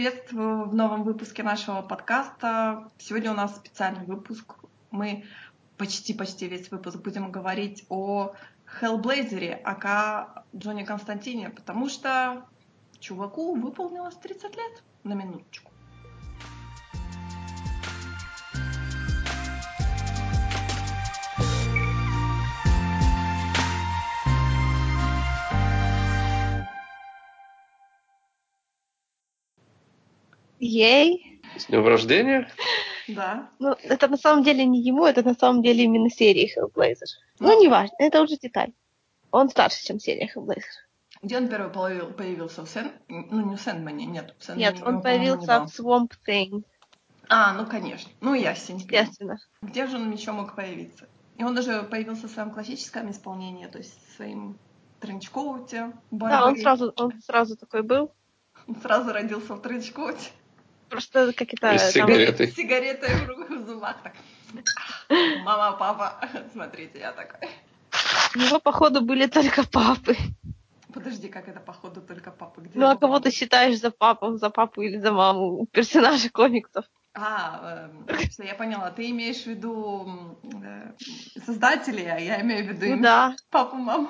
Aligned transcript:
приветствую 0.00 0.64
в 0.64 0.74
новом 0.74 1.02
выпуске 1.02 1.42
нашего 1.42 1.82
подкаста. 1.82 2.88
Сегодня 2.96 3.32
у 3.32 3.34
нас 3.34 3.54
специальный 3.54 4.06
выпуск. 4.06 4.54
Мы 4.90 5.26
почти-почти 5.76 6.48
весь 6.48 6.70
выпуск 6.70 6.96
будем 6.96 7.30
говорить 7.30 7.84
о 7.90 8.32
Хеллблейзере, 8.64 9.60
ака 9.62 10.46
Джонни 10.56 10.84
Константине, 10.84 11.50
потому 11.50 11.90
что 11.90 12.46
чуваку 12.98 13.54
выполнилось 13.54 14.14
30 14.14 14.56
лет 14.56 14.82
на 15.04 15.12
минуточку. 15.12 15.69
Ей. 30.60 31.40
С 31.56 31.66
днем 31.66 31.86
рождения? 31.86 32.48
Да. 33.08 33.50
Ну, 33.58 33.74
это 33.82 34.06
на 34.08 34.16
самом 34.16 34.44
деле 34.44 34.64
не 34.66 34.80
ему, 34.82 35.04
это 35.06 35.22
на 35.22 35.34
самом 35.34 35.62
деле 35.62 35.84
именно 35.84 36.10
серия 36.10 36.46
Hellblazer. 36.46 37.06
Ну, 37.40 37.48
Ну. 37.48 37.60
не 37.60 37.68
важно, 37.68 37.94
это 37.98 38.20
уже 38.22 38.36
деталь. 38.36 38.72
Он 39.32 39.48
старше, 39.48 39.82
чем 39.84 39.98
серия 39.98 40.30
Hellblazer. 40.32 40.60
Где 41.22 41.38
он 41.38 41.48
первый 41.48 41.70
появил- 41.72 42.12
появился? 42.12 42.62
В 42.64 42.68
Сэн... 42.68 42.92
Ну, 43.08 43.50
не 43.50 43.56
в 43.56 43.60
Сэндмане, 43.60 44.06
нет. 44.06 44.34
В 44.38 44.44
Сэндмане 44.44 44.70
Нет, 44.72 44.86
он 44.86 45.02
появился 45.02 45.66
в 45.66 45.80
Swamp 45.80 46.12
Thing, 46.28 46.62
А, 47.28 47.52
ну, 47.54 47.66
конечно. 47.66 48.10
Ну, 48.20 48.34
ясненько. 48.34 48.94
естественно. 48.94 49.38
Где 49.62 49.86
же 49.86 49.96
он 49.96 50.10
еще 50.12 50.32
мог 50.32 50.54
появиться? 50.54 51.08
И 51.36 51.44
он 51.44 51.54
даже 51.54 51.82
появился 51.84 52.28
в 52.28 52.30
своем 52.30 52.50
классическом 52.50 53.10
исполнении, 53.10 53.66
то 53.66 53.78
есть 53.78 53.94
в 54.08 54.16
своим 54.16 54.58
тренчкоуте. 55.00 55.92
Да, 56.10 56.46
он 56.46 56.56
сразу, 56.56 56.92
он 56.96 57.12
сразу 57.22 57.56
такой 57.56 57.82
был. 57.82 58.12
Он 58.68 58.76
сразу 58.76 59.12
родился 59.12 59.54
в 59.54 59.62
тренчкоуте. 59.62 60.30
Просто 60.90 61.32
как 61.32 61.48
это... 61.54 61.72
И 61.74 61.78
с 61.78 61.92
там- 61.92 62.08
сигаретой. 62.08 62.46
С 62.48 62.54
сигаретой 62.54 63.14
в 63.24 63.28
руках, 63.28 63.50
в 63.50 63.66
зубах. 63.66 63.96
Так. 64.02 64.14
Мама, 65.44 65.76
папа, 65.76 66.20
смотрите, 66.52 66.98
я 66.98 67.12
такой. 67.12 67.48
У 68.34 68.38
него, 68.38 68.58
походу, 68.60 69.00
были 69.00 69.26
только 69.26 69.62
папы. 69.68 70.16
Подожди, 70.92 71.28
как 71.28 71.48
это 71.48 71.60
походу 71.60 72.00
только 72.00 72.30
папа? 72.32 72.60
Где 72.60 72.78
Ну, 72.78 72.86
а 72.86 72.96
кого 72.96 73.12
мама? 73.12 73.22
ты 73.22 73.30
считаешь 73.30 73.78
за 73.78 73.90
папу, 73.92 74.36
за 74.36 74.50
папу 74.50 74.82
или 74.82 74.98
за 74.98 75.12
маму 75.12 75.60
у 75.60 75.66
персонажей 75.66 76.30
комиксов? 76.30 76.84
А, 77.14 77.90
всё, 78.28 78.44
я 78.44 78.54
поняла. 78.54 78.90
Ты 78.90 79.10
имеешь 79.10 79.42
в 79.42 79.46
виду 79.46 80.36
э, 80.64 80.92
создателей, 81.44 82.08
а 82.10 82.18
я 82.18 82.40
имею 82.40 82.64
в 82.64 82.68
виду 82.68 82.96
Ну 82.96 83.02
да. 83.02 83.34
папу, 83.50 83.76
маму. 83.76 84.08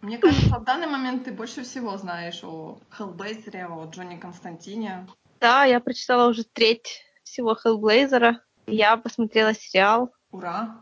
Мне 0.00 0.18
кажется, 0.18 0.58
в 0.58 0.64
данный 0.64 0.86
момент 0.86 1.24
ты 1.24 1.32
больше 1.32 1.62
всего 1.62 1.96
знаешь 1.96 2.42
о 2.42 2.78
Хеллблейзере, 2.90 3.66
о 3.66 3.86
Джонни 3.90 4.16
Константине. 4.16 5.06
Да, 5.42 5.64
я 5.64 5.80
прочитала 5.80 6.28
уже 6.30 6.44
треть 6.44 7.02
всего 7.24 7.54
Hellblazer. 7.62 8.36
Я 8.68 8.96
посмотрела 8.96 9.52
сериал. 9.54 10.14
Ура! 10.30 10.76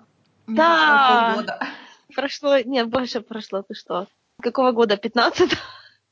Мне 0.46 0.56
Да. 0.58 0.76
прошло 0.76 1.24
полгода. 1.34 1.66
Прошло... 2.14 2.58
Нет, 2.58 2.88
больше 2.90 3.22
прошло, 3.22 3.62
ты 3.62 3.74
что? 3.74 4.06
Какого 4.42 4.72
года? 4.72 4.98
15 4.98 5.50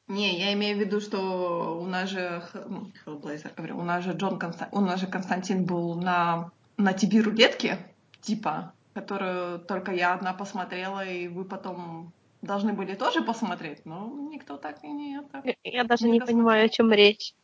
Не, 0.06 0.38
я 0.40 0.54
имею 0.54 0.78
в 0.78 0.80
виду, 0.80 1.00
что 1.02 1.78
у 1.78 1.84
нас 1.86 2.08
же 2.08 2.40
Х- 2.52 2.60
м, 2.60 2.90
Hellblazer, 3.04 3.50
говорю, 3.54 3.78
у 3.78 3.82
нас 3.82 4.02
же 4.04 4.12
Джон 4.12 4.38
Конста- 4.38 4.68
у 4.72 4.80
нас 4.80 4.98
же 4.98 5.06
Константин 5.06 5.64
был 5.66 5.94
на 5.94 6.50
на 6.78 6.92
тебе 6.94 7.20
рулетке, 7.20 7.76
типа, 8.22 8.72
которую 8.94 9.58
только 9.58 9.92
я 9.92 10.14
одна 10.14 10.32
посмотрела, 10.32 11.04
и 11.04 11.26
вы 11.28 11.44
потом 11.44 12.12
должны 12.40 12.72
были 12.72 12.94
тоже 12.94 13.20
посмотреть, 13.20 13.84
но 13.84 14.06
никто 14.32 14.56
так 14.56 14.82
и 14.84 14.86
не 14.88 15.18
это. 15.18 15.42
Я 15.64 15.84
даже 15.84 16.06
Не 16.06 16.12
не 16.12 16.20
понимаю, 16.20 16.64
о 16.64 16.68
чем 16.70 16.90
речь. 16.92 17.34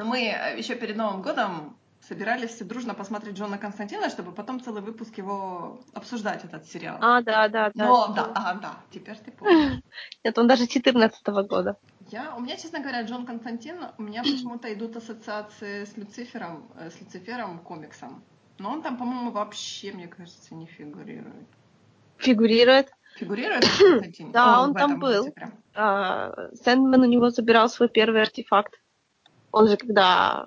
Но 0.00 0.06
мы 0.06 0.18
еще 0.56 0.76
перед 0.76 0.96
Новым 0.96 1.20
годом 1.20 1.76
собирались 2.00 2.52
все 2.54 2.64
дружно 2.64 2.94
посмотреть 2.94 3.36
Джона 3.36 3.58
Константина, 3.58 4.08
чтобы 4.08 4.32
потом 4.32 4.58
целый 4.58 4.80
выпуск 4.80 5.18
его 5.18 5.82
обсуждать, 5.92 6.42
этот 6.42 6.66
сериал. 6.66 6.96
А, 7.02 7.20
да, 7.20 7.48
да, 7.48 7.70
да. 7.74 7.86
Но, 7.86 8.14
да, 8.14 8.32
а, 8.34 8.54
да, 8.54 8.76
теперь 8.90 9.18
ты 9.18 9.30
помнишь. 9.30 9.82
Нет, 10.24 10.38
он 10.38 10.48
даже 10.48 10.66
14 10.66 11.26
года. 11.46 11.76
Я, 12.08 12.34
у 12.34 12.40
меня, 12.40 12.56
честно 12.56 12.80
говоря, 12.80 13.02
Джон 13.02 13.26
Константин, 13.26 13.76
у 13.98 14.02
меня 14.02 14.22
почему-то 14.22 14.72
идут 14.72 14.96
ассоциации 14.96 15.84
с 15.84 15.94
Люцифером, 15.98 16.66
э, 16.78 16.88
с 16.88 16.98
Люцифером 16.98 17.58
комиксом. 17.58 18.24
Но 18.58 18.72
он 18.72 18.80
там, 18.80 18.96
по-моему, 18.96 19.32
вообще, 19.32 19.92
мне 19.92 20.08
кажется, 20.08 20.54
не 20.54 20.64
фигурирует. 20.64 21.46
Фигурирует. 22.16 22.90
Фигурирует 23.16 23.66
Константин? 23.78 24.32
Да, 24.32 24.62
он 24.62 24.72
в 24.72 24.78
там 24.78 24.98
был. 24.98 25.28
А, 25.74 26.48
Сэндман 26.54 27.02
у 27.02 27.04
него 27.04 27.28
забирал 27.28 27.68
свой 27.68 27.90
первый 27.90 28.22
артефакт. 28.22 28.79
Он 29.52 29.68
же, 29.68 29.76
когда 29.76 30.46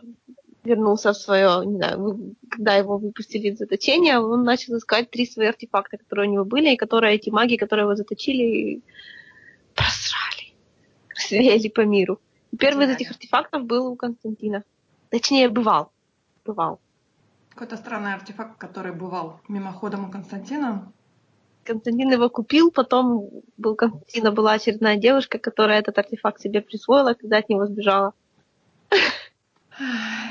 вернулся 0.63 1.11
в 1.11 1.17
свое, 1.17 1.65
не 1.65 1.75
знаю, 1.75 2.35
когда 2.49 2.75
его 2.75 2.97
выпустили 2.97 3.49
из 3.49 3.57
заточения, 3.57 4.19
он 4.19 4.43
начал 4.43 4.77
искать 4.77 5.09
три 5.09 5.25
свои 5.25 5.47
артефакта, 5.47 5.97
которые 5.97 6.29
у 6.29 6.33
него 6.33 6.45
были, 6.45 6.73
и 6.73 6.77
которые 6.77 7.15
эти 7.15 7.29
маги, 7.29 7.57
которые 7.57 7.83
его 7.83 7.95
заточили, 7.95 8.81
просрали, 9.75 10.53
развеяли 11.09 11.67
по 11.67 11.81
миру. 11.81 12.19
И 12.51 12.57
первый 12.57 12.85
из 12.85 12.91
этих 12.91 13.11
артефактов 13.11 13.65
был 13.65 13.87
у 13.87 13.95
Константина. 13.95 14.63
Точнее, 15.09 15.49
бывал. 15.49 15.91
Бывал. 16.45 16.79
Какой-то 17.49 17.77
странный 17.77 18.13
артефакт, 18.13 18.57
который 18.57 18.93
бывал 18.93 19.39
мимоходом 19.47 20.05
у 20.05 20.11
Константина. 20.11 20.91
Константин 21.63 22.11
его 22.11 22.29
купил, 22.29 22.71
потом 22.71 23.29
был, 23.57 23.75
Константина 23.75 24.31
была 24.31 24.53
очередная 24.53 24.97
девушка, 24.97 25.39
которая 25.39 25.79
этот 25.79 25.97
артефакт 25.97 26.41
себе 26.41 26.61
присвоила, 26.61 27.13
когда 27.13 27.37
от 27.37 27.49
него 27.49 27.65
сбежала. 27.65 28.13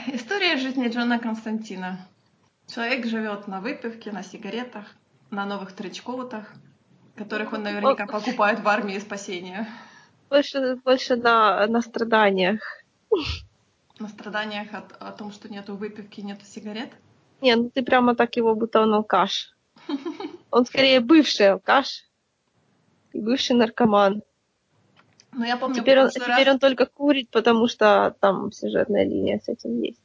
История 0.06 0.56
жизни 0.56 0.88
Джона 0.88 1.18
Константина. 1.18 2.06
Человек 2.66 3.06
живет 3.06 3.48
на 3.48 3.60
выпивке, 3.60 4.12
на 4.12 4.22
сигаретах, 4.22 4.86
на 5.30 5.44
новых 5.44 5.72
тричкоутах, 5.72 6.52
которых 7.16 7.52
он 7.52 7.62
наверняка 7.62 8.06
покупает 8.06 8.60
в 8.60 8.68
армии 8.68 8.98
спасения. 8.98 9.68
Больше, 10.30 10.76
больше 10.84 11.16
на, 11.16 11.66
на 11.66 11.82
страданиях. 11.82 12.60
На 13.98 14.08
страданиях 14.08 14.72
от, 14.72 14.92
о 15.00 15.12
том, 15.12 15.32
что 15.32 15.48
нету 15.48 15.76
выпивки, 15.76 16.20
нету 16.20 16.44
сигарет. 16.44 16.92
Не, 17.40 17.56
ну 17.56 17.70
ты 17.70 17.82
прямо 17.82 18.14
так 18.14 18.36
его, 18.36 18.54
будто 18.54 18.80
он 18.80 18.94
алкаш. 18.94 19.54
Он 20.50 20.64
скорее 20.66 21.00
бывший 21.00 21.50
алкаш 21.50 22.04
бывший 23.14 23.56
наркоман. 23.56 24.22
Но 25.32 25.46
я 25.46 25.56
помню, 25.56 25.76
Теперь 25.76 25.98
он, 25.98 26.04
прошлый 26.06 26.24
теперь 26.26 26.46
раз- 26.46 26.54
он 26.54 26.58
только 26.58 26.86
курит, 26.86 27.30
потому 27.30 27.66
что 27.68 28.14
там 28.20 28.52
сюжетная 28.52 29.04
линия 29.04 29.40
с 29.42 29.48
этим 29.48 29.80
есть. 29.80 30.00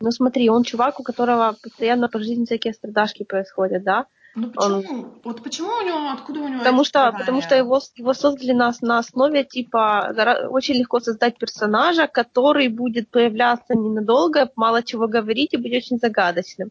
Ну 0.00 0.10
смотри, 0.10 0.48
он 0.50 0.64
чувак, 0.64 1.00
у 1.00 1.02
которого 1.02 1.56
постоянно 1.62 2.08
по 2.08 2.18
жизни 2.18 2.44
всякие 2.44 2.72
страдашки 2.74 3.24
происходят, 3.24 3.84
да? 3.84 4.06
Ну 4.34 4.50
почему? 4.50 5.12
Вот 5.22 5.42
почему 5.44 5.68
у 5.68 5.82
него, 5.86 6.10
откуда 6.10 6.40
у 6.40 6.48
него 6.48 6.58
Потому 6.58 6.82
что, 6.84 6.98
страдания? 6.98 7.18
потому 7.20 7.42
что 7.42 7.54
его, 7.54 7.80
его 7.94 8.14
создали 8.14 8.52
на, 8.52 8.72
на 8.80 8.98
основе, 8.98 9.44
типа, 9.44 10.12
очень 10.50 10.74
легко 10.74 10.98
создать 11.00 11.38
персонажа, 11.38 12.08
который 12.08 12.68
будет 12.68 13.08
появляться 13.10 13.74
ненадолго, 13.74 14.50
мало 14.56 14.82
чего 14.82 15.06
говорить 15.06 15.54
и 15.54 15.56
быть 15.56 15.72
очень 15.76 15.98
загадочным. 15.98 16.70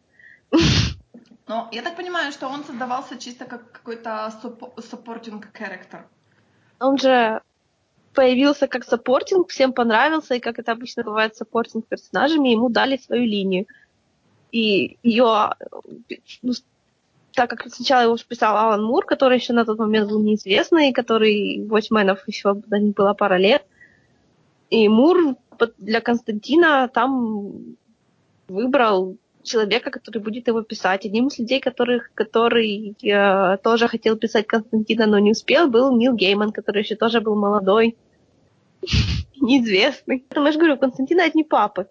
Но 1.46 1.68
я 1.72 1.82
так 1.82 1.96
понимаю, 1.96 2.32
что 2.32 2.48
он 2.48 2.64
создавался 2.64 3.16
чисто 3.18 3.44
как 3.46 3.70
какой-то 3.72 4.32
суппо- 4.42 4.74
supporting 4.76 5.42
character. 5.52 6.02
Он 6.80 6.98
же 6.98 7.40
появился 8.14 8.68
как 8.68 8.84
supporting, 8.84 9.50
всем 9.50 9.72
понравился, 9.72 10.34
и 10.34 10.40
как 10.40 10.58
это 10.58 10.72
обычно 10.72 11.02
бывает 11.02 11.34
с 11.34 11.38
supporting 11.38 11.86
персонажами, 11.86 12.50
ему 12.50 12.68
дали 12.68 12.96
свою 12.96 13.24
линию. 13.24 13.66
И 14.52 14.98
ее, 15.02 15.50
ну, 16.42 16.52
так 17.32 17.50
как 17.50 17.68
сначала 17.72 18.02
его 18.02 18.16
писал 18.16 18.56
Алан 18.56 18.84
Мур, 18.84 19.04
который 19.04 19.38
еще 19.38 19.52
на 19.52 19.64
тот 19.64 19.78
момент 19.78 20.08
был 20.08 20.22
неизвестный, 20.22 20.92
который 20.92 21.66
Watchmen'ов 21.66 22.18
еще 22.26 22.54
до 22.54 22.78
них 22.78 22.94
была 22.94 23.14
пара 23.14 23.36
лет, 23.36 23.66
и 24.70 24.88
Мур 24.88 25.36
для 25.78 26.00
Константина 26.00 26.88
там 26.88 27.76
выбрал 28.48 29.16
человека, 29.44 29.90
который 29.90 30.18
будет 30.18 30.48
его 30.48 30.62
писать. 30.62 31.06
Одним 31.06 31.28
из 31.28 31.38
людей, 31.38 31.60
которых, 31.60 32.10
который 32.14 32.96
э, 33.02 33.56
тоже 33.58 33.88
хотел 33.88 34.16
писать 34.16 34.46
Константина, 34.46 35.06
но 35.06 35.18
не 35.18 35.30
успел, 35.30 35.68
был 35.68 35.96
Нил 35.96 36.14
Гейман, 36.14 36.52
который 36.52 36.82
еще 36.82 36.96
тоже 36.96 37.20
был 37.20 37.36
молодой, 37.36 37.96
неизвестный. 39.40 40.24
Поэтому 40.28 40.46
я 40.46 40.52
же 40.52 40.58
говорю, 40.58 40.78
Константина 40.78 41.24
одни 41.24 41.44
папы. 41.44 41.88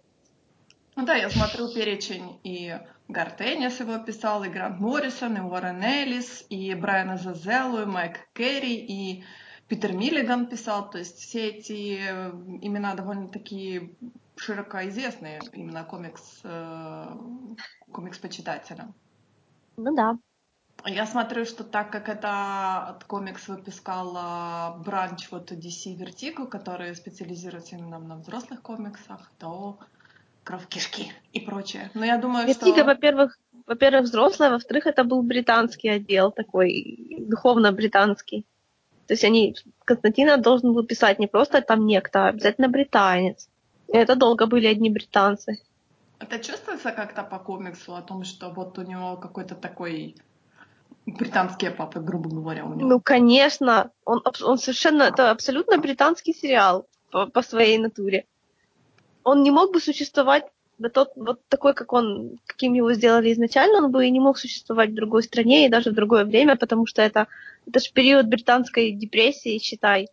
Ну 0.95 1.05
да, 1.05 1.15
я 1.15 1.29
смотрю 1.29 1.73
перечень, 1.73 2.39
и 2.43 2.77
Гартенис 3.07 3.79
его 3.79 3.97
писал, 3.97 4.43
и 4.43 4.49
Грант 4.49 4.79
Моррисон, 4.79 5.37
и 5.37 5.41
Уоррен 5.41 5.81
Эллис, 5.81 6.45
и 6.49 6.73
Брайан 6.75 7.11
Азазеллу, 7.11 7.81
и 7.81 7.85
Майк 7.85 8.19
Керри, 8.33 8.75
и 8.75 9.23
Питер 9.67 9.93
Миллиган 9.93 10.47
писал. 10.47 10.89
То 10.89 10.99
есть 10.99 11.17
все 11.17 11.49
эти 11.49 11.97
э, 11.99 12.29
имена 12.61 12.95
довольно-таки 12.95 13.95
широко 14.35 14.87
известные 14.89 15.41
именно 15.53 15.83
комикс, 15.83 16.41
э, 16.43 17.05
комикс-почитателям. 17.91 18.93
Ну 19.77 19.95
да. 19.95 20.17
Я 20.85 21.05
смотрю, 21.05 21.45
что 21.45 21.63
так 21.63 21.91
как 21.91 22.09
это 22.09 22.99
комикс 23.07 23.47
выпускала 23.47 24.81
бранч 24.83 25.29
вот 25.31 25.51
DC 25.51 25.97
Vertigo, 25.97 26.45
который 26.47 26.93
специализируется 26.95 27.75
именно 27.77 27.99
на 27.99 28.17
взрослых 28.17 28.61
комиксах, 28.61 29.31
то 29.39 29.79
кровь 30.43 30.67
кишки 30.67 31.13
и 31.31 31.39
прочее. 31.39 31.89
Но 31.93 32.03
я 32.03 32.17
думаю, 32.17 32.47
Vertigo, 32.47 32.77
что... 32.77 32.85
во-первых, 32.85 33.39
во-первых, 33.65 34.03
взрослая, 34.03 34.49
во-вторых, 34.51 34.87
это 34.87 35.05
был 35.05 35.21
британский 35.21 35.87
отдел 35.87 36.31
такой, 36.31 37.17
духовно-британский. 37.19 38.45
То 39.07 39.13
есть 39.13 39.23
они, 39.23 39.55
Константина 39.85 40.37
должен 40.37 40.73
был 40.73 40.83
писать 40.83 41.19
не 41.19 41.27
просто 41.27 41.61
там 41.61 41.85
некто, 41.85 42.25
а 42.25 42.29
обязательно 42.29 42.69
британец. 42.69 43.49
И 43.87 43.97
это 43.97 44.15
долго 44.15 44.47
были 44.47 44.67
одни 44.67 44.89
британцы. 44.89 45.59
Это 46.19 46.39
чувствуется 46.39 46.91
как-то 46.91 47.23
по 47.23 47.37
комиксу 47.37 47.95
о 47.95 48.01
том, 48.01 48.23
что 48.23 48.49
вот 48.49 48.77
у 48.79 48.83
него 48.83 49.17
какой-то 49.17 49.55
такой 49.55 50.15
британские 51.05 51.71
папы, 51.71 51.99
грубо 51.99 52.29
говоря, 52.29 52.65
у 52.65 52.73
него. 52.73 52.87
Ну, 52.87 53.01
конечно, 53.01 53.91
он, 54.05 54.21
он 54.41 54.57
совершенно, 54.57 55.03
это 55.03 55.31
абсолютно 55.31 55.77
британский 55.77 56.33
сериал 56.33 56.87
по, 57.11 57.27
по 57.27 57.41
своей 57.41 57.77
натуре. 57.77 58.25
Он 59.23 59.43
не 59.43 59.51
мог 59.51 59.73
бы 59.73 59.81
существовать 59.81 60.45
да 60.83 60.89
тот, 60.89 61.13
вот 61.15 61.39
такой, 61.47 61.73
как 61.73 61.93
он, 61.93 62.37
каким 62.45 62.73
его 62.73 62.93
сделали 62.93 63.31
изначально, 63.31 63.77
он 63.77 63.91
бы 63.91 64.05
и 64.05 64.11
не 64.11 64.19
мог 64.19 64.37
существовать 64.37 64.89
в 64.89 64.95
другой 64.95 65.23
стране 65.23 65.65
и 65.65 65.69
даже 65.69 65.91
в 65.91 65.93
другое 65.93 66.25
время, 66.25 66.57
потому 66.57 66.85
что 66.85 67.01
это, 67.01 67.27
это 67.65 67.79
же 67.79 67.89
период 67.93 68.27
британской 68.27 68.91
депрессии, 68.91 69.59
считай. 69.59 70.09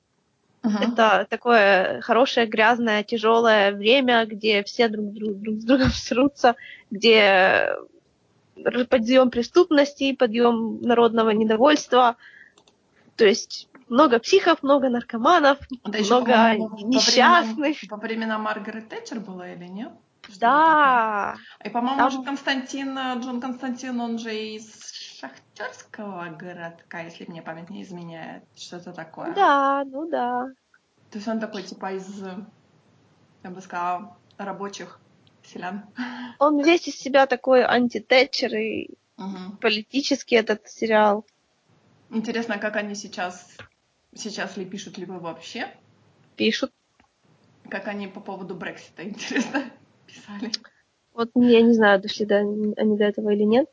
Uh-huh. 0.63 0.93
Это 0.93 1.27
такое 1.29 2.01
хорошее, 2.03 2.47
грязное, 2.47 3.03
тяжелое 3.03 3.73
время, 3.73 4.25
где 4.27 4.63
все 4.63 4.89
друг, 4.89 5.13
друг, 5.13 5.39
друг 5.39 5.57
с 5.57 5.65
другом 5.65 5.91
срутся, 5.93 6.55
где 6.91 7.75
подъем 8.89 9.31
преступности, 9.31 10.15
подъем 10.15 10.81
народного 10.83 11.31
недовольства. 11.31 12.15
То 13.17 13.25
есть 13.25 13.69
много 13.89 14.21
психов, 14.21 14.63
много 14.63 14.89
наркоманов, 14.89 15.59
да 15.85 15.99
много 15.99 16.55
несчастных. 16.85 17.77
Во 17.91 17.97
времена, 17.97 17.97
во 17.97 17.97
времена 17.97 18.39
Маргарет 18.39 18.89
Тэтчер 18.89 19.19
было 19.19 19.53
или 19.53 19.65
нет? 19.65 19.91
Да. 20.39 21.37
И, 21.65 21.71
по-моему, 21.71 21.99
Там... 21.99 22.11
же 22.11 22.23
Константин, 22.23 22.99
Джон 23.21 23.41
Константин, 23.41 24.01
он 24.01 24.19
же 24.19 24.35
из 24.35 24.91
шахтерского 25.21 26.29
городка, 26.31 27.01
если 27.01 27.27
мне 27.27 27.43
память 27.43 27.71
не 27.71 27.83
изменяет. 27.83 28.45
Что-то 28.57 28.93
такое. 28.93 29.35
Да, 29.35 29.85
ну 29.85 30.09
да. 30.09 30.49
То 31.11 31.19
есть 31.19 31.29
он 31.29 31.41
такой, 31.41 31.63
типа, 31.63 31.93
из, 31.93 32.23
я 33.43 33.51
бы 33.51 33.61
сказала, 33.61 34.17
рабочих 34.39 35.01
селян. 35.45 35.85
Он 36.39 36.63
весь 36.63 36.89
из 36.89 36.97
себя 36.97 37.27
такой 37.27 37.65
антитетчер 37.65 38.55
и 38.55 38.91
угу. 39.17 39.57
политический 39.61 40.37
этот 40.37 40.69
сериал. 40.69 41.27
Интересно, 42.11 42.59
как 42.59 42.77
они 42.77 42.95
сейчас, 42.95 43.57
сейчас 44.15 44.57
ли 44.57 44.65
пишут 44.65 44.99
ли 44.99 45.05
вы 45.05 45.19
вообще? 45.21 45.69
Пишут. 46.37 46.73
Как 47.69 47.87
они 47.87 48.09
по 48.09 48.21
поводу 48.21 48.55
Брексита, 48.55 49.05
интересно, 49.09 49.71
писали? 50.15 50.53
Вот 51.15 51.31
я 51.35 51.63
не 51.63 51.73
знаю, 51.73 52.01
дошли 52.01 52.27
до, 52.27 52.39
они 52.39 52.97
до 52.97 53.05
этого 53.05 53.31
или 53.31 53.43
нет. 53.43 53.67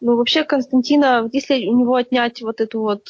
Ну, 0.00 0.16
вообще, 0.16 0.44
Константина, 0.44 1.28
если 1.32 1.66
у 1.66 1.76
него 1.76 1.94
отнять 1.94 2.42
вот 2.42 2.60
эту 2.60 2.80
вот 2.80 3.08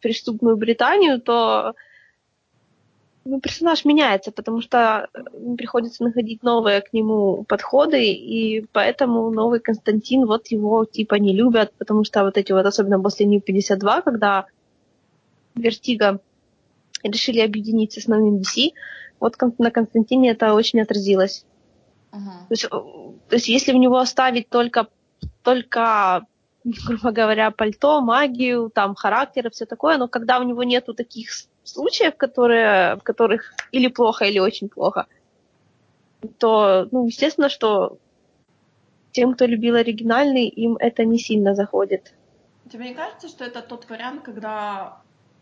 преступную 0.00 0.56
Британию, 0.56 1.20
то 1.20 1.74
ну, 3.24 3.40
персонаж 3.40 3.84
меняется, 3.84 4.32
потому 4.32 4.60
что 4.60 5.08
э, 5.14 5.54
приходится 5.56 6.02
находить 6.02 6.42
новые 6.42 6.80
к 6.80 6.92
нему 6.92 7.44
подходы, 7.44 8.12
и 8.12 8.66
поэтому 8.72 9.30
новый 9.30 9.60
Константин, 9.60 10.26
вот 10.26 10.48
его 10.48 10.84
типа 10.84 11.14
не 11.14 11.34
любят, 11.34 11.72
потому 11.78 12.04
что 12.04 12.24
вот 12.24 12.36
эти 12.36 12.52
вот, 12.52 12.66
особенно 12.66 13.00
после 13.00 13.26
New 13.26 13.40
52, 13.40 14.02
когда 14.02 14.46
Vertigo 15.54 16.20
решили 17.04 17.40
объединиться 17.40 18.00
с 18.00 18.08
новым 18.08 18.38
DC, 18.38 18.72
вот 19.20 19.36
на 19.58 19.70
Константине 19.70 20.30
это 20.30 20.54
очень 20.54 20.80
отразилось. 20.80 21.44
Uh-huh. 22.12 22.46
То, 22.48 22.50
есть, 22.50 22.64
э, 22.64 22.68
то 22.68 23.36
есть 23.36 23.48
если 23.48 23.72
в 23.72 23.76
него 23.76 23.96
оставить 23.98 24.48
только, 24.48 24.88
только 25.42 26.26
грубо 26.64 27.10
говоря, 27.10 27.50
пальто, 27.50 28.00
магию, 28.00 28.70
там, 28.70 28.94
характер 28.94 29.46
и 29.46 29.50
все 29.50 29.66
такое, 29.66 29.98
но 29.98 30.08
когда 30.08 30.38
у 30.38 30.42
него 30.42 30.62
нету 30.62 30.94
таких 30.94 31.30
случаев, 31.64 32.16
которые, 32.16 32.96
в 32.96 33.02
которых 33.02 33.54
или 33.72 33.88
плохо, 33.88 34.24
или 34.24 34.38
очень 34.38 34.68
плохо, 34.68 35.06
то, 36.38 36.88
ну, 36.90 37.06
естественно, 37.06 37.48
что 37.48 37.98
тем, 39.10 39.34
кто 39.34 39.44
любил 39.46 39.74
оригинальный, 39.74 40.46
им 40.46 40.76
это 40.76 41.04
не 41.04 41.18
сильно 41.18 41.54
заходит. 41.54 42.14
Тебе 42.70 42.90
не 42.90 42.94
кажется, 42.94 43.28
что 43.28 43.44
это 43.44 43.60
тот 43.60 43.88
вариант, 43.90 44.22
когда, 44.22 45.00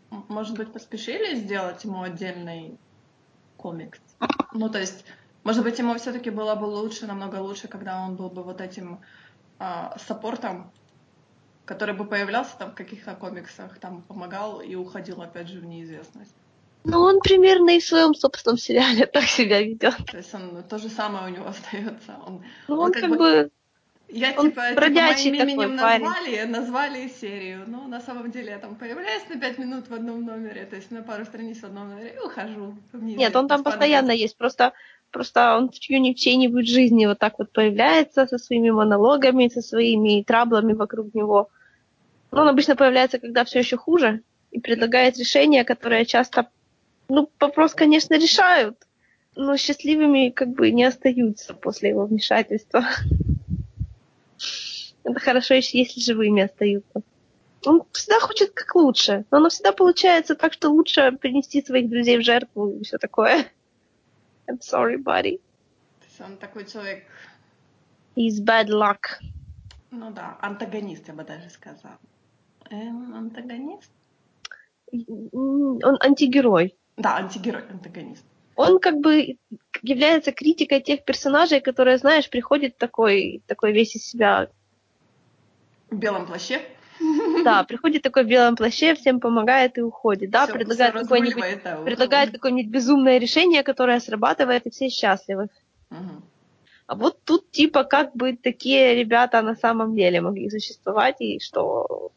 может 0.09 0.57
быть, 0.57 0.73
поспешили 0.73 1.35
сделать 1.35 1.83
ему 1.85 2.01
отдельный 2.01 2.77
комикс? 3.57 3.99
Ну, 4.53 4.69
то 4.69 4.79
есть, 4.79 5.05
может 5.43 5.63
быть, 5.63 5.79
ему 5.79 5.95
все-таки 5.95 6.29
было 6.29 6.55
бы 6.55 6.65
лучше, 6.65 7.07
намного 7.07 7.37
лучше, 7.37 7.67
когда 7.67 8.01
он 8.01 8.15
был 8.15 8.29
бы 8.29 8.43
вот 8.43 8.61
этим 8.61 8.99
э, 9.59 9.89
саппортом 10.07 10.71
который 11.71 11.95
бы 11.95 12.05
появлялся 12.05 12.57
там 12.57 12.71
в 12.71 12.75
каких-то 12.75 13.13
комиксах, 13.15 13.77
там 13.79 14.01
помогал 14.01 14.59
и 14.59 14.75
уходил 14.75 15.21
опять 15.21 15.47
же 15.47 15.59
в 15.59 15.65
неизвестность. 15.65 16.35
Ну, 16.83 16.99
он 16.99 17.19
примерно 17.19 17.77
и 17.77 17.79
в 17.79 17.85
своем 17.85 18.13
собственном 18.13 18.57
сериале 18.57 19.05
так 19.05 19.23
себя 19.23 19.61
ведет. 19.61 19.95
То 20.11 20.17
есть 20.17 20.33
он 20.33 20.63
то 20.67 20.77
же 20.79 20.89
самое 20.89 21.27
у 21.27 21.29
него 21.29 21.47
остается. 21.55 22.17
Он, 22.25 22.43
ну, 22.67 22.75
он, 22.75 22.85
он 22.85 22.91
как, 22.91 23.01
как 23.03 23.11
бы... 23.11 23.17
бы... 23.17 23.51
Я 24.09 24.33
он 24.37 24.49
типа, 24.49 24.71
типа 24.71 24.89
моим 24.89 25.33
именем 25.35 25.75
назвали, 25.77 26.03
парень. 26.03 26.49
назвали 26.49 27.07
серию. 27.07 27.63
Но 27.67 27.87
на 27.87 28.01
самом 28.01 28.29
деле 28.31 28.49
я 28.49 28.59
там 28.59 28.75
появляюсь 28.75 29.23
на 29.29 29.39
пять 29.39 29.57
минут 29.57 29.87
в 29.87 29.93
одном 29.93 30.25
номере, 30.25 30.65
то 30.65 30.75
есть 30.75 30.91
на 30.91 31.01
пару 31.01 31.23
страниц 31.23 31.59
в 31.59 31.63
одном 31.63 31.91
номере 31.91 32.15
и 32.15 32.19
ухожу. 32.19 32.75
Нет, 32.91 33.33
он 33.33 33.47
там 33.47 33.63
постоянно 33.63 34.11
есть. 34.11 34.35
Просто 34.35 34.73
просто 35.11 35.55
он 35.57 35.69
в 35.69 35.79
чьей-нибудь 35.79 36.67
жизни 36.67 37.05
вот 37.05 37.19
так 37.19 37.37
вот 37.37 37.51
появляется 37.51 38.25
со 38.27 38.37
своими 38.37 38.69
монологами, 38.69 39.49
со 39.49 39.61
своими 39.61 40.23
траблами 40.23 40.73
вокруг 40.73 41.13
него. 41.13 41.49
Но 42.31 42.41
он 42.41 42.47
обычно 42.47 42.75
появляется, 42.75 43.19
когда 43.19 43.43
все 43.43 43.59
еще 43.59 43.77
хуже, 43.77 44.21
и 44.51 44.59
предлагает 44.59 45.17
решения, 45.17 45.63
которые 45.63 46.05
часто, 46.05 46.49
ну, 47.09 47.29
вопрос, 47.39 47.73
конечно, 47.73 48.15
решают, 48.15 48.77
но 49.35 49.57
счастливыми 49.57 50.29
как 50.29 50.49
бы 50.49 50.71
не 50.71 50.83
остаются 50.83 51.53
после 51.53 51.89
его 51.89 52.05
вмешательства. 52.05 52.85
Это 55.03 55.19
хорошо, 55.19 55.55
если 55.55 55.99
живыми 55.99 56.43
остаются. 56.43 57.01
Он 57.65 57.83
всегда 57.91 58.19
хочет 58.19 58.51
как 58.51 58.75
лучше, 58.75 59.25
но 59.29 59.37
оно 59.37 59.49
всегда 59.49 59.71
получается 59.71 60.35
так, 60.35 60.53
что 60.53 60.69
лучше 60.69 61.11
принести 61.11 61.63
своих 61.63 61.89
друзей 61.89 62.17
в 62.17 62.23
жертву 62.23 62.71
и 62.71 62.83
все 62.83 62.97
такое. 62.97 63.45
I'm 64.51 64.59
sorry, 64.59 64.97
buddy. 64.97 65.39
То 65.99 66.05
есть 66.05 66.21
он 66.21 66.37
такой 66.37 66.65
человек... 66.65 67.05
He's 68.15 68.43
bad 68.43 68.67
luck. 68.67 69.21
Ну 69.91 70.11
да, 70.11 70.37
антагонист, 70.41 71.07
я 71.07 71.13
бы 71.13 71.23
даже 71.23 71.49
сказала. 71.49 71.97
Эм, 72.69 73.13
антагонист? 73.13 73.91
Он 74.91 75.97
антигерой. 76.01 76.75
Да, 76.97 77.15
антигерой, 77.15 77.63
антагонист. 77.69 78.25
Он 78.55 78.79
как 78.79 78.99
бы 78.99 79.37
является 79.81 80.33
критикой 80.33 80.81
тех 80.81 81.05
персонажей, 81.05 81.61
которые, 81.61 81.97
знаешь, 81.97 82.29
приходит 82.29 82.77
такой, 82.77 83.41
такой 83.47 83.71
весь 83.71 83.95
из 83.95 84.05
себя... 84.05 84.49
В 85.89 85.95
белом 85.95 86.25
плаще? 86.25 86.61
Да, 87.43 87.63
приходит 87.63 88.03
такой 88.03 88.23
в 88.23 88.27
белом 88.27 88.55
плаще, 88.55 88.93
всем 88.93 89.19
помогает 89.19 89.77
и 89.77 89.81
уходит. 89.81 90.29
Да, 90.29 90.45
всё, 90.45 90.53
предлагает 90.53 90.93
какое-нибудь, 90.93 91.63
да, 91.63 91.77
предлагает 91.77 92.31
какое-нибудь 92.31 92.71
безумное 92.71 93.17
решение, 93.17 93.63
которое 93.63 93.99
срабатывает, 93.99 94.65
и 94.65 94.69
все 94.69 94.89
счастливы. 94.89 95.47
Угу. 95.89 96.21
А 96.87 96.95
вот 96.95 97.23
тут 97.23 97.51
типа 97.51 97.83
как 97.83 98.15
бы 98.15 98.35
такие 98.35 98.95
ребята 98.95 99.41
на 99.41 99.55
самом 99.55 99.95
деле 99.95 100.21
могли 100.21 100.49
существовать, 100.49 101.21
и 101.21 101.39
что 101.39 102.11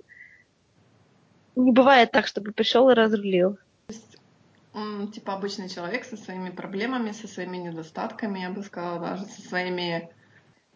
не 1.57 1.73
бывает 1.73 2.11
так, 2.11 2.27
чтобы 2.27 2.53
пришел 2.53 2.91
и 2.91 2.95
разрулил. 2.95 3.59
Он 4.75 5.13
типа 5.13 5.35
обычный 5.35 5.69
человек 5.69 6.05
со 6.05 6.17
своими 6.17 6.51
проблемами, 6.51 7.13
со 7.13 7.29
своими 7.29 7.59
недостатками, 7.59 8.41
я 8.41 8.51
бы 8.51 8.63
сказала, 8.63 8.99
даже 8.99 9.27
со 9.27 9.43
своими... 9.43 10.11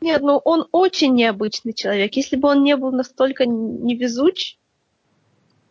Нет, 0.00 0.22
ну 0.22 0.40
он 0.44 0.68
очень 0.72 1.14
необычный 1.14 1.72
человек. 1.72 2.14
Если 2.14 2.36
бы 2.36 2.48
он 2.48 2.62
не 2.62 2.76
был 2.76 2.92
настолько 2.92 3.46
невезуч, 3.46 4.56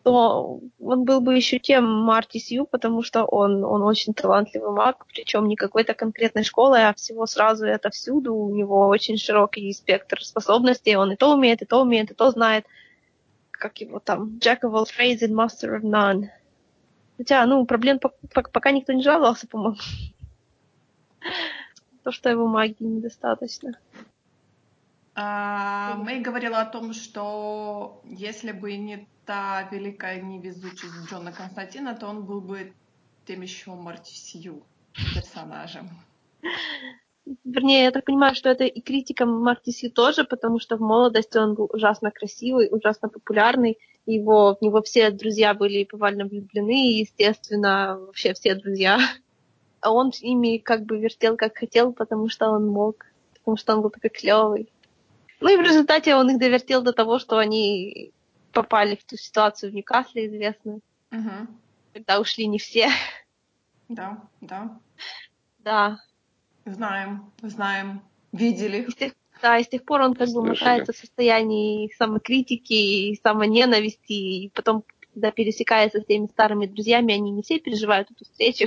то 0.02 0.60
он 0.80 1.04
был 1.04 1.20
бы 1.20 1.34
еще 1.34 1.58
тем 1.58 1.84
Марти 1.84 2.38
Сью, 2.38 2.66
потому 2.66 3.02
что 3.02 3.24
он, 3.24 3.64
он 3.64 3.82
очень 3.82 4.14
талантливый 4.14 4.70
маг, 4.70 5.06
причем 5.06 5.48
не 5.48 5.56
какой-то 5.56 5.94
конкретной 5.94 6.44
школы, 6.44 6.78
а 6.78 6.94
всего 6.94 7.26
сразу 7.26 7.66
это 7.66 7.90
всюду. 7.90 8.34
У 8.34 8.54
него 8.54 8.86
очень 8.86 9.18
широкий 9.18 9.72
спектр 9.72 10.22
способностей, 10.22 10.96
он 10.96 11.12
и 11.12 11.16
то 11.16 11.34
умеет, 11.34 11.62
и 11.62 11.66
то 11.66 11.82
умеет, 11.82 12.10
и 12.10 12.14
то 12.14 12.30
знает 12.30 12.64
как 13.58 13.78
его 13.78 13.98
там, 13.98 14.38
Jack 14.38 14.60
of 14.62 14.72
all 14.74 14.86
trades 14.86 15.22
and 15.22 15.34
master 15.34 15.76
of 15.76 15.82
none. 15.82 16.28
Хотя, 17.16 17.44
ну, 17.46 17.66
проблем 17.66 17.98
пока 18.32 18.70
никто 18.70 18.92
не 18.92 19.02
жаловался, 19.02 19.48
по-моему. 19.48 19.76
То, 22.04 22.12
что 22.12 22.30
его 22.30 22.46
магии 22.46 22.84
недостаточно. 22.84 23.78
А, 25.20 25.96
Мэй 25.96 26.20
говорила 26.20 26.60
о 26.60 26.66
том, 26.66 26.92
что 26.92 28.00
если 28.04 28.52
бы 28.52 28.76
не 28.76 29.08
та 29.26 29.68
великая 29.72 30.22
невезучесть 30.22 31.10
Джона 31.10 31.32
Константина, 31.32 31.96
то 31.96 32.06
он 32.06 32.24
был 32.24 32.40
бы 32.40 32.72
тем 33.26 33.42
еще 33.42 33.72
Мартисью 33.72 34.62
персонажем. 35.16 35.90
вернее, 37.44 37.82
я 37.82 37.90
так 37.90 38.04
понимаю, 38.04 38.36
что 38.36 38.48
это 38.48 38.62
и 38.62 38.80
критика 38.80 39.26
Мартиси 39.26 39.88
тоже, 39.88 40.22
потому 40.22 40.60
что 40.60 40.76
в 40.76 40.80
молодости 40.80 41.36
он 41.36 41.54
был 41.54 41.68
ужасно 41.72 42.12
красивый, 42.12 42.68
ужасно 42.70 43.08
популярный, 43.08 43.76
его, 44.06 44.54
в 44.54 44.62
него 44.62 44.82
все 44.82 45.10
друзья 45.10 45.52
были 45.52 45.82
повально 45.82 46.26
влюблены, 46.26 46.92
и, 46.92 47.00
естественно, 47.00 47.98
вообще 47.98 48.34
все 48.34 48.54
друзья. 48.54 49.00
А 49.80 49.92
он 49.92 50.12
ими 50.20 50.58
как 50.58 50.84
бы 50.84 50.98
вертел 51.00 51.36
как 51.36 51.58
хотел, 51.58 51.92
потому 51.92 52.28
что 52.28 52.50
он 52.50 52.68
мог, 52.68 53.04
потому 53.34 53.56
что 53.56 53.74
он 53.74 53.82
был 53.82 53.90
такой 53.90 54.10
клевый. 54.10 54.68
Ну 55.40 55.48
и 55.50 55.56
в 55.56 55.60
результате 55.60 56.14
он 56.14 56.30
их 56.30 56.38
довертел 56.38 56.82
до 56.82 56.92
того, 56.92 57.18
что 57.18 57.38
они 57.38 58.12
попали 58.52 58.96
в 58.96 59.04
ту 59.04 59.16
ситуацию 59.16 59.70
в 59.70 59.74
Ньюкасле 59.74 60.26
известную, 60.26 60.80
Угу. 61.12 61.46
когда 61.94 62.20
ушли 62.20 62.46
не 62.46 62.58
все. 62.58 62.88
Да, 63.88 64.18
да. 64.40 64.78
Да. 65.58 66.00
Знаем, 66.64 67.30
знаем, 67.42 68.02
видели. 68.32 68.82
И 68.82 68.90
с 68.90 68.94
тех, 68.94 69.12
да, 69.40 69.58
и 69.58 69.64
с 69.64 69.68
тех 69.68 69.84
пор 69.84 70.02
он 70.02 70.14
как 70.14 70.28
бы 70.30 70.44
мотается 70.44 70.92
в 70.92 70.96
состоянии 70.96 71.90
самокритики 71.96 72.72
и 72.72 73.20
самоненависти, 73.22 74.12
и 74.12 74.50
потом, 74.50 74.84
когда 75.14 75.30
пересекается 75.30 76.00
с 76.00 76.04
теми 76.04 76.26
старыми 76.26 76.66
друзьями, 76.66 77.14
они 77.14 77.30
не 77.30 77.42
все 77.42 77.58
переживают 77.58 78.10
эту 78.10 78.24
встречу. 78.24 78.66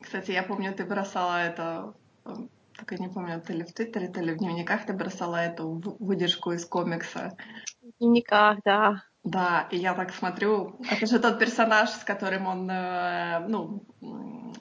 Кстати, 0.00 0.32
я 0.32 0.42
помню, 0.42 0.72
ты 0.74 0.84
бросала 0.84 1.36
это, 1.44 1.94
эм, 2.24 2.48
так 2.76 2.92
и 2.92 3.00
не 3.00 3.08
помню, 3.08 3.40
то 3.40 3.52
ли 3.52 3.64
в 3.64 3.72
Твиттере, 3.72 4.08
то 4.08 4.20
ли 4.20 4.32
в 4.32 4.38
дневниках 4.38 4.86
ты 4.86 4.92
бросала 4.92 5.36
эту 5.36 5.82
выдержку 5.98 6.52
из 6.52 6.64
комикса. 6.64 7.36
В 7.82 7.98
дневниках, 7.98 8.58
да. 8.64 9.02
Да, 9.24 9.66
и 9.72 9.76
я 9.78 9.94
так 9.94 10.12
смотрю, 10.14 10.76
это 10.88 11.04
же 11.06 11.18
тот 11.18 11.38
персонаж, 11.40 11.90
с 11.90 12.04
которым 12.04 12.46
он, 12.46 12.70
э, 12.70 13.44
ну, 13.48 13.82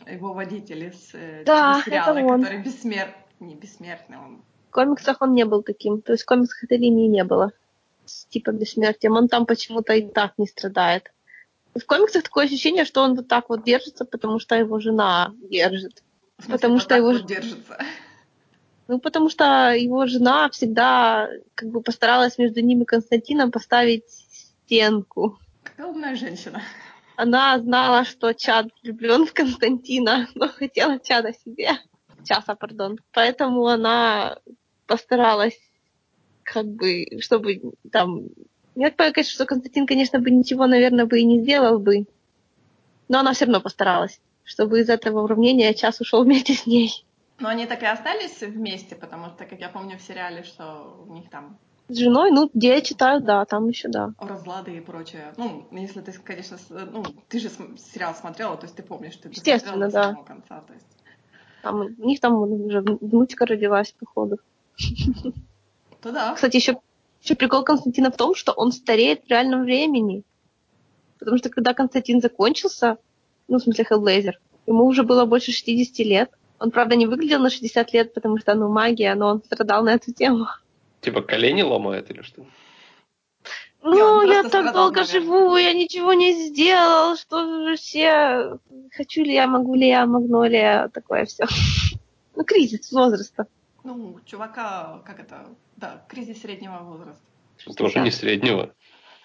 его 0.07 0.33
водитель 0.33 0.85
из 0.85 1.13
э, 1.13 1.43
Да, 1.45 1.75
телесериала, 1.75 2.17
это 2.17 2.27
он. 2.27 2.41
который 2.41 2.63
бессмертный, 2.63 3.23
не 3.41 3.55
бессмертный, 3.55 4.17
он 4.17 4.41
В 4.69 4.71
комиксах 4.71 5.21
он 5.21 5.33
не 5.33 5.45
был 5.45 5.61
таким. 5.61 6.01
То 6.01 6.13
есть 6.13 6.23
в 6.23 6.25
комиксах 6.25 6.63
этой 6.63 6.79
линии 6.79 7.07
не 7.07 7.23
было. 7.23 7.51
С 8.05 8.25
типа 8.25 8.51
бессмертием. 8.53 9.13
Он 9.13 9.27
там 9.27 9.45
почему-то 9.45 9.93
и 9.93 10.07
так 10.07 10.33
не 10.39 10.47
страдает. 10.47 11.11
В 11.75 11.85
комиксах 11.85 12.23
такое 12.23 12.45
ощущение, 12.45 12.85
что 12.85 13.03
он 13.03 13.15
вот 13.15 13.27
так 13.27 13.49
вот 13.49 13.63
держится, 13.63 14.05
потому 14.05 14.39
что 14.39 14.55
его 14.55 14.79
жена 14.79 15.31
держит. 15.51 16.01
смысле, 16.39 16.53
Потому 16.53 16.79
что 16.79 16.95
его 16.95 17.11
вот 17.11 17.25
держится. 17.27 17.77
Ну, 18.87 18.99
потому 18.99 19.29
что 19.29 19.73
его 19.73 20.05
жена 20.05 20.49
всегда 20.49 21.29
как 21.55 21.69
бы 21.69 21.81
постаралась 21.81 22.37
между 22.37 22.61
ним 22.61 22.83
и 22.83 22.85
Константином 22.85 23.51
поставить 23.51 24.03
стенку. 24.65 25.39
Какая 25.63 25.87
умная 25.87 26.15
женщина. 26.15 26.61
Она 27.15 27.57
знала, 27.59 28.03
что 28.03 28.33
Чад 28.33 28.67
влюблен 28.83 29.25
в 29.25 29.33
Константина, 29.33 30.27
но 30.35 30.49
хотела 30.49 30.99
Чада 30.99 31.33
себе. 31.33 31.71
Часа, 32.23 32.55
пардон. 32.55 32.99
Поэтому 33.11 33.67
она 33.67 34.39
постаралась, 34.87 35.57
как 36.43 36.65
бы, 36.65 37.05
чтобы 37.19 37.61
там... 37.91 38.23
Я 38.75 38.91
понимаю, 38.91 39.13
конечно, 39.13 39.33
что 39.33 39.45
Константин, 39.45 39.87
конечно, 39.87 40.19
бы 40.19 40.29
ничего, 40.31 40.67
наверное, 40.67 41.05
бы 41.05 41.19
и 41.19 41.25
не 41.25 41.41
сделал 41.41 41.79
бы. 41.79 42.05
Но 43.07 43.19
она 43.19 43.33
все 43.33 43.45
равно 43.45 43.61
постаралась, 43.61 44.19
чтобы 44.43 44.81
из 44.81 44.89
этого 44.89 45.21
уравнения 45.21 45.73
час 45.73 46.01
ушел 46.01 46.23
вместе 46.23 46.53
с 46.53 46.65
ней. 46.65 47.04
Но 47.39 47.49
они 47.49 47.65
так 47.65 47.83
и 47.83 47.85
остались 47.85 48.41
вместе, 48.41 48.95
потому 48.95 49.29
что, 49.29 49.45
как 49.45 49.59
я 49.59 49.69
помню 49.69 49.97
в 49.97 50.01
сериале, 50.01 50.43
что 50.43 51.05
у 51.07 51.13
них 51.13 51.29
там 51.29 51.57
С 51.89 51.97
женой, 51.97 52.31
ну, 52.31 52.49
где 52.53 52.69
я 52.69 52.81
читаю, 52.81 53.21
да, 53.21 53.43
там 53.45 53.67
еще 53.67 53.89
да. 53.89 54.13
разлады 54.19 54.77
и 54.77 54.79
прочее. 54.79 55.33
Ну, 55.37 55.67
если 55.71 56.01
ты, 56.01 56.13
конечно, 56.13 56.57
ну, 56.69 57.03
ты 57.27 57.39
же 57.39 57.49
сериал 57.77 58.15
смотрела, 58.15 58.55
то 58.55 58.65
есть 58.65 58.75
ты 58.75 58.83
помнишь, 58.83 59.17
ты 59.17 59.29
Естественно, 59.29 59.87
до 59.87 59.91
да. 59.91 60.03
самого 60.03 60.23
конца. 60.23 60.61
То 60.61 60.73
есть. 60.73 60.87
Там, 61.61 61.81
у 61.81 62.05
них 62.05 62.19
там 62.19 62.37
уже 62.37 62.81
внучка 62.81 63.45
родилась, 63.45 63.91
походу. 63.91 64.37
То 66.01 66.11
да. 66.11 66.35
Кстати, 66.35 66.55
еще, 66.55 66.79
еще 67.21 67.35
прикол 67.35 67.63
Константина 67.63 68.11
в 68.11 68.17
том, 68.17 68.35
что 68.35 68.53
он 68.53 68.71
стареет 68.71 69.25
в 69.25 69.29
реальном 69.29 69.63
времени. 69.63 70.23
Потому 71.19 71.37
что 71.37 71.49
когда 71.49 71.73
Константин 71.73 72.21
закончился, 72.21 72.97
ну, 73.47 73.57
в 73.57 73.63
смысле, 73.63 73.85
Hellblazer, 73.89 74.33
ему 74.67 74.85
уже 74.85 75.03
было 75.03 75.25
больше 75.25 75.51
60 75.51 75.99
лет. 76.05 76.31
Он, 76.59 76.71
правда, 76.71 76.95
не 76.95 77.05
выглядел 77.05 77.39
на 77.39 77.49
60 77.49 77.93
лет, 77.93 78.13
потому 78.13 78.37
что, 78.37 78.53
ну, 78.55 78.69
магия, 78.69 79.15
но 79.15 79.27
он 79.27 79.43
страдал 79.43 79.83
на 79.83 79.93
эту 79.93 80.13
тему. 80.13 80.47
Типа 81.01 81.21
колени 81.21 81.61
ломает 81.61 82.09
или 82.09 82.21
что? 82.21 82.45
Ну, 83.83 84.21
я 84.23 84.41
так 84.41 84.47
страдал, 84.47 84.73
долго 84.73 85.01
наверное. 85.01 85.21
живу, 85.21 85.57
я 85.57 85.73
ничего 85.73 86.13
не 86.13 86.33
сделал, 86.47 87.15
что 87.15 87.67
же 87.67 87.75
все... 87.75 88.57
Хочу 88.91 89.23
ли 89.23 89.33
я, 89.33 89.45
могу 89.45 89.75
ли 89.75 89.87
я, 89.87 90.07
магнолия, 90.07 90.87
такое 90.87 91.25
все. 91.25 91.45
Ну, 92.35 92.43
кризис 92.43 92.91
возраста. 92.91 93.47
Ну, 93.83 94.19
чувака, 94.25 95.03
как 95.05 95.19
это, 95.19 95.45
да, 95.77 96.03
кризис 96.09 96.41
среднего 96.41 96.79
возраста. 96.79 97.21
Тоже 97.77 97.99
не 97.99 98.11
среднего. 98.11 98.73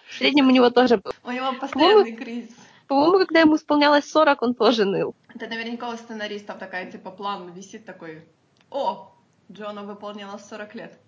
В 0.09 0.15
среднем 0.15 0.49
у 0.49 0.51
него 0.51 0.71
тоже 0.71 0.99
был. 0.99 1.13
У 1.25 1.31
него 1.31 1.53
постоянный 1.59 2.13
кризис. 2.13 2.55
По-моему, 2.91 3.19
когда 3.19 3.41
ему 3.41 3.55
исполнялось 3.55 4.11
40, 4.11 4.43
он 4.43 4.55
тоже 4.55 4.85
ныл. 4.85 5.15
Это 5.33 5.47
наверняка 5.47 5.91
у 5.91 5.97
сценаристов 5.97 6.59
такая, 6.59 6.91
типа, 6.91 7.13
план 7.13 7.53
висит 7.53 7.85
такой. 7.85 8.25
О, 8.69 9.13
Джона 9.53 9.85
выполнилось 9.85 10.45
40 10.49 10.75
лет. 10.75 10.99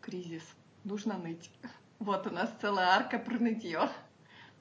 Кризис. 0.00 0.44
Нужно 0.84 1.18
ныть. 1.18 1.50
Вот 1.98 2.28
у 2.28 2.30
нас 2.30 2.48
целая 2.60 2.86
арка 2.90 3.18
про 3.18 3.38
нытье. 3.38 3.88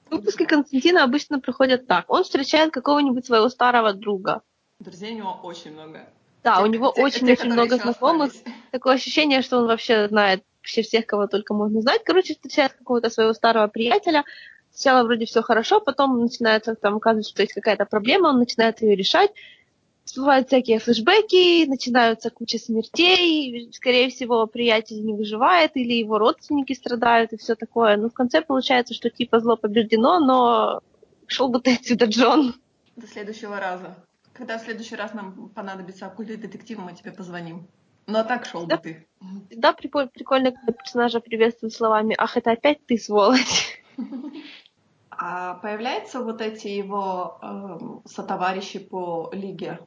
Выпуски 0.10 0.46
Константина 0.46 1.04
обычно 1.04 1.40
проходят 1.40 1.86
так. 1.86 2.06
Он 2.10 2.24
встречает 2.24 2.74
какого-нибудь 2.74 3.28
своего 3.28 3.50
старого 3.50 3.94
друга. 3.94 4.42
Друзей 4.80 5.14
у 5.14 5.18
него 5.18 5.40
очень 5.44 5.74
много. 5.74 6.10
Да, 6.44 6.58
Те- 6.58 6.64
у 6.64 6.66
него 6.66 6.90
очень-очень 6.90 7.54
много 7.54 7.78
знакомых. 7.78 8.32
остались. 8.32 8.56
Такое 8.72 8.96
ощущение, 8.96 9.44
что 9.44 9.60
он 9.60 9.68
вообще 9.68 10.08
знает 10.08 10.44
вообще 10.62 10.82
всех, 10.82 11.06
кого 11.06 11.28
только 11.28 11.54
можно 11.54 11.82
знать. 11.82 12.02
Короче, 12.04 12.34
встречает 12.34 12.74
какого-то 12.74 13.12
своего 13.12 13.34
старого 13.34 13.68
приятеля. 13.68 14.24
Сначала 14.74 15.04
вроде 15.04 15.26
все 15.26 15.42
хорошо, 15.42 15.82
потом 15.82 16.22
начинается 16.22 16.76
там 16.76 16.96
оказывается, 16.96 17.32
что 17.32 17.42
есть 17.42 17.54
какая-то 17.54 17.86
проблема, 17.86 18.30
он 18.30 18.40
начинает 18.40 18.82
ее 18.82 18.96
решать. 18.96 19.32
Всплывают 20.06 20.48
всякие 20.48 20.80
флешбеки, 20.80 21.66
начинаются 21.68 22.32
куча 22.32 22.58
смертей, 22.58 23.70
скорее 23.74 24.10
всего, 24.10 24.48
приятель 24.48 25.06
не 25.06 25.14
выживает, 25.14 25.72
или 25.76 25.94
его 25.94 26.18
родственники 26.18 26.74
страдают, 26.74 27.34
и 27.34 27.38
все 27.38 27.56
такое. 27.56 27.98
Ну, 27.98 28.10
в 28.10 28.14
конце 28.14 28.42
получается, 28.42 28.94
что 28.94 29.10
типа 29.10 29.40
зло 29.40 29.58
побеждено, 29.58 30.20
но 30.20 30.82
шел 31.28 31.50
бы 31.50 31.62
ты 31.62 31.76
отсюда, 31.76 32.06
Джон. 32.06 32.56
До 32.96 33.08
следующего 33.08 33.60
раза. 33.60 33.96
Когда 34.34 34.58
в 34.58 34.64
следующий 34.64 34.96
раз 34.96 35.14
нам 35.14 35.50
понадобится 35.50 36.08
оккультный 36.08 36.38
детектив, 36.38 36.80
мы 36.80 36.94
тебе 36.94 37.12
позвоним. 37.12 37.68
Ну 38.08 38.18
а 38.18 38.24
так 38.24 38.46
шел 38.46 38.62
бы 38.62 38.70
Да. 38.70 38.78
ты. 38.78 39.06
Всегда 39.50 39.74
прикольно, 39.74 40.10
прикольно, 40.10 40.52
когда 40.52 40.74
персонажа 40.74 41.20
приветствуют 41.20 41.74
словами 41.74 42.16
«Ах, 42.18 42.38
это 42.38 42.52
опять 42.52 42.86
ты, 42.86 42.98
сволочь!» 42.98 43.82
А 45.24 45.54
появляются 45.54 46.20
вот 46.24 46.42
эти 46.42 46.68
его 46.68 47.38
эм, 47.44 48.02
сотоварищи 48.06 48.80
по 48.80 49.30
лиге? 49.32 49.78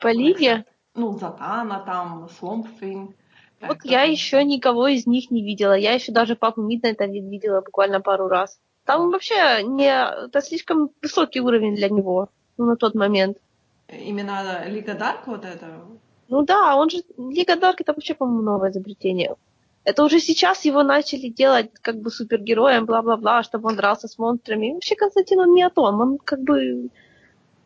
По 0.00 0.12
лиге? 0.12 0.64
Ну, 0.96 1.16
Затана 1.16 1.84
там, 1.86 2.24
Swamp 2.24 2.66
Thing. 2.80 3.14
Вот 3.60 3.78
Так, 3.78 3.84
я 3.84 4.02
еще 4.02 4.42
никого 4.42 4.88
из 4.88 5.06
них 5.06 5.30
не 5.30 5.44
видела. 5.44 5.74
Я 5.74 5.92
еще 5.92 6.10
даже 6.10 6.34
папу 6.34 6.62
Миднайта 6.62 7.04
видела 7.04 7.60
буквально 7.60 8.00
пару 8.00 8.26
раз. 8.26 8.58
Там 8.84 9.12
вообще 9.12 9.62
не... 9.62 9.86
Это 9.86 10.42
слишком 10.42 10.90
высокий 11.00 11.40
уровень 11.40 11.76
для 11.76 11.88
него 11.88 12.30
ну, 12.58 12.64
на 12.64 12.76
тот 12.76 12.96
момент. 12.96 13.38
Именно 13.86 14.64
Лига 14.66 14.94
Дарк 14.94 15.28
вот 15.28 15.44
это? 15.44 15.78
Ну 16.26 16.42
да, 16.42 16.74
он 16.74 16.90
же... 16.90 17.04
Лига 17.16 17.54
Дарк 17.54 17.82
это 17.82 17.92
вообще, 17.92 18.14
по-моему, 18.14 18.42
новое 18.42 18.72
изобретение. 18.72 19.36
Это 19.84 20.04
уже 20.04 20.20
сейчас 20.20 20.64
его 20.64 20.82
начали 20.84 21.28
делать 21.28 21.70
как 21.82 22.00
бы 22.00 22.10
супергероем, 22.10 22.86
бла-бла-бла, 22.86 23.42
чтобы 23.42 23.68
он 23.68 23.76
дрался 23.76 24.06
с 24.06 24.16
монстрами. 24.18 24.70
И 24.70 24.72
вообще 24.74 24.94
Константин, 24.94 25.40
он 25.40 25.54
не 25.54 25.62
о 25.64 25.70
том. 25.70 26.00
Он 26.00 26.18
как 26.18 26.40
бы... 26.40 26.88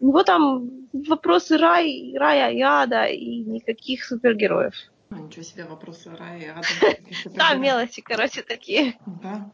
У 0.00 0.08
него 0.08 0.22
там 0.24 0.70
вопросы 0.92 1.58
рай, 1.58 2.14
рая 2.16 2.50
и 2.52 2.60
ада 2.60 3.04
и 3.04 3.40
никаких 3.40 4.04
супергероев. 4.04 4.74
Ну, 5.10 5.26
ничего 5.26 5.42
себе, 5.42 5.64
вопросы 5.64 6.10
рая 6.16 6.38
и 6.38 6.46
ада. 6.46 6.98
Да, 7.34 7.54
мелочи, 7.54 8.02
короче, 8.02 8.42
такие. 8.42 8.98
Да. 9.22 9.50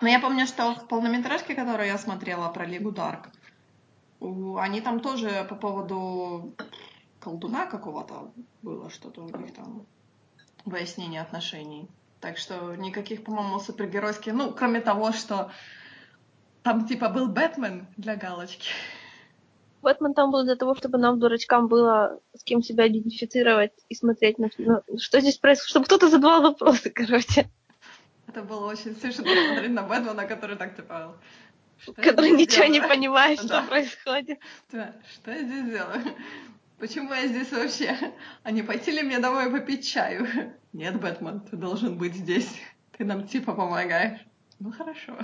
Но 0.00 0.08
я 0.08 0.18
помню, 0.18 0.46
что 0.46 0.74
в 0.74 0.88
полнометражке, 0.88 1.54
которую 1.54 1.86
я 1.88 1.98
смотрела 1.98 2.48
про 2.48 2.64
Лигу 2.66 2.90
Дарк, 2.90 3.28
у- 4.20 4.56
они 4.56 4.80
там 4.80 5.00
тоже 5.00 5.46
по 5.48 5.54
поводу 5.54 6.54
колдуна 7.20 7.66
какого-то 7.66 8.32
было 8.62 8.90
что-то 8.90 9.22
у 9.22 9.38
них 9.38 9.54
там 9.54 9.86
выяснение 10.64 11.20
отношений. 11.20 11.88
Так 12.20 12.38
что 12.38 12.74
никаких, 12.76 13.24
по-моему, 13.24 13.58
супергеройских... 13.58 14.32
Ну, 14.32 14.52
кроме 14.52 14.80
того, 14.80 15.12
что 15.12 15.50
там 16.62 16.86
типа 16.86 17.08
был 17.08 17.26
Бэтмен 17.26 17.86
для 17.96 18.14
галочки. 18.16 18.68
Бэтмен 19.82 20.14
там 20.14 20.30
был 20.30 20.44
для 20.44 20.54
того, 20.54 20.76
чтобы 20.76 20.98
нам, 20.98 21.18
дурачкам, 21.18 21.66
было 21.66 22.20
с 22.36 22.44
кем 22.44 22.62
себя 22.62 22.86
идентифицировать 22.86 23.72
и 23.88 23.96
смотреть 23.96 24.38
на, 24.38 24.48
на- 24.58 24.82
что 24.98 25.20
здесь 25.20 25.38
происходит, 25.38 25.70
чтобы 25.70 25.86
кто-то 25.86 26.08
задавал 26.08 26.42
вопросы, 26.42 26.90
короче, 26.94 27.50
Это 28.28 28.42
было 28.42 28.66
очень 28.70 28.94
смешно 28.94 29.24
смотреть 29.24 29.72
на 29.72 29.82
Бэтмена, 29.82 30.24
который 30.26 30.56
так 30.56 30.76
типа... 30.76 31.16
«Что 31.80 31.94
который 31.94 32.30
ничего 32.30 32.66
не 32.66 32.74
делаю?» 32.74 32.88
понимает, 32.88 33.38
что 33.40 33.48
Да. 33.48 33.62
происходит. 33.62 34.38
Да, 34.70 34.94
что 35.12 35.32
я 35.32 35.42
здесь 35.42 35.64
делаю? 35.64 36.00
Почему 36.82 37.14
я 37.14 37.28
здесь 37.28 37.52
вообще? 37.52 37.96
А 38.42 38.50
не 38.50 38.64
пойти 38.64 38.90
ли 38.90 39.04
мне 39.04 39.20
домой 39.20 39.48
попить 39.52 39.86
чаю? 39.86 40.26
Нет, 40.72 41.00
Бэтмен, 41.00 41.38
ты 41.38 41.56
должен 41.56 41.96
быть 41.96 42.12
здесь. 42.12 42.60
Ты 42.98 43.04
нам 43.04 43.24
типа 43.24 43.54
помогаешь. 43.54 44.18
Ну 44.58 44.72
хорошо, 44.72 45.16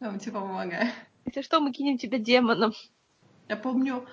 нам 0.00 0.18
типа 0.18 0.40
помогай. 0.40 0.90
Если 1.24 1.42
что, 1.42 1.60
мы 1.60 1.70
кинем 1.70 1.98
тебя 1.98 2.18
демоном. 2.18 2.72
Я 3.48 3.56
помню, 3.56 4.08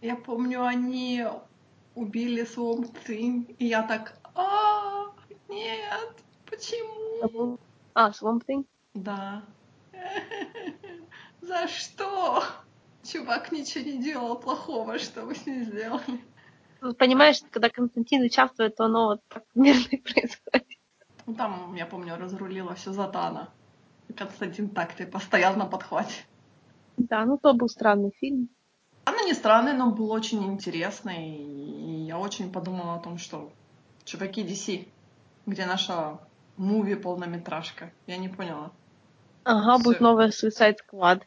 я 0.00 0.16
помню, 0.16 0.64
они 0.64 1.22
убили 1.94 2.44
Swamp 2.44 2.96
Thing, 3.06 3.54
и 3.58 3.66
я 3.66 3.82
так, 3.82 4.18
а, 4.34 5.12
нет, 5.50 6.16
почему? 6.46 7.58
А, 7.92 8.08
Swamp 8.08 8.42
Thing? 8.48 8.64
Да. 8.94 9.42
За 11.42 11.68
что? 11.68 12.42
Чувак 13.06 13.52
ничего 13.52 13.84
не 13.84 14.02
делал 14.02 14.36
плохого, 14.36 14.98
что 14.98 15.22
вы 15.22 15.34
с 15.34 15.46
ним 15.46 15.64
сделали. 15.64 16.20
Ну, 16.80 16.94
Понимаешь, 16.94 17.40
когда 17.50 17.68
Константин 17.68 18.22
участвует, 18.22 18.76
то 18.76 18.84
оно 18.84 19.06
вот 19.06 19.20
так 19.28 19.44
примерно 19.52 19.88
и 19.90 19.96
происходит. 19.96 20.66
Ну 21.26 21.34
там, 21.34 21.74
я 21.74 21.86
помню, 21.86 22.16
разрулила 22.16 22.74
все 22.74 22.92
Затана. 22.92 23.48
Константин 24.16 24.68
так 24.68 24.94
ты 24.94 25.06
постоял 25.06 25.56
на 25.56 25.66
подхвате. 25.66 26.24
Да, 26.96 27.24
ну 27.24 27.38
то 27.38 27.52
был 27.52 27.68
странный 27.68 28.12
фильм. 28.20 28.48
Она 29.04 29.22
не 29.22 29.34
странный, 29.34 29.72
но 29.72 29.90
был 29.90 30.10
очень 30.10 30.44
интересный. 30.44 31.36
И 31.36 32.06
я 32.06 32.18
очень 32.18 32.52
подумала 32.52 32.94
о 32.94 33.00
том, 33.00 33.18
что 33.18 33.52
чуваки 34.04 34.42
DC, 34.42 34.86
где 35.46 35.66
наша 35.66 36.18
муви 36.56 36.94
полнометражка? 36.94 37.92
Я 38.06 38.16
не 38.16 38.28
поняла. 38.28 38.70
Ага, 39.44 39.82
будет 39.82 39.96
Всё. 39.96 40.04
новая 40.04 40.28
Suicide 40.28 40.76
Squad. 40.90 41.22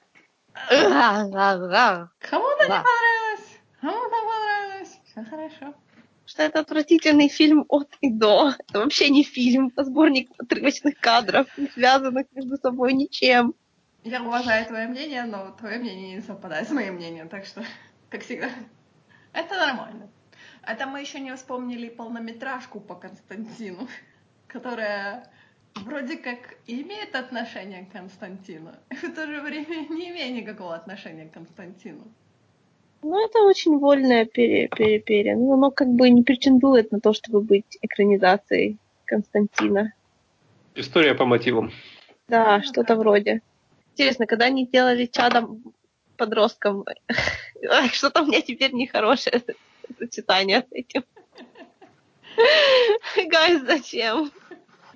Кому 0.69 0.85
она 0.85 1.23
не 1.25 1.31
Да. 1.31 2.83
понравилась? 2.83 3.59
Кому 3.81 3.97
она 3.97 4.09
понравилась? 4.09 4.99
Все 5.05 5.23
хорошо. 5.23 5.73
Что 6.25 6.43
это 6.43 6.59
отвратительный 6.59 7.27
фильм 7.27 7.65
от 7.69 7.89
и 8.01 8.11
до. 8.11 8.53
Это 8.59 8.79
вообще 8.79 9.09
не 9.09 9.23
фильм, 9.23 9.71
а 9.75 9.83
сборник 9.83 10.29
отрывочных 10.37 10.99
кадров, 10.99 11.47
не 11.57 11.67
связанных 11.67 12.27
между 12.33 12.57
собой 12.57 12.93
ничем. 12.93 13.55
Я 14.03 14.21
уважаю 14.23 14.65
твое 14.65 14.87
мнение, 14.87 15.23
но 15.23 15.51
твое 15.51 15.79
мнение 15.79 16.15
не 16.15 16.21
совпадает 16.21 16.67
с 16.67 16.71
моим 16.71 16.95
мнением, 16.95 17.29
так 17.29 17.45
что, 17.45 17.63
как 18.09 18.21
всегда, 18.23 18.49
это 19.33 19.57
нормально. 19.57 20.09
Это 20.65 20.85
мы 20.85 21.01
еще 21.01 21.19
не 21.19 21.35
вспомнили 21.35 21.89
полнометражку 21.89 22.79
по 22.79 22.95
Константину, 22.95 23.87
которая 24.47 25.27
вроде 25.85 26.17
как 26.17 26.57
имеет 26.67 27.15
отношение 27.15 27.85
к 27.85 27.91
Константину, 27.91 28.71
и 28.89 28.95
в 29.07 29.13
то 29.13 29.27
же 29.27 29.41
время 29.41 29.87
не 29.89 30.09
имеет 30.09 30.35
никакого 30.35 30.75
отношения 30.75 31.25
к 31.25 31.33
Константину. 31.33 32.03
Ну, 33.01 33.25
это 33.25 33.39
очень 33.43 33.77
вольное 33.79 34.25
пере, 34.25 34.67
пере, 34.67 34.99
пере. 34.99 35.35
Ну, 35.35 35.53
оно 35.53 35.71
как 35.71 35.87
бы 35.87 36.09
не 36.09 36.21
претендует 36.21 36.91
на 36.91 36.99
то, 36.99 37.13
чтобы 37.13 37.41
быть 37.41 37.77
экранизацией 37.81 38.77
Константина. 39.05 39.93
История 40.75 41.15
по 41.15 41.25
мотивам. 41.25 41.71
Да, 42.27 42.57
Ну, 42.57 42.63
что-то 42.63 42.95
да. 42.95 42.95
вроде. 42.95 43.41
Интересно, 43.93 44.25
когда 44.25 44.45
они 44.45 44.65
сделали 44.65 45.05
чадом 45.05 45.63
подростком, 46.17 46.85
что-то 47.93 48.23
у 48.23 48.25
меня 48.25 48.41
теперь 48.41 48.73
нехорошее 48.73 49.41
сочетание 49.97 50.61
с 50.61 50.71
этим. 50.71 51.03
Гайз, 53.29 53.61
зачем? 53.61 54.31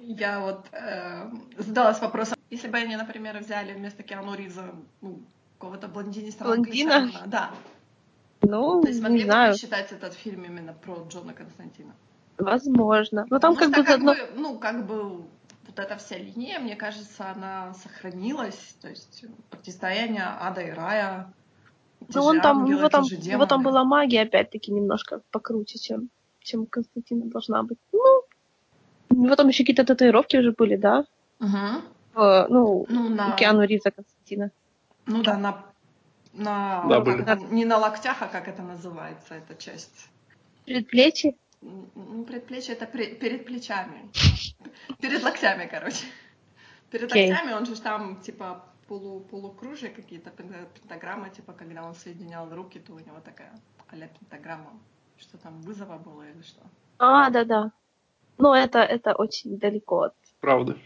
Я 0.05 0.41
вот 0.41 0.65
э, 0.73 1.29
задалась 1.57 2.01
вопросом, 2.01 2.37
если 2.49 2.67
бы 2.67 2.77
они, 2.77 2.95
например, 2.97 3.37
взяли 3.39 3.73
вместо 3.73 4.03
Киану 4.03 4.35
Ривза 4.35 4.75
ну, 5.01 5.19
какого-то 5.57 5.87
блондиниста 5.87 6.43
Блондина? 6.43 6.95
англичанина, 6.97 7.27
да, 7.27 7.51
Ну, 8.41 8.81
то 8.81 8.89
есть 8.89 9.01
могли 9.01 9.19
не 9.19 9.23
бы 9.23 9.31
знаю, 9.31 9.55
считать 9.55 9.91
этот 9.93 10.13
фильм 10.13 10.43
именно 10.43 10.73
про 10.73 11.05
Джона 11.09 11.33
Константина? 11.33 11.93
возможно. 12.37 13.25
Ну, 13.29 13.39
там 13.39 13.55
как 13.55 13.69
Потому 13.69 13.83
бы 13.83 13.89
что, 13.89 13.91
заодно... 13.91 14.13
бы, 14.13 14.41
ну, 14.41 14.59
как 14.59 14.85
бы 14.85 15.03
вот 15.67 15.79
эта 15.79 15.95
вся 15.97 16.17
линия, 16.17 16.59
мне 16.59 16.75
кажется, 16.75 17.31
она 17.31 17.73
сохранилась. 17.73 18.75
То 18.81 18.89
есть 18.89 19.25
противостояние 19.49 20.25
ада 20.25 20.61
и 20.61 20.71
рая. 20.71 21.33
те 22.09 22.19
Ну, 22.19 22.25
он 22.25 22.41
там, 22.41 22.59
ангелы, 22.59 22.77
него 22.77 22.87
те 22.87 22.91
там, 22.91 23.03
него 23.03 23.45
там 23.45 23.63
была 23.63 23.83
магия, 23.83 24.23
опять-таки, 24.23 24.71
немножко 24.71 25.21
покруче, 25.31 25.79
чем, 25.79 26.09
чем 26.39 26.65
Константина 26.65 27.25
должна 27.29 27.63
быть. 27.63 27.79
Ну, 27.91 28.22
у 29.13 29.23
него 29.23 29.35
там 29.35 29.47
еще 29.47 29.63
какие-то 29.63 29.85
татуировки 29.85 30.37
уже 30.37 30.51
были, 30.51 30.75
да? 30.75 31.05
Мгм. 31.39 31.81
Э, 32.15 32.47
ну, 32.49 32.85
Ну, 32.89 33.09
на, 33.09 33.35
Киану 33.35 33.63
Ривза 33.65 33.91
Константина. 33.91 34.51
ну 35.05 35.23
да, 35.23 35.37
на, 35.37 35.63
на 36.33 36.85
Да, 36.87 36.99
были. 36.99 37.21
это, 37.21 37.35
не 37.51 37.65
на 37.65 37.77
локтях, 37.77 38.21
а 38.21 38.27
как 38.27 38.47
это 38.47 38.61
называется, 38.61 39.35
эта 39.35 39.55
часть. 39.55 40.09
Предплечье. 40.65 41.35
Ну, 41.61 42.23
предплечье 42.25 42.75
это 42.75 42.85
пре- 42.85 43.15
перед 43.15 43.45
плечами. 43.45 44.09
Перед 44.99 45.23
локтями, 45.23 45.67
короче. 45.71 46.05
Перед 46.91 47.11
Окей. 47.11 47.29
локтями 47.31 47.53
он 47.53 47.65
же 47.65 47.79
там, 47.81 48.21
типа, 48.21 48.63
полу, 48.87 49.21
полукружие 49.21 49.91
какие-то, 49.91 50.29
пента- 50.29 50.67
пентаграмма, 50.73 51.29
типа, 51.29 51.53
когда 51.53 51.83
он 51.83 51.95
соединял 51.95 52.53
руки, 52.53 52.79
то 52.79 52.93
у 52.93 52.99
него 52.99 53.19
такая 53.23 53.51
а 53.89 53.95
пентаграмма. 53.95 54.71
Что 55.17 55.37
там, 55.37 55.61
вызова 55.61 55.97
было 55.97 56.23
или 56.23 56.41
что? 56.41 56.61
А, 56.97 57.29
да-да. 57.29 57.71
Но 58.37 58.55
это, 58.55 58.79
это 58.79 59.13
очень 59.13 59.57
далеко 59.57 60.03
от... 60.03 60.13
Правда. 60.39 60.77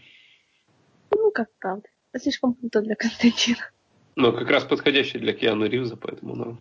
Ну, 1.10 1.30
как 1.30 1.48
правда. 1.58 1.88
Это 2.12 2.22
слишком 2.22 2.54
круто 2.54 2.80
для 2.80 2.94
Константина. 2.94 3.70
Но 4.16 4.32
как 4.32 4.48
раз 4.50 4.64
подходящий 4.64 5.18
для 5.18 5.32
Киану 5.32 5.66
Ривза, 5.66 5.96
поэтому, 5.96 6.36
да. 6.36 6.56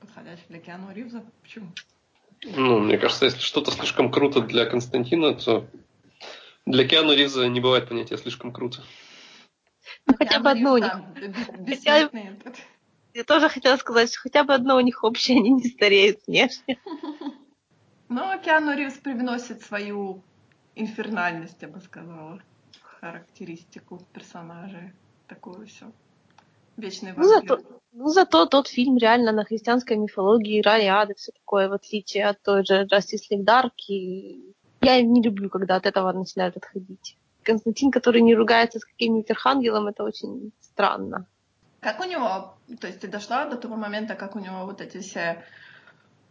Подходящий 0.00 0.44
для 0.48 0.58
Киану 0.58 0.92
Ривза? 0.92 1.24
Почему? 1.42 1.72
Ну, 2.44 2.80
мне 2.80 2.98
кажется, 2.98 3.26
если 3.26 3.40
что-то 3.40 3.70
слишком 3.70 4.10
круто 4.10 4.40
для 4.40 4.66
Константина, 4.66 5.34
то 5.34 5.66
для 6.66 6.86
Киану 6.86 7.12
Ривза 7.12 7.46
не 7.48 7.60
бывает 7.60 7.88
понятия 7.88 8.16
слишком 8.16 8.52
круто. 8.52 8.82
Ну, 10.06 10.14
хотя 10.16 10.40
бы 10.40 10.50
одно 10.50 10.72
у 10.72 10.78
них. 10.78 10.92
Я 13.14 13.24
тоже 13.24 13.48
хотела 13.50 13.76
сказать, 13.76 14.10
что 14.10 14.20
хотя 14.20 14.42
бы 14.42 14.54
одно 14.54 14.76
у 14.76 14.80
них 14.80 15.04
общее, 15.04 15.38
они 15.38 15.50
не 15.50 15.68
стареют 15.68 16.20
внешне. 16.26 16.78
Но 18.12 18.38
Киану 18.38 18.76
Ривз 18.76 18.98
привносит 18.98 19.62
свою 19.62 20.22
инфернальность, 20.74 21.56
я 21.62 21.68
бы 21.68 21.80
сказала, 21.80 22.38
характеристику 22.82 24.02
персонажа. 24.12 24.92
Такую 25.26 25.66
все. 25.66 25.86
Вечный 26.76 27.14
Ну, 27.16 27.24
зато, 27.24 27.60
ну, 27.92 28.08
зато 28.08 28.44
тот 28.44 28.68
фильм 28.68 28.98
реально 28.98 29.32
на 29.32 29.44
христианской 29.44 29.96
мифологии, 29.96 30.60
рай 30.60 30.84
и 30.84 30.88
ад 30.88 31.10
и 31.10 31.14
все 31.14 31.32
такое, 31.32 31.70
в 31.70 31.72
отличие 31.72 32.26
от 32.26 32.42
той 32.42 32.66
же 32.66 32.84
Justice 32.84 33.30
League 33.30 33.46
Dark. 33.46 33.70
И 33.88 34.54
я 34.82 35.00
не 35.00 35.22
люблю, 35.22 35.48
когда 35.48 35.76
от 35.76 35.86
этого 35.86 36.12
начинают 36.12 36.58
отходить. 36.58 37.16
Константин, 37.42 37.90
который 37.90 38.20
не 38.20 38.34
ругается 38.34 38.78
с 38.78 38.84
каким-нибудь 38.84 39.30
архангелом, 39.30 39.86
это 39.86 40.04
очень 40.04 40.52
странно. 40.60 41.24
Как 41.80 41.98
у 42.00 42.04
него, 42.04 42.54
то 42.78 42.86
есть 42.86 43.00
ты 43.00 43.08
дошла 43.08 43.46
до 43.46 43.56
того 43.56 43.76
момента, 43.76 44.16
как 44.16 44.36
у 44.36 44.38
него 44.38 44.66
вот 44.66 44.82
эти 44.82 44.98
все 44.98 45.42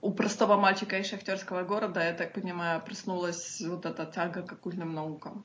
у 0.01 0.11
простого 0.11 0.57
мальчика 0.57 0.97
из 0.97 1.07
шахтерского 1.07 1.63
города, 1.63 2.03
я 2.03 2.13
так 2.13 2.33
понимаю, 2.33 2.81
проснулась 2.81 3.61
вот 3.61 3.85
эта 3.85 4.05
тяга 4.05 4.41
к 4.41 4.51
оккультным 4.51 4.93
наукам? 4.93 5.43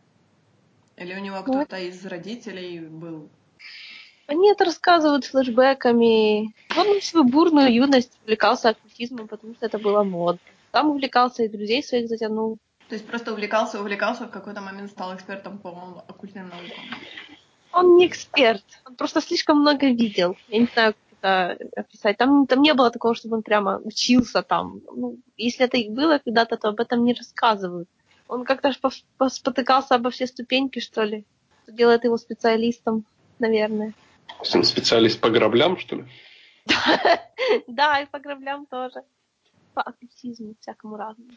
Или 0.96 1.14
у 1.14 1.20
него 1.20 1.36
Ну, 1.36 1.42
кто-то 1.42 1.78
из 1.78 2.04
родителей 2.06 2.80
был? 2.80 3.28
Они 4.26 4.50
это 4.50 4.64
рассказывают 4.64 5.26
флешбэками. 5.26 6.54
Он 6.76 7.00
в 7.00 7.04
свою 7.04 7.24
бурную 7.28 7.72
юность 7.72 8.18
увлекался 8.24 8.70
оккультизмом, 8.70 9.28
потому 9.28 9.54
что 9.54 9.66
это 9.66 9.78
было 9.78 10.02
модно. 10.02 10.40
Там 10.72 10.90
увлекался 10.90 11.44
и 11.44 11.48
друзей 11.48 11.82
своих 11.82 12.08
затянул. 12.08 12.58
То 12.88 12.94
есть 12.94 13.06
просто 13.06 13.32
увлекался, 13.32 13.80
увлекался, 13.80 14.26
в 14.26 14.30
какой-то 14.30 14.60
момент 14.60 14.90
стал 14.90 15.14
экспертом 15.14 15.58
по 15.58 16.04
оккультным 16.08 16.48
наукам. 16.48 16.84
Он 17.72 17.96
не 17.96 18.06
эксперт, 18.06 18.64
он 18.86 18.94
просто 18.94 19.20
слишком 19.20 19.60
много 19.60 19.86
видел. 19.86 20.36
Я 20.48 20.60
не 20.60 20.68
знаю, 20.72 20.94
это 21.26 21.58
описать. 21.76 22.16
Там, 22.16 22.46
там 22.46 22.62
не 22.62 22.74
было 22.74 22.90
такого, 22.90 23.14
чтобы 23.14 23.36
он 23.36 23.42
прямо 23.42 23.78
учился 23.78 24.42
там. 24.42 24.80
Ну, 24.94 25.18
если 25.36 25.66
это 25.66 25.76
и 25.76 25.90
было 25.90 26.18
когда-то, 26.18 26.56
то 26.56 26.68
об 26.68 26.80
этом 26.80 27.04
не 27.04 27.14
рассказывают. 27.14 27.88
Он 28.28 28.44
как-то 28.44 28.72
ж 28.72 28.78
пос- 28.82 29.04
поспотыкался 29.18 29.94
обо 29.94 30.10
все 30.10 30.26
ступеньки, 30.26 30.80
что 30.80 31.02
ли. 31.02 31.24
Что 31.62 31.72
делает 31.72 32.04
его 32.04 32.16
специалистом, 32.16 33.04
наверное. 33.38 33.92
Сын 34.42 34.64
специалист 34.64 35.20
по 35.20 35.30
граблям, 35.30 35.76
что 35.78 35.96
ли? 35.96 36.04
Да, 37.68 38.00
и 38.00 38.06
по 38.06 38.18
граблям 38.18 38.66
тоже. 38.66 39.02
По 39.74 39.82
оккультизму 39.82 40.54
всякому 40.60 40.96
разному. 40.96 41.30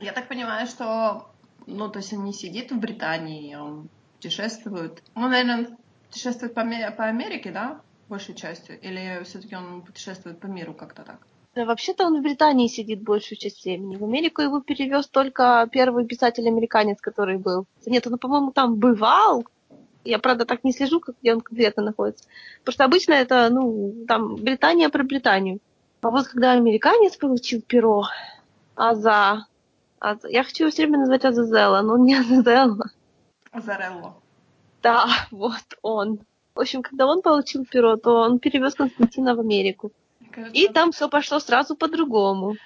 Я 0.00 0.12
так 0.12 0.28
понимаю, 0.28 0.66
что, 0.66 1.30
ну, 1.66 1.88
то 1.88 2.00
есть 2.00 2.12
он 2.12 2.24
не 2.24 2.32
сидит 2.32 2.72
в 2.72 2.78
Британии, 2.78 3.54
он 3.54 3.88
путешествует. 4.16 5.02
Ну, 5.14 5.28
наверное, 5.28 5.78
путешествует 6.08 6.52
по, 6.52 6.62
по 6.62 7.04
Америке, 7.04 7.50
да, 7.52 7.80
большей 8.08 8.34
частью? 8.34 8.80
Или 8.80 9.22
все-таки 9.24 9.56
он 9.56 9.82
путешествует 9.82 10.40
по 10.40 10.46
миру 10.46 10.74
как-то 10.74 11.02
так? 11.02 11.26
Да, 11.54 11.64
вообще-то 11.64 12.04
он 12.04 12.20
в 12.20 12.22
Британии 12.22 12.68
сидит 12.68 13.02
большую 13.02 13.38
часть 13.38 13.64
времени. 13.64 13.96
В 13.96 14.04
Америку 14.04 14.42
его 14.42 14.60
перевез 14.60 15.08
только 15.08 15.66
первый 15.72 16.06
писатель-американец, 16.06 17.00
который 17.00 17.38
был. 17.38 17.66
Нет, 17.86 18.06
он, 18.06 18.18
по-моему, 18.18 18.52
там 18.52 18.76
бывал. 18.76 19.46
Я, 20.04 20.18
правда, 20.18 20.44
так 20.44 20.64
не 20.64 20.72
слежу, 20.72 21.02
где 21.20 21.32
он 21.32 21.40
конкретно 21.40 21.82
находится. 21.82 22.24
Потому 22.60 22.74
что 22.74 22.84
обычно 22.84 23.12
это, 23.14 23.48
ну, 23.50 24.04
там, 24.06 24.36
Британия 24.36 24.90
про 24.90 25.02
Британию. 25.02 25.60
А 26.02 26.10
вот 26.10 26.28
когда 26.28 26.52
американец 26.52 27.16
получил 27.16 27.62
перо, 27.62 28.04
Аза, 28.74 29.46
Аза 29.98 30.28
я 30.28 30.44
хочу 30.44 30.64
его 30.64 30.70
все 30.70 30.82
время 30.82 30.98
назвать 30.98 31.24
Азазела, 31.24 31.80
но 31.80 31.94
он 31.94 32.04
не 32.04 32.14
Азазела. 32.20 32.90
Азарелло. 33.50 34.14
Да, 34.82 35.06
вот 35.30 35.64
он. 35.82 36.20
В 36.56 36.60
общем, 36.60 36.82
когда 36.82 37.06
он 37.06 37.20
получил 37.20 37.66
перо, 37.66 37.96
то 37.96 38.14
он 38.14 38.38
перевез 38.38 38.74
Константина 38.74 39.34
в 39.34 39.40
Америку. 39.40 39.92
Кажется, 40.30 40.56
И 40.58 40.68
там 40.68 40.90
все 40.90 41.08
пошло 41.10 41.38
сразу 41.38 41.76
по-другому. 41.76 42.56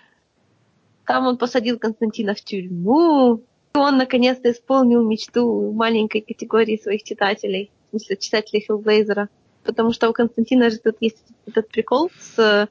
Там 1.04 1.26
он 1.26 1.36
посадил 1.36 1.76
Константина 1.76 2.34
в 2.34 2.40
тюрьму. 2.40 3.42
И 3.74 3.78
он 3.78 3.96
наконец-то 3.96 4.52
исполнил 4.52 5.04
мечту 5.04 5.72
маленькой 5.72 6.20
категории 6.20 6.76
своих 6.76 7.02
читателей. 7.02 7.72
В 7.88 7.90
смысле, 7.90 8.16
читателей 8.16 8.64
Хиллблейзера. 8.64 9.28
Потому 9.64 9.92
что 9.92 10.08
у 10.08 10.12
Константина 10.12 10.70
же 10.70 10.78
тут 10.78 10.96
есть 11.00 11.24
этот 11.46 11.68
прикол 11.68 12.12
с 12.16 12.68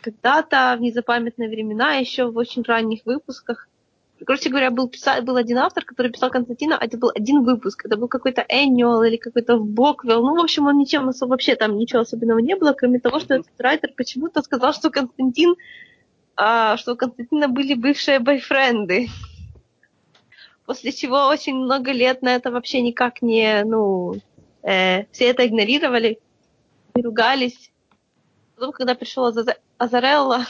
когда-то 0.00 0.76
в 0.78 0.80
незапамятные 0.80 1.50
времена, 1.50 1.94
еще 1.94 2.30
в 2.30 2.36
очень 2.38 2.62
ранних 2.62 3.04
выпусках. 3.04 3.68
Короче 4.26 4.48
говоря, 4.48 4.70
был, 4.70 4.88
писа... 4.88 5.20
был 5.22 5.36
один 5.36 5.58
автор, 5.58 5.84
который 5.84 6.10
писал 6.10 6.30
Константина, 6.30 6.78
а 6.78 6.84
это 6.84 6.96
был 6.96 7.10
один 7.14 7.42
выпуск. 7.44 7.84
Это 7.84 7.96
был 7.96 8.08
какой-то 8.08 8.42
annual 8.42 9.06
или 9.06 9.16
какой-то 9.16 9.58
боквел. 9.58 10.22
Ну, 10.22 10.36
в 10.36 10.42
общем, 10.42 10.66
он 10.66 10.78
ничем 10.78 11.08
особо, 11.08 11.30
вообще 11.30 11.56
там 11.56 11.76
ничего 11.76 12.00
особенного 12.00 12.38
не 12.38 12.56
было, 12.56 12.72
кроме 12.72 13.00
того, 13.00 13.20
что 13.20 13.34
этот 13.34 13.60
райтер 13.60 13.92
почему-то 13.96 14.42
сказал, 14.42 14.72
что 14.72 14.90
Константин, 14.90 15.54
а, 16.36 16.76
что 16.76 16.92
у 16.92 16.96
Константина 16.96 17.48
были 17.48 17.74
бывшие 17.74 18.18
бойфренды. 18.18 19.08
После 20.66 20.92
чего 20.92 21.26
очень 21.26 21.56
много 21.56 21.92
лет 21.92 22.22
на 22.22 22.34
это 22.34 22.50
вообще 22.50 22.80
никак 22.80 23.20
не, 23.20 23.62
ну, 23.64 24.14
э, 24.62 25.04
все 25.12 25.26
это 25.26 25.46
игнорировали, 25.46 26.18
и 26.96 27.02
ругались. 27.02 27.70
Потом, 28.54 28.72
когда 28.72 28.94
пришел 28.94 29.26
Аза- 29.26 29.58
Азарелло, 29.76 30.46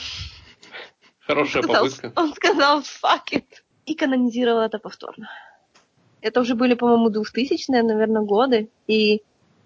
Хорошая 1.27 1.63
сказал- 1.63 1.85
попытка. 1.85 2.11
он 2.15 2.33
сказал 2.33 2.79
fuck 2.81 3.23
it 3.33 3.45
и 3.85 3.95
канонизировал 3.95 4.61
это 4.61 4.79
повторно. 4.79 5.29
Это 6.21 6.41
уже 6.41 6.55
были, 6.55 6.73
по-моему, 6.73 7.09
2000-е, 7.09 7.83
наверное, 7.83 8.23
годы. 8.23 8.69
И 8.87 9.21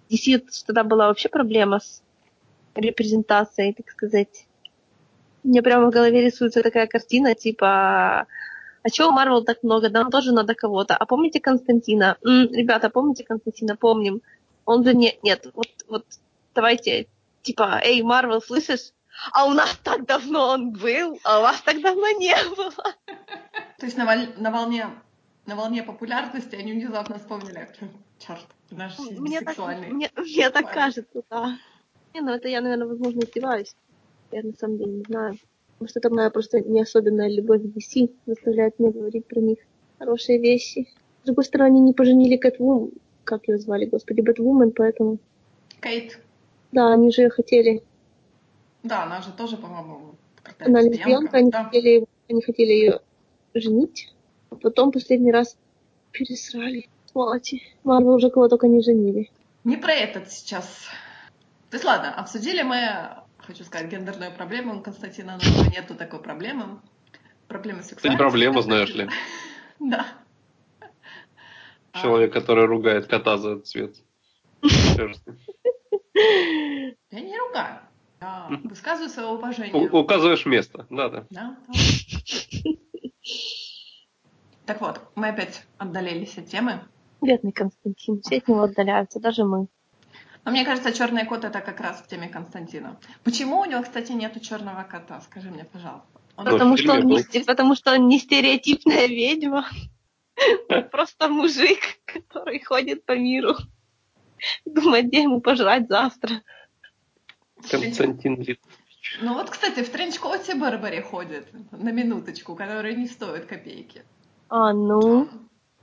DC 0.10 0.44
тогда 0.66 0.84
была 0.84 1.08
вообще 1.08 1.30
проблема 1.30 1.80
с 1.80 2.02
репрезентацией, 2.76 3.74
так 3.74 3.90
сказать. 3.90 4.46
Мне 5.44 5.62
прямо 5.62 5.88
в 5.88 5.94
голове 5.94 6.22
рисуется 6.22 6.62
такая 6.62 6.88
картина, 6.88 7.34
типа, 7.34 8.28
а 8.84 8.90
чего 8.92 9.10
у 9.10 9.12
Марвел 9.12 9.44
так 9.44 9.64
много? 9.64 9.90
Нам 9.90 10.12
тоже 10.12 10.34
надо 10.34 10.56
кого-то. 10.56 10.96
А 10.96 11.06
помните 11.06 11.40
Константина? 11.40 12.18
М, 12.26 12.52
ребята, 12.52 12.90
помните 12.90 13.24
Константина? 13.24 13.76
Помним. 13.76 14.22
Он 14.66 14.84
же 14.84 14.94
не... 14.94 15.18
Нет, 15.24 15.48
вот, 15.54 15.70
вот 15.88 16.06
давайте, 16.56 17.08
типа, 17.42 17.82
эй, 17.84 18.02
Марвел, 18.04 18.42
слышишь? 18.42 18.92
А 19.34 19.46
у 19.46 19.54
нас 19.54 19.78
так 19.84 20.06
давно 20.06 20.50
он 20.50 20.72
был, 20.72 21.20
а 21.24 21.40
у 21.40 21.42
вас 21.42 21.62
так 21.62 21.82
давно 21.82 22.10
не 22.12 22.36
было. 22.56 22.72
То 23.78 23.86
есть 23.86 23.98
на, 23.98 24.06
воль- 24.06 24.34
на 24.38 24.52
волне 24.52 24.88
на 25.46 25.56
волне 25.56 25.84
популярности 25.84 26.56
они 26.56 26.74
внезапно 26.74 27.18
вспомнили, 27.18 27.68
черт, 28.20 28.46
наш 28.70 29.00
Мне 29.00 29.40
так, 29.40 29.50
сексуальный. 29.50 29.90
мне, 29.90 30.12
мне 30.16 30.50
так 30.52 30.72
кажется, 30.72 31.24
да. 31.30 31.58
Не, 32.14 32.22
ну 32.22 32.32
это 32.32 32.48
я, 32.48 32.62
наверное, 32.62 32.88
возможно, 32.88 33.20
издеваюсь. 33.20 33.76
Я 34.32 34.44
на 34.44 34.54
самом 34.54 34.78
деле 34.78 34.92
не 34.92 35.04
знаю. 35.04 35.38
Потому 35.74 35.90
что 35.90 36.00
это 36.00 36.10
моя 36.12 36.30
просто 36.30 36.60
не 36.62 36.82
особенная 36.82 37.30
любовь 37.30 37.62
к 37.62 37.66
DC 37.66 38.14
заставляет 38.26 38.78
меня 38.78 38.92
говорить 38.92 39.26
про 39.26 39.40
них 39.40 39.58
хорошие 39.98 40.40
вещи. 40.40 40.88
С 41.24 41.26
другой 41.26 41.46
стороны, 41.46 41.70
они 41.70 41.80
не 41.82 41.94
поженили 41.94 42.38
Кэтвум, 42.38 42.92
как 43.24 43.48
ее 43.48 43.58
звали, 43.58 43.86
господи, 43.86 44.22
Бэтвумен, 44.22 44.72
поэтому... 44.72 45.18
Кейт. 45.82 46.20
Да, 46.72 46.94
они 46.94 47.12
же 47.12 47.24
ее 47.24 47.30
хотели. 47.30 47.82
Да, 48.84 49.04
она 49.04 49.22
же 49.22 49.32
тоже, 49.32 49.58
по-моему, 49.58 50.16
Она 50.60 50.82
лесбиянка, 50.82 51.38
они 51.38 51.52
Да. 51.52 51.66
хотели, 51.66 52.06
они 52.30 52.42
хотели 52.42 52.72
ее 52.72 53.00
женить, 53.54 54.14
а 54.50 54.56
потом 54.56 54.92
последний 54.92 55.32
раз 55.32 55.58
пересрали. 56.12 56.90
Сволочи. 57.12 57.62
Марвел 57.84 58.16
уже 58.16 58.30
кого 58.30 58.48
только 58.48 58.68
не 58.68 58.82
женили. 58.82 59.30
Не 59.64 59.78
про 59.78 59.94
этот 59.94 60.32
сейчас. 60.32 60.66
То 61.70 61.76
есть, 61.76 61.86
ладно, 61.86 62.14
обсудили 62.14 62.62
мы, 62.62 63.10
хочу 63.38 63.64
сказать, 63.64 63.92
гендерную 63.92 64.32
проблему 64.32 64.78
у 64.78 64.82
Константина, 64.82 65.38
него 65.42 65.72
нету 65.72 65.96
такой 65.96 66.22
проблемы. 66.22 66.80
Проблемы 67.48 67.80
Это 67.80 67.88
не 67.88 67.90
сексуальности. 67.90 68.18
проблема, 68.20 68.62
знаешь 68.62 68.94
ли. 68.94 69.10
Да. 69.80 70.06
Человек, 71.94 72.34
который 72.34 72.66
ругает 72.66 73.08
кота 73.08 73.38
за 73.38 73.60
цвет. 73.62 73.96
Я 74.62 75.08
не 77.22 77.38
ругаю. 77.38 77.80
Я 78.22 78.50
высказываю 78.64 79.10
свое 79.10 79.30
У- 79.30 79.36
уважение. 79.36 79.90
Указываешь 79.90 80.46
место. 80.46 80.86
Да-да. 80.90 81.26
Да, 81.30 81.58
да. 81.68 81.74
Так 84.66 84.82
вот, 84.82 85.02
мы 85.16 85.30
опять 85.30 85.64
отдалились 85.78 86.38
от 86.38 86.48
темы. 86.48 86.82
Бедный 87.22 87.52
Константин. 87.52 88.22
Все 88.22 88.38
от 88.38 88.48
него 88.48 88.64
отдаляются, 88.64 89.20
даже 89.20 89.44
мы. 89.44 89.68
Но 90.46 90.52
мне 90.52 90.64
кажется, 90.64 90.94
черный 90.94 91.26
кот 91.26 91.44
это 91.44 91.60
как 91.62 91.80
раз 91.80 92.02
в 92.02 92.08
теме 92.08 92.30
Константина. 92.30 93.00
Почему 93.24 93.60
у 93.60 93.66
него, 93.66 93.82
кстати, 93.84 94.12
нету 94.12 94.40
черного 94.40 94.84
кота? 94.84 95.22
Скажи 95.22 95.50
мне, 95.50 95.64
пожалуйста. 95.66 96.08
Он 96.38 96.46
Потому 96.46 96.78
что, 96.78 96.94
он 96.94 97.06
не, 97.08 97.44
потому 97.46 97.76
что 97.76 97.94
он 97.94 98.08
не 98.08 98.20
стереотипная 98.20 99.08
ведьма. 99.08 99.66
Он 100.70 100.90
Просто 100.90 101.28
мужик, 101.28 101.80
который 102.06 102.64
ходит 102.64 103.06
по 103.06 103.18
миру. 103.18 103.56
Думает, 104.66 105.08
где 105.08 105.24
ему 105.24 105.42
пожрать 105.42 105.90
завтра. 105.90 106.42
Константин 107.70 108.42
Лит. 108.42 108.60
Ну 109.22 109.34
вот, 109.34 109.50
кстати, 109.50 109.82
в 109.84 109.90
тренчкоте 109.90 110.56
Барбари 110.56 111.02
ходит 111.02 111.48
на 111.72 111.90
минуточку, 111.92 112.56
который 112.56 112.96
не 112.96 113.08
стоит 113.08 113.46
копейки. 113.46 114.04
А, 114.50 114.74
ну. 114.74 115.28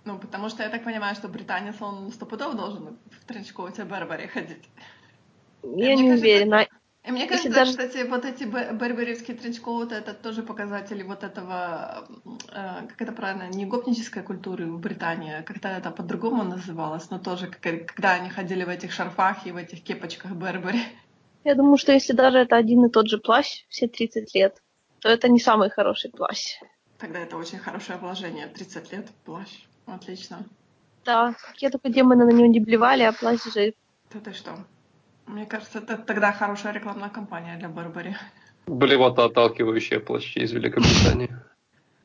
Ну, 0.05 0.19
потому 0.19 0.49
что 0.49 0.63
я 0.63 0.69
так 0.69 0.85
понимаю, 0.85 1.15
что 1.17 1.29
британец, 1.29 1.77
он 1.81 2.13
стопудово 2.13 2.55
должен 2.55 2.99
в 3.11 3.25
тренчкоте 3.27 3.85
Барбари 3.85 4.27
ходить. 4.29 4.69
Я 5.65 5.95
не 5.97 6.09
кажется, 6.09 6.27
уверена. 6.27 6.67
И 7.05 7.11
мне 7.13 7.23
Если 7.23 7.49
кажется, 7.49 7.55
даже- 7.55 7.71
кстати, 7.71 8.07
вот 8.09 8.25
эти 8.25 8.45
бе- 8.45 8.73
берберевские 8.73 9.37
тренчкоуты, 9.37 9.95
это 9.95 10.13
тоже 10.13 10.43
показатели 10.43 11.03
вот 11.05 11.23
этого, 11.23 12.07
э, 12.53 12.87
как 12.89 13.01
это 13.01 13.13
правильно, 13.13 13.49
не 13.49 13.65
гопнической 13.65 14.23
культуры 14.25 14.67
в 14.67 14.79
Британии, 14.81 15.35
а 15.39 15.43
как-то 15.43 15.69
это 15.69 15.91
по-другому 15.93 16.43
называлось, 16.43 17.09
но 17.11 17.19
тоже, 17.21 17.47
как- 17.47 17.87
когда 17.87 18.13
они 18.15 18.29
ходили 18.29 18.65
в 18.65 18.69
этих 18.69 18.93
шарфах 18.93 19.47
и 19.47 19.53
в 19.53 19.57
этих 19.57 19.83
кепочках 19.85 20.33
Бербери. 20.33 20.83
Я 21.47 21.55
думаю, 21.55 21.77
что 21.77 21.93
если 21.93 22.13
даже 22.13 22.39
это 22.39 22.57
один 22.57 22.85
и 22.87 22.91
тот 22.91 23.09
же 23.09 23.19
плащ 23.19 23.67
все 23.69 23.87
30 23.87 24.35
лет, 24.35 24.61
то 24.99 25.09
это 25.09 25.29
не 25.29 25.39
самый 25.39 25.71
хороший 25.71 26.11
плащ. 26.11 26.59
Тогда 26.99 27.21
это 27.21 27.37
очень 27.37 27.59
хорошее 27.59 28.01
вложение. 28.01 28.49
30 28.49 28.91
лет, 28.91 29.07
плащ. 29.25 29.49
Отлично. 29.87 30.45
Да, 31.05 31.37
какие 31.47 31.71
только 31.71 31.89
демоны 31.89 32.25
на 32.25 32.31
него 32.31 32.49
не 32.49 32.59
блевали, 32.59 33.05
а 33.05 33.13
плащ 33.13 33.45
жив. 33.55 33.75
Да 34.13 34.19
ты 34.19 34.33
что? 34.33 34.57
Мне 35.27 35.47
кажется, 35.47 35.79
это 35.79 35.97
тогда 35.99 36.33
хорошая 36.33 36.73
рекламная 36.73 37.11
кампания 37.11 37.57
для 37.59 37.69
Барбари. 37.69 38.17
Блевотоотталкивающие 38.67 40.01
плащи 40.01 40.41
из 40.41 40.51
Великобритании. 40.51 41.31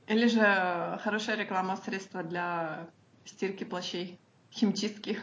Или 0.06 0.28
же 0.28 1.00
хорошая 1.04 1.36
реклама 1.36 1.78
средства 1.78 2.22
для 2.22 2.92
стирки 3.26 3.64
плащей, 3.64 4.20
химчистки. 4.52 5.18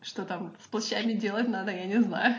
Что 0.00 0.24
там 0.24 0.56
с 0.64 0.68
плащами 0.68 1.12
делать 1.12 1.48
надо, 1.48 1.70
я 1.70 1.84
не 1.84 2.00
знаю. 2.00 2.36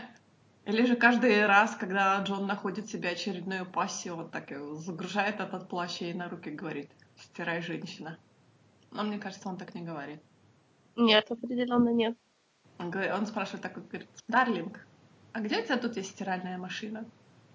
Или 0.66 0.86
же 0.86 0.96
каждый 0.96 1.46
раз, 1.46 1.76
когда 1.76 2.22
Джон 2.22 2.46
находит 2.46 2.90
себе 2.90 3.10
очередную 3.10 3.66
пассию, 3.66 4.16
вот 4.16 4.32
так 4.32 4.52
и 4.52 4.56
загружает 4.76 5.40
этот 5.40 5.68
плащ 5.68 5.98
ей 6.02 6.14
на 6.14 6.30
руки, 6.30 6.50
говорит, 6.50 6.92
стирай, 7.18 7.62
женщина. 7.62 8.18
Но 8.92 9.04
мне 9.04 9.18
кажется, 9.18 9.50
он 9.50 9.58
так 9.58 9.74
не 9.74 9.82
говорит. 9.82 10.22
Нет, 10.96 11.32
определенно 11.32 11.90
нет. 11.90 12.16
Он, 12.78 12.92
говорит- 12.92 13.14
он 13.14 13.26
спрашивает 13.26 13.62
такой, 13.62 13.84
говорит, 13.84 14.10
Дарлинг, 14.28 14.86
а 15.34 15.40
где 15.42 15.60
у 15.60 15.64
тебя 15.64 15.78
тут 15.78 15.98
есть 15.98 16.10
стиральная 16.12 16.58
машина? 16.58 17.06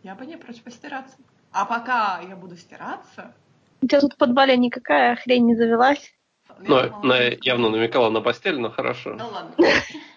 Я 0.03 0.15
бы 0.15 0.27
не 0.27 0.37
прочь 0.37 0.61
постираться. 0.63 1.17
А 1.53 1.65
пока 1.67 2.21
я 2.21 2.37
буду 2.37 2.57
стираться... 2.57 3.35
У 3.81 3.87
тебя 3.87 4.01
тут 4.01 4.15
в 4.15 4.17
подвале 4.17 4.57
никакая 4.57 5.17
хрень 5.17 5.47
не 5.47 5.55
завелась. 5.55 6.13
думала, 6.59 6.97
она 7.03 7.17
он- 7.17 7.39
явно 7.43 7.71
намекала 7.71 8.11
на 8.11 8.21
постель, 8.21 8.59
но 8.59 8.71
хорошо. 8.71 9.15
Ну 9.15 9.29
ладно, 9.29 9.55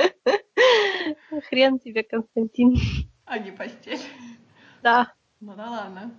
Хрен 1.48 1.78
тебе, 1.78 2.02
Константин. 2.02 2.76
а 3.24 3.38
не 3.38 3.50
постель. 3.52 4.00
Да. 4.82 5.12
Ну 5.40 5.54
да 5.54 5.70
ладно. 5.70 6.10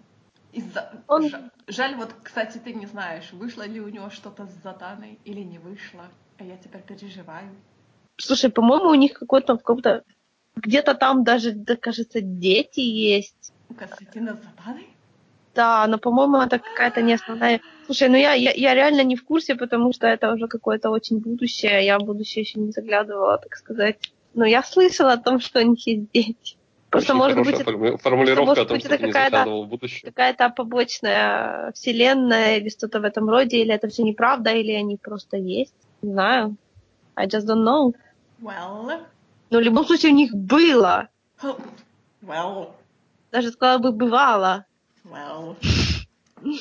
Из-за... 0.53 1.03
Он- 1.07 1.27
Жа- 1.27 1.51
Жаль, 1.67 1.95
вот, 1.95 2.13
кстати, 2.23 2.57
ты 2.57 2.73
не 2.73 2.85
знаешь, 2.85 3.31
вышло 3.31 3.63
ли 3.65 3.79
у 3.79 3.87
него 3.87 4.09
что-то 4.09 4.45
с 4.47 4.63
Затаной 4.63 5.19
или 5.23 5.41
не 5.41 5.59
вышло. 5.59 6.05
А 6.37 6.43
я 6.43 6.57
теперь 6.57 6.81
переживаю. 6.81 7.55
Слушай, 8.17 8.49
по-моему, 8.51 8.89
у 8.89 8.95
них 8.95 9.13
какой-то 9.13 9.53
в 9.53 9.57
каком-то... 9.59 10.03
Где-то 10.55 10.95
там 10.95 11.23
даже, 11.23 11.53
да, 11.53 11.75
кажется, 11.77 12.19
дети 12.21 12.81
есть. 12.81 13.53
У 13.69 13.73
Константина 13.73 14.35
с 14.35 14.43
Затаной? 14.43 14.89
Да, 15.55 15.85
но, 15.87 15.97
по-моему, 15.97 16.37
это 16.37 16.59
какая-то 16.59 17.01
не 17.01 17.13
основная... 17.13 17.59
Слушай, 17.85 18.07
ну 18.09 18.15
я, 18.15 18.33
я, 18.33 18.51
я 18.51 18.73
реально 18.73 19.03
не 19.03 19.15
в 19.15 19.23
курсе, 19.25 19.55
потому 19.55 19.91
что 19.91 20.07
это 20.07 20.31
уже 20.33 20.47
какое-то 20.47 20.89
очень 20.91 21.19
будущее. 21.19 21.85
Я 21.85 21.99
в 21.99 22.03
будущее 22.03 22.43
еще 22.43 22.59
не 22.59 22.71
заглядывала, 22.71 23.37
так 23.37 23.55
сказать. 23.55 23.97
Но 24.33 24.45
я 24.45 24.63
слышала 24.63 25.13
о 25.13 25.17
том, 25.17 25.39
что 25.41 25.59
у 25.59 25.63
них 25.63 25.85
есть 25.87 26.09
дети. 26.13 26.55
Просто, 26.89 27.13
Очень 27.13 27.17
может 27.19 27.37
быть, 27.37 27.55
хорошая 27.63 27.91
это- 27.93 27.97
формулировка 27.97 28.45
может 28.45 28.65
о 28.65 28.67
том, 28.67 28.75
быть, 28.77 28.85
что 28.85 28.93
это 28.95 29.05
какая-то- 29.07 29.29
заглядывал 29.29 29.63
в 29.65 29.67
будущее. 29.69 30.11
какая-то 30.11 30.49
побочная 30.49 31.71
вселенная 31.73 32.57
или 32.57 32.69
что-то 32.69 32.99
в 32.99 33.03
этом 33.03 33.29
роде, 33.29 33.57
или 33.61 33.73
это 33.73 33.87
все 33.87 34.03
неправда, 34.03 34.51
или 34.51 34.71
они 34.71 34.97
просто 34.97 35.37
есть. 35.37 35.73
Не 36.01 36.11
знаю. 36.11 36.55
I 37.15 37.27
just 37.27 37.45
don't 37.45 37.63
know. 37.65 37.93
Well, 38.41 39.01
Но 39.49 39.57
в 39.57 39.61
любом 39.61 39.85
случае 39.85 40.11
у 40.11 40.15
них 40.15 40.33
было. 40.33 41.09
well, 42.21 42.69
Даже 43.31 43.51
сказала 43.51 43.79
бы 43.79 43.91
бывало. 43.91 44.65
Well. 45.05 45.55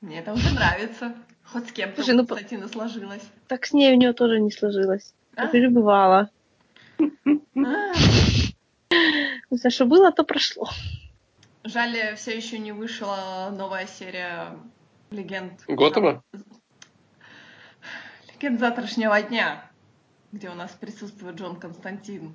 Мне 0.00 0.18
это 0.18 0.32
уже 0.32 0.52
нравится. 0.54 1.14
Хоть 1.44 1.68
с 1.68 1.72
кем-то 1.72 1.96
Слушай, 1.96 2.14
ну 2.16 2.22
у 2.22 2.26
по- 2.26 2.34
Константина 2.34 2.68
сложилось. 2.68 3.22
Так 3.46 3.66
с 3.66 3.72
ней 3.72 3.92
у 3.94 3.96
нее 3.96 4.12
тоже 4.12 4.40
не 4.40 4.50
сложилось. 4.50 5.12
А? 5.36 5.46
Теперь 5.46 5.68
бывало. 5.68 6.30
А, 6.98 7.04
Ну, 9.50 9.56
Саша, 9.58 9.74
что 9.74 9.86
было, 9.86 10.10
то 10.12 10.24
прошло. 10.24 10.68
Жаль, 11.64 12.16
все 12.16 12.36
еще 12.36 12.58
не 12.58 12.72
вышла 12.72 13.52
новая 13.56 13.86
серия 13.86 14.58
легенд. 15.10 15.62
Готэма? 15.68 16.22
Легенд 18.34 18.58
завтрашнего 18.60 19.20
дня, 19.22 19.70
где 20.32 20.48
у 20.50 20.54
нас 20.54 20.72
присутствует 20.72 21.36
Джон 21.36 21.56
Константин. 21.56 22.34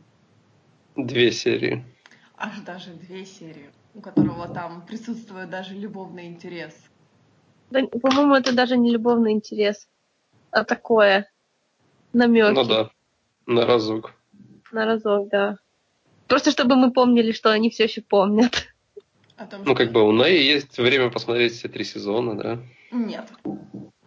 Две 0.95 1.31
серии. 1.31 1.83
Аж 2.37 2.59
даже 2.59 2.91
две 2.93 3.25
серии, 3.25 3.71
у 3.97 4.01
которого 4.01 4.47
там 4.47 4.85
присутствует 4.85 5.49
даже 5.49 5.73
любовный 5.73 6.27
интерес. 6.27 6.75
Да, 7.71 7.81
по-моему, 7.87 8.35
это 8.35 8.53
даже 8.53 8.77
не 8.77 8.91
любовный 8.91 9.31
интерес, 9.31 9.89
а 10.51 10.63
такое 10.63 11.29
намеки 12.13 12.53
Ну 12.53 12.63
да, 12.63 12.91
на 13.47 13.65
разок. 13.65 14.13
на 14.71 14.85
разок, 14.85 15.29
да. 15.29 15.57
Просто 16.27 16.51
чтобы 16.51 16.75
мы 16.75 16.91
помнили, 16.93 17.31
что 17.31 17.51
они 17.51 17.69
все 17.71 17.85
еще 17.85 18.01
помнят. 18.01 18.67
О 19.35 19.45
том, 19.47 19.61
Ну, 19.61 19.65
что- 19.65 19.75
как 19.75 19.91
бы 19.91 20.07
у 20.07 20.11
Наи 20.11 20.37
есть 20.43 20.77
время 20.77 21.09
посмотреть 21.09 21.53
все 21.53 21.67
три 21.67 21.83
сезона, 21.83 22.37
да. 22.37 22.59
Нет. 22.91 23.27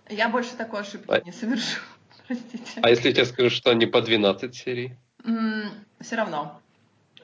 Я 0.09 0.29
больше 0.29 0.55
такой 0.57 0.81
ошибки 0.81 1.07
А- 1.11 1.21
не 1.21 1.33
совершу. 1.33 1.81
Простите. 2.29 2.81
А 2.83 2.89
если 2.91 3.09
я 3.09 3.15
тебе 3.15 3.25
скажу, 3.25 3.51
что 3.51 3.71
они 3.71 3.87
по 3.87 4.01
12 4.03 4.55
серий? 4.55 4.95
Все 6.01 6.17
равно. 6.17 6.61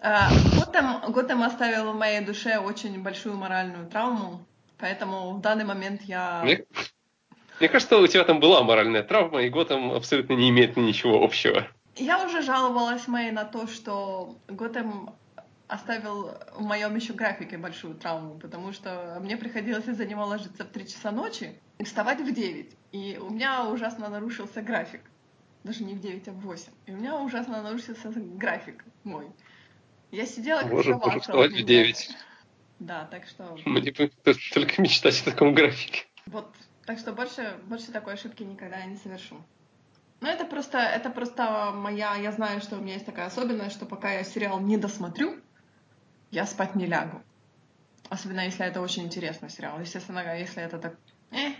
А, 0.01 0.31
Готэм, 0.59 1.13
Готэм 1.13 1.43
оставил 1.43 1.93
в 1.93 1.97
моей 1.97 2.21
душе 2.21 2.59
очень 2.59 3.03
большую 3.03 3.37
моральную 3.37 3.89
травму, 3.89 4.45
поэтому 4.79 5.33
в 5.33 5.41
данный 5.41 5.65
момент 5.65 6.03
я... 6.03 6.43
Мне, 6.45 6.65
мне 7.61 7.69
кажется, 7.69 7.99
у 7.99 8.07
тебя 8.07 8.25
там 8.25 8.41
была 8.41 8.63
моральная 8.63 9.03
травма, 9.03 9.43
и 9.43 9.49
Готэм 9.49 9.93
абсолютно 9.93 10.35
не 10.35 10.51
имеет 10.51 10.77
ничего 10.77 11.23
общего. 11.23 11.67
Я 11.97 12.25
уже 12.25 12.43
жаловалась 12.43 13.09
Мэй 13.09 13.31
на 13.31 13.45
то, 13.45 13.67
что 13.67 14.37
Готэм 14.49 15.11
оставил 15.67 16.31
в 16.55 16.63
моем 16.63 16.95
еще 16.95 17.13
графике 17.13 17.59
большую 17.59 17.95
травму, 17.95 18.39
потому 18.39 18.73
что 18.73 19.19
мне 19.21 19.37
приходилось 19.37 19.89
из-за 19.89 20.05
него 20.05 20.25
ложиться 20.25 20.65
в 20.65 20.69
3 20.69 20.87
часа 20.87 21.11
ночи 21.11 21.59
и 21.79 21.85
вставать 21.85 22.21
в 22.21 22.33
9. 22.33 22.77
И 22.93 23.19
у 23.21 23.31
меня 23.31 23.67
ужасно 23.69 24.09
нарушился 24.09 24.63
график. 24.63 25.01
Даже 25.65 25.83
не 25.85 25.95
в 25.95 26.01
9, 26.01 26.29
а 26.29 26.33
в 26.33 26.41
8. 26.41 26.73
И 26.87 26.93
у 26.93 26.97
меня 26.97 27.19
ужасно 27.19 27.63
нарушился 27.63 28.13
график 28.15 28.85
мой. 29.03 29.27
Я 30.17 30.25
сидела 30.25 30.61
как 30.61 30.71
Боже, 30.71 30.95
боже, 30.95 31.21
вставать 31.21 31.25
в 31.25 31.27
холодильнике. 31.27 31.67
9. 31.67 32.11
Да, 32.79 33.05
так 33.11 33.27
что 33.27 33.59
Мне 33.67 33.93
только 33.93 34.81
мечтать 34.81 35.21
о 35.21 35.25
таком 35.27 35.53
графике. 35.53 36.07
вот, 36.25 36.49
так 36.87 36.99
что 36.99 37.13
больше, 37.13 37.59
больше 37.65 37.93
такой 37.93 38.15
ошибки 38.15 38.43
никогда 38.43 38.79
я 38.79 38.87
не 38.87 38.97
совершу. 38.97 39.37
Ну, 40.23 40.29
это 40.29 40.47
просто, 40.47 40.79
это 40.79 41.11
просто 41.11 41.71
моя, 41.75 42.15
я 42.15 42.33
знаю, 42.33 42.63
что 42.63 42.77
у 42.77 42.81
меня 42.81 42.95
есть 42.95 43.05
такая 43.05 43.27
особенность, 43.27 43.77
что 43.77 43.85
пока 43.85 44.11
я 44.11 44.25
сериал 44.25 44.59
не 44.59 44.79
досмотрю, 44.79 45.39
я 46.31 46.47
спать 46.47 46.75
не 46.77 46.87
лягу. 46.87 47.23
Особенно 48.09 48.41
если 48.41 48.65
это 48.65 48.81
очень 48.81 49.03
интересный 49.03 49.51
сериал. 49.51 49.79
Естественно, 49.81 50.39
если 50.39 50.63
это 50.63 50.79
так, 50.79 50.97
э, 51.31 51.53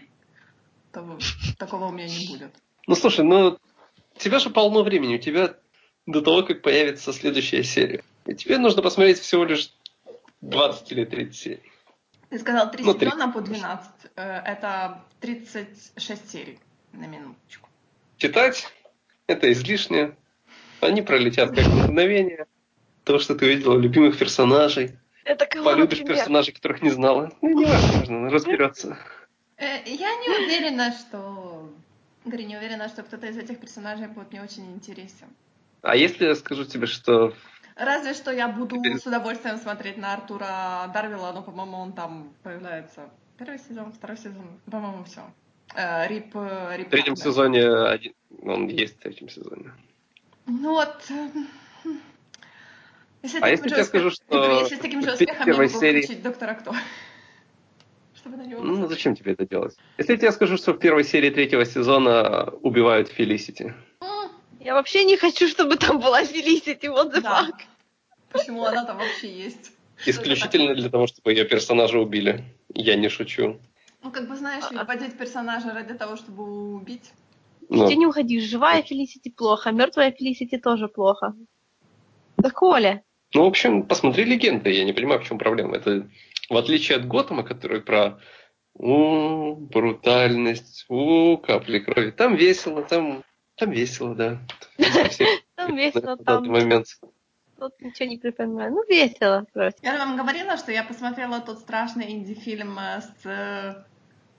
то 0.93 1.19
такого 1.59 1.89
у 1.89 1.93
меня 1.93 2.09
не 2.09 2.27
будет. 2.27 2.55
Ну, 2.87 2.95
слушай, 2.95 3.23
ну, 3.23 3.59
у 4.15 4.19
тебя 4.19 4.39
же 4.39 4.49
полно 4.49 4.83
времени. 4.83 5.17
У 5.17 5.21
тебя 5.21 5.57
до 6.07 6.23
того, 6.23 6.43
как 6.43 6.63
появится 6.63 7.13
следующая 7.13 7.63
серия. 7.63 8.03
И 8.27 8.35
тебе 8.35 8.59
нужно 8.59 8.83
посмотреть 8.83 9.19
всего 9.21 9.45
лишь 9.45 9.73
20 10.41 10.93
или 10.93 11.05
30 11.05 11.37
серий. 11.37 11.73
Ты 12.29 12.39
сказал 12.39 12.71
три 12.71 12.85
Ну, 12.85 12.95
три. 12.95 13.09
сезона 13.09 13.33
по 13.33 13.41
12. 13.41 13.91
Э, 14.17 14.41
Это 14.45 15.05
36 15.21 16.31
серий 16.31 16.59
на 16.93 17.07
минуточку. 17.07 17.69
Читать– 18.17 18.67
это 19.27 19.51
излишне. 19.53 20.17
Они 20.81 21.03
пролетят 21.03 21.55
как 21.55 21.67
мгновение. 21.67 22.47
То, 23.05 23.19
что 23.19 23.35
ты 23.37 23.47
увидела 23.47 23.79
любимых 23.79 24.19
персонажей. 24.19 24.99
Это 25.25 25.47
кого, 25.47 25.65
Полюбишь 25.65 25.99
например? 25.99 26.17
персонажей, 26.19 26.53
которых 26.55 26.83
не 26.83 26.91
знала. 26.91 27.33
Ну, 27.41 27.49
не 27.59 27.65
важно, 27.65 27.99
важно, 27.99 28.31
разберется. 28.31 28.99
Э, 29.57 29.83
Я 29.87 30.11
не 30.17 30.45
уверена, 30.45 30.93
что... 30.93 31.73
Говорю, 32.25 32.47
не 32.47 32.57
уверена, 32.57 32.89
что 32.89 33.05
кто-то 33.05 33.27
из 33.29 33.37
этих 33.39 33.61
персонажей 33.61 34.09
будет 34.09 34.33
мне 34.33 34.43
очень 34.43 34.67
интересен. 34.75 35.29
А 35.83 35.95
если 35.95 36.27
я 36.27 36.35
скажу 36.35 36.65
тебе, 36.65 36.87
что 36.87 37.33
Разве 37.77 38.15
что 38.15 38.31
я 38.33 38.49
буду 38.49 38.77
с 38.83 39.07
удовольствием 39.07 39.59
смотреть 39.59 39.99
на 39.99 40.15
Артура 40.15 40.91
Дарвила, 40.95 41.33
но, 41.33 41.43
по-моему, 41.43 41.77
он 41.79 41.93
там 41.93 42.33
появляется. 42.43 43.11
Первый 43.39 43.59
сезон, 43.59 43.93
второй 43.93 44.17
сезон, 44.17 44.59
по-моему, 44.71 45.05
все. 45.05 45.21
Рип, 46.09 46.31
э, 46.35 46.77
Рип 46.77 46.87
в 46.87 46.91
третьем 46.91 47.15
Вагнер. 47.15 47.25
сезоне 47.25 47.69
один... 47.69 48.13
Он 48.43 48.67
есть 48.69 48.97
в 48.97 49.03
третьем 49.03 49.29
сезоне. 49.29 49.73
Ну 50.47 50.71
вот. 50.73 51.05
э, 51.11 51.29
Если 53.23 53.41
А 53.41 53.49
если 53.51 53.69
я 53.69 53.77
успех- 53.83 53.87
скажу, 53.87 54.11
что 54.11 54.61
если 54.63 54.77
с 54.77 54.79
таким 54.79 55.03
же 55.03 55.13
успехом 55.13 55.47
я 55.49 55.55
могу 55.55 55.69
серии- 55.69 56.03
включить 56.03 56.23
Доктора 56.23 56.55
Кто. 56.55 56.73
Чтобы 58.15 58.37
на 58.39 58.47
него 58.47 58.63
Ну, 58.63 58.87
зачем 58.89 59.15
тебе 59.15 59.33
это 59.33 59.47
делать? 59.47 59.77
Если 59.99 60.13
я 60.13 60.19
тебе 60.19 60.33
скажу, 60.33 60.57
что 60.57 60.73
в 60.73 60.79
первой 60.79 61.05
серии 61.05 61.29
третьего 61.31 61.67
сезона 61.67 62.45
убивают 62.63 63.09
Фелисити. 63.09 63.75
Я 64.67 64.75
вообще 64.75 65.05
не 65.05 65.17
хочу, 65.17 65.47
чтобы 65.47 65.77
там 65.77 66.01
была 66.01 66.25
Фелисити, 66.25 66.87
what 66.87 67.13
the 67.15 67.21
Да. 67.21 67.49
fuck. 67.49 67.61
Почему 68.33 68.65
она 68.65 68.85
там 68.85 68.99
вообще 68.99 69.29
есть? 69.31 69.71
Исключительно 70.07 70.75
для 70.75 70.89
того, 70.91 71.07
чтобы 71.07 71.31
ее 71.33 71.45
персонажа 71.45 72.01
убили. 72.01 72.45
Я 72.75 72.97
не 72.97 73.09
шучу. 73.09 73.61
Ну, 74.03 74.11
как 74.11 74.29
бы, 74.29 74.35
знаешь, 74.35 74.65
А- 74.75 74.85
вводить 74.85 75.17
персонажа 75.17 75.73
ради 75.73 75.95
того, 75.95 76.17
чтобы 76.17 76.75
убить. 76.75 77.13
Ну, 77.69 77.87
Ты 77.87 77.95
не 77.95 78.07
уходи, 78.07 78.41
живая 78.41 78.83
Фелисити 78.83 79.31
плохо, 79.31 79.71
мертвая 79.71 80.11
Фелисити 80.11 80.59
тоже 80.59 80.89
плохо. 80.89 81.35
Да 82.37 82.51
Коля, 82.51 83.03
ну, 83.35 83.45
в 83.45 83.47
общем, 83.47 83.85
посмотри 83.85 84.25
легенды. 84.25 84.71
Я 84.73 84.85
не 84.85 84.93
понимаю, 84.93 85.21
в 85.21 85.29
чем 85.29 85.39
проблема. 85.39 85.77
Это 85.77 86.09
в 86.51 86.57
отличие 86.57 86.99
от 86.99 87.07
Готэма, 87.07 87.45
который 87.45 87.81
про 87.81 88.19
у, 88.75 89.55
брутальность, 89.55 90.87
у, 90.89 91.37
капли 91.37 91.79
крови. 91.79 92.11
Там 92.11 92.35
весело, 92.35 92.83
там, 92.83 93.23
там 93.57 93.71
весело, 93.71 94.15
да. 94.15 94.39
Там 95.57 95.75
весело, 95.75 96.19
там 96.19 96.47
момент. 96.47 96.87
тут 97.59 97.81
ничего 97.81 98.09
не 98.11 98.19
припоминаю. 98.19 98.73
Ну, 98.73 98.85
весело 98.87 99.47
просто. 99.55 99.81
Я 99.83 99.97
вам 99.97 100.17
говорила, 100.17 100.59
что 100.59 100.71
я 100.71 100.85
посмотрела 100.85 101.41
тот 101.41 101.61
страшный 101.61 102.13
инди-фильм 102.13 102.79
э, 102.79 103.01
с, 103.01 103.25
э, 103.25 103.85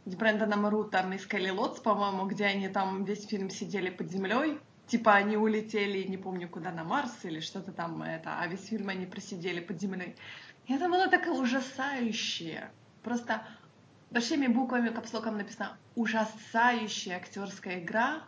с 0.06 0.16
Брэндоном 0.16 0.68
Рутом 0.68 1.12
и 1.14 1.18
Скелли 1.18 1.50
Лотс, 1.50 1.80
по-моему, 1.80 2.28
где 2.28 2.46
они 2.46 2.70
там 2.70 3.04
весь 3.04 3.26
фильм 3.26 3.50
сидели 3.50 3.90
под 3.90 4.12
землей. 4.12 4.60
Типа 4.86 5.16
они 5.16 5.36
улетели, 5.38 6.04
не 6.04 6.18
помню 6.18 6.48
куда, 6.48 6.72
на 6.72 6.84
Марс 6.84 7.12
или 7.24 7.40
что-то 7.40 7.72
там 7.72 8.04
это, 8.04 8.40
а 8.40 8.48
весь 8.48 8.68
фильм 8.68 8.90
они 8.90 9.08
просидели 9.08 9.60
под 9.60 9.82
землей. 9.82 10.16
И 10.68 10.74
это 10.74 10.88
было 10.88 11.08
такое 11.08 11.34
ужасающее. 11.34 12.70
Просто 13.04 13.42
большими 14.12 14.48
буквами 14.48 14.90
капслоком 14.90 15.38
написано 15.38 15.78
«ужасающая 15.96 17.18
актерская 17.18 17.80
игра». 17.80 18.22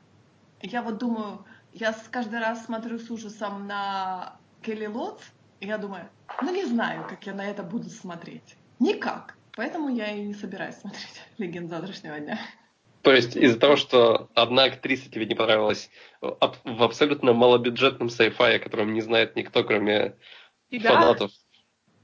Я 0.62 0.82
вот 0.82 0.98
думаю, 0.98 1.46
я 1.74 1.96
каждый 2.12 2.40
раз 2.40 2.66
смотрю 2.66 3.00
с 3.00 3.10
ужасом 3.10 3.68
на 3.68 4.38
Келли 4.62 4.88
Лотс, 4.88 5.24
и 5.60 5.68
я 5.68 5.78
думаю, 5.78 6.10
ну 6.42 6.54
не 6.54 6.66
знаю, 6.66 7.06
как 7.08 7.26
я 7.26 7.34
на 7.34 7.46
это 7.46 7.64
буду 7.64 7.90
смотреть. 7.90 8.56
Никак. 8.80 9.36
Поэтому 9.56 9.90
я 9.90 10.12
и 10.12 10.22
не 10.22 10.34
собираюсь 10.34 10.76
смотреть 10.76 11.22
«Легенд 11.38 11.70
завтрашнего 11.70 12.20
дня». 12.20 12.40
То 13.02 13.14
есть 13.14 13.36
из-за 13.38 13.58
того, 13.58 13.78
что 13.78 14.30
одна 14.36 14.66
актриса 14.66 15.10
тебе 15.10 15.26
не 15.26 15.36
понравилась 15.36 15.90
аб- 16.22 16.58
в 16.66 16.84
абсолютно 16.84 17.34
малобюджетном 17.34 18.10
сайфае, 18.10 18.58
о 18.58 18.60
котором 18.60 18.94
не 18.94 19.02
знает 19.02 19.36
никто, 19.38 19.64
кроме 19.64 20.18
Тебя? 20.70 20.92
фанатов. 20.92 21.32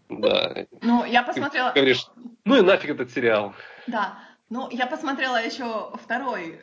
Да. 0.10 0.68
Ну, 0.82 1.04
я 1.04 1.24
Ты 1.24 1.34
посмотрела... 1.34 1.72
говоришь, 1.74 2.08
ну 2.46 2.58
и 2.58 2.62
нафиг 2.62 2.92
этот 2.92 3.12
сериал. 3.12 3.54
Да, 3.88 4.20
ну, 4.50 4.70
я 4.72 4.88
посмотрела 4.88 5.44
еще 5.44 5.92
второй, 6.02 6.62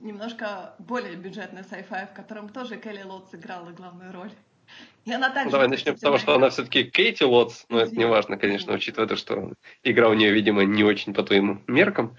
немножко 0.00 0.74
более 0.78 1.16
бюджетный 1.16 1.62
sci-fi, 1.62 2.08
в 2.08 2.14
котором 2.14 2.48
тоже 2.48 2.76
Келли 2.76 3.02
Лотс 3.02 3.34
играла 3.34 3.70
главную 3.70 4.12
роль. 4.12 4.30
И 5.04 5.12
она 5.12 5.30
также... 5.30 5.46
Ну, 5.46 5.52
Давай 5.52 5.68
начнем 5.68 5.96
с 5.96 6.00
того, 6.00 6.18
что 6.18 6.34
она 6.34 6.50
все-таки 6.50 6.84
Кейти 6.84 7.24
Лотс, 7.24 7.64
но 7.68 7.80
это 7.80 7.94
не 7.94 8.04
важно, 8.04 8.36
конечно, 8.36 8.72
учитывая 8.74 9.06
то, 9.06 9.16
что 9.16 9.52
игра 9.84 10.08
у 10.08 10.14
нее, 10.14 10.32
видимо, 10.32 10.64
не 10.64 10.82
очень 10.82 11.14
по 11.14 11.22
твоим 11.22 11.62
меркам. 11.68 12.16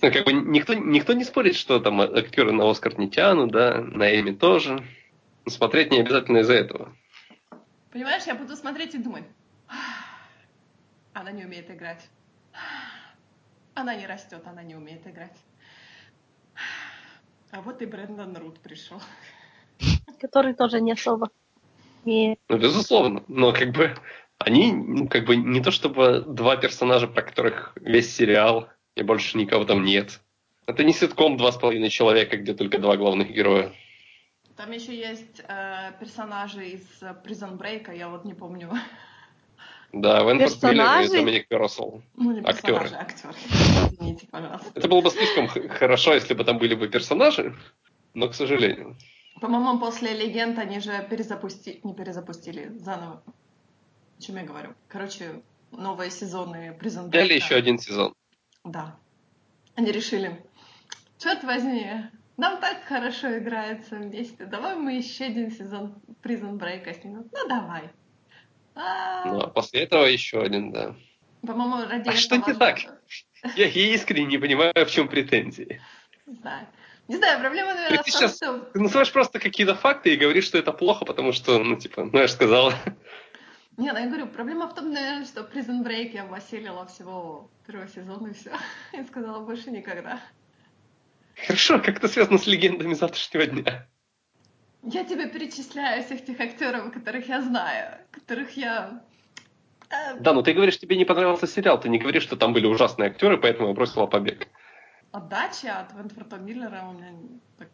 Ну, 0.00 0.12
как 0.12 0.24
бы 0.24 0.32
никто, 0.32 0.74
никто 0.74 1.12
не 1.12 1.24
спорит, 1.24 1.56
что 1.56 1.80
там 1.80 2.00
актеры 2.00 2.52
на 2.52 2.70
Оскар 2.70 2.96
не 2.98 3.10
тянут, 3.10 3.50
да, 3.50 3.80
на 3.80 4.14
Эми 4.14 4.30
тоже. 4.30 4.84
Смотреть 5.46 5.90
не 5.90 6.00
обязательно 6.00 6.38
из-за 6.38 6.54
этого. 6.54 6.96
Понимаешь, 7.90 8.24
я 8.26 8.34
буду 8.34 8.56
смотреть 8.56 8.94
и 8.94 8.98
думать, 8.98 9.24
она 11.12 11.32
не 11.32 11.44
умеет 11.44 11.70
играть. 11.70 12.08
Она 13.74 13.96
не 13.96 14.06
растет, 14.06 14.42
она 14.46 14.62
не 14.62 14.76
умеет 14.76 15.06
играть. 15.06 15.36
А 17.54 17.60
вот 17.60 17.80
и 17.82 17.86
Брэндон 17.86 18.36
Рут 18.36 18.58
пришел. 18.58 19.00
Который 20.20 20.54
тоже 20.54 20.80
не 20.80 20.90
особо 20.90 21.30
умеет. 22.04 22.40
Ну, 22.48 22.58
безусловно. 22.58 23.22
Но 23.28 23.52
как 23.52 23.70
бы 23.70 23.94
они, 24.38 24.72
ну, 24.72 25.08
как 25.08 25.24
бы 25.24 25.36
не 25.36 25.62
то 25.62 25.70
чтобы 25.70 26.24
два 26.26 26.56
персонажа, 26.56 27.06
про 27.06 27.22
которых 27.22 27.72
весь 27.76 28.12
сериал, 28.12 28.68
и 28.96 29.04
больше 29.04 29.38
никого 29.38 29.64
там 29.64 29.84
нет. 29.84 30.20
Это 30.66 30.82
не 30.82 30.92
ситком 30.92 31.36
«Два 31.36 31.52
с 31.52 31.56
половиной 31.56 31.90
человека», 31.90 32.38
где 32.38 32.54
только 32.54 32.78
два 32.78 32.96
главных 32.96 33.30
героя. 33.30 33.72
Там 34.56 34.72
еще 34.72 34.96
есть 34.96 35.40
э, 35.46 35.92
персонажи 36.00 36.70
из 36.70 37.02
Prison 37.24 37.56
Break, 37.56 37.96
я 37.96 38.08
вот 38.08 38.24
не 38.24 38.34
помню. 38.34 38.72
Да, 39.94 40.24
Венфорд 40.24 40.62
Миллер 40.64 41.00
и? 41.02 41.08
Доминик 41.08 41.46
Россел. 41.50 42.02
Ну, 42.16 42.40
Актеры. 42.44 42.90
актеры. 42.94 43.34
Извините, 43.92 44.26
пожалуйста. 44.28 44.72
Это 44.74 44.88
было 44.88 45.00
бы 45.00 45.10
слишком 45.10 45.46
хорошо, 45.46 46.14
если 46.14 46.34
бы 46.34 46.42
там 46.44 46.58
были 46.58 46.74
бы 46.74 46.88
персонажи, 46.88 47.54
но, 48.12 48.28
к 48.28 48.34
сожалению. 48.34 48.96
По-моему, 49.40 49.78
после 49.78 50.12
Легенд 50.14 50.58
они 50.58 50.80
же 50.80 51.06
перезапустили, 51.08 51.80
не 51.84 51.94
перезапустили, 51.94 52.72
заново. 52.78 53.22
О 54.18 54.22
чем 54.22 54.36
я 54.36 54.42
говорю? 54.42 54.74
Короче, 54.88 55.42
новые 55.70 56.10
сезоны 56.10 56.76
Prison 56.80 57.08
Break. 57.10 57.24
Или 57.24 57.34
еще 57.34 57.54
один 57.54 57.78
сезон. 57.78 58.14
Да. 58.64 58.96
Они 59.76 59.92
решили, 59.92 60.44
черт 61.18 61.44
возьми, 61.44 61.86
нам 62.36 62.60
так 62.60 62.82
хорошо 62.84 63.38
играется 63.38 63.94
вместе, 63.96 64.44
давай 64.44 64.74
мы 64.74 64.94
еще 64.96 65.26
один 65.26 65.52
сезон 65.52 65.94
Prison 66.22 66.58
Break 66.58 67.00
снимем. 67.00 67.28
Ну, 67.32 67.48
давай. 67.48 67.90
А, 68.74 69.24
Ну, 69.26 69.40
а 69.40 69.46
после 69.48 69.82
этого 69.82 70.04
еще 70.04 70.42
один, 70.42 70.72
да. 70.72 70.94
По-моему, 71.46 71.88
ради 71.88 72.08
А 72.08 72.12
что 72.12 72.36
не 72.36 72.54
так? 72.54 72.80
Я, 73.56 73.66
я 73.66 73.94
искренне 73.94 74.26
не 74.26 74.38
понимаю, 74.38 74.72
в 74.74 74.90
чем 74.90 75.08
претензии. 75.08 75.80
Не 76.26 76.34
знаю. 76.36 76.66
Не 77.06 77.16
знаю, 77.16 77.38
проблема, 77.40 77.74
наверное, 77.74 78.02
Ты 78.02 78.10
в 78.10 78.12
том, 78.12 78.20
сейчас- 78.20 78.36
что... 78.36 78.58
Ты 78.72 78.80
называешь 78.80 79.12
просто 79.12 79.38
какие-то 79.38 79.74
факты 79.74 80.14
и 80.14 80.16
говоришь, 80.16 80.44
что 80.46 80.56
это 80.56 80.72
плохо, 80.72 81.04
потому 81.04 81.32
что, 81.32 81.62
ну, 81.62 81.76
типа, 81.76 82.04
ну, 82.04 82.18
я 82.18 82.26
же 82.26 82.32
сказала. 82.32 82.72
Не, 83.76 83.92
ну 83.92 83.98
я 83.98 84.06
говорю, 84.06 84.28
проблема 84.28 84.68
в 84.68 84.74
том, 84.74 84.92
наверное, 84.92 85.26
что 85.26 85.42
Prison 85.42 85.84
Break 85.84 86.12
я 86.12 86.24
осилила 86.32 86.86
всего 86.86 87.50
первого 87.66 87.88
сезона 87.88 88.28
и 88.28 88.32
все. 88.32 88.52
И 88.98 89.02
сказала 89.04 89.44
больше 89.44 89.70
никогда. 89.70 90.20
Хорошо, 91.46 91.80
как 91.80 91.96
это 91.98 92.08
связано 92.08 92.38
с 92.38 92.46
легендами 92.46 92.94
завтрашнего 92.94 93.46
дня? 93.46 93.88
Я 94.86 95.04
тебе 95.04 95.28
перечисляю 95.28 96.02
всех 96.02 96.24
тех 96.24 96.38
актеров, 96.40 96.92
которых 96.92 97.28
я 97.28 97.40
знаю, 97.40 97.98
которых 98.10 98.56
я... 98.56 99.02
э, 99.90 100.18
Да, 100.20 100.32
но 100.34 100.42
ты 100.42 100.52
говоришь, 100.52 100.78
тебе 100.78 100.96
не 100.96 101.04
понравился 101.06 101.46
сериал, 101.46 101.80
ты 101.80 101.88
не 101.88 101.98
говоришь, 101.98 102.22
что 102.22 102.36
там 102.36 102.52
были 102.52 102.66
ужасные 102.66 103.10
актеры, 103.10 103.38
поэтому 103.38 103.68
я 103.68 103.74
бросила 103.74 104.06
побег. 104.06 104.46
Отдача 105.12 105.78
от 105.80 105.92
Венфорта 105.94 106.36
Миллера 106.36 106.82
у 106.88 106.92
меня 106.92 107.12
так, 107.56 107.68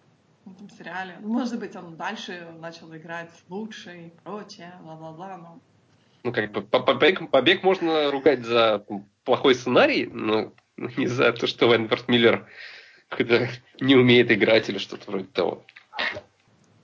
в 0.44 0.52
этом 0.52 0.70
сериале. 0.70 1.16
Может 1.20 1.58
быть, 1.58 1.74
он 1.74 1.96
дальше 1.96 2.46
начал 2.60 2.94
играть 2.94 3.30
лучше 3.48 3.90
и 3.96 4.10
прочее, 4.22 4.72
бла-бла-бла, 4.82 5.36
но... 5.36 5.58
Ну, 6.22 6.32
как 6.32 6.52
бы, 6.52 6.62
по- 6.62 6.80
побег, 6.80 7.30
побег 7.30 7.62
можно 7.64 8.10
ругать 8.10 8.44
за 8.44 8.84
плохой 9.24 9.54
сценарий, 9.54 10.06
но 10.06 10.52
не 10.76 11.06
за 11.06 11.32
то, 11.32 11.46
что 11.46 11.72
Венфорд 11.72 12.08
Миллер 12.08 12.46
не 13.80 13.96
умеет 13.96 14.30
играть 14.30 14.68
или 14.68 14.78
что-то 14.78 15.10
вроде 15.10 15.24
того. 15.24 15.64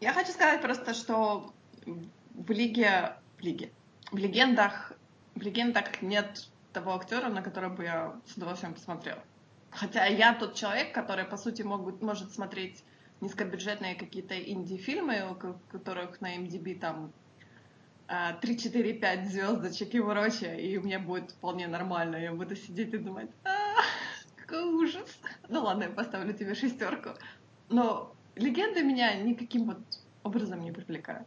Я 0.00 0.12
хочу 0.12 0.32
сказать 0.32 0.60
просто, 0.60 0.94
что 0.94 1.52
в 2.34 2.50
лиге, 2.50 3.16
в 3.38 3.42
лиге, 3.42 3.70
в 4.12 4.16
легендах, 4.18 4.92
в 5.34 5.40
легендах 5.42 6.02
нет 6.02 6.48
того 6.72 6.94
актера, 6.94 7.28
на 7.28 7.42
которого 7.42 7.74
бы 7.74 7.84
я 7.84 8.14
с 8.26 8.36
удовольствием 8.36 8.74
посмотрела. 8.74 9.22
Хотя 9.70 10.04
я 10.06 10.34
тот 10.34 10.54
человек, 10.54 10.94
который, 10.94 11.24
по 11.24 11.36
сути, 11.36 11.62
могут, 11.62 12.02
может 12.02 12.32
смотреть 12.32 12.82
низкобюджетные 13.20 13.94
какие-то 13.94 14.38
инди-фильмы, 14.38 15.30
у 15.30 15.34
ко- 15.34 15.58
которых 15.72 16.20
на 16.20 16.36
MDB 16.36 16.78
там 16.78 17.12
а, 18.08 18.34
3, 18.34 18.58
4, 18.58 18.92
5 18.94 19.30
звездочек 19.30 19.94
и 19.94 20.00
прочее, 20.00 20.60
и 20.60 20.78
мне 20.78 20.98
будет 20.98 21.30
вполне 21.32 21.66
нормально. 21.66 22.16
Я 22.16 22.32
буду 22.32 22.54
сидеть 22.54 22.92
и 22.94 22.98
думать, 22.98 23.30
«А, 23.44 23.50
какой 24.36 24.64
ужас. 24.64 25.18
Ну 25.48 25.62
ладно, 25.62 25.84
я 25.84 25.90
поставлю 25.90 26.32
тебе 26.34 26.54
шестерку. 26.54 27.10
Но 27.68 28.14
легенды 28.36 28.82
меня 28.82 29.14
никаким 29.14 29.64
вот 29.64 29.78
образом 30.22 30.62
не 30.62 30.72
привлекают. 30.72 31.26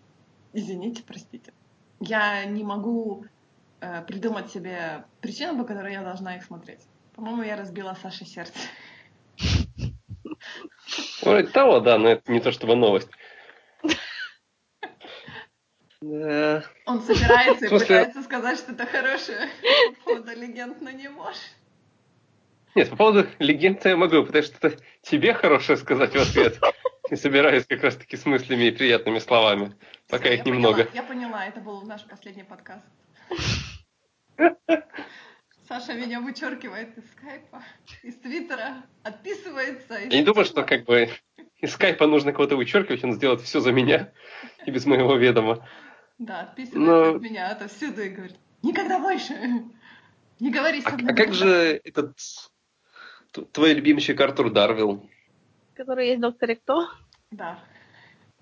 Извините, 0.54 1.04
простите. 1.06 1.54
Я 2.00 2.46
не 2.46 2.64
могу 2.64 3.26
э, 3.82 4.02
придумать 4.04 4.50
себе 4.52 5.06
причину, 5.22 5.58
по 5.58 5.64
которой 5.66 5.94
я 5.94 6.02
должна 6.02 6.38
их 6.38 6.44
смотреть. 6.44 6.82
По-моему, 7.16 7.44
я 7.44 7.58
разбила 7.58 7.96
Саше 8.02 8.26
сердце. 8.26 8.60
Вроде 11.22 11.48
того, 11.50 11.80
да, 11.80 11.98
но 11.98 12.10
это 12.10 12.32
не 12.32 12.40
то 12.40 12.52
чтобы 12.52 12.76
новость. 12.76 13.10
Да. 16.02 16.64
Он 16.86 17.02
собирается 17.02 17.66
и 17.66 17.70
пытается 17.70 18.24
сказать 18.24 18.58
что-то 18.58 18.86
хорошее 18.86 19.50
по 19.98 20.14
поводу 20.14 20.32
легенд, 20.32 20.80
но 20.82 20.92
не 20.92 21.10
может. 21.10 21.42
Нет, 22.74 22.90
по 22.90 22.96
поводу 22.96 23.28
легенд 23.40 23.84
я 23.86 23.98
могу, 23.98 24.24
потому 24.24 24.44
что 24.44 24.68
это 24.68 24.82
тебе 25.02 25.34
хорошее 25.34 25.78
сказать 25.78 26.14
в 26.14 26.22
ответ. 26.22 26.58
И 27.10 27.16
собираюсь 27.18 27.66
как 27.66 27.84
раз-таки 27.84 28.18
с 28.18 28.26
мыслями 28.26 28.66
и 28.66 28.72
приятными 28.72 29.20
словами, 29.20 29.76
пока 30.08 30.30
их 30.30 30.40
я 30.40 30.52
немного. 30.52 30.86
Поняла, 30.86 30.94
я 30.96 31.04
поняла, 31.04 31.46
это 31.46 31.60
был 31.62 31.82
наш 31.84 32.04
последний 32.06 32.44
подкаст. 32.44 32.86
Саша 35.68 35.94
меня 35.94 36.20
вычеркивает 36.20 36.98
из 36.98 37.04
скайпа, 37.12 37.64
из 38.02 38.16
твиттера, 38.16 38.84
отписывается. 39.04 39.98
из 39.98 40.12
Я 40.12 40.20
не 40.20 40.26
думаю, 40.26 40.46
что 40.46 40.64
как 40.64 40.86
бы 40.86 41.10
из 41.62 41.74
скайпа 41.74 42.08
нужно 42.08 42.32
кого-то 42.32 42.56
вычеркивать, 42.56 43.04
он 43.04 43.14
сделает 43.14 43.42
все 43.42 43.60
за 43.60 43.72
меня 43.72 44.12
и 44.66 44.72
без 44.72 44.86
моего 44.86 45.16
ведома. 45.16 45.68
Да, 46.18 46.42
отписывается 46.42 46.80
Но- 46.80 47.16
от 47.18 47.22
меня 47.22 47.50
отовсюду 47.52 48.02
и 48.02 48.10
говорит, 48.10 48.36
никогда 48.64 48.98
больше, 49.00 49.34
не 50.40 50.50
говори 50.52 50.82
со 50.82 50.90
А, 50.90 50.98
мной. 50.98 51.14
а 51.14 51.16
как 51.16 51.34
же 51.34 51.80
этот 51.84 52.18
твой 53.52 53.74
любимчик 53.74 54.20
Артур 54.20 54.50
Дарвилл? 54.52 55.08
Который 55.80 56.08
есть 56.08 56.18
в 56.18 56.22
Докторе 56.24 56.58
Кто. 56.58 56.90
Да. 57.32 57.58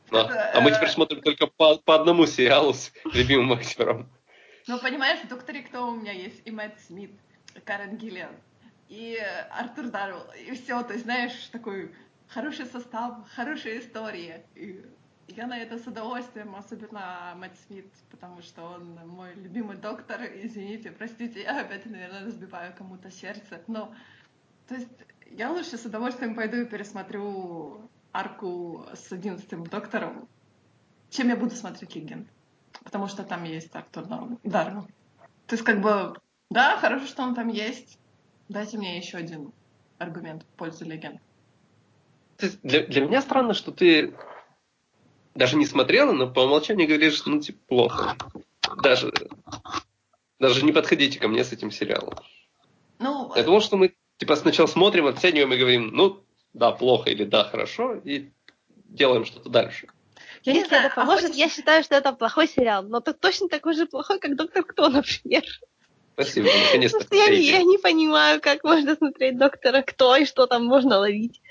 Да. 0.10 0.21
Это, 0.21 0.52
А 0.58 0.62
мы 0.62 0.71
э, 0.71 0.76
теперь 0.76 0.89
смотрим 0.89 1.21
только 1.21 1.45
по, 1.45 1.78
по 1.78 1.93
одному 1.93 2.26
сериалу 2.26 2.73
с 2.73 2.91
любимым 3.13 3.54
актером. 3.54 4.10
Ну, 4.65 4.80
понимаешь, 4.80 5.19
в 5.19 5.28
«Докторе 5.28 5.62
Кто» 5.62 5.88
у 5.88 5.95
меня 5.95 6.13
есть 6.13 6.41
и 6.45 6.50
Мэтт 6.50 6.80
Смит, 6.88 7.12
и 7.54 7.60
Карен 7.60 7.95
Гиллиан, 7.95 8.36
и 8.89 9.19
Артур 9.52 9.89
Дарвилл, 9.89 10.23
и 10.47 10.52
все, 10.54 10.82
то 10.82 10.93
есть, 10.93 11.06
знаешь, 11.06 11.34
такой 11.52 11.93
хороший 12.28 12.65
состав, 12.65 13.17
хорошая 13.36 13.82
история. 13.82 14.43
И 14.56 14.84
я 15.28 15.45
на 15.45 15.60
это 15.60 15.78
с 15.78 15.86
удовольствием, 15.86 16.56
особенно 16.56 17.36
Мэтт 17.36 17.56
Смит, 17.67 17.93
потому 18.10 18.41
что 18.41 18.63
он 18.63 18.95
мой 19.06 19.36
любимый 19.36 19.78
доктор. 19.78 20.21
Извините, 20.23 20.89
простите, 20.89 21.43
я 21.43 21.62
опять, 21.62 21.86
наверное, 21.86 22.26
разбиваю 22.26 22.73
кому-то 22.76 23.12
сердце. 23.12 23.62
Но, 23.67 23.93
то 24.67 24.73
есть, 24.73 24.89
я 25.32 25.52
лучше 25.52 25.78
с 25.78 25.86
удовольствием 25.86 26.36
пойду 26.36 26.58
и 26.58 26.66
пересмотрю 26.66 27.90
арку 28.12 28.86
с 28.94 29.12
одиннадцатым 29.12 29.66
доктором, 29.66 30.28
чем 31.10 31.30
я 31.30 31.36
буду 31.36 31.56
смотреть 31.56 31.96
«Легенд». 31.96 32.28
Потому 32.84 33.08
что 33.08 33.24
там 33.24 33.44
есть 33.44 33.76
Артур 33.76 34.06
Дар- 34.06 34.38
Дарвилл. 34.44 34.88
То 35.48 35.56
есть, 35.56 35.63
как 35.63 35.82
бы, 35.82 36.16
да, 36.50 36.78
хорошо, 36.78 37.08
что 37.08 37.24
он 37.24 37.36
там 37.36 37.48
есть. 37.48 37.98
Дайте 38.50 38.78
мне 38.78 38.98
еще 38.98 39.18
один 39.18 39.52
аргумент 39.98 40.44
в 40.44 40.58
пользу 40.58 40.86
легенд. 40.86 41.20
Есть 42.40 42.62
Для, 42.62 42.86
для 42.86 43.02
меня 43.02 43.22
странно, 43.22 43.54
что 43.54 43.72
ты 43.72 44.13
даже 45.36 45.58
не 45.58 45.66
смотрела, 45.66 46.12
но 46.12 46.32
по 46.32 46.42
умолчанию 46.42 46.88
говоришь, 46.88 47.26
ну, 47.26 47.42
типа, 47.42 47.60
плохо. 47.68 48.16
Даже, 48.84 49.13
даже 50.40 50.63
не 50.65 50.71
подходите 50.71 51.19
ко 51.19 51.28
мне 51.28 51.44
с 51.44 51.52
этим 51.52 51.71
сериалом. 51.71 52.15
Ну, 53.00 53.34
Я 53.36 53.44
думал, 53.44 53.62
что 53.62 53.78
мы 53.78 53.96
типа 54.18 54.36
сначала 54.36 54.68
смотрим, 54.68 55.08
оцениваем 55.08 55.54
и 55.54 55.58
говорим, 55.58 55.90
ну, 55.94 56.24
да, 56.54 56.72
плохо 56.72 57.10
или 57.10 57.24
да, 57.24 57.44
хорошо, 57.44 57.96
и 57.96 58.30
делаем 58.86 59.26
что-то 59.26 59.50
дальше. 59.50 59.88
я 60.44 60.54
не 60.54 60.65
знаю, 60.65 60.86
это 60.86 60.94
а 60.94 60.96
поможет, 60.96 61.28
хочешь- 61.28 61.38
я 61.38 61.50
считаю, 61.50 61.84
что 61.84 61.96
это 61.96 62.13
плохой 62.13 62.48
сериал. 62.48 62.84
Но 62.84 63.00
это 63.00 63.13
точно 63.13 63.48
такой 63.48 63.74
же 63.74 63.86
плохой, 63.86 64.20
как 64.20 64.36
Доктор 64.36 64.63
Кто, 64.63 64.90
например. 64.90 65.44
Спасибо, 66.13 66.48
наконец-то. 66.65 67.00
Просто 67.00 67.15
я, 67.15 67.26
я 67.28 67.63
не 67.63 67.78
понимаю, 67.78 68.42
как 68.42 68.63
можно 68.63 68.96
смотреть 68.96 69.38
Доктора 69.38 69.82
Кто 69.82 70.15
и 70.15 70.26
что 70.26 70.48
там 70.48 70.65
можно 70.65 71.00
ловить. 71.00 71.42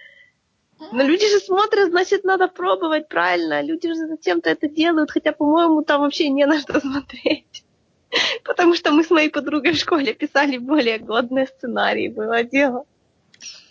Но 0.93 1.03
люди 1.03 1.27
же 1.27 1.39
смотрят, 1.41 1.89
значит, 1.89 2.25
надо 2.25 2.49
пробовать, 2.49 3.09
правильно. 3.09 3.63
Люди 3.63 3.89
же 3.89 3.95
зачем-то 3.95 4.51
это 4.51 4.69
делают, 4.69 5.11
хотя, 5.11 5.33
по-моему, 5.33 5.83
там 5.83 6.03
вообще 6.03 6.29
не 6.29 6.45
на 6.45 6.61
что 6.61 6.81
смотреть. 6.81 7.65
Потому 8.45 8.75
что 8.75 8.93
мы 8.93 9.05
с 9.05 9.11
моей 9.11 9.31
подругой 9.31 9.73
в 9.73 9.79
школе 9.79 10.15
писали 10.15 10.59
более 10.59 10.99
годные 10.99 11.47
сценарии, 11.47 12.09
было 12.09 12.43
дело. 12.43 12.85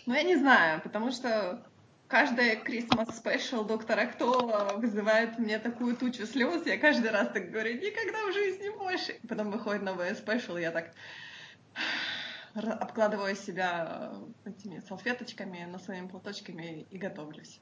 Ну, 0.06 0.14
я 0.14 0.22
не 0.22 0.36
знаю, 0.36 0.80
потому 0.82 1.10
что 1.10 1.60
каждая 2.08 2.56
Christmas 2.62 3.08
Special 3.22 3.66
доктора 3.66 4.06
Кто 4.06 4.74
вызывает 4.76 5.38
мне 5.38 5.58
такую 5.58 5.96
тучу 5.96 6.26
слез. 6.26 6.64
Я 6.66 6.78
каждый 6.78 7.10
раз 7.10 7.28
так 7.32 7.50
говорю, 7.50 7.74
никогда 7.74 8.26
в 8.28 8.32
жизни 8.32 8.68
больше. 8.68 9.12
И 9.22 9.26
потом 9.26 9.50
выходит 9.50 9.82
новая 9.82 10.14
спешл, 10.14 10.56
я 10.56 10.70
так 10.70 10.92
обкладываю 12.54 13.36
себя 13.36 14.12
этими 14.44 14.80
салфеточками, 14.88 15.68
носовыми 15.70 16.08
платочками 16.08 16.86
и 16.90 16.96
готовлюсь. 16.96 17.60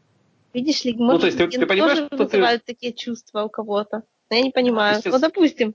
Видишь 0.53 0.85
ли, 0.85 0.95
может, 0.95 1.13
ну, 1.13 1.19
то 1.19 1.27
есть 1.27 1.39
ты, 1.39 1.49
ты 1.49 1.67
понимаешь, 1.67 1.99
тоже 1.99 2.07
что 2.07 2.17
вызывают 2.17 2.65
ты... 2.65 2.75
такие 2.75 2.93
чувства 2.93 3.43
у 3.43 3.49
кого-то. 3.49 4.05
Но 4.31 4.37
я 4.37 4.43
не 4.43 4.53
понимаю. 4.53 5.01
Сейчас... 5.01 5.13
Ну, 5.13 5.19
допустим. 5.19 5.75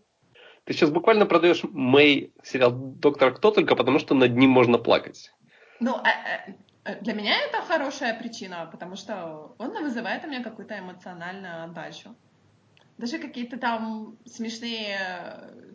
Ты 0.65 0.73
сейчас 0.73 0.89
буквально 0.89 1.25
продаешь 1.25 1.63
Мэй 1.63 2.31
сериал 2.43 2.71
«Доктор 2.71 3.33
Кто» 3.33 3.51
только 3.51 3.75
потому, 3.75 3.99
что 3.99 4.15
над 4.15 4.35
ним 4.35 4.49
можно 4.51 4.77
плакать. 4.77 5.31
Ну, 5.79 5.95
а, 5.95 6.09
а, 6.83 6.95
для 6.95 7.13
меня 7.13 7.39
это 7.39 7.61
хорошая 7.61 8.19
причина, 8.19 8.67
потому 8.71 8.95
что 8.95 9.55
он 9.57 9.71
вызывает 9.81 10.23
у 10.25 10.27
меня 10.27 10.43
какую-то 10.43 10.77
эмоциональную 10.77 11.63
отдачу. 11.63 12.15
Даже 12.97 13.17
какие-то 13.17 13.57
там 13.57 14.17
смешные 14.25 14.99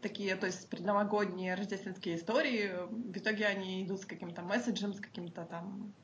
такие, 0.03 0.37
то 0.37 0.45
есть 0.47 0.69
предновогодние 0.69 1.55
рождественские 1.55 2.17
истории, 2.17 2.71
в 2.91 3.17
итоге 3.17 3.47
они 3.47 3.83
идут 3.83 4.03
с 4.03 4.05
каким-то 4.05 4.43
месседжем, 4.43 4.93
с 4.93 5.01
каким-то 5.01 5.47
там 5.47 5.95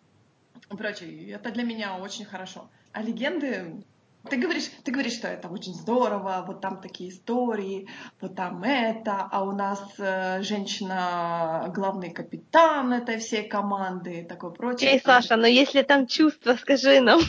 прочее. 0.68 1.32
Это 1.32 1.50
для 1.50 1.64
меня 1.64 1.98
очень 1.98 2.24
хорошо. 2.24 2.70
А 2.92 3.02
легенды, 3.02 3.84
ты 4.28 4.36
говоришь, 4.36 4.70
ты 4.84 4.92
говоришь, 4.92 5.14
что 5.14 5.28
это 5.28 5.48
очень 5.48 5.74
здорово, 5.74 6.44
вот 6.46 6.60
там 6.60 6.80
такие 6.80 7.10
истории, 7.10 7.88
вот 8.20 8.36
там 8.36 8.62
это, 8.62 9.28
а 9.30 9.42
у 9.44 9.52
нас 9.52 9.80
э, 9.98 10.42
женщина 10.42 11.72
главный 11.74 12.10
капитан 12.10 12.92
этой 12.92 13.18
всей 13.18 13.48
команды 13.48 14.20
и 14.20 14.24
такое 14.24 14.50
прочее. 14.50 14.90
Эй, 14.92 15.00
Саша, 15.02 15.36
но 15.36 15.46
если 15.46 15.82
там 15.82 16.06
чувства, 16.06 16.54
скажи 16.60 17.00
нам. 17.00 17.20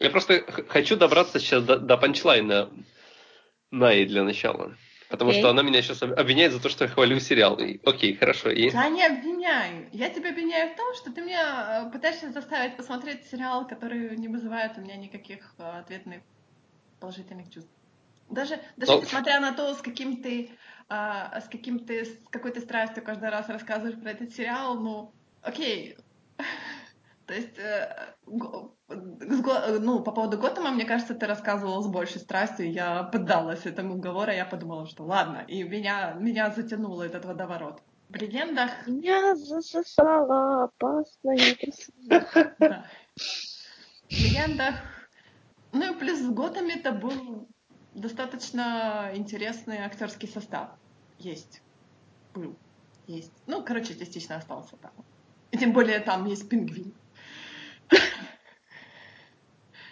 Я 0.00 0.10
просто 0.10 0.44
хочу 0.68 0.96
добраться 0.96 1.40
сейчас 1.40 1.64
до, 1.64 1.78
до 1.78 1.96
панчлайна 1.96 2.70
Наи 3.70 4.06
для 4.06 4.24
начала. 4.24 4.74
Потому 5.08 5.30
okay. 5.30 5.38
что 5.38 5.50
она 5.50 5.62
меня 5.62 5.80
сейчас 5.80 6.02
обвиняет 6.02 6.52
за 6.52 6.60
то, 6.60 6.68
что 6.68 6.84
я 6.84 6.90
хвалю 6.90 7.18
сериал. 7.18 7.58
И, 7.58 7.80
окей, 7.84 8.14
хорошо. 8.14 8.50
И... 8.50 8.68
Я 8.68 8.88
не 8.90 9.04
обвиняю. 9.04 9.88
Я 9.92 10.10
тебя 10.10 10.30
обвиняю 10.30 10.72
в 10.72 10.76
том, 10.76 10.94
что 10.94 11.10
ты 11.10 11.22
меня 11.22 11.86
э, 11.86 11.90
пытаешься 11.90 12.30
заставить 12.30 12.76
посмотреть 12.76 13.24
сериал, 13.26 13.66
который 13.66 14.16
не 14.16 14.28
вызывает 14.28 14.76
у 14.76 14.82
меня 14.82 14.96
никаких 14.96 15.54
э, 15.58 15.62
ответных 15.62 16.20
положительных 17.00 17.50
чувств. 17.50 17.70
Даже, 18.28 18.60
даже 18.76 18.92
Но... 18.92 19.00
несмотря 19.00 19.40
на 19.40 19.52
то, 19.52 19.74
с 19.74 19.80
каким 19.80 20.22
ты, 20.22 20.50
а, 20.90 21.40
с 21.40 21.48
каким 21.48 21.78
ты, 21.78 22.04
с 22.04 22.18
какой 22.28 22.52
ты 22.52 22.60
страстью 22.60 23.02
каждый 23.02 23.30
раз 23.30 23.48
рассказываешь 23.48 23.98
про 23.98 24.10
этот 24.10 24.34
сериал, 24.34 24.78
ну, 24.78 25.12
окей, 25.40 25.96
то 27.28 27.34
есть, 27.34 27.58
э, 27.58 28.14
ну, 28.26 30.00
по 30.00 30.12
поводу 30.12 30.38
Готэма, 30.38 30.70
мне 30.70 30.86
кажется, 30.86 31.14
ты 31.14 31.26
рассказывала 31.26 31.82
с 31.82 31.86
большей 31.86 32.22
страстью, 32.22 32.72
я 32.72 33.02
поддалась 33.02 33.66
этому 33.66 33.96
уговору, 33.96 34.32
я 34.32 34.46
подумала, 34.46 34.86
что 34.86 35.04
ладно, 35.04 35.44
и 35.46 35.62
меня, 35.62 36.14
меня 36.14 36.50
затянуло 36.50 37.02
этот 37.02 37.26
водоворот. 37.26 37.82
В 38.08 38.16
легендах... 38.16 38.70
Меня 38.86 39.36
засосала 39.36 40.64
опасная 40.64 41.54
да. 42.58 42.86
В 44.08 44.10
легендах... 44.10 44.76
Ну 45.72 45.92
и 45.92 45.98
плюс 45.98 46.20
с 46.20 46.30
Готэм 46.30 46.68
это 46.68 46.92
был 46.92 47.46
достаточно 47.92 49.10
интересный 49.12 49.80
актерский 49.80 50.28
состав. 50.28 50.70
Есть. 51.18 51.60
Был. 52.32 52.56
Есть. 53.06 53.34
Ну, 53.46 53.62
короче, 53.62 53.98
частично 53.98 54.36
остался 54.36 54.78
там. 54.78 54.92
И 55.50 55.58
тем 55.58 55.74
более 55.74 56.00
там 56.00 56.24
есть 56.24 56.48
пингвин. 56.48 56.94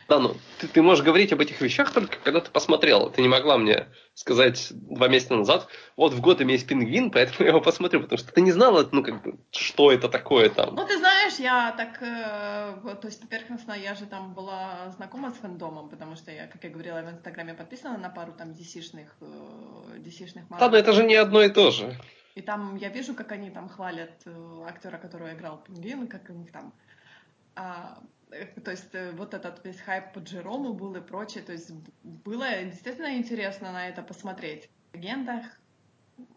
Да, 0.08 0.20
ну, 0.20 0.36
ты, 0.58 0.68
ты 0.68 0.82
можешь 0.82 1.04
говорить 1.04 1.32
об 1.32 1.40
этих 1.40 1.60
вещах 1.60 1.92
только 1.92 2.18
когда 2.18 2.40
ты 2.40 2.50
посмотрел. 2.50 3.10
Ты 3.10 3.22
не 3.22 3.28
могла 3.28 3.58
мне 3.58 3.88
сказать 4.14 4.68
два 4.70 5.08
месяца 5.08 5.34
назад, 5.34 5.68
вот 5.96 6.12
в 6.12 6.20
год 6.20 6.40
есть 6.40 6.66
пингвин, 6.66 7.10
поэтому 7.12 7.40
я 7.40 7.48
его 7.48 7.60
посмотрю, 7.60 8.00
потому 8.00 8.18
что 8.18 8.32
ты 8.32 8.40
не 8.40 8.52
знала, 8.52 8.88
ну, 8.92 9.02
как 9.02 9.22
бы, 9.22 9.38
что 9.50 9.90
это 9.90 10.08
такое 10.08 10.48
там. 10.48 10.76
Ну, 10.76 10.86
ты 10.86 10.98
знаешь, 10.98 11.34
я 11.38 11.72
так, 11.72 12.00
э, 12.00 12.94
то 12.94 13.08
есть, 13.08 13.28
поверхностно, 13.28 13.72
я 13.72 13.94
же 13.94 14.06
там 14.06 14.32
была 14.32 14.90
знакома 14.96 15.32
с 15.32 15.38
фэндомом, 15.38 15.88
потому 15.88 16.14
что 16.14 16.30
я, 16.30 16.46
как 16.46 16.62
я 16.62 16.70
говорила, 16.70 17.02
в 17.02 17.10
Инстаграме 17.10 17.54
подписана 17.54 17.98
на 17.98 18.08
пару 18.08 18.32
там 18.32 18.52
DC-шных, 18.52 19.08
э, 19.20 19.98
DC-шных 19.98 20.44
Да, 20.58 20.70
но 20.70 20.76
это 20.76 20.92
же 20.92 21.02
не 21.02 21.16
одно 21.16 21.42
и 21.42 21.48
то 21.48 21.70
же. 21.72 21.98
И 22.36 22.42
там 22.42 22.76
я 22.76 22.90
вижу, 22.90 23.14
как 23.14 23.32
они 23.32 23.50
там 23.50 23.68
хвалят 23.68 24.12
э, 24.24 24.62
актера, 24.68 24.98
который 24.98 25.34
играл 25.34 25.58
пингвин, 25.66 26.06
как 26.06 26.28
у 26.28 26.34
них 26.34 26.52
там 26.52 26.72
а, 27.56 27.98
то 28.64 28.70
есть 28.70 28.94
э, 28.94 29.12
вот 29.12 29.34
этот 29.34 29.64
весь 29.64 29.80
хайп 29.80 30.12
по 30.12 30.18
Джерому 30.18 30.74
был 30.74 30.94
и 30.96 31.00
прочее, 31.00 31.42
то 31.44 31.52
есть 31.52 31.70
было 32.02 32.46
действительно 32.64 33.16
интересно 33.16 33.72
на 33.72 33.88
это 33.88 34.02
посмотреть. 34.02 34.68
В 34.92 34.96
легендах, 34.96 35.44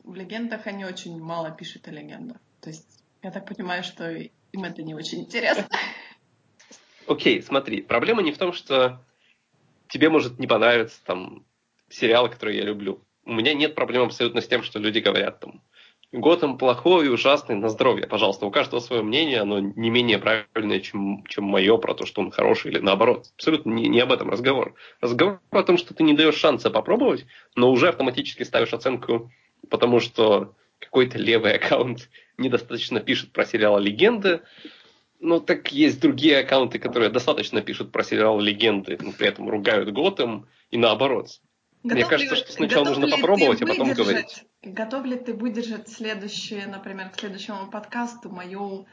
в 0.03 0.15
легендах 0.15 0.67
они 0.67 0.85
очень 0.85 1.19
мало 1.19 1.51
пишут 1.51 1.87
о 1.87 1.91
легендах. 1.91 2.37
То 2.61 2.69
есть 2.69 3.03
я 3.23 3.31
так 3.31 3.47
понимаю, 3.47 3.83
что 3.83 4.09
им 4.11 4.63
это 4.63 4.83
не 4.83 4.93
очень 4.93 5.21
интересно. 5.21 5.67
Окей, 7.07 7.39
okay, 7.39 7.41
смотри, 7.41 7.81
проблема 7.81 8.21
не 8.21 8.31
в 8.31 8.37
том, 8.37 8.53
что 8.53 9.03
тебе 9.87 10.09
может 10.09 10.37
не 10.37 10.47
понравиться 10.47 11.03
там 11.03 11.45
сериалы, 11.89 12.29
которые 12.29 12.59
я 12.59 12.65
люблю. 12.65 13.03
У 13.25 13.33
меня 13.33 13.53
нет 13.53 13.75
проблем 13.75 14.03
абсолютно 14.03 14.41
с 14.41 14.47
тем, 14.47 14.63
что 14.63 14.79
люди 14.79 14.99
говорят 14.99 15.39
там, 15.39 15.63
Готэм 16.11 16.57
плохой 16.57 17.05
и 17.05 17.09
ужасный 17.09 17.55
на 17.55 17.69
здоровье, 17.69 18.07
пожалуйста. 18.07 18.47
У 18.47 18.51
каждого 18.51 18.79
свое 18.79 19.03
мнение, 19.03 19.41
оно 19.41 19.59
не 19.59 19.91
менее 19.91 20.17
правильное, 20.17 20.79
чем, 20.79 21.23
чем 21.27 21.43
мое 21.43 21.77
про 21.77 21.93
то, 21.93 22.07
что 22.07 22.21
он 22.21 22.31
хороший 22.31 22.71
или 22.71 22.79
наоборот. 22.79 23.27
Абсолютно 23.35 23.71
не, 23.71 23.87
не 23.87 23.99
об 23.99 24.11
этом 24.11 24.29
разговор. 24.29 24.73
Разговор 25.01 25.39
о 25.51 25.63
том, 25.63 25.77
что 25.77 25.93
ты 25.93 26.03
не 26.03 26.13
даешь 26.13 26.35
шанса 26.35 26.71
попробовать, 26.71 27.27
но 27.55 27.71
уже 27.71 27.89
автоматически 27.89 28.41
ставишь 28.41 28.73
оценку, 28.73 29.31
потому 29.69 29.99
что 29.99 30.55
какой-то 30.79 31.19
левый 31.19 31.53
аккаунт 31.53 32.09
недостаточно 32.37 33.01
пишет 33.01 33.31
про 33.31 33.45
сериал 33.45 33.77
«Легенды», 33.77 34.41
ну, 35.19 35.41
так 35.41 35.71
есть 35.73 35.99
другие 35.99 36.39
аккаунты, 36.39 36.79
которые 36.79 37.09
достаточно 37.09 37.61
пишут 37.61 37.91
про 37.91 38.03
сериал 38.03 38.39
«Легенды», 38.39 38.97
но 39.01 39.11
при 39.11 39.27
этом 39.27 39.49
ругают 39.49 39.91
Готэм 39.91 40.47
и 40.71 40.77
наоборот. 40.77 41.41
Готов 41.81 41.97
Мне 41.97 42.09
кажется, 42.09 42.35
ли, 42.35 42.41
что 42.41 42.51
сначала 42.51 42.85
нужно 42.85 43.07
попробовать, 43.07 43.61
а 43.61 43.65
потом 43.65 43.93
говорить. 43.93 44.45
Готов 44.61 45.05
ли 45.05 45.17
ты 45.17 45.33
выдержать 45.33 45.87
следующее, 45.87 46.67
например, 46.67 47.09
к 47.09 47.19
следующему 47.19 47.69
подкасту 47.69 48.29
мою 48.29 48.85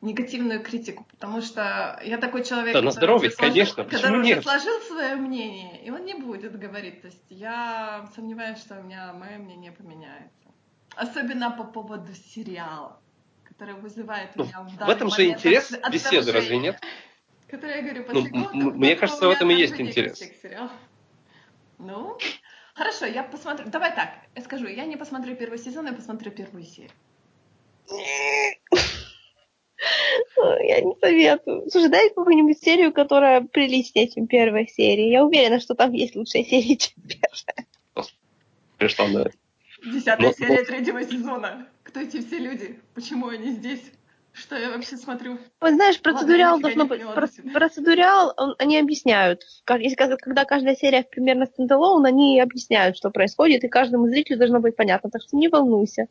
негативную 0.00 0.62
критику, 0.62 1.06
потому 1.10 1.40
что 1.40 2.00
я 2.04 2.18
такой 2.18 2.44
человек, 2.44 2.74
да, 2.74 2.82
на 2.82 2.90
здоровье, 2.90 3.30
сложил, 3.30 3.52
конечно, 3.52 3.84
который 3.84 4.20
уже 4.20 4.42
сложил 4.42 4.80
свое 4.82 5.16
мнение, 5.16 5.82
и 5.82 5.90
он 5.90 6.04
не 6.04 6.14
будет 6.14 6.56
говорить. 6.58 7.00
То 7.00 7.08
есть 7.08 7.24
я 7.30 8.08
сомневаюсь, 8.14 8.58
что 8.58 8.78
у 8.78 8.82
меня 8.82 9.12
мое 9.14 9.38
мнение 9.38 9.72
поменяется. 9.72 10.30
Особенно 10.94 11.50
по 11.50 11.64
поводу 11.64 12.12
сериала, 12.14 13.00
который 13.44 13.74
вызывает 13.74 14.36
ну, 14.36 14.44
меня 14.44 14.60
в 14.60 14.86
В 14.86 14.90
этом 14.90 15.10
же 15.10 15.26
интерес 15.26 15.72
беседы, 15.90 16.30
разве 16.30 16.58
нет? 16.58 16.78
Который 17.48 17.76
я 17.76 17.82
говорю, 17.82 18.04
ну, 18.52 18.70
мне 18.72 18.94
кажется, 18.94 19.26
в 19.26 19.30
этом 19.30 19.50
и 19.50 19.54
есть 19.54 19.80
интерес. 19.80 20.22
Ну, 21.78 22.18
хорошо, 22.74 23.06
я 23.06 23.22
посмотрю. 23.22 23.68
Давай 23.68 23.94
так, 23.94 24.10
я 24.34 24.42
скажу, 24.42 24.66
я 24.66 24.84
не 24.84 24.96
посмотрю 24.96 25.36
первый 25.36 25.58
сезон, 25.58 25.86
я 25.86 25.92
посмотрю 25.92 26.30
первую 26.30 26.64
серию. 26.64 26.90
Я 30.36 30.80
не 30.80 30.94
советую. 31.00 31.68
Слушай, 31.70 31.90
дай 31.90 32.08
какую-нибудь 32.08 32.58
серию, 32.58 32.92
которая 32.92 33.42
приличнее, 33.42 34.08
чем 34.08 34.26
первая 34.26 34.66
серия. 34.66 35.10
Я 35.10 35.24
уверена, 35.24 35.60
что 35.60 35.74
там 35.74 35.92
есть 35.92 36.16
лучшая 36.16 36.44
серия, 36.44 36.76
чем 36.78 36.94
первая. 37.02 37.66
Десятая 39.84 40.28
ну, 40.28 40.32
серия 40.32 40.64
третьего 40.64 41.04
сезона. 41.04 41.68
Кто 41.82 42.00
эти 42.00 42.26
все 42.26 42.38
люди? 42.38 42.80
Почему 42.94 43.28
они 43.28 43.52
здесь? 43.52 43.82
Что 44.34 44.56
я 44.56 44.70
вообще 44.70 44.96
смотрю? 44.96 45.38
Вот 45.60 45.74
знаешь, 45.74 46.00
процедуриал 46.00 46.54
Ладно, 46.54 46.68
должно 46.68 46.86
быть... 46.86 47.52
Процедуриал, 47.52 48.34
он, 48.36 48.56
они 48.58 48.78
объясняют. 48.80 49.44
Как, 49.64 49.80
если, 49.80 49.94
когда 49.94 50.44
каждая 50.44 50.74
серия 50.74 51.04
примерно 51.04 51.46
стендалон, 51.46 52.04
они 52.04 52.40
объясняют, 52.40 52.96
что 52.96 53.10
происходит, 53.10 53.62
и 53.62 53.68
каждому 53.68 54.08
зрителю 54.08 54.38
должно 54.38 54.58
быть 54.58 54.74
понятно. 54.74 55.08
Так 55.08 55.22
что 55.22 55.36
не 55.36 55.48
волнуйся. 55.48 56.08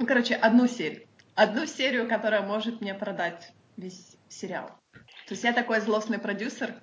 Ну, 0.00 0.06
короче, 0.06 0.34
одну 0.34 0.66
серию. 0.66 1.06
Одну 1.36 1.64
серию, 1.64 2.08
которая 2.08 2.42
может 2.42 2.80
мне 2.80 2.92
продать 2.92 3.52
весь 3.76 4.16
сериал. 4.28 4.72
То 4.92 5.34
есть 5.34 5.44
я 5.44 5.52
такой 5.52 5.80
злостный 5.80 6.18
продюсер, 6.18 6.74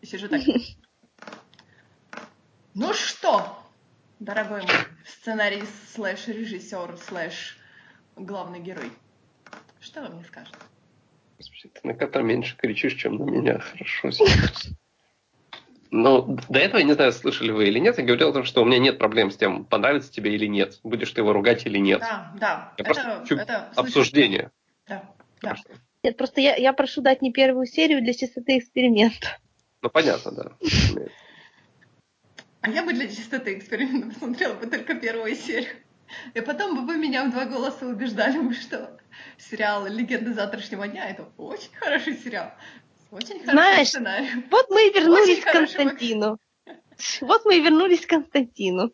и 0.00 0.06
сижу 0.06 0.28
так... 0.28 0.40
Ну 2.74 2.94
что, 2.94 3.58
дорогой 4.20 4.62
мой 4.62 4.70
сценарист 5.04 5.94
слэш 5.94 6.28
режиссер 6.28 6.96
слэш 7.08 7.58
главный 8.14 8.60
герой, 8.60 8.92
что 9.80 10.02
вы 10.02 10.08
мне 10.10 10.24
скажете? 10.24 10.56
Ты 11.62 11.80
на 11.84 11.94
кота 11.94 12.22
меньше 12.22 12.56
кричишь, 12.56 12.94
чем 12.94 13.16
на 13.16 13.24
меня. 13.24 13.58
Хорошо 13.58 14.10
сейчас. 14.10 14.68
Ну, 15.90 16.38
до 16.48 16.58
этого, 16.58 16.78
я 16.78 16.84
не 16.84 16.92
знаю, 16.92 17.12
слышали 17.12 17.50
вы 17.50 17.66
или 17.66 17.80
нет, 17.80 17.98
я 17.98 18.04
говорил 18.04 18.28
о 18.28 18.32
том, 18.32 18.44
что 18.44 18.62
у 18.62 18.64
меня 18.64 18.78
нет 18.78 18.98
проблем 18.98 19.30
с 19.32 19.36
тем, 19.36 19.64
понравится 19.64 20.12
тебе 20.12 20.34
или 20.36 20.46
нет, 20.46 20.78
будешь 20.84 21.10
ты 21.10 21.20
его 21.20 21.32
ругать 21.32 21.66
или 21.66 21.78
нет. 21.78 21.98
Да, 21.98 22.32
да. 22.38 22.72
Я 22.78 22.84
это, 22.84 22.84
просто 22.84 23.20
хочу 23.20 23.36
это 23.36 23.70
обсуждение. 23.74 24.52
Да, 24.86 25.04
да. 25.42 25.56
Нет, 26.04 26.16
просто 26.16 26.40
я, 26.40 26.54
я 26.54 26.72
прошу 26.72 27.00
дать 27.00 27.22
не 27.22 27.32
первую 27.32 27.66
серию 27.66 28.02
для 28.02 28.14
чистоты 28.14 28.58
эксперимента. 28.58 29.38
Ну, 29.82 29.90
понятно, 29.90 30.30
да. 30.30 30.52
А 32.60 32.70
я 32.70 32.84
бы 32.84 32.92
для 32.92 33.08
чистоты 33.08 33.58
эксперимента 33.58 34.08
посмотрела 34.08 34.54
бы 34.54 34.66
только 34.66 34.94
первую 34.94 35.34
серию. 35.34 35.74
И 36.34 36.40
потом 36.40 36.76
бы 36.76 36.86
вы 36.86 36.98
меня 36.98 37.24
в 37.24 37.32
два 37.32 37.46
голоса 37.46 37.86
убеждали 37.86 38.38
бы, 38.38 38.54
что 38.54 38.99
сериал 39.38 39.86
«Легенды 39.86 40.32
завтрашнего 40.34 40.86
дня»— 40.88 41.08
это 41.10 41.28
очень 41.36 41.72
хороший 41.74 42.16
сериал. 42.16 42.52
Очень 43.10 43.40
хороший 43.40 43.50
Знаешь, 43.52 43.88
сценарий. 43.88 44.28
Вот 44.50 44.70
мы 44.70 44.86
и 44.88 44.92
вернулись 44.92 45.38
Очень 45.38 45.42
к 45.42 45.44
хороший 45.44 45.74
Константину. 45.76 46.38
Вот 47.22 47.44
мы 47.44 47.56
и 47.56 47.60
вернулись 47.60 48.06
к 48.06 48.08
Константину. 48.08 48.92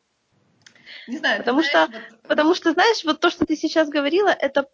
Не 1.08 1.18
знаю, 1.18 1.38
Потому 1.38 1.62
знаешь, 1.62 1.88
что- 1.90 1.98
вот, 2.00 2.22
Потому 2.28 2.54
что, 2.54 2.72
знаешь, 2.72 3.04
вот 3.04 3.20
то, 3.20 3.30
что 3.30 3.44
ты 3.44 3.56
сейчас 3.56 3.88
говорила, 3.88 4.28
это 4.28 4.68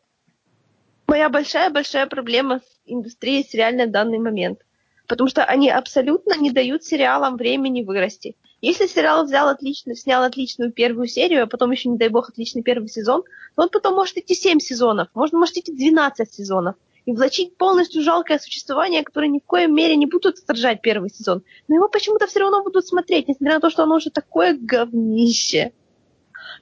моя 1.06 1.28
большая-большая 1.28 2.06
проблема 2.06 2.60
с 2.60 2.80
индустрией 2.84 3.44
сериальной 3.44 3.86
в 3.86 3.90
данный 3.90 4.18
момент. 4.18 4.60
Потому 5.08 5.28
что 5.28 5.44
они 5.44 5.68
абсолютно 5.70 6.34
не 6.38 6.50
дают 6.50 6.84
сериалам 6.84 7.36
времени 7.36 7.82
вырасти. 7.82 8.36
Если 8.62 8.86
сериал 8.86 9.24
взял 9.24 9.48
отлично, 9.48 9.96
снял 9.96 10.22
отличную 10.22 10.72
первую 10.72 11.08
серию, 11.08 11.42
а 11.42 11.46
потом 11.48 11.72
еще, 11.72 11.88
не 11.88 11.98
дай 11.98 12.08
бог, 12.08 12.28
отличный 12.28 12.62
первый 12.62 12.88
сезон, 12.88 13.24
то 13.56 13.62
он 13.62 13.68
потом 13.68 13.94
может 13.96 14.16
идти 14.16 14.36
7 14.36 14.60
сезонов, 14.60 15.08
можно, 15.14 15.38
может 15.40 15.56
идти 15.56 15.72
12 15.72 16.32
сезонов. 16.32 16.76
И 17.04 17.12
влачить 17.12 17.56
полностью 17.56 18.02
жалкое 18.02 18.38
существование, 18.38 19.02
которое 19.02 19.26
ни 19.26 19.40
в 19.40 19.44
коем 19.44 19.74
мере 19.74 19.96
не 19.96 20.06
будут 20.06 20.38
отражать 20.38 20.80
первый 20.80 21.10
сезон. 21.10 21.42
Но 21.66 21.74
его 21.74 21.88
почему-то 21.88 22.28
все 22.28 22.38
равно 22.38 22.62
будут 22.62 22.86
смотреть, 22.86 23.26
несмотря 23.26 23.56
на 23.56 23.60
то, 23.60 23.70
что 23.70 23.82
оно 23.82 23.96
уже 23.96 24.10
такое 24.10 24.56
говнище. 24.56 25.72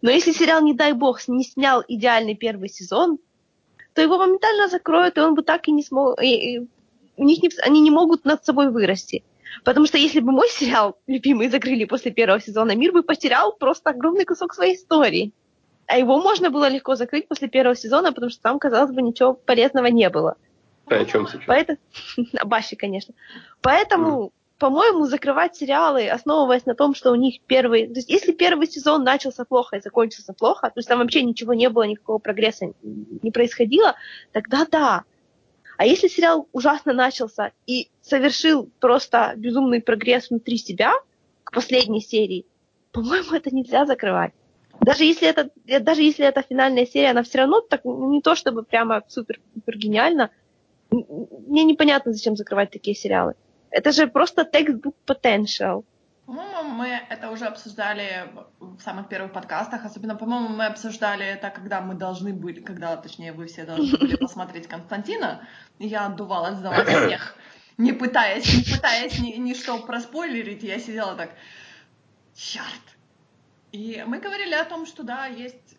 Но 0.00 0.10
если 0.10 0.32
сериал, 0.32 0.62
не 0.62 0.72
дай 0.72 0.94
бог, 0.94 1.20
не 1.28 1.44
снял 1.44 1.84
идеальный 1.86 2.34
первый 2.34 2.70
сезон, 2.70 3.18
то 3.92 4.00
его 4.00 4.16
моментально 4.16 4.68
закроют, 4.68 5.18
и 5.18 5.20
он 5.20 5.34
бы 5.34 5.42
так 5.42 5.68
и 5.68 5.72
не 5.72 5.82
смог... 5.82 6.18
и- 6.22 6.56
и 6.56 6.68
у 7.18 7.24
них 7.24 7.42
не, 7.42 7.50
они 7.62 7.82
не 7.82 7.90
могут 7.90 8.24
над 8.24 8.42
собой 8.42 8.70
вырасти. 8.70 9.22
Потому 9.64 9.86
что 9.86 9.98
если 9.98 10.20
бы 10.20 10.32
мой 10.32 10.48
сериал 10.48 10.98
любимый 11.06 11.48
закрыли 11.48 11.84
после 11.84 12.10
первого 12.10 12.40
сезона, 12.40 12.74
мир 12.74 12.92
бы 12.92 13.02
потерял 13.02 13.52
просто 13.52 13.90
огромный 13.90 14.24
кусок 14.24 14.54
своей 14.54 14.76
истории. 14.76 15.32
А 15.86 15.98
его 15.98 16.20
можно 16.20 16.50
было 16.50 16.68
легко 16.68 16.94
закрыть 16.94 17.26
после 17.26 17.48
первого 17.48 17.74
сезона, 17.74 18.12
потому 18.12 18.30
что 18.30 18.40
там, 18.42 18.58
казалось 18.58 18.92
бы, 18.92 19.02
ничего 19.02 19.34
полезного 19.34 19.86
не 19.86 20.08
было. 20.08 20.36
Ты 20.86 20.96
о 20.96 21.04
чем 21.04 21.26
сейчас? 21.26 21.42
Поэтому... 21.46 21.78
Баще, 22.44 22.76
конечно. 22.76 23.14
Поэтому, 23.60 24.32
по-моему, 24.58 25.06
закрывать 25.06 25.56
сериалы, 25.56 26.08
основываясь 26.08 26.64
на 26.64 26.74
том, 26.74 26.94
что 26.94 27.10
у 27.10 27.16
них 27.16 27.40
первый... 27.46 27.88
То 27.88 27.94
есть, 27.94 28.08
если 28.08 28.32
первый 28.32 28.68
сезон 28.68 29.02
начался 29.02 29.44
плохо 29.44 29.76
и 29.76 29.80
закончился 29.80 30.32
плохо, 30.32 30.68
то 30.68 30.78
есть 30.78 30.88
там 30.88 31.00
вообще 31.00 31.22
ничего 31.22 31.54
не 31.54 31.68
было, 31.68 31.82
никакого 31.82 32.18
прогресса 32.18 32.72
не 32.82 33.30
происходило, 33.32 33.96
тогда 34.32 34.66
да. 34.70 35.04
А 35.80 35.86
если 35.86 36.08
сериал 36.08 36.46
ужасно 36.52 36.92
начался 36.92 37.52
и 37.66 37.88
совершил 38.02 38.68
просто 38.80 39.32
безумный 39.34 39.80
прогресс 39.80 40.28
внутри 40.28 40.58
себя 40.58 40.92
к 41.42 41.52
последней 41.54 42.02
серии, 42.02 42.44
по-моему, 42.92 43.32
это 43.32 43.48
нельзя 43.50 43.86
закрывать. 43.86 44.34
Даже 44.82 45.04
если 45.04 45.26
это, 45.26 45.48
даже 45.80 46.02
если 46.02 46.26
это 46.26 46.42
финальная 46.42 46.84
серия, 46.84 47.12
она 47.12 47.22
все 47.22 47.38
равно 47.38 47.62
так 47.62 47.86
не 47.86 48.20
то 48.20 48.34
чтобы 48.34 48.62
прямо 48.62 49.02
супер-супер 49.08 49.78
гениально. 49.78 50.28
М- 50.92 51.06
м- 51.08 51.28
Мне 51.48 51.64
непонятно, 51.64 52.12
зачем 52.12 52.36
закрывать 52.36 52.70
такие 52.70 52.94
сериалы. 52.94 53.32
Это 53.70 53.90
же 53.92 54.06
просто 54.06 54.42
textbook 54.42 54.92
potential. 55.06 55.84
По-моему, 56.30 56.62
мы 56.62 56.86
это 57.08 57.28
уже 57.32 57.46
обсуждали 57.46 58.32
в 58.60 58.80
самых 58.82 59.08
первых 59.08 59.32
подкастах. 59.32 59.84
Особенно, 59.84 60.14
по-моему, 60.14 60.46
мы 60.46 60.66
обсуждали 60.66 61.26
это, 61.26 61.50
когда 61.50 61.80
мы 61.80 61.96
должны 61.96 62.32
были, 62.32 62.60
когда, 62.60 62.96
точнее, 62.96 63.32
вы 63.32 63.48
все 63.48 63.64
должны 63.64 63.98
были 63.98 64.14
посмотреть 64.20 64.68
Константина. 64.68 65.44
И 65.80 65.88
Я 65.88 66.06
отдувалась 66.06 66.58
за 66.58 66.70
вас 66.70 66.86
всех, 66.86 67.34
не 67.78 67.92
пытаясь, 67.92 68.46
не 68.46 68.76
пытаясь 68.76 69.18
ни, 69.18 69.32
ни 69.38 69.54
что 69.54 69.78
проспойлерить. 69.80 70.62
Я 70.62 70.78
сидела 70.78 71.16
так, 71.16 71.34
черт. 72.36 72.96
И 73.72 74.04
мы 74.06 74.20
говорили 74.20 74.54
о 74.54 74.64
том, 74.64 74.86
что 74.86 75.02
да, 75.02 75.26
есть 75.26 75.76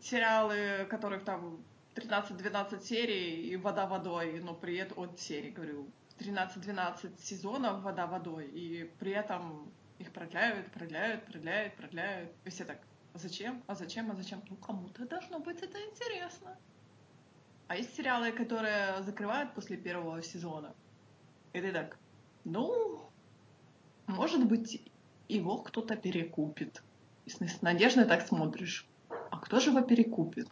сериалы, 0.00 0.86
которых 0.88 1.24
там 1.24 1.58
13-12 1.96 2.84
серий 2.84 3.48
и 3.48 3.56
вода 3.56 3.88
водой, 3.88 4.40
но 4.44 4.54
при 4.54 4.76
этом 4.76 5.00
от 5.02 5.18
серии, 5.18 5.50
говорю, 5.50 5.88
13-12 6.20 7.20
сезонов 7.20 7.82
вода 7.82 8.06
водой, 8.06 8.46
и 8.46 8.84
при 9.00 9.10
этом 9.10 9.72
их 9.98 10.12
продляют, 10.12 10.70
продляют, 10.72 11.24
продляют, 11.26 11.74
продляют. 11.74 12.30
И 12.44 12.50
все 12.50 12.64
так, 12.64 12.78
а 13.14 13.18
зачем, 13.18 13.62
а 13.66 13.74
зачем, 13.74 14.10
а 14.10 14.14
зачем? 14.14 14.42
Ну, 14.48 14.56
кому-то 14.56 15.06
должно 15.06 15.38
быть 15.40 15.60
это 15.62 15.78
интересно. 15.84 16.56
А 17.66 17.76
есть 17.76 17.94
сериалы, 17.94 18.32
которые 18.32 19.02
закрывают 19.02 19.54
после 19.54 19.76
первого 19.76 20.22
сезона. 20.22 20.74
И 21.52 21.60
ты 21.60 21.72
так, 21.72 21.98
ну, 22.44 23.02
может 24.06 24.46
быть, 24.46 24.82
его 25.28 25.58
кто-то 25.58 25.96
перекупит. 25.96 26.82
И 27.26 27.30
с 27.30 27.62
надеждой 27.62 28.06
так 28.06 28.26
смотришь. 28.26 28.86
А 29.30 29.38
кто 29.38 29.60
же 29.60 29.70
его 29.70 29.82
перекупит? 29.82 30.48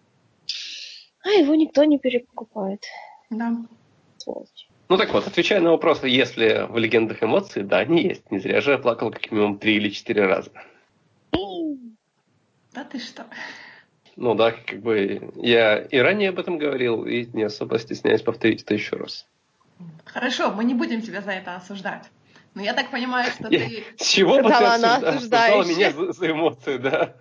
А 1.22 1.30
его 1.30 1.54
никто 1.54 1.84
не 1.84 1.98
перекупает. 1.98 2.84
Да. 3.30 3.56
Сволочь. 4.18 4.68
Ну 4.88 4.96
так 4.96 5.12
вот, 5.12 5.26
отвечая 5.26 5.60
на 5.60 5.70
вопрос, 5.70 6.04
если 6.04 6.66
в 6.68 6.78
легендах 6.78 7.22
эмоции, 7.22 7.62
да, 7.62 7.78
они 7.78 8.02
есть. 8.02 8.30
Не 8.30 8.38
зря 8.38 8.60
же 8.60 8.72
я 8.72 8.78
плакал 8.78 9.10
как 9.10 9.30
минимум 9.32 9.58
три 9.58 9.76
или 9.76 9.90
четыре 9.90 10.26
раза. 10.26 10.50
Да 12.72 12.84
ты 12.84 12.98
что? 12.98 13.26
Ну 14.16 14.34
да, 14.34 14.52
как 14.52 14.80
бы 14.80 15.32
я 15.34 15.78
и 15.78 15.98
ранее 15.98 16.28
об 16.28 16.38
этом 16.38 16.58
говорил, 16.58 17.04
и 17.04 17.26
не 17.26 17.44
особо 17.44 17.78
стесняюсь 17.78 18.22
повторить 18.22 18.62
это 18.62 18.74
еще 18.74 18.96
раз. 18.96 19.26
Хорошо, 20.04 20.52
мы 20.52 20.64
не 20.64 20.74
будем 20.74 21.02
тебя 21.02 21.20
за 21.20 21.32
это 21.32 21.56
осуждать. 21.56 22.04
Но 22.54 22.62
я 22.62 22.72
так 22.72 22.90
понимаю, 22.90 23.30
что 23.30 23.48
ты... 23.48 23.84
С 23.98 24.06
чего 24.08 24.42
бы 24.42 24.48
ты 24.48 24.54
осуждала 24.54 25.64
меня 25.64 25.90
за, 25.90 26.12
за 26.12 26.30
эмоции, 26.30 26.78
да? 26.78 27.14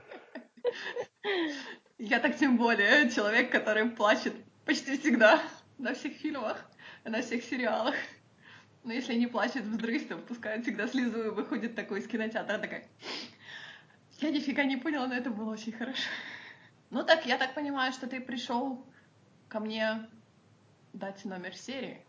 Я 1.97 2.20
так 2.20 2.38
тем 2.38 2.57
более 2.57 3.09
человек, 3.09 3.51
который 3.51 3.86
плачет 3.89 4.34
почти 4.66 4.97
всегда 4.97 5.41
на 5.78 5.93
всех 5.93 6.13
фильмах, 6.13 6.66
на 7.05 7.21
всех 7.21 7.43
сериалах. 7.43 7.95
Но 8.83 8.93
если 8.93 9.15
не 9.15 9.27
плачет 9.27 9.63
вздрыв, 9.63 10.07
то 10.07 10.17
пускает 10.17 10.63
всегда 10.63 10.87
слезу 10.87 11.23
и 11.23 11.29
выходит 11.29 11.75
такой 11.75 11.99
из 11.99 12.07
кинотеатра 12.07 12.57
такая... 12.57 12.85
Я 14.19 14.31
нифига 14.31 14.63
не 14.63 14.77
поняла, 14.77 15.07
но 15.07 15.15
это 15.15 15.29
было 15.29 15.51
очень 15.51 15.73
хорошо. 15.73 16.09
Ну 16.89 17.03
так, 17.03 17.25
я 17.25 17.37
так 17.37 17.53
понимаю, 17.53 17.91
что 17.91 18.07
ты 18.07 18.21
пришел 18.21 18.85
ко 19.49 19.59
мне 19.59 20.07
дать 20.93 21.25
номер 21.25 21.55
серии 21.55 21.99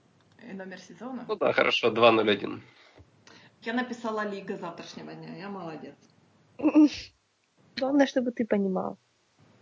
и 0.48 0.52
номер 0.52 0.78
сезона. 0.78 1.24
Ну 1.26 1.36
да, 1.36 1.52
хорошо, 1.52 1.88
2.01. 1.88 2.60
Я 3.62 3.72
написала 3.72 4.28
Лига 4.28 4.56
завтрашнего 4.56 5.12
дня, 5.14 5.36
я 5.36 5.48
молодец. 5.48 5.96
Главное, 7.76 8.06
чтобы 8.06 8.30
ты 8.30 8.46
понимал. 8.46 8.98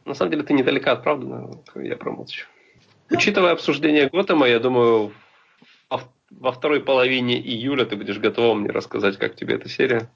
На 0.05 0.15
самом 0.15 0.33
деле 0.33 0.43
ты 0.43 0.53
недалека 0.53 0.93
от 0.93 1.03
правды, 1.03 1.27
но 1.27 1.63
я 1.77 1.97
промолчу. 1.97 2.47
Учитывая 3.11 3.53
обсуждение 3.53 4.09
Готэма, 4.09 4.47
я 4.47 4.59
думаю, 4.59 5.13
во, 6.31 6.53
второй 6.53 6.81
половине 6.83 7.39
июля 7.39 7.85
ты 7.85 7.97
будешь 7.97 8.19
готова 8.19 8.55
мне 8.55 8.71
рассказать, 8.71 9.19
как 9.19 9.37
тебе 9.37 9.57
эта 9.57 9.69
серия. 9.69 10.11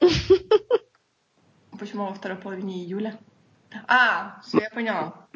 Почему 1.78 2.06
во 2.06 2.14
второй 2.14 2.38
половине 2.38 2.82
июля? 2.84 3.18
А, 3.88 4.40
все, 4.42 4.60
я 4.60 4.70
поняла. 4.70 5.26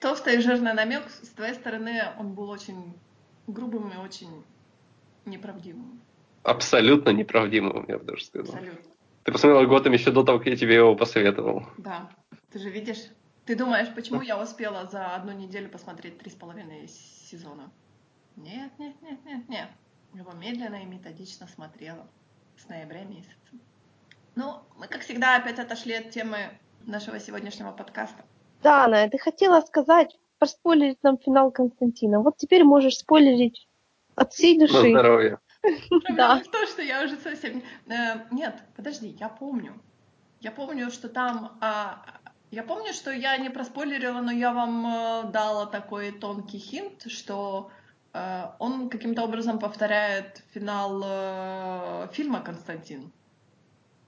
Толстый 0.00 0.36
и 0.36 0.40
жирный 0.40 0.72
намек 0.72 1.08
с 1.10 1.28
твоей 1.28 1.54
стороны, 1.54 2.02
он 2.18 2.32
был 2.32 2.48
очень 2.48 2.94
грубым 3.46 3.92
и 3.92 3.96
очень 3.98 4.44
неправдивым. 5.26 6.00
Абсолютно 6.42 7.10
неправдимым, 7.10 7.84
я 7.86 7.98
бы 7.98 8.04
даже 8.04 8.24
сказал. 8.24 8.54
Абсолютно. 8.54 8.90
Ты 9.24 9.32
посмотрела 9.32 9.66
Готэм 9.66 9.92
еще 9.92 10.10
до 10.10 10.24
того, 10.24 10.38
как 10.38 10.48
я 10.48 10.56
тебе 10.56 10.76
его 10.76 10.96
посоветовал. 10.96 11.66
Да. 11.76 12.10
Ты 12.50 12.58
же 12.58 12.70
видишь? 12.70 13.04
Ты 13.44 13.54
думаешь, 13.54 13.88
почему 13.94 14.22
я 14.22 14.40
успела 14.40 14.86
за 14.86 15.14
одну 15.14 15.32
неделю 15.32 15.68
посмотреть 15.68 16.18
три 16.18 16.30
с 16.30 16.34
половиной 16.34 16.88
сезона? 16.88 17.70
Нет, 18.42 18.70
нет, 18.78 18.94
нет, 19.02 19.24
нет, 19.24 19.48
нет. 19.48 19.68
Его 20.14 20.32
медленно 20.32 20.76
и 20.82 20.86
методично 20.86 21.46
смотрела 21.46 22.06
с 22.56 22.68
ноября 22.68 23.04
месяца. 23.04 23.34
Ну, 24.34 24.60
мы, 24.78 24.86
как 24.88 25.02
всегда, 25.02 25.36
опять 25.36 25.58
отошли 25.58 25.94
от 25.94 26.10
темы 26.10 26.38
нашего 26.86 27.20
сегодняшнего 27.20 27.72
подкаста. 27.72 28.24
Да, 28.62 28.84
Анна, 28.84 29.08
ты 29.08 29.18
хотела 29.18 29.60
сказать, 29.60 30.16
проспойлерить 30.38 31.02
нам 31.02 31.18
финал 31.18 31.50
Константина. 31.50 32.20
Вот 32.20 32.36
теперь 32.38 32.64
можешь 32.64 32.96
спойлерить 32.98 33.68
от 34.14 34.32
всей 34.32 34.58
На 34.58 34.66
души. 34.66 34.90
здоровье. 34.90 35.38
Проблема 35.62 36.16
Да. 36.16 36.40
в 36.42 36.48
том, 36.50 36.66
что 36.66 36.82
я 36.82 37.04
уже 37.04 37.16
совсем... 37.18 37.62
Э, 37.86 38.24
нет, 38.30 38.56
подожди, 38.74 39.08
я 39.20 39.28
помню. 39.28 39.74
Я 40.40 40.50
помню, 40.52 40.90
что 40.90 41.08
там... 41.10 41.58
а, 41.60 42.02
я 42.50 42.62
помню, 42.62 42.94
что 42.94 43.10
я 43.12 43.36
не 43.36 43.50
проспойлерила, 43.50 44.20
но 44.20 44.32
я 44.32 44.52
вам 44.52 44.86
э, 44.86 45.30
дала 45.30 45.66
такой 45.66 46.12
тонкий 46.12 46.58
хинт, 46.58 47.10
что 47.10 47.70
он 48.12 48.90
каким-то 48.90 49.22
образом 49.22 49.58
повторяет 49.58 50.42
финал 50.52 51.00
э, 51.04 52.08
фильма 52.12 52.40
«Константин». 52.40 53.12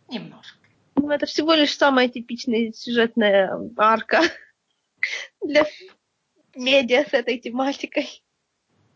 Немножко. 0.09 0.59
Ну, 0.97 1.11
это 1.11 1.27
всего 1.27 1.55
лишь 1.55 1.77
самая 1.77 2.09
типичная 2.09 2.73
сюжетная 2.73 3.59
арка 3.77 4.21
для 5.41 5.65
медиа 6.55 7.05
с 7.09 7.13
этой 7.13 7.39
тематикой. 7.39 8.23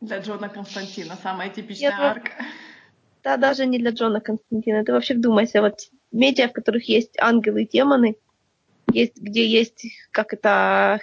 Для 0.00 0.18
Джона 0.18 0.48
Константина 0.48 1.16
самая 1.22 1.50
типичная 1.50 1.90
Я- 1.90 2.10
арка. 2.10 2.32
Да, 3.22 3.36
даже 3.36 3.66
не 3.66 3.78
для 3.78 3.90
Джона 3.90 4.20
Константина. 4.20 4.84
Ты 4.84 4.92
вообще 4.92 5.14
вдумайся, 5.14 5.60
вот 5.60 5.80
медиа, 6.12 6.48
в 6.48 6.52
которых 6.52 6.88
есть 6.88 7.18
ангелы 7.18 7.62
и 7.62 7.68
демоны, 7.68 8.16
есть, 8.92 9.16
где 9.20 9.46
есть, 9.46 9.86
как 10.12 10.32
это, 10.32 11.00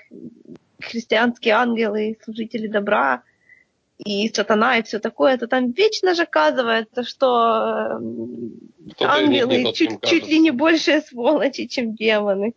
христианские 0.79 1.55
ангелы, 1.55 2.17
служители 2.23 2.67
добра, 2.67 3.23
и 3.97 4.33
сатана, 4.33 4.77
и 4.77 4.83
все 4.83 4.99
такое, 4.99 5.37
то 5.37 5.47
там 5.47 5.71
вечно 5.71 6.13
же 6.15 6.23
оказывается, 6.23 7.03
что 7.03 7.97
эм, 7.99 8.51
Кто-то 8.93 9.11
ангелы 9.11 9.63
тот, 9.63 9.75
чуть, 9.75 10.01
чуть 10.01 10.27
ли 10.27 10.39
не 10.39 10.51
большие 10.51 11.01
сволочи, 11.01 11.67
чем 11.67 11.95
демоны. 11.95 12.53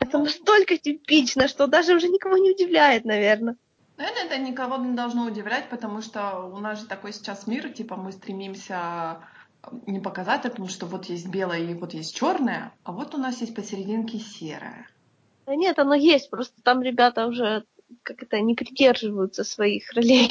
Это 0.00 0.18
настолько 0.18 0.76
типично, 0.76 1.48
что 1.48 1.66
даже 1.66 1.94
уже 1.94 2.08
никого 2.08 2.36
не 2.36 2.50
удивляет, 2.50 3.04
наверное. 3.04 3.56
Наверное, 3.96 4.24
это 4.24 4.38
никого 4.38 4.76
не 4.76 4.94
должно 4.94 5.24
удивлять, 5.24 5.68
потому 5.70 6.02
что 6.02 6.50
у 6.52 6.58
нас 6.58 6.80
же 6.80 6.86
такой 6.86 7.12
сейчас 7.12 7.46
мир, 7.46 7.70
типа 7.70 7.96
мы 7.96 8.10
стремимся 8.12 9.18
не 9.86 10.00
показать, 10.00 10.42
потому 10.42 10.68
что 10.68 10.86
вот 10.86 11.06
есть 11.06 11.28
белое 11.28 11.60
и 11.60 11.74
вот 11.74 11.94
есть 11.94 12.14
черное, 12.14 12.72
а 12.82 12.92
вот 12.92 13.14
у 13.14 13.18
нас 13.18 13.40
есть 13.40 13.54
посерединке 13.54 14.18
серое. 14.18 14.88
Да 15.46 15.54
нет, 15.54 15.78
оно 15.78 15.94
есть, 15.94 16.28
просто 16.30 16.60
там 16.62 16.82
ребята 16.82 17.26
уже 17.26 17.64
как 18.02 18.22
это 18.22 18.40
не 18.40 18.54
придерживаются 18.54 19.44
своих 19.44 19.92
ролей. 19.92 20.30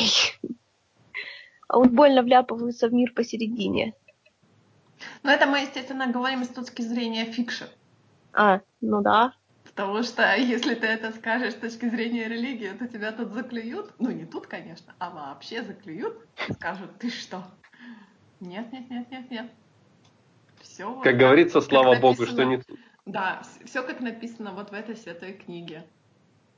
А 1.68 1.78
вот 1.78 1.90
больно 1.90 2.22
вляпываются 2.22 2.88
в 2.88 2.94
мир 2.94 3.14
посередине. 3.14 3.94
Но 5.24 5.32
это 5.32 5.48
мы, 5.48 5.60
естественно, 5.60 6.08
говорим 6.08 6.44
с 6.44 6.50
точки 6.50 6.82
зрения 6.82 7.26
fiction. 7.26 7.66
А, 8.34 8.62
ну 8.82 9.02
да. 9.02 9.34
Потому 9.64 10.04
что 10.04 10.36
если 10.36 10.76
ты 10.76 10.86
это 10.86 11.12
скажешь 11.12 11.54
с 11.54 11.58
точки 11.58 11.90
зрения 11.90 12.28
религии, 12.28 12.70
то 12.78 12.88
тебя 12.88 13.12
тут 13.12 13.34
заклюют. 13.34 13.94
Ну, 13.98 14.12
не 14.12 14.26
тут, 14.26 14.46
конечно, 14.46 14.94
а 15.00 15.10
вообще 15.10 15.64
заклюют 15.64 16.16
и 16.48 16.54
скажут, 16.54 16.98
ты 17.00 17.10
что? 17.10 17.44
Нет, 18.40 18.72
нет, 18.72 18.90
нет, 18.90 19.10
нет, 19.10 19.32
нет. 19.32 19.52
Все. 20.62 20.94
Как 21.02 21.18
говорится, 21.18 21.60
слава 21.60 22.00
богу, 22.00 22.26
что 22.26 22.44
не 22.44 22.58
тут. 22.58 22.80
Да, 23.06 23.42
все 23.66 23.84
как 23.84 24.00
написано 24.00 24.54
вот 24.54 24.70
в 24.70 24.74
этой 24.74 24.96
святой 24.96 25.34
книге. 25.34 25.86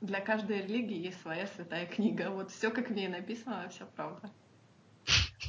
Для 0.00 0.20
каждой 0.20 0.62
религии 0.62 1.06
есть 1.06 1.20
своя 1.22 1.46
святая 1.46 1.86
книга. 1.86 2.30
Вот 2.30 2.50
все 2.50 2.70
как 2.70 2.90
в 2.90 2.94
ней 2.94 3.08
написано, 3.08 3.68
все 3.70 3.86
правда. 3.96 4.30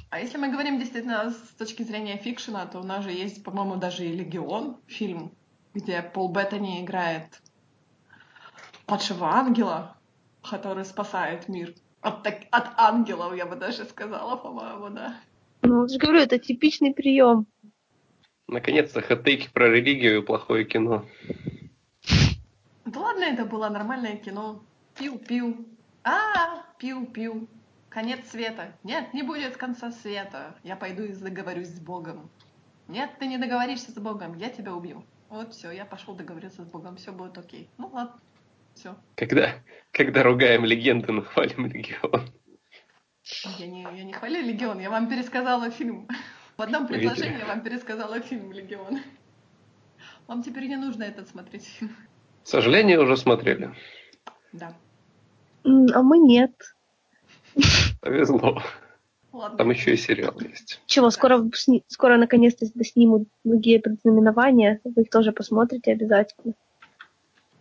А 0.10 0.20
если 0.20 0.38
мы 0.38 0.50
говорим 0.50 0.80
действительно 0.80 1.32
с 1.32 1.56
точки 1.58 1.84
зрения 1.84 2.18
фикшена, 2.18 2.66
то 2.66 2.80
у 2.80 2.84
нас 2.84 3.04
же 3.04 3.12
есть, 3.12 3.44
по-моему, 3.44 3.76
даже 3.76 4.06
и 4.06 4.14
Легион 4.14 4.78
фильм, 4.88 5.32
где 5.74 6.02
Пол 6.02 6.32
Беттани 6.32 6.82
играет 6.82 7.42
падшего 8.86 9.28
ангела, 9.28 9.98
который 10.50 10.86
спасает 10.86 11.50
мир. 11.50 11.74
От, 12.02 12.24
так- 12.24 12.48
от 12.52 12.70
ангелов, 12.78 13.36
я 13.36 13.46
бы 13.46 13.58
даже 13.58 13.84
сказала, 13.86 14.38
по-моему, 14.38 14.90
да. 14.90 15.20
Ну, 15.62 15.84
я 15.84 15.88
же 15.90 16.00
говорю, 16.00 16.20
это 16.20 16.40
типичный 16.40 16.94
прием. 16.94 17.48
Наконец-то 18.48 19.02
хэттейки 19.02 19.50
про 19.52 19.68
религию 19.70 20.20
и 20.20 20.26
плохое 20.26 20.64
кино. 20.64 21.06
Да 22.88 23.02
ладно, 23.02 23.24
это 23.24 23.46
было 23.46 23.68
нормальное 23.68 24.16
кино. 24.16 24.64
Пил-пил. 24.96 25.68
А, 26.06 26.64
пил-пил. 26.80 27.50
Конец 27.90 28.30
света. 28.30 28.78
Нет, 28.84 29.14
не 29.14 29.24
будет 29.24 29.58
конца 29.58 29.92
света. 29.92 30.56
Я 30.64 30.78
пойду 30.78 31.04
и 31.04 31.14
договорюсь 31.14 31.68
с 31.68 31.80
Богом. 31.82 32.30
Нет, 32.88 33.12
ты 33.20 33.28
не 33.28 33.38
договоришься 33.38 33.92
с 33.92 33.96
Богом, 33.96 34.38
я 34.38 34.50
тебя 34.50 34.74
убью. 34.74 35.04
Вот 35.28 35.54
все, 35.54 35.72
я 35.72 35.84
пошел 35.84 36.16
договориться 36.16 36.64
с 36.64 36.66
Богом, 36.66 36.96
все 36.96 37.12
будет 37.12 37.38
окей. 37.38 37.70
Ну 37.78 37.90
ладно, 37.92 38.22
все. 38.74 38.96
Когда, 39.16 39.52
когда 39.92 40.24
ругаем 40.24 40.64
легенды, 40.64 41.12
но 41.12 41.24
хвалим 41.24 41.66
легион. 41.66 42.30
Я 43.58 43.68
не, 43.68 43.82
я 43.82 44.04
не 44.06 44.14
хвалю 44.14 44.42
Легион, 44.42 44.80
я 44.80 44.90
вам 44.90 45.10
пересказала 45.10 45.70
фильм. 45.70 46.08
В 46.56 46.62
одном 46.62 46.88
предложении 46.88 47.40
я 47.40 47.46
вам 47.46 47.60
пересказала 47.60 48.22
фильм 48.22 48.54
Легион. 48.54 49.02
Вам 50.28 50.42
теперь 50.42 50.68
не 50.68 50.78
нужно 50.78 51.04
этот 51.04 51.28
смотреть 51.28 51.66
фильм. 51.66 51.94
К 52.48 52.50
сожалению, 52.50 53.04
уже 53.04 53.18
смотрели. 53.18 53.72
Да. 54.54 54.74
А 55.66 56.02
мы 56.02 56.18
нет. 56.18 56.54
Повезло. 58.00 58.64
Ладно. 59.34 59.58
Там 59.58 59.70
еще 59.72 59.94
и 59.94 59.98
сериал 59.98 60.34
есть. 60.40 60.82
Чего, 60.86 61.10
скоро, 61.10 61.44
скоро 61.88 62.16
наконец-то 62.16 62.66
доснимут 62.74 63.28
многие 63.44 63.80
предзнаменования. 63.80 64.80
Вы 64.86 65.02
их 65.02 65.10
тоже 65.10 65.34
посмотрите 65.34 65.92
обязательно. 65.92 66.54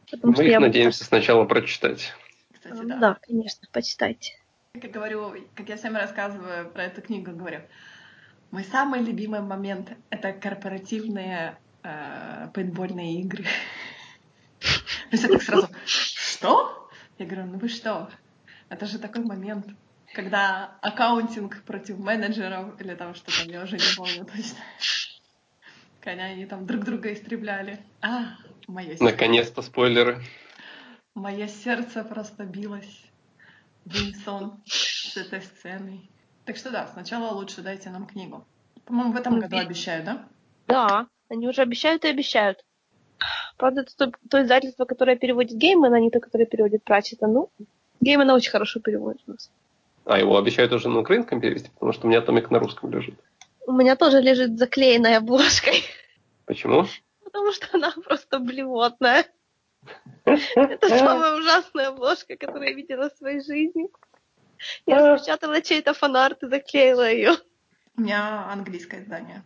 Потому 0.08 0.34
Мы 0.36 0.44
их 0.44 0.50
я- 0.52 0.60
надеемся 0.60 1.02
сначала 1.02 1.44
прочитать. 1.46 2.12
Кстати, 2.54 2.84
Да. 2.84 2.96
да. 2.98 3.18
конечно, 3.26 3.66
почитайте. 3.72 4.34
Как 4.74 4.84
я 4.84 4.90
говорю, 4.90 5.34
как 5.56 5.68
я 5.68 5.76
всем 5.78 5.96
рассказываю 5.96 6.70
про 6.70 6.84
эту 6.84 7.02
книгу, 7.02 7.32
говорю, 7.32 7.58
мой 8.52 8.62
самый 8.62 9.00
любимый 9.02 9.40
момент— 9.40 9.90
это 10.10 10.32
корпоративные 10.32 11.58
э, 11.82 12.48
пейнтбольные 12.54 13.20
игры. 13.22 13.44
И 15.10 15.16
все 15.16 15.28
так 15.28 15.42
сразу, 15.42 15.68
что? 15.84 16.88
Я 17.18 17.26
говорю, 17.26 17.46
ну 17.46 17.58
вы 17.58 17.68
что? 17.68 18.10
Это 18.68 18.86
же 18.86 18.98
такой 18.98 19.24
момент, 19.24 19.66
когда 20.14 20.76
аккаунтинг 20.82 21.62
против 21.62 21.98
менеджеров 21.98 22.80
или 22.80 22.94
там 22.94 23.14
что-то, 23.14 23.48
я 23.50 23.62
уже 23.62 23.76
не 23.76 23.96
помню 23.96 24.24
точно. 24.24 24.58
Когда 26.00 26.24
они 26.24 26.46
там 26.46 26.66
друг 26.66 26.84
друга 26.84 27.12
истребляли. 27.12 27.84
А, 28.00 28.36
мое 28.68 28.88
сердце. 28.90 29.04
Наконец-то 29.04 29.62
спойлеры. 29.62 30.22
Мое 31.14 31.48
сердце 31.48 32.04
просто 32.04 32.44
билось 32.44 33.02
в 33.84 33.94
унисон 33.96 34.62
с 34.66 35.16
этой 35.16 35.42
сценой. 35.42 36.10
Так 36.44 36.56
что 36.56 36.70
да, 36.70 36.86
сначала 36.88 37.32
лучше 37.32 37.62
дайте 37.62 37.90
нам 37.90 38.06
книгу. 38.06 38.46
По-моему, 38.84 39.12
в 39.12 39.16
этом 39.16 39.34
Ну, 39.36 39.40
году 39.40 39.56
и- 39.56 39.60
обещаю, 39.60 40.04
да? 40.04 40.28
Да, 40.68 41.08
они 41.28 41.48
уже 41.48 41.62
обещают 41.62 42.04
и 42.04 42.08
обещают. 42.08 42.64
Правда, 43.56 43.82
это 43.82 43.96
то, 43.96 44.12
то 44.28 44.42
издательство, 44.42 44.84
которое 44.84 45.16
переводит 45.16 45.56
Гейман, 45.56 45.94
а 45.94 46.00
не 46.00 46.10
то, 46.10 46.20
которое 46.20 46.46
переводит 46.46 46.84
Пратчета. 46.84 47.26
Ну, 47.26 47.50
Геймана 48.00 48.34
очень 48.34 48.50
хорошо 48.50 48.80
переводит 48.80 49.22
у 49.26 49.32
нас. 49.32 49.50
А 50.04 50.18
его 50.18 50.36
обещают 50.36 50.72
уже 50.72 50.88
на 50.88 51.00
украинском 51.00 51.40
перевести, 51.40 51.70
потому 51.70 51.92
что 51.92 52.06
у 52.06 52.10
меня 52.10 52.20
томик 52.20 52.50
на 52.50 52.58
русском 52.58 52.90
лежит. 52.92 53.14
У 53.66 53.72
меня 53.72 53.96
тоже 53.96 54.20
лежит 54.20 54.58
заклеенная 54.58 55.18
обложкой, 55.18 55.82
Почему? 56.44 56.86
потому 57.24 57.52
что 57.52 57.66
она 57.72 57.92
просто 58.04 58.38
блевотная. 58.38 59.24
Это 60.24 60.88
самая 60.88 61.36
ужасная 61.36 61.88
обложка, 61.88 62.36
которую 62.36 62.68
я 62.68 62.74
видела 62.74 63.10
в 63.10 63.16
своей 63.16 63.40
жизни. 63.40 63.88
Я 64.86 65.14
распечатала 65.14 65.60
чей-то 65.60 65.94
фанарт 65.94 66.42
и 66.42 66.48
заклеила 66.48 67.10
ее. 67.10 67.32
У 67.96 68.02
меня 68.02 68.48
английское 68.50 69.02
издание. 69.02 69.42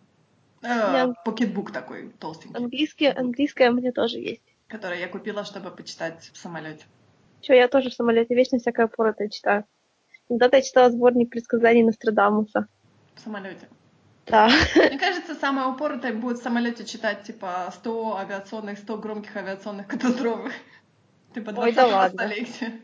Э, 0.62 1.12
Pocket 1.24 1.53
book 1.53 1.72
такой 1.72 2.10
толстенький, 2.18 2.56
Английский, 2.56 3.06
английское 3.06 3.70
у 3.70 3.74
меня 3.74 3.92
тоже 3.92 4.18
есть. 4.18 4.42
который 4.68 5.00
я 5.00 5.08
купила, 5.08 5.44
чтобы 5.44 5.70
почитать 5.70 6.30
в 6.32 6.36
самолете. 6.36 6.84
Че, 7.40 7.54
я 7.54 7.68
тоже 7.68 7.90
в 7.90 7.94
самолете 7.94 8.34
вечно 8.34 8.58
всякое 8.58 8.86
поротое 8.86 9.28
читаю. 9.28 9.64
Когда-то 10.28 10.56
я 10.56 10.62
читала 10.62 10.90
сборник 10.90 11.30
предсказаний 11.30 11.82
Нострадамуса. 11.82 12.68
В 13.14 13.20
самолете. 13.20 13.68
Да. 14.26 14.48
Мне 14.76 14.98
кажется, 14.98 15.34
самое 15.34 15.66
упоротое 15.68 16.12
будет 16.12 16.38
в 16.38 16.42
самолете 16.42 16.84
читать 16.84 17.22
типа 17.24 17.68
100 17.74 18.16
авиационных, 18.18 18.78
100 18.78 18.98
громких 18.98 19.36
авиационных 19.36 19.86
катастроф. 19.88 20.52
Типа 21.34 21.50
Ой, 21.50 21.72
да 21.72 21.82
20 21.88 21.92
ладно. 21.92 22.18
столетия. 22.18 22.80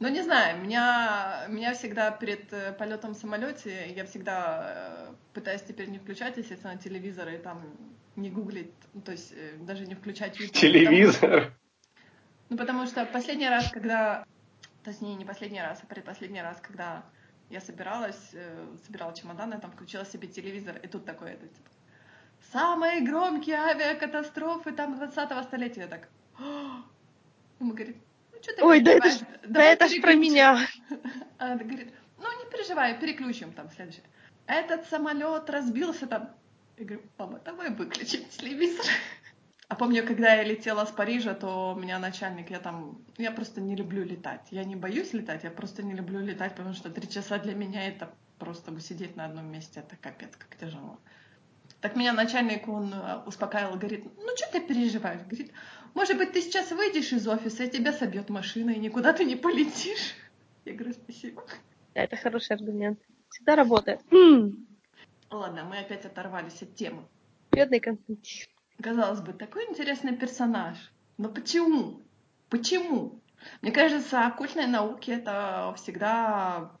Ну, 0.00 0.08
не 0.08 0.22
знаю, 0.22 0.60
меня, 0.60 1.46
меня 1.48 1.72
всегда 1.74 2.10
перед 2.10 2.52
э, 2.52 2.72
полетом 2.72 3.14
в 3.14 3.16
самолете 3.16 3.92
я 3.94 4.04
всегда 4.04 5.08
э, 5.10 5.14
пытаюсь 5.32 5.62
теперь 5.62 5.88
не 5.88 5.98
включать, 5.98 6.36
естественно, 6.36 6.76
телевизор 6.76 7.28
и 7.28 7.38
там 7.38 7.62
не 8.16 8.28
гуглить, 8.28 8.72
то 9.04 9.12
есть 9.12 9.32
э, 9.32 9.56
даже 9.58 9.86
не 9.86 9.94
включать 9.94 10.38
YouTube. 10.38 10.56
Телевизор. 10.56 11.52
Ну, 12.48 12.56
потому 12.56 12.86
что 12.86 13.06
последний 13.06 13.48
раз, 13.48 13.70
когда... 13.70 14.24
Точнее, 14.82 15.14
не 15.14 15.24
последний 15.24 15.62
раз, 15.62 15.80
а 15.82 15.86
предпоследний 15.86 16.42
раз, 16.42 16.60
когда 16.60 17.04
я 17.48 17.60
собиралась, 17.60 18.34
собирала 18.84 19.14
чемоданы, 19.14 19.58
там 19.58 19.70
включила 19.70 20.04
себе 20.04 20.28
телевизор, 20.28 20.76
и 20.82 20.88
тут 20.88 21.06
такое, 21.06 21.32
это, 21.32 21.46
типа, 21.46 21.70
самые 22.52 23.00
громкие 23.00 23.56
авиакатастрофы 23.56 24.72
там 24.72 25.00
20-го 25.00 25.42
столетия. 25.42 25.82
Я 25.82 25.86
так, 25.86 26.08
«А!» 26.38 26.82
Ему 27.60 27.72
говорит, 27.72 27.96
ну 27.96 28.13
что 28.44 28.54
ты 28.56 28.62
Ой, 28.64 28.80
да 28.80 28.92
это 28.92 29.10
ж- 29.10 29.20
Да 29.48 29.62
это 29.62 29.88
ж 29.88 30.00
про 30.00 30.12
переключим». 30.12 30.20
меня. 30.20 30.66
Она 31.38 31.56
говорит, 31.56 31.92
ну 32.18 32.24
не 32.44 32.50
переживай, 32.50 32.98
переключим 32.98 33.52
там 33.52 33.70
следующее. 33.70 34.04
Этот 34.46 34.86
самолет 34.88 35.48
разбился 35.50 36.06
там. 36.06 36.30
Я 36.76 36.84
говорю, 36.84 37.02
мама, 37.18 37.40
давай 37.44 37.70
выключим 37.70 38.24
телевизор. 38.28 38.84
А 39.68 39.76
помню, 39.76 40.06
когда 40.06 40.34
я 40.34 40.42
летела 40.44 40.84
с 40.84 40.90
Парижа, 40.90 41.34
то 41.34 41.74
у 41.74 41.78
меня 41.80 41.98
начальник, 41.98 42.50
я 42.50 42.60
там, 42.60 42.98
я 43.16 43.30
просто 43.30 43.60
не 43.62 43.74
люблю 43.74 44.04
летать. 44.04 44.42
Я 44.50 44.64
не 44.64 44.76
боюсь 44.76 45.14
летать, 45.14 45.44
я 45.44 45.50
просто 45.50 45.82
не 45.82 45.94
люблю 45.94 46.20
летать, 46.20 46.54
потому 46.54 46.74
что 46.74 46.90
три 46.90 47.08
часа 47.08 47.38
для 47.38 47.54
меня 47.54 47.88
это 47.88 48.14
просто 48.38 48.78
сидеть 48.80 49.16
на 49.16 49.24
одном 49.24 49.46
месте, 49.50 49.80
это 49.80 49.96
капец, 49.96 50.36
как 50.36 50.54
тяжело. 50.56 50.98
Так 51.80 51.96
меня 51.96 52.12
начальник, 52.12 52.68
он 52.68 52.92
э, 52.92 53.22
успокаивал, 53.26 53.76
говорит, 53.76 54.04
ну 54.16 54.36
что 54.36 54.52
ты 54.52 54.60
переживаешь? 54.60 55.22
Говорит, 55.22 55.52
может 55.94 56.18
быть, 56.18 56.32
ты 56.32 56.42
сейчас 56.42 56.70
выйдешь 56.72 57.12
из 57.12 57.26
офиса, 57.26 57.64
и 57.64 57.70
тебя 57.70 57.92
собьет 57.92 58.28
машина, 58.28 58.70
и 58.70 58.78
никуда 58.78 59.12
ты 59.12 59.24
не 59.24 59.36
полетишь. 59.36 60.14
Я 60.64 60.74
говорю, 60.74 60.92
спасибо. 60.94 61.44
Да, 61.94 62.02
это 62.02 62.16
хороший 62.16 62.56
аргумент. 62.56 62.98
Всегда 63.30 63.56
работает. 63.56 64.00
Ладно, 65.30 65.64
мы 65.64 65.78
опять 65.78 66.04
оторвались 66.04 66.62
от 66.62 66.74
темы. 66.74 67.04
Бедный 67.52 67.80
Константин. 67.80 68.46
Казалось 68.82 69.20
бы, 69.20 69.32
такой 69.32 69.64
интересный 69.66 70.16
персонаж. 70.16 70.76
Но 71.16 71.28
почему? 71.28 72.02
Почему? 72.48 73.20
Мне 73.62 73.72
кажется, 73.72 74.26
оккультные 74.26 74.66
науки 74.66 75.10
это 75.10 75.74
всегда, 75.76 76.72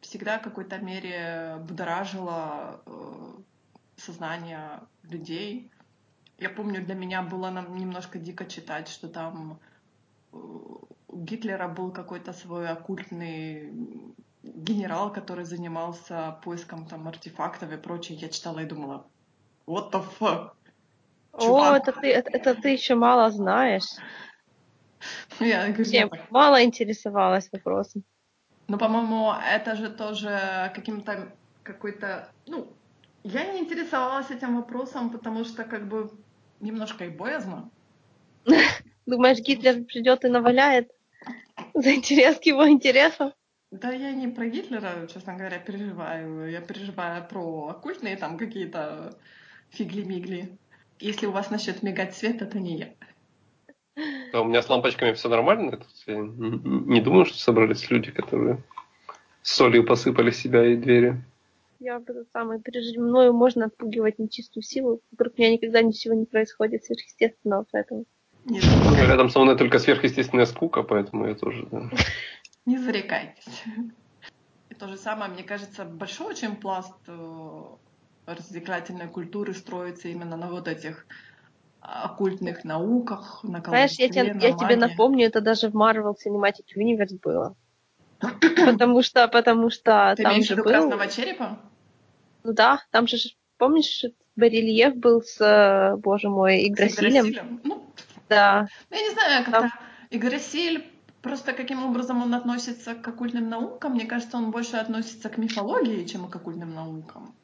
всегда 0.00 0.38
в 0.38 0.42
какой-то 0.42 0.78
мере 0.78 1.56
будоражило 1.60 2.82
э, 2.86 3.34
сознание 3.96 4.80
людей. 5.02 5.70
Я 6.38 6.50
помню, 6.50 6.84
для 6.84 6.94
меня 6.94 7.22
было 7.22 7.50
нам 7.50 7.76
немножко 7.76 8.18
дико 8.18 8.44
читать, 8.44 8.88
что 8.88 9.08
там 9.08 9.58
э, 10.32 10.36
у 10.36 11.18
Гитлера 11.18 11.68
был 11.68 11.92
какой-то 11.92 12.32
свой 12.32 12.68
оккультный 12.68 13.72
генерал, 14.42 15.12
который 15.12 15.44
занимался 15.44 16.38
поиском 16.44 16.86
там 16.86 17.08
артефактов 17.08 17.72
и 17.72 17.76
прочее. 17.76 18.18
Я 18.18 18.28
читала 18.28 18.60
и 18.60 18.66
думала, 18.66 19.06
what 19.66 19.90
the 19.92 20.04
fuck? 20.20 20.50
О, 21.32 21.40
Чувак. 21.40 21.82
это 21.82 22.00
ты, 22.00 22.12
это, 22.12 22.30
это 22.30 22.54
ты 22.54 22.68
еще 22.68 22.94
мало 22.94 23.30
знаешь. 23.30 23.88
Я 25.40 25.68
говорю, 25.68 25.84
Чем 25.84 26.08
«Ну, 26.10 26.16
так». 26.16 26.30
мало 26.30 26.64
интересовалась 26.64 27.50
вопросом. 27.52 28.04
Ну, 28.68 28.78
по-моему, 28.78 29.32
это 29.32 29.76
же 29.76 29.90
тоже 29.90 30.72
каким-то 30.74 31.32
какой-то... 31.62 32.28
Ну, 32.46 32.72
я 33.24 33.52
не 33.52 33.60
интересовалась 33.60 34.30
этим 34.30 34.56
вопросом, 34.56 35.10
потому 35.10 35.44
что 35.44 35.64
как 35.64 35.88
бы 35.88 36.10
немножко 36.64 37.04
и 37.04 37.10
боязно. 37.10 37.70
Думаешь, 39.06 39.38
Гитлер 39.38 39.84
придет 39.84 40.24
и 40.24 40.28
наваляет 40.28 40.90
за 41.74 41.94
интерес 41.94 42.38
к 42.38 42.44
его 42.44 42.68
интересам? 42.68 43.32
Да 43.70 43.92
я 43.92 44.12
не 44.12 44.28
про 44.28 44.46
Гитлера, 44.46 45.06
честно 45.12 45.34
говоря, 45.34 45.58
переживаю. 45.58 46.50
Я 46.50 46.60
переживаю 46.60 47.26
про 47.26 47.68
оккультные 47.68 48.16
там 48.16 48.38
какие-то 48.38 49.16
фигли-мигли. 49.70 50.56
Если 51.00 51.26
у 51.26 51.32
вас 51.32 51.50
начнет 51.50 51.82
мигать 51.82 52.14
свет, 52.14 52.40
это 52.40 52.58
не 52.58 52.78
я. 52.78 52.88
А 54.32 54.40
у 54.40 54.44
меня 54.44 54.62
с 54.62 54.68
лампочками 54.68 55.12
все 55.12 55.28
нормально. 55.28 55.80
Я 56.06 56.16
не, 56.16 56.94
не 56.94 57.00
думаю, 57.00 57.26
что 57.26 57.38
собрались 57.38 57.90
люди, 57.90 58.10
которые 58.10 58.62
солью 59.42 59.84
посыпали 59.84 60.30
себя 60.30 60.64
и 60.66 60.76
двери. 60.76 61.22
Я 61.80 61.98
вот 61.98 62.08
это 62.08 62.24
самое 62.32 62.60
пережить. 62.60 62.96
Мною 62.96 63.32
можно 63.32 63.66
отпугивать 63.66 64.18
нечистую 64.18 64.62
силу. 64.62 65.00
Вокруг 65.12 65.38
меня 65.38 65.52
никогда 65.52 65.82
ничего 65.82 66.14
не 66.14 66.24
происходит 66.24 66.84
сверхъестественного, 66.84 67.66
поэтому... 67.70 68.04
Не, 68.44 68.60
Ну, 68.60 68.94
Рядом 68.96 69.30
со 69.30 69.40
мной 69.40 69.56
только 69.56 69.78
сверхъестественная 69.78 70.46
скука, 70.46 70.82
поэтому 70.82 71.26
я 71.26 71.34
тоже, 71.34 71.66
да. 71.70 71.90
не 72.66 72.78
зарекайтесь. 72.78 73.64
И 74.70 74.74
то 74.74 74.88
же 74.88 74.96
самое, 74.96 75.30
мне 75.30 75.42
кажется, 75.42 75.84
большой 75.84 76.28
очень 76.28 76.56
пласт 76.56 76.94
э, 77.06 77.62
развлекательной 78.26 79.08
культуры 79.08 79.54
строится 79.54 80.08
именно 80.08 80.36
на 80.36 80.50
вот 80.50 80.68
этих 80.68 81.06
оккультных 81.80 82.64
науках, 82.64 83.40
на 83.44 83.60
Знаешь, 83.60 83.92
я, 83.98 84.08
тебе, 84.08 84.36
я 84.40 84.52
тебе 84.56 84.76
напомню, 84.76 85.26
это 85.26 85.40
даже 85.40 85.68
в 85.68 85.76
Marvel 85.76 86.14
Cinematic 86.14 86.64
Universe 86.76 87.18
было. 87.22 87.56
Потому 88.66 89.02
что, 89.02 89.28
потому 89.28 89.70
что 89.70 90.14
Ты 90.16 90.22
там 90.22 90.42
же 90.42 90.56
был... 90.56 90.64
красного 90.64 91.06
черепа? 91.08 91.58
Ну 92.42 92.52
да, 92.52 92.82
там 92.90 93.06
же, 93.06 93.16
помнишь, 93.58 94.04
барельеф 94.36 94.96
был 94.96 95.22
с, 95.22 95.40
э, 95.40 95.96
боже 95.96 96.28
мой, 96.28 96.60
С 96.60 96.66
Игдрасилем? 96.66 97.26
Игдрасилем? 97.26 97.60
Ну, 97.64 97.86
Да. 98.28 98.68
я 98.90 99.00
не 99.00 99.10
знаю, 99.10 99.44
как-то 99.44 99.60
Там- 99.60 99.70
Игдрасиль, 100.10 100.84
просто 101.22 101.52
каким 101.52 101.84
образом 101.84 102.22
он 102.22 102.34
относится 102.34 102.94
к 102.94 103.06
оккультным 103.08 103.48
наукам, 103.48 103.92
мне 103.94 104.04
кажется, 104.06 104.36
он 104.36 104.50
больше 104.50 104.76
относится 104.76 105.28
к 105.28 105.38
мифологии, 105.38 106.04
чем 106.04 106.28
к 106.28 106.36
оккультным 106.36 106.74
наукам. 106.74 107.34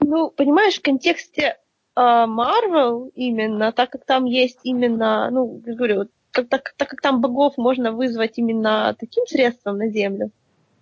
Ну, 0.00 0.30
понимаешь, 0.30 0.78
в 0.78 0.82
контексте 0.82 1.58
а, 1.94 2.26
Marvel 2.26 3.10
именно, 3.14 3.72
так 3.72 3.90
как 3.90 4.04
там 4.04 4.24
есть 4.24 4.58
именно, 4.64 5.30
ну, 5.30 5.62
я 5.66 5.74
говорю, 5.74 5.96
вот 5.98 6.10
как, 6.42 6.48
так, 6.48 6.74
так 6.76 6.88
как 6.88 7.00
там 7.00 7.20
богов 7.20 7.56
можно 7.56 7.92
вызвать 7.92 8.38
именно 8.38 8.94
таким 8.98 9.26
средством 9.26 9.78
на 9.78 9.88
Землю, 9.88 10.30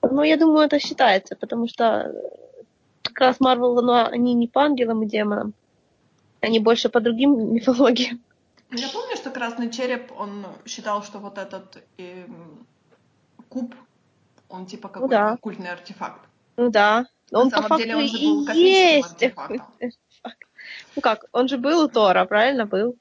ну, 0.03 0.23
я 0.23 0.37
думаю, 0.37 0.67
это 0.67 0.79
считается, 0.79 1.37
потому 1.37 1.69
что 1.69 1.85
э, 1.85 2.65
как 3.03 3.21
раз 3.21 3.41
Marvel, 3.41 3.79
оно, 3.79 4.07
они 4.07 4.35
не 4.35 4.47
по 4.47 4.63
ангелам 4.63 5.03
и 5.03 5.07
демонам, 5.07 5.55
они 6.41 6.61
больше 6.61 6.89
по 6.89 7.01
другим 7.01 7.55
мифологиям. 7.55 8.21
Ну, 8.71 8.79
Я 8.79 8.89
помню, 8.89 9.17
что 9.17 9.31
красный 9.31 9.71
череп, 9.71 10.13
он 10.19 10.47
считал, 10.67 11.03
что 11.03 11.19
вот 11.19 11.39
этот 11.39 11.83
эм, 11.97 12.67
куб, 13.49 13.75
он 14.49 14.67
типа 14.67 14.89
какой-то 14.89 15.15
да. 15.15 15.33
оккультный 15.33 15.71
артефакт. 15.71 16.21
Ну 16.57 16.71
да, 16.71 17.07
На 17.31 17.41
он 17.41 17.51
по 17.51 17.57
самом 17.57 17.69
факту 17.69 17.85
деле 17.85 17.97
он 17.97 18.09
же 18.09 18.19
и 18.19 18.27
был 18.27 18.47
космическим 18.47 18.95
есть 18.95 19.13
артефактом. 19.13 19.63
Ну 20.97 21.03
как, 21.03 21.25
он 21.33 21.49
же 21.49 21.57
был 21.57 21.85
у 21.85 21.89
Тора, 21.89 22.25
правильно 22.27 22.67
был? 22.67 22.97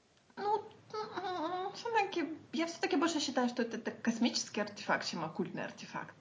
Я 2.57 2.65
все-таки 2.65 2.95
больше 2.95 3.19
считаю, 3.19 3.49
что 3.49 3.61
это, 3.61 3.77
это 3.77 3.91
космический 3.91 4.61
артефакт, 4.61 5.07
чем 5.07 5.23
оккультный 5.23 5.63
артефакт. 5.63 6.15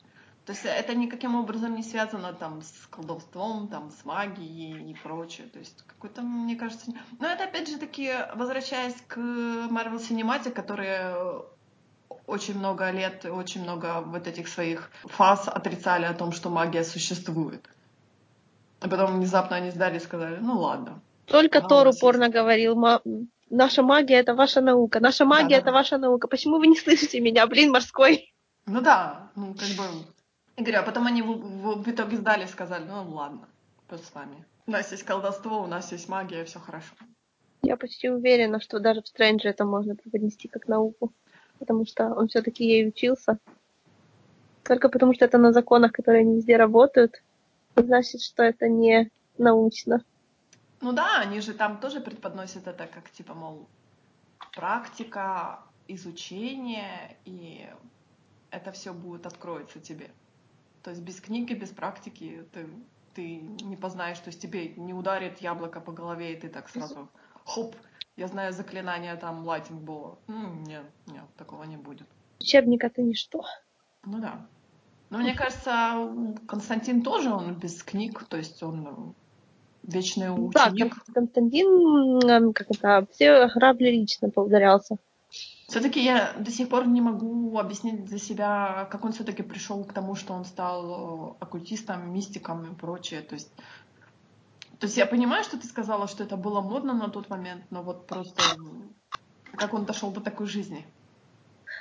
То 0.44 0.52
есть 0.52 0.64
это 0.64 0.94
никаким 0.94 1.34
образом 1.34 1.74
не 1.74 1.82
связано 1.82 2.32
там 2.32 2.60
с 2.62 2.86
колдовством, 2.90 3.68
там 3.68 3.90
с 3.90 4.04
магией 4.04 4.90
и 4.90 4.94
прочее. 4.94 5.48
То 5.52 5.58
есть 5.58 5.82
какой-то, 5.86 6.22
мне 6.22 6.56
кажется... 6.56 6.90
не- 6.90 6.98
Но 7.20 7.26
это 7.26 7.44
опять 7.44 7.68
же 7.68 7.78
таки, 7.78 8.12
возвращаясь 8.34 8.94
к 9.08 9.16
Marvel 9.18 9.98
Cinematic, 9.98 10.50
которые 10.50 11.42
очень 12.26 12.58
много 12.58 12.90
лет, 12.90 13.24
и 13.24 13.28
очень 13.28 13.62
много 13.62 14.02
вот 14.02 14.26
этих 14.26 14.48
своих 14.48 14.90
фаз 15.04 15.48
отрицали 15.48 16.04
о 16.04 16.14
том, 16.14 16.32
что 16.32 16.50
магия 16.50 16.84
существует. 16.84 17.68
А 18.80 18.88
потом 18.88 19.16
внезапно 19.16 19.56
они 19.56 19.70
сдали 19.70 19.96
и 19.96 20.00
сказали, 20.00 20.36
ну 20.36 20.58
ладно. 20.60 21.00
Только 21.24 21.60
Тор 21.60 21.88
упорно 21.88 22.28
говорил, 22.28 22.76
«Ма- 22.76 23.00
наша 23.50 23.82
магия 23.82 24.16
это 24.16 24.34
ваша 24.34 24.60
наука, 24.60 25.00
наша 25.00 25.24
магия 25.24 25.56
это 25.56 25.72
ваша 25.72 25.98
наука. 25.98 26.28
Почему 26.28 26.58
вы 26.58 26.66
не 26.66 26.76
слышите 26.76 27.20
меня, 27.20 27.46
блин, 27.46 27.70
морской? 27.72 28.32
Ну 28.66 28.80
да, 28.80 29.30
ну 29.36 29.54
как 29.54 29.68
бы... 29.76 29.84
Говорю, 30.56 30.78
а 30.80 30.82
потом 30.82 31.06
они 31.06 31.22
в, 31.22 31.26
в- 31.26 31.82
в 31.82 31.88
итоге 31.88 32.16
сдали 32.16 32.44
и 32.44 32.48
сказали, 32.48 32.84
ну 32.84 33.10
ладно, 33.14 33.48
пусть 33.88 34.06
с 34.06 34.14
вами. 34.14 34.44
У 34.66 34.70
нас 34.70 34.90
есть 34.90 35.04
колдовство, 35.04 35.62
у 35.62 35.66
нас 35.66 35.92
есть 35.92 36.08
магия, 36.08 36.44
все 36.44 36.58
хорошо. 36.58 36.94
Я 37.62 37.76
почти 37.76 38.08
уверена, 38.10 38.60
что 38.60 38.78
даже 38.80 39.02
в 39.02 39.06
Стрэнджи 39.08 39.48
это 39.48 39.64
можно 39.64 39.94
преподнести 39.94 40.48
как 40.48 40.66
науку, 40.68 41.12
потому 41.58 41.84
что 41.86 42.14
он 42.14 42.28
все-таки 42.28 42.64
ей 42.64 42.88
учился. 42.88 43.38
Только 44.64 44.88
потому 44.88 45.14
что 45.14 45.24
это 45.24 45.38
на 45.38 45.52
законах, 45.52 45.92
которые 45.92 46.24
не 46.24 46.36
везде 46.36 46.56
работают, 46.56 47.22
значит, 47.76 48.22
что 48.22 48.42
это 48.42 48.68
не 48.68 49.10
научно. 49.38 50.02
Ну 50.80 50.92
да, 50.92 51.20
они 51.20 51.40
же 51.40 51.54
там 51.54 51.78
тоже 51.78 52.00
преподносят 52.00 52.66
это 52.66 52.86
как, 52.86 53.10
типа, 53.10 53.34
мол, 53.34 53.68
практика, 54.54 55.60
изучение, 55.88 57.16
и 57.24 57.68
это 58.50 58.72
все 58.72 58.92
будет 58.92 59.26
откроется 59.26 59.80
тебе. 59.80 60.10
То 60.82 60.90
есть 60.90 61.02
без 61.02 61.20
книги, 61.20 61.54
без 61.54 61.70
практики 61.70 62.46
ты, 62.52 62.68
ты 63.14 63.36
не 63.38 63.76
познаешь, 63.76 64.18
то 64.18 64.28
есть 64.28 64.40
тебе 64.40 64.68
не 64.76 64.94
ударит 64.94 65.38
яблоко 65.38 65.80
по 65.80 65.92
голове, 65.92 66.32
и 66.32 66.40
ты 66.40 66.48
так 66.48 66.68
сразу, 66.68 67.08
хоп, 67.44 67.74
я 68.16 68.28
знаю 68.28 68.52
заклинание 68.52 69.16
там 69.16 69.44
лайтинг 69.44 69.82
было. 69.82 70.18
Нет, 70.28 70.84
нет, 71.06 71.24
такого 71.36 71.64
не 71.64 71.76
будет. 71.76 72.08
Учебник 72.40 72.84
это 72.84 73.02
ничто. 73.02 73.44
Ну 74.04 74.20
да. 74.20 74.46
Но 75.10 75.18
мне 75.18 75.34
кажется, 75.34 76.08
Константин 76.48 77.02
тоже, 77.02 77.30
он 77.30 77.54
без 77.54 77.82
книг, 77.82 78.24
то 78.24 78.36
есть 78.36 78.62
он 78.62 79.14
вечный 79.86 80.28
Да, 80.52 80.68
ученик. 80.68 80.94
Кон- 80.94 81.14
Константин, 81.14 82.52
как 82.52 82.70
это, 82.70 83.06
все 83.12 83.48
грабли 83.48 83.90
лично 83.90 84.30
поударялся. 84.30 84.96
Все-таки 85.68 86.04
я 86.04 86.32
до 86.38 86.50
сих 86.50 86.68
пор 86.68 86.86
не 86.86 87.00
могу 87.00 87.58
объяснить 87.58 88.04
для 88.04 88.18
себя, 88.18 88.88
как 88.90 89.04
он 89.04 89.12
все-таки 89.12 89.42
пришел 89.42 89.84
к 89.84 89.92
тому, 89.92 90.14
что 90.14 90.32
он 90.32 90.44
стал 90.44 91.32
э, 91.32 91.34
оккультистом, 91.40 92.12
мистиком 92.12 92.72
и 92.72 92.74
прочее. 92.74 93.20
То 93.22 93.34
есть, 93.34 93.50
то 94.78 94.86
есть 94.86 94.96
я 94.96 95.06
понимаю, 95.06 95.42
что 95.42 95.58
ты 95.58 95.66
сказала, 95.66 96.06
что 96.06 96.22
это 96.22 96.36
было 96.36 96.60
модно 96.60 96.94
на 96.94 97.08
тот 97.08 97.28
момент, 97.30 97.64
но 97.70 97.82
вот 97.82 98.06
просто 98.06 98.42
как 99.56 99.74
он 99.74 99.84
дошел 99.84 100.10
до 100.12 100.20
такой 100.20 100.46
жизни. 100.46 100.86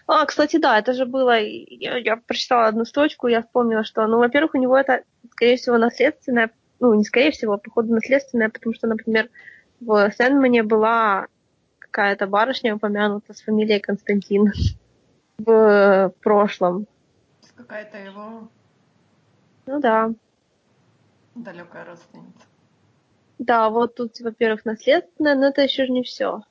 А, 0.08 0.26
кстати, 0.26 0.58
да, 0.58 0.80
это 0.80 0.94
же 0.94 1.06
было, 1.06 1.40
я, 1.40 1.98
я 1.98 2.18
прочитала 2.18 2.68
одну 2.68 2.86
строчку, 2.86 3.28
я 3.28 3.42
вспомнила, 3.42 3.84
что, 3.84 4.06
ну, 4.08 4.18
во-первых, 4.18 4.56
у 4.56 4.60
него 4.60 4.78
это, 4.78 5.04
скорее 5.32 5.58
всего, 5.58 5.78
наследственное, 5.78 6.52
ну, 6.86 6.94
не 6.94 7.04
скорее 7.04 7.32
всего, 7.32 7.54
а 7.54 7.58
походу 7.58 7.94
наследственное, 7.94 8.50
потому 8.50 8.76
что, 8.76 8.88
например, 8.88 9.30
в 9.80 10.12
Сэндмане 10.16 10.64
была 10.64 11.28
какая-то 11.80 12.28
барышня 12.28 12.76
упомянута 12.76 13.34
с 13.34 13.42
фамилией 13.42 13.80
Константин 13.80 14.54
в 15.38 16.14
прошлом. 16.22 16.88
Какая-то 17.56 17.98
его 17.98 18.50
Ну 19.66 19.80
да. 19.80 20.12
далекая 21.34 21.86
родственница. 21.86 22.46
Да, 23.40 23.70
вот 23.70 23.96
тут, 23.96 24.20
во-первых, 24.20 24.64
наследственное, 24.66 25.36
но 25.36 25.48
это 25.48 25.62
еще 25.62 25.86
же 25.86 25.92
не 25.92 26.04
все. 26.04 26.42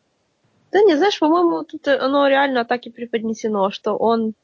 Да 0.73 0.83
не, 0.83 0.97
знаешь, 0.97 1.19
по-моему, 1.21 1.63
тут 1.63 1.87
оно 1.87 2.27
реально 2.27 2.65
так 2.65 2.87
и 2.87 2.91
преподнесено, 2.91 3.71
что 3.71 3.97
он 3.97 4.35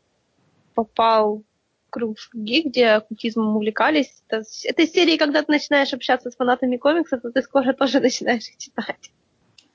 попал 0.74 1.42
круги, 1.90 2.62
где 2.62 2.88
оккультизмом 2.88 3.56
увлекались. 3.56 4.22
Это, 4.28 4.44
это 4.64 4.86
серии, 4.86 5.16
когда 5.16 5.42
ты 5.42 5.52
начинаешь 5.52 5.92
общаться 5.92 6.30
с 6.30 6.36
фанатами 6.36 6.76
комиксов, 6.76 7.20
то 7.22 7.30
ты 7.30 7.42
скоро 7.42 7.72
тоже 7.78 8.00
начинаешь 8.00 8.48
их 8.48 8.56
читать. 8.56 9.10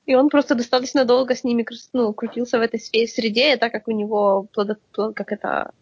И 0.06 0.14
он 0.14 0.28
просто 0.28 0.54
достаточно 0.54 1.04
долго 1.04 1.34
с 1.34 1.44
ними 1.44 1.66
ну, 1.92 2.12
крутился 2.12 2.58
в 2.58 2.62
этой 2.62 2.78
среде, 2.78 3.54
и 3.54 3.56
так 3.56 3.72
как 3.72 3.88
у 3.88 3.92
него 3.92 4.46
плодо, 4.52 4.76
как 4.92 5.32
это 5.32 5.72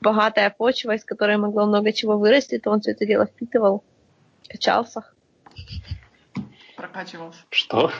богатая 0.00 0.50
почва, 0.50 0.94
из 0.94 1.04
которой 1.04 1.36
могло 1.36 1.66
много 1.66 1.92
чего 1.92 2.18
вырасти, 2.18 2.58
то 2.58 2.70
он 2.70 2.80
все 2.80 2.92
это 2.92 3.06
дело 3.06 3.26
впитывал, 3.26 3.84
качался. 4.48 5.04
Прокачивался. 6.76 7.40
Что? 7.50 7.90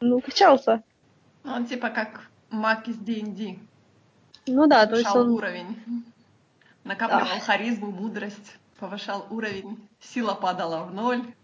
Ну, 0.00 0.20
качался. 0.20 0.82
Он 1.44 1.66
типа 1.66 1.90
как 1.90 2.28
маг 2.50 2.88
из 2.88 2.96
D&D. 2.96 3.58
Ну 4.46 4.66
да, 4.66 4.86
то 4.86 4.96
есть 4.96 5.14
он... 5.14 5.30
уровень. 5.30 5.76
Накапливал 6.86 7.24
да. 7.24 7.40
харизму, 7.40 7.90
мудрость, 7.90 8.56
повышал 8.78 9.26
уровень, 9.30 9.88
сила 10.00 10.34
падала 10.34 10.84
в 10.84 10.94
ноль, 10.94 11.34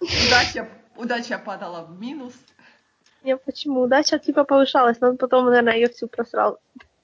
удача, 0.00 0.68
удача 0.96 1.38
падала 1.38 1.84
в 1.84 2.00
минус. 2.00 2.32
Не, 3.22 3.36
почему? 3.36 3.82
Удача 3.82 4.18
типа 4.18 4.44
повышалась, 4.44 4.98
но 5.00 5.08
он 5.10 5.18
потом, 5.18 5.44
наверное, 5.44 5.74
ее 5.74 5.88
всю 5.90 6.08
просрал 6.08 6.58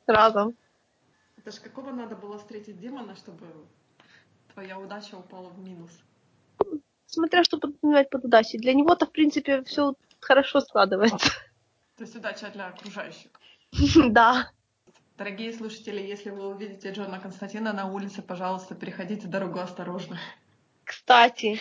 разом. 0.07 0.55
Это 1.37 1.51
ж 1.51 1.61
какого 1.61 1.91
надо 1.91 2.17
было 2.17 2.39
встретить 2.39 2.81
демона, 2.81 3.15
чтобы 3.15 3.47
твоя 4.55 4.79
удача 4.79 5.17
упала 5.17 5.51
в 5.51 5.59
минус? 5.59 5.91
Смотря 7.07 7.45
что 7.45 7.59
подразумевать 7.59 8.09
под 8.09 8.25
удачей. 8.25 8.59
Для 8.59 8.73
него-то, 8.73 9.05
в 9.05 9.13
принципе, 9.13 9.63
все 9.65 9.95
хорошо 10.21 10.61
складывается. 10.61 11.29
То 11.97 12.05
есть 12.05 12.17
удача 12.17 12.51
для 12.55 12.69
окружающих. 12.69 13.31
Да. 14.11 14.51
Дорогие 15.19 15.53
слушатели, 15.53 16.03
если 16.03 16.29
вы 16.29 16.47
увидите 16.47 16.93
Джона 16.93 17.19
Константина 17.19 17.73
на 17.73 17.91
улице, 17.91 18.21
пожалуйста, 18.21 18.75
переходите 18.75 19.27
дорогу 19.27 19.61
осторожно. 19.61 20.19
Кстати, 20.85 21.59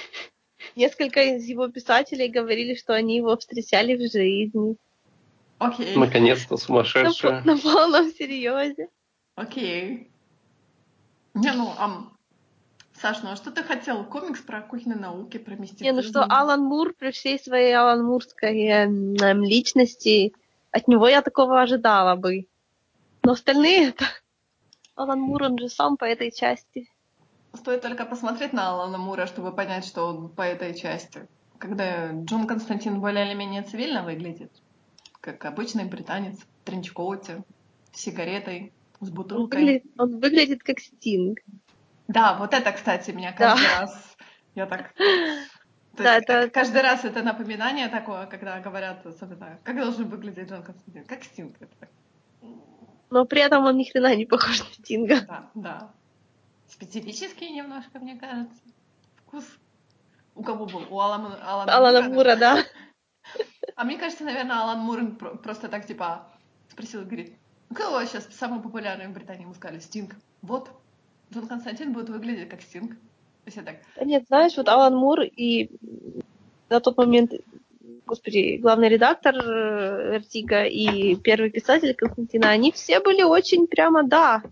несколько 0.76 1.22
из 1.22 1.46
его 1.46 1.70
писателей 1.70 2.28
говорили, 2.28 2.76
что 2.76 2.94
они 2.94 3.16
его 3.16 3.38
встречали 3.38 3.96
в 3.96 4.12
жизни. 4.12 4.76
Окей. 5.58 5.96
Наконец-то 5.96 6.58
сумасшедшая. 6.58 7.44
На, 7.46 7.56
на 7.56 7.58
полном 7.58 8.12
серьезе. 8.12 8.90
Окей. 9.36 10.12
Не, 11.34 11.54
ну, 11.54 11.74
а 11.78 12.12
Саш, 13.02 13.24
ну 13.24 13.32
а 13.32 13.36
что 13.38 13.52
ты 13.52 13.64
хотел? 13.64 14.04
Комикс 14.04 14.42
про 14.42 14.62
кухонные 14.62 15.00
науки, 15.00 15.38
про 15.38 15.56
мистицизм? 15.56 15.84
Не, 15.86 15.92
ну 15.94 16.02
что, 16.02 16.24
Алан 16.24 16.62
Мур 16.62 16.94
при 16.94 17.12
всей 17.12 17.40
своей 17.40 17.74
Алан 17.74 18.04
Мурской 18.04 18.64
э, 18.66 18.88
э, 18.88 19.34
личности, 19.34 20.34
от 20.72 20.90
него 20.90 21.08
я 21.08 21.22
такого 21.22 21.62
ожидала 21.62 22.16
бы. 22.16 22.48
Но 23.26 23.32
остальные 23.32 23.90
это... 23.90 24.06
Алан 24.96 25.20
Мур, 25.20 25.42
он 25.42 25.58
же 25.58 25.68
сам 25.68 25.98
по 25.98 26.06
этой 26.06 26.32
части. 26.32 26.88
Стоит 27.54 27.82
только 27.82 28.06
посмотреть 28.06 28.54
на 28.54 28.70
Алана 28.70 29.00
Мура, 29.00 29.26
чтобы 29.26 29.52
понять, 29.52 29.84
что 29.84 30.06
он 30.06 30.30
по 30.30 30.44
этой 30.44 30.76
части. 30.76 31.28
Когда 31.58 32.12
Джон 32.12 32.46
Константин 32.46 33.02
более 33.02 33.26
или 33.26 33.34
менее 33.34 33.64
цивильно 33.64 34.04
выглядит, 34.04 34.52
как 35.22 35.44
обычный 35.46 35.86
британец 35.86 36.38
в 36.38 36.66
тренчкоуте, 36.66 37.44
с 37.92 38.02
сигаретой, 38.02 38.74
с 39.00 39.10
бутылкой. 39.10 39.60
Он 39.60 39.66
выглядит, 39.66 39.92
он 39.98 40.20
выглядит 40.20 40.64
как 40.64 40.80
Стинг. 40.80 41.40
Да, 42.08 42.38
вот 42.38 42.54
это, 42.54 42.72
кстати, 42.74 43.10
меня 43.10 43.34
каждый 43.34 43.66
да. 43.66 43.82
раз... 43.82 44.18
Я 44.54 44.68
так... 44.68 44.94
То 45.98 46.04
да, 46.04 46.16
есть, 46.18 46.30
это... 46.30 46.50
Каждый 46.52 46.82
раз 46.84 47.04
это 47.04 47.24
напоминание 47.24 47.88
такое, 47.88 48.28
когда 48.28 48.60
говорят, 48.60 49.04
особенно, 49.04 49.60
как 49.64 49.78
должен 49.78 50.08
выглядеть 50.10 50.48
Джон 50.48 50.62
Константин, 50.62 51.06
как 51.06 51.24
Стинг. 51.24 51.56
Это 51.60 51.76
так. 51.80 51.90
Но 53.10 53.26
при 53.26 53.42
этом 53.42 53.66
он 53.66 53.78
ни 53.78 53.84
хрена 53.84 54.16
не 54.16 54.26
похож 54.26 54.60
на 54.60 54.66
Стинга. 54.74 55.22
Да, 55.22 55.50
да. 55.56 55.92
Специфический 56.68 57.52
немножко, 57.52 58.00
мне 58.00 58.18
кажется. 58.18 58.62
Вкус. 59.18 59.46
У 60.36 60.44
кого 60.44 60.66
был? 60.66 60.86
У 60.90 61.00
Алана, 61.00 61.38
Алана, 61.42 61.76
Алана 61.76 62.02
Мура, 62.02 62.14
Мура, 62.14 62.36
да. 62.36 62.64
А 63.76 63.84
мне 63.84 63.98
кажется, 63.98 64.24
наверное, 64.24 64.62
Алан 64.62 64.80
Мур 64.80 65.16
просто 65.44 65.70
так, 65.70 65.86
типа, 65.86 66.28
спросил, 66.70 67.04
говорит, 67.04 67.34
кто 67.74 68.04
сейчас 68.06 68.28
самый 68.32 68.62
популярный 68.62 69.08
в 69.08 69.14
Британии? 69.14 69.46
Мы 69.46 69.56
сказали, 69.56 69.80
Стинг. 69.80 70.16
Вот, 70.42 70.70
Джон 71.34 71.48
Константин 71.48 71.94
будет 71.94 72.10
выглядеть 72.10 72.50
как 72.50 72.62
Стинг. 72.62 72.98
Если 73.46 73.62
так. 73.62 73.76
Да 73.96 74.06
нет, 74.06 74.26
знаешь, 74.28 74.58
вот 74.58 74.68
Алан 74.68 74.96
Мур 74.96 75.22
и 75.22 75.70
на 76.70 76.80
тот 76.80 76.98
момент, 76.98 77.32
господи, 78.06 78.58
главный 78.58 78.90
редактор 78.90 79.36
Vertigo 79.36 80.64
э, 80.64 80.70
и 80.70 81.16
первый 81.16 81.50
писатель 81.50 81.94
Константина, 81.94 82.50
они 82.50 82.72
все 82.72 83.00
были 83.00 83.24
очень 83.24 83.68
прямо, 83.68 84.04
да, 84.04 84.44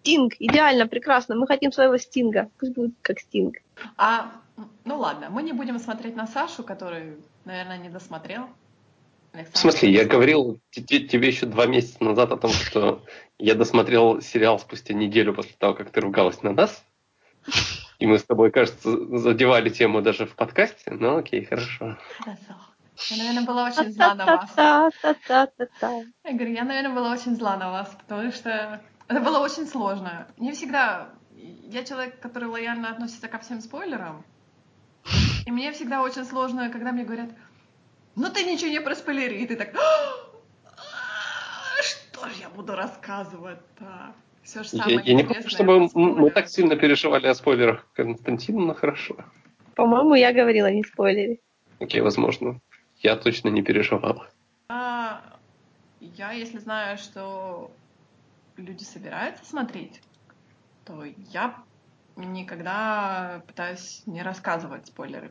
Стинг, 0.00 0.34
идеально, 0.38 0.86
прекрасно, 0.86 1.36
мы 1.36 1.46
хотим 1.46 1.70
своего 1.70 1.98
Стинга, 1.98 2.50
пусть 2.58 2.72
будет 2.72 2.94
как 3.02 3.20
Стинг. 3.20 3.56
А, 3.96 4.32
ну 4.84 4.98
ладно, 4.98 5.28
мы 5.28 5.42
не 5.42 5.52
будем 5.52 5.78
смотреть 5.78 6.16
на 6.16 6.26
Сашу, 6.26 6.62
который, 6.62 7.16
наверное, 7.44 7.76
не 7.78 7.90
досмотрел. 7.90 8.46
Александр. 9.32 9.58
В 9.58 9.60
смысле, 9.60 9.90
я 9.90 10.04
говорил 10.06 10.58
тебе 10.70 11.28
еще 11.28 11.44
два 11.44 11.66
месяца 11.66 12.02
назад 12.02 12.32
о 12.32 12.38
том, 12.38 12.50
что 12.50 13.04
я 13.38 13.54
досмотрел 13.54 14.22
сериал 14.22 14.58
спустя 14.58 14.94
неделю 14.94 15.34
после 15.34 15.52
того, 15.58 15.74
как 15.74 15.90
ты 15.90 16.00
ругалась 16.00 16.42
на 16.42 16.52
нас. 16.52 16.82
И 17.98 18.06
мы 18.06 18.18
с 18.18 18.24
тобой, 18.24 18.50
кажется, 18.50 18.90
задевали 19.18 19.68
тему 19.70 20.00
даже 20.00 20.24
в 20.24 20.34
подкасте. 20.34 20.92
Ну 20.92 21.18
окей, 21.18 21.44
хорошо. 21.44 21.98
Хорошо. 22.18 22.54
Я, 23.10 23.16
наверное, 23.16 23.44
была 23.44 23.66
очень 23.66 23.92
зла 23.92 24.14
на 24.14 24.26
вас. 24.26 24.50
Я 24.56 24.90
говорю, 26.24 26.52
я, 26.52 26.64
наверное, 26.64 26.94
была 26.94 27.12
очень 27.12 27.36
зла 27.36 27.56
на 27.56 27.70
вас, 27.70 27.96
потому 28.06 28.32
что 28.32 28.80
это 29.06 29.20
было 29.20 29.38
очень 29.38 29.66
сложно. 29.66 30.26
Не 30.36 30.52
всегда... 30.52 31.10
Я 31.32 31.84
человек, 31.84 32.20
который 32.20 32.48
лояльно 32.48 32.90
относится 32.90 33.28
ко 33.28 33.38
всем 33.38 33.60
спойлерам. 33.60 34.24
И 35.46 35.50
мне 35.50 35.72
всегда 35.72 36.02
очень 36.02 36.24
сложно, 36.24 36.70
когда 36.70 36.92
мне 36.92 37.04
говорят, 37.04 37.30
ну 38.16 38.30
ты 38.30 38.44
ничего 38.44 38.70
не 38.70 38.80
проспойлери, 38.80 39.38
и 39.38 39.46
ты 39.46 39.56
так, 39.56 39.74
«А, 39.74 41.82
что 41.82 42.28
же 42.28 42.34
я 42.40 42.50
буду 42.50 42.74
рассказывать-то? 42.74 44.14
Все 44.42 44.62
же 44.62 44.70
самое 44.70 44.96
я, 44.96 45.02
я 45.02 45.14
не 45.14 45.24
помню, 45.24 45.48
чтобы 45.48 45.88
мы 45.94 46.30
так 46.30 46.48
сильно 46.48 46.76
переживали 46.76 47.28
о 47.28 47.34
спойлерах 47.34 47.86
Константина, 47.94 48.60
но 48.60 48.74
хорошо. 48.74 49.16
По-моему, 49.74 50.14
я 50.14 50.32
говорила 50.32 50.70
не 50.70 50.82
спойлери. 50.82 51.40
Окей, 51.80 52.00
возможно. 52.00 52.60
Я 53.00 53.16
точно 53.16 53.48
не 53.48 53.62
переживал. 53.62 54.24
А, 54.68 55.22
я, 56.00 56.32
если 56.32 56.58
знаю, 56.58 56.98
что 56.98 57.70
люди 58.56 58.82
собираются 58.82 59.44
смотреть, 59.44 60.00
то 60.84 61.04
я 61.04 61.62
никогда 62.16 63.42
пытаюсь 63.46 64.02
не 64.06 64.22
рассказывать 64.22 64.88
спойлеры. 64.88 65.30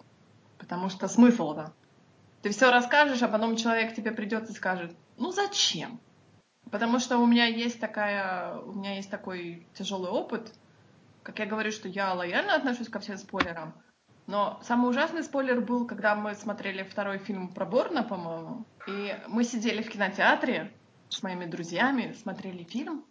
Потому 0.57 0.89
что 0.89 1.07
смысл, 1.07 1.53
да. 1.53 1.73
Ты 2.41 2.51
все 2.51 2.71
расскажешь, 2.71 3.21
а 3.21 3.27
потом 3.27 3.57
человек 3.57 3.93
тебе 3.93 4.11
придет 4.11 4.49
и 4.49 4.53
скажет, 4.53 4.95
ну 5.17 5.31
зачем? 5.31 5.99
Потому 6.71 6.99
что 6.99 7.17
у 7.17 7.25
меня 7.25 7.45
есть 7.45 7.79
такая, 7.79 8.57
у 8.59 8.73
меня 8.73 8.95
есть 8.95 9.09
такой 9.09 9.65
тяжелый 9.73 10.09
опыт. 10.09 10.53
Как 11.23 11.39
я 11.39 11.45
говорю, 11.45 11.71
что 11.71 11.87
я 11.87 12.13
лояльно 12.13 12.55
отношусь 12.55 12.89
ко 12.89 12.99
всем 12.99 13.17
спойлерам. 13.17 13.73
Но 14.27 14.59
самый 14.61 14.89
ужасный 14.89 15.23
спойлер 15.23 15.61
был, 15.61 15.87
когда 15.87 16.13
мы 16.13 16.35
смотрели 16.35 16.83
второй 16.83 17.17
фильм 17.17 17.47
про 17.47 17.65
Борна, 17.65 18.03
по-моему. 18.03 18.65
И 18.85 19.17
мы 19.27 19.45
сидели 19.45 19.81
в 19.81 19.89
кинотеатре 19.89 20.73
с 21.07 21.23
моими 21.23 21.45
друзьями, 21.45 22.13
смотрели 22.21 22.63
фильм. 22.63 23.05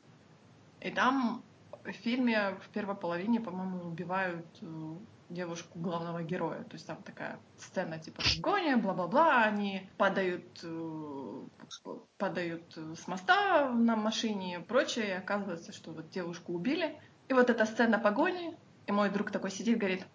И 0.81 0.91
там 0.91 1.43
в 1.85 1.93
фильме 1.93 2.57
в 2.63 2.69
первой 2.69 2.97
половине, 2.97 3.41
по-моему, 3.41 3.89
убивают 3.89 4.47
э, 4.61 4.95
девушку 5.31 5.79
главного 5.79 6.23
героя. 6.23 6.63
То 6.65 6.75
есть 6.75 6.87
там 6.87 6.99
такая 7.03 7.39
сцена 7.57 7.99
типа 7.99 8.23
гоня, 8.41 8.77
бла-бла-бла, 8.77 9.45
они 9.45 9.89
падают, 9.97 10.61
э, 10.63 11.43
падают 12.19 12.77
с 12.77 13.09
моста 13.09 13.71
на 13.71 13.97
машине 13.97 14.57
и 14.57 14.63
прочее, 14.63 15.09
и 15.09 15.13
оказывается, 15.13 15.73
что 15.73 15.93
вот 15.93 16.11
девушку 16.11 16.53
убили. 16.53 17.01
И 17.29 17.33
вот 17.33 17.49
эта 17.49 17.65
сцена 17.65 17.99
погони, 17.99 18.55
и 18.87 18.93
мой 18.93 19.09
друг 19.09 19.31
такой 19.31 19.51
сидит, 19.51 19.79
говорит, 19.79 20.07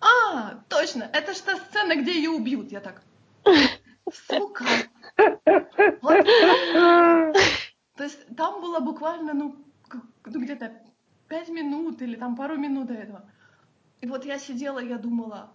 а, 0.00 0.54
точно, 0.68 1.08
это 1.12 1.34
же 1.34 1.42
та 1.42 1.56
сцена, 1.56 1.96
где 1.96 2.14
ее 2.14 2.30
убьют. 2.30 2.72
Я 2.72 2.80
так, 2.80 3.02
сука. 4.26 4.64
Вот. 6.02 6.26
То 7.96 8.04
есть 8.04 8.36
там 8.36 8.60
было 8.60 8.80
буквально, 8.80 9.34
ну, 9.34 9.56
ну 9.92 10.40
где-то 10.40 10.72
пять 11.28 11.48
минут 11.48 12.00
или 12.02 12.16
там 12.16 12.36
пару 12.36 12.56
минут 12.56 12.86
до 12.86 12.94
этого. 12.94 13.30
И 14.00 14.06
вот 14.06 14.24
я 14.24 14.38
сидела, 14.38 14.78
я 14.78 14.96
думала, 14.96 15.52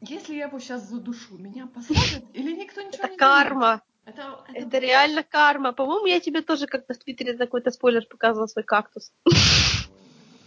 если 0.00 0.34
я 0.34 0.46
его 0.46 0.58
сейчас 0.58 0.82
задушу, 0.82 1.38
меня 1.38 1.66
посадят 1.66 2.24
или 2.34 2.52
никто 2.52 2.82
ничего 2.82 3.04
это 3.04 3.12
не 3.12 3.16
карма. 3.16 3.82
Это, 4.04 4.44
это, 4.48 4.66
это 4.66 4.78
реально 4.78 5.22
карма. 5.22 5.72
По-моему, 5.72 6.06
я 6.06 6.20
тебе 6.20 6.42
тоже 6.42 6.66
как-то 6.66 6.92
в 6.92 6.98
Твиттере 6.98 7.38
какой-то 7.38 7.70
спойлер 7.70 8.04
показывала 8.04 8.46
свой 8.46 8.64
кактус. 8.64 9.12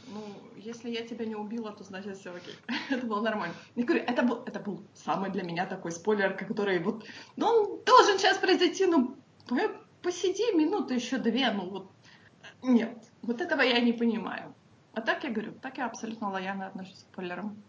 Ну, 0.08 0.22
если 0.68 0.90
я 0.90 1.08
тебя 1.08 1.26
не 1.26 1.36
убила, 1.36 1.72
то 1.72 1.84
значит 1.84 2.18
все 2.18 2.36
окей. 2.36 2.56
это 2.90 3.08
было 3.08 3.22
нормально. 3.22 3.56
Я 3.76 3.86
говорю, 3.86 4.04
это 4.04 4.22
был, 4.22 4.44
это 4.46 4.60
был 4.60 4.84
самый 4.94 5.32
для 5.32 5.44
меня 5.44 5.66
такой 5.66 5.92
спойлер, 5.92 6.36
который 6.36 6.80
вот, 6.80 7.06
ну, 7.38 7.48
он 7.48 7.84
должен 7.86 8.20
сейчас 8.20 8.38
произойти, 8.38 8.86
ну, 8.86 9.16
посиди 10.02 10.54
минуту 10.54 10.94
еще 10.94 11.18
две, 11.18 11.52
ну 11.52 11.70
вот. 11.70 11.92
Нет, 12.62 12.98
вот 13.22 13.40
этого 13.40 13.62
я 13.62 13.80
не 13.80 13.94
понимаю. 13.94 14.54
А 14.94 15.02
так 15.02 15.24
я 15.24 15.30
говорю, 15.30 15.54
так 15.54 15.78
я 15.78 15.86
абсолютно 15.86 16.30
лояльно 16.30 16.68
отношусь 16.68 17.04
к 17.04 17.14
спойлерам. 17.14 17.64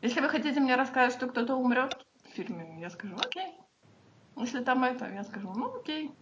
Если 0.00 0.20
вы 0.20 0.28
хотите 0.28 0.60
мне 0.60 0.76
рассказать, 0.76 1.12
что 1.12 1.26
кто-то 1.26 1.56
умрет 1.56 2.06
в 2.24 2.36
фильме, 2.36 2.80
я 2.80 2.90
скажу, 2.90 3.16
окей. 3.16 3.52
Если 4.36 4.62
там 4.62 4.84
это, 4.84 5.10
я 5.12 5.24
скажу, 5.24 5.52
ну 5.54 5.74
окей. 5.76 6.12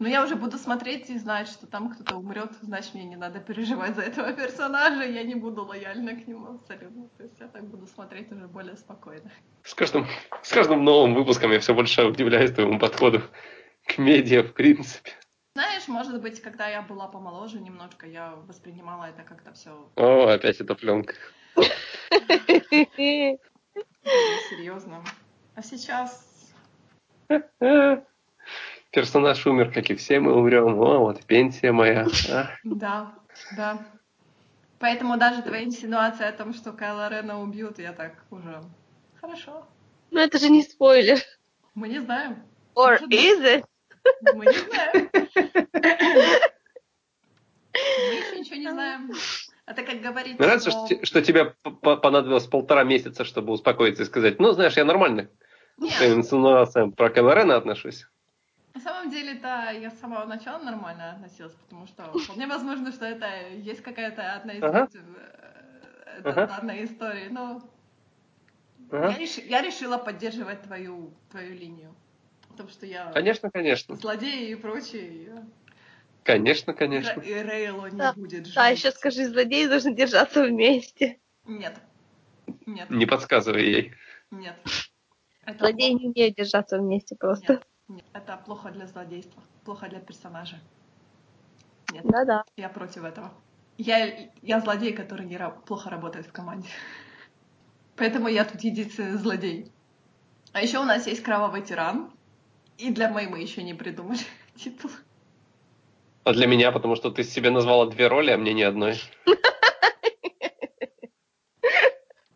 Но 0.00 0.08
я 0.08 0.24
уже 0.24 0.34
буду 0.34 0.58
смотреть 0.58 1.08
и 1.08 1.18
знать, 1.18 1.48
что 1.48 1.66
там 1.66 1.90
кто-то 1.90 2.16
умрет, 2.16 2.52
значит, 2.62 2.94
мне 2.94 3.04
не 3.04 3.16
надо 3.16 3.38
переживать 3.38 3.94
за 3.94 4.02
этого 4.02 4.32
персонажа, 4.32 5.04
я 5.04 5.22
не 5.22 5.36
буду 5.36 5.64
лояльна 5.64 6.16
к 6.16 6.26
нему 6.26 6.56
абсолютно. 6.56 7.08
То 7.16 7.22
есть 7.22 7.38
я 7.38 7.46
так 7.46 7.64
буду 7.64 7.86
смотреть 7.86 8.32
уже 8.32 8.48
более 8.48 8.76
спокойно. 8.76 9.30
С 9.62 9.72
каждым, 9.74 10.06
с 10.42 10.50
каждым 10.50 10.84
новым 10.84 11.14
выпуском 11.14 11.52
я 11.52 11.60
все 11.60 11.74
больше 11.74 12.04
удивляюсь 12.04 12.52
твоему 12.52 12.78
подходу 12.78 13.22
к 13.86 13.98
медиа, 13.98 14.42
в 14.42 14.52
принципе. 14.52 15.12
Знаешь, 15.54 15.86
может 15.86 16.20
быть, 16.20 16.42
когда 16.42 16.66
я 16.66 16.82
была 16.82 17.06
помоложе 17.06 17.60
немножко, 17.60 18.08
я 18.08 18.34
воспринимала 18.48 19.04
это 19.04 19.22
как-то 19.22 19.52
все. 19.52 19.88
О, 19.94 20.26
опять 20.26 20.60
эта 20.60 20.74
пленка. 20.74 21.14
Серьезно. 24.50 25.04
А 25.54 25.62
сейчас 25.62 26.52
Персонаж 28.94 29.44
умер, 29.44 29.72
как 29.72 29.90
и 29.90 29.96
все 29.96 30.20
мы 30.20 30.32
умрем. 30.32 30.78
О, 30.78 30.98
вот 31.00 31.24
пенсия 31.24 31.72
моя. 31.72 32.06
А. 32.30 32.50
Да, 32.62 33.12
да. 33.56 33.84
Поэтому 34.78 35.18
даже 35.18 35.42
твоя 35.42 35.64
инсинуация 35.64 36.28
о 36.28 36.32
том, 36.32 36.54
что 36.54 36.72
Кайла 36.72 37.08
Рена 37.08 37.42
убьют, 37.42 37.80
я 37.80 37.92
так 37.92 38.12
уже... 38.30 38.62
Хорошо. 39.20 39.66
Ну 40.12 40.20
это 40.20 40.38
же 40.38 40.48
не 40.48 40.62
спойлер. 40.62 41.18
Мы 41.74 41.88
не 41.88 41.98
знаем. 41.98 42.44
Or 42.76 43.00
Может, 43.00 43.10
is 43.10 43.42
it? 43.42 43.64
Мы 44.32 44.46
не 44.46 44.58
знаем. 44.58 45.10
Мы 47.74 48.14
еще 48.14 48.38
ничего 48.38 48.56
не 48.56 48.70
знаем. 48.70 49.10
Это 49.66 49.82
как 49.82 50.00
говорить... 50.02 50.38
Мне 50.38 50.46
нравится, 50.46 50.70
что, 50.70 51.04
что 51.04 51.20
тебе 51.20 51.54
понадобилось 51.82 52.46
полтора 52.46 52.84
месяца, 52.84 53.24
чтобы 53.24 53.54
успокоиться 53.54 54.04
и 54.04 54.06
сказать, 54.06 54.38
ну, 54.38 54.52
знаешь, 54.52 54.76
я 54.76 54.84
нормально 54.84 55.30
Нет. 55.78 55.98
к 55.98 56.02
инсинуациям 56.02 56.92
про 56.92 57.10
Кайла 57.10 57.34
Рена 57.34 57.56
отношусь. 57.56 58.06
На 58.74 58.80
самом 58.80 59.10
деле, 59.10 59.34
да, 59.34 59.70
я 59.70 59.90
с 59.90 60.00
самого 60.00 60.26
начала 60.26 60.60
нормально 60.62 61.12
относилась, 61.12 61.54
потому 61.54 61.86
что 61.86 62.02
вполне 62.18 62.46
возможно, 62.48 62.90
что 62.90 63.06
это 63.06 63.48
есть 63.50 63.82
какая-то 63.82 64.34
одна 64.34 64.52
из 64.54 64.62
ага. 64.62 64.88
Э, 66.06 66.20
ага. 66.24 66.46
данной 66.46 66.84
истории, 66.84 67.28
но 67.28 67.62
ага. 68.90 69.10
я, 69.10 69.18
реш... 69.18 69.38
я 69.38 69.62
решила 69.62 69.96
поддерживать 69.96 70.62
твою, 70.62 71.12
твою 71.30 71.54
линию. 71.54 71.94
Потому 72.48 72.68
что 72.68 72.84
я... 72.86 73.12
Конечно, 73.12 73.50
конечно. 73.50 73.94
Злодеи 73.94 74.50
и 74.50 74.54
прочее. 74.56 75.44
Конечно, 76.24 76.74
конечно. 76.74 77.20
И 77.20 77.32
Рейло 77.32 77.86
не 77.86 77.98
да. 77.98 78.12
будет 78.12 78.46
жить. 78.46 78.54
Да, 78.56 78.68
еще 78.68 78.90
скажи, 78.90 79.26
злодеи 79.26 79.66
должны 79.66 79.94
держаться 79.94 80.42
вместе. 80.42 81.20
Нет. 81.46 81.74
Нет. 82.66 82.90
Не 82.90 83.06
подсказывай 83.06 83.64
ей. 83.64 83.94
Нет. 84.32 84.56
Это 85.44 85.58
Злодеи 85.58 85.90
не 85.90 86.08
умеют 86.08 86.36
держаться 86.36 86.78
вместе 86.78 87.14
просто. 87.14 87.54
Нет. 87.54 87.66
Нет, 87.88 88.04
это 88.14 88.36
плохо 88.38 88.70
для 88.70 88.86
злодейства, 88.86 89.42
плохо 89.64 89.88
для 89.88 90.00
персонажа. 90.00 90.58
Нет, 91.92 92.04
Да-да. 92.04 92.44
я 92.56 92.68
против 92.68 93.04
этого. 93.04 93.32
Я, 93.76 94.30
я 94.42 94.60
злодей, 94.60 94.92
который 94.92 95.26
не, 95.26 95.38
плохо 95.66 95.90
работает 95.90 96.26
в 96.26 96.32
команде. 96.32 96.68
Поэтому 97.96 98.28
я 98.28 98.44
тут 98.44 98.62
единственный 98.62 99.18
злодей. 99.18 99.70
А 100.52 100.62
еще 100.62 100.78
у 100.78 100.84
нас 100.84 101.06
есть 101.06 101.22
кровавый 101.22 101.62
тиран. 101.62 102.10
И 102.78 102.90
для 102.90 103.08
Мэй 103.08 103.28
мы 103.28 103.40
еще 103.40 103.62
не 103.62 103.74
придумали 103.74 104.20
титул. 104.56 104.90
А 106.24 106.32
для 106.32 106.46
меня, 106.46 106.72
потому 106.72 106.96
что 106.96 107.10
ты 107.10 107.22
себе 107.22 107.50
назвала 107.50 107.86
две 107.86 108.08
роли, 108.08 108.30
а 108.30 108.38
мне 108.38 108.54
ни 108.54 108.62
одной. 108.62 108.98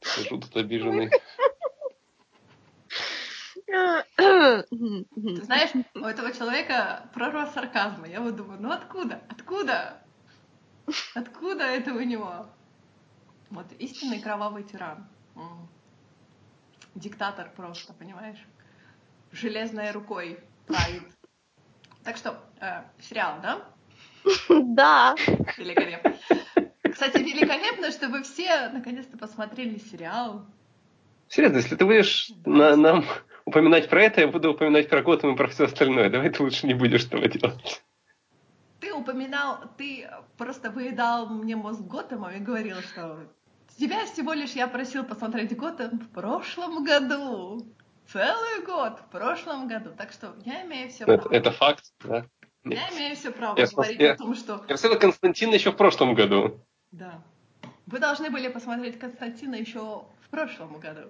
Сижу 0.02 0.38
тут 0.38 0.54
обиженный. 0.56 1.10
Ты 4.16 5.44
знаешь, 5.44 5.70
у 5.94 6.04
этого 6.04 6.32
человека 6.32 7.08
прорва 7.14 7.46
сарказма. 7.46 8.06
Я 8.08 8.20
вот 8.20 8.36
думаю, 8.36 8.60
ну 8.60 8.70
откуда? 8.70 9.20
Откуда? 9.28 10.02
Откуда 11.14 11.64
это 11.64 11.92
у 11.92 12.00
него? 12.00 12.46
Вот 13.50 13.66
истинный 13.78 14.20
кровавый 14.20 14.64
тиран. 14.64 15.08
Диктатор 16.94 17.50
просто, 17.54 17.92
понимаешь? 17.92 18.44
Железной 19.32 19.90
рукой 19.90 20.40
правит. 20.66 21.04
Так 22.02 22.16
что, 22.16 22.42
э, 22.60 22.82
сериал, 23.00 23.40
да? 23.42 23.68
Да. 24.48 25.14
Великолепно. 25.56 26.16
Кстати, 26.90 27.18
великолепно, 27.18 27.90
что 27.90 28.08
вы 28.08 28.22
все 28.22 28.70
наконец-то 28.70 29.16
посмотрели 29.18 29.78
сериал. 29.78 30.46
Серьезно, 31.28 31.58
если 31.58 31.76
ты 31.76 31.84
будешь 31.84 32.30
на, 32.46 32.74
нам 32.76 33.04
упоминать 33.48 33.88
про 33.88 34.02
это, 34.02 34.20
я 34.20 34.28
буду 34.28 34.52
упоминать 34.52 34.88
про 34.88 35.02
Готэм 35.02 35.34
и 35.34 35.36
про 35.36 35.48
все 35.48 35.64
остальное. 35.64 36.10
Давай 36.10 36.30
ты 36.30 36.42
лучше 36.42 36.66
не 36.66 36.74
будешь 36.74 37.06
этого 37.06 37.26
делать. 37.28 37.82
Ты 38.80 38.92
упоминал, 38.92 39.58
ты 39.76 40.08
просто 40.36 40.70
выедал 40.70 41.26
мне 41.26 41.56
мозг 41.56 41.80
Готэма 41.80 42.34
и 42.34 42.38
говорил, 42.38 42.76
что 42.82 43.18
тебя 43.78 44.04
всего 44.04 44.34
лишь 44.34 44.52
я 44.52 44.68
просил 44.68 45.04
посмотреть 45.04 45.56
Готэм 45.56 45.98
в 45.98 46.08
прошлом 46.10 46.84
году. 46.84 47.66
Целый 48.12 48.64
год 48.64 49.00
в 49.00 49.10
прошлом 49.10 49.68
году. 49.68 49.90
Так 49.96 50.12
что 50.12 50.34
я 50.44 50.64
имею 50.64 50.90
все 50.90 51.04
право. 51.04 51.18
Это, 51.18 51.34
это 51.34 51.50
факт, 51.50 51.92
да. 52.04 52.24
Я 52.64 52.88
имею 52.90 53.16
все 53.16 53.30
право 53.30 53.58
я 53.58 53.66
говорить 53.66 53.98
я, 53.98 54.12
о 54.12 54.16
том, 54.16 54.34
что... 54.34 54.64
Я 54.68 54.74
посмотрел 54.74 55.00
Константина 55.00 55.54
еще 55.54 55.72
в 55.72 55.76
прошлом 55.76 56.14
году. 56.14 56.60
Да. 56.92 57.22
Вы 57.86 57.98
должны 57.98 58.30
были 58.30 58.48
посмотреть 58.48 58.98
Константина 58.98 59.54
еще 59.54 60.04
в 60.20 60.30
прошлом 60.30 60.78
году. 60.78 61.08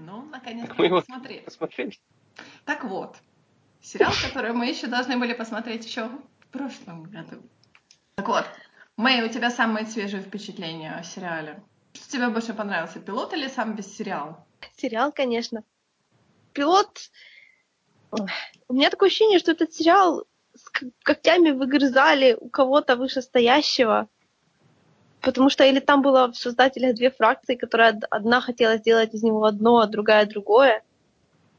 Ну, 0.00 0.22
наконец-то 0.22 0.74
мы 0.78 0.86
его 0.86 1.00
посмотрели. 1.00 1.40
посмотрели. 1.40 1.98
Так 2.64 2.84
вот, 2.84 3.16
сериал, 3.82 4.12
который 4.26 4.52
мы 4.52 4.66
еще 4.66 4.86
должны 4.86 5.18
были 5.18 5.34
посмотреть 5.34 5.84
еще 5.84 6.08
в 6.08 6.46
прошлом 6.50 7.04
году. 7.04 7.42
Так 8.14 8.26
вот, 8.28 8.46
Мэй, 8.96 9.22
у 9.22 9.28
тебя 9.28 9.50
самые 9.50 9.86
свежие 9.86 10.22
впечатления 10.22 10.92
о 10.92 11.02
сериале. 11.02 11.62
Что 11.92 12.10
тебе 12.10 12.28
больше 12.28 12.54
понравился, 12.54 13.00
пилот 13.00 13.32
или 13.34 13.48
сам 13.48 13.74
весь 13.74 13.94
сериал? 13.94 14.46
Сериал, 14.76 15.12
конечно. 15.12 15.64
Пилот... 16.52 17.10
У 18.68 18.74
меня 18.74 18.90
такое 18.90 19.08
ощущение, 19.08 19.38
что 19.38 19.52
этот 19.52 19.72
сериал 19.72 20.26
с 20.54 20.68
когтями 21.02 21.50
выгрызали 21.50 22.36
у 22.40 22.48
кого-то 22.48 22.96
вышестоящего. 22.96 24.08
Потому 25.20 25.50
что 25.50 25.64
или 25.64 25.80
там 25.80 26.02
было 26.02 26.30
в 26.32 26.36
создателях 26.36 26.94
две 26.94 27.10
фракции, 27.10 27.54
которая 27.54 28.00
одна 28.10 28.40
хотела 28.40 28.76
сделать 28.76 29.14
из 29.14 29.22
него 29.22 29.44
одно, 29.44 29.78
а 29.80 29.86
другая 29.86 30.26
другое. 30.26 30.82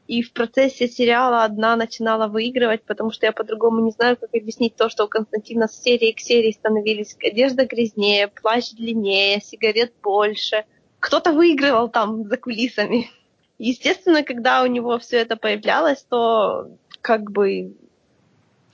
И 0.08 0.22
в 0.22 0.32
процессе 0.32 0.88
сериала 0.88 1.44
одна 1.44 1.76
начинала 1.76 2.26
выигрывать, 2.26 2.82
потому 2.82 3.12
что 3.12 3.26
я 3.26 3.32
по-другому 3.32 3.80
не 3.80 3.92
знаю, 3.92 4.16
как 4.16 4.34
объяснить 4.34 4.74
то, 4.74 4.88
что 4.88 5.04
у 5.04 5.08
Константина 5.08 5.68
с 5.68 5.80
серии 5.80 6.12
к 6.12 6.20
серии 6.20 6.50
становились 6.50 7.16
одежда 7.22 7.64
грязнее, 7.64 8.28
плащ 8.28 8.72
длиннее, 8.72 9.40
сигарет 9.40 9.92
больше. 10.02 10.64
Кто-то 10.98 11.32
выигрывал 11.32 11.88
там 11.88 12.24
за 12.24 12.36
кулисами. 12.36 13.10
Естественно, 13.58 14.24
когда 14.24 14.64
у 14.64 14.66
него 14.66 14.98
все 14.98 15.18
это 15.18 15.36
появлялось, 15.36 16.02
то 16.02 16.68
как 17.00 17.30
бы 17.30 17.76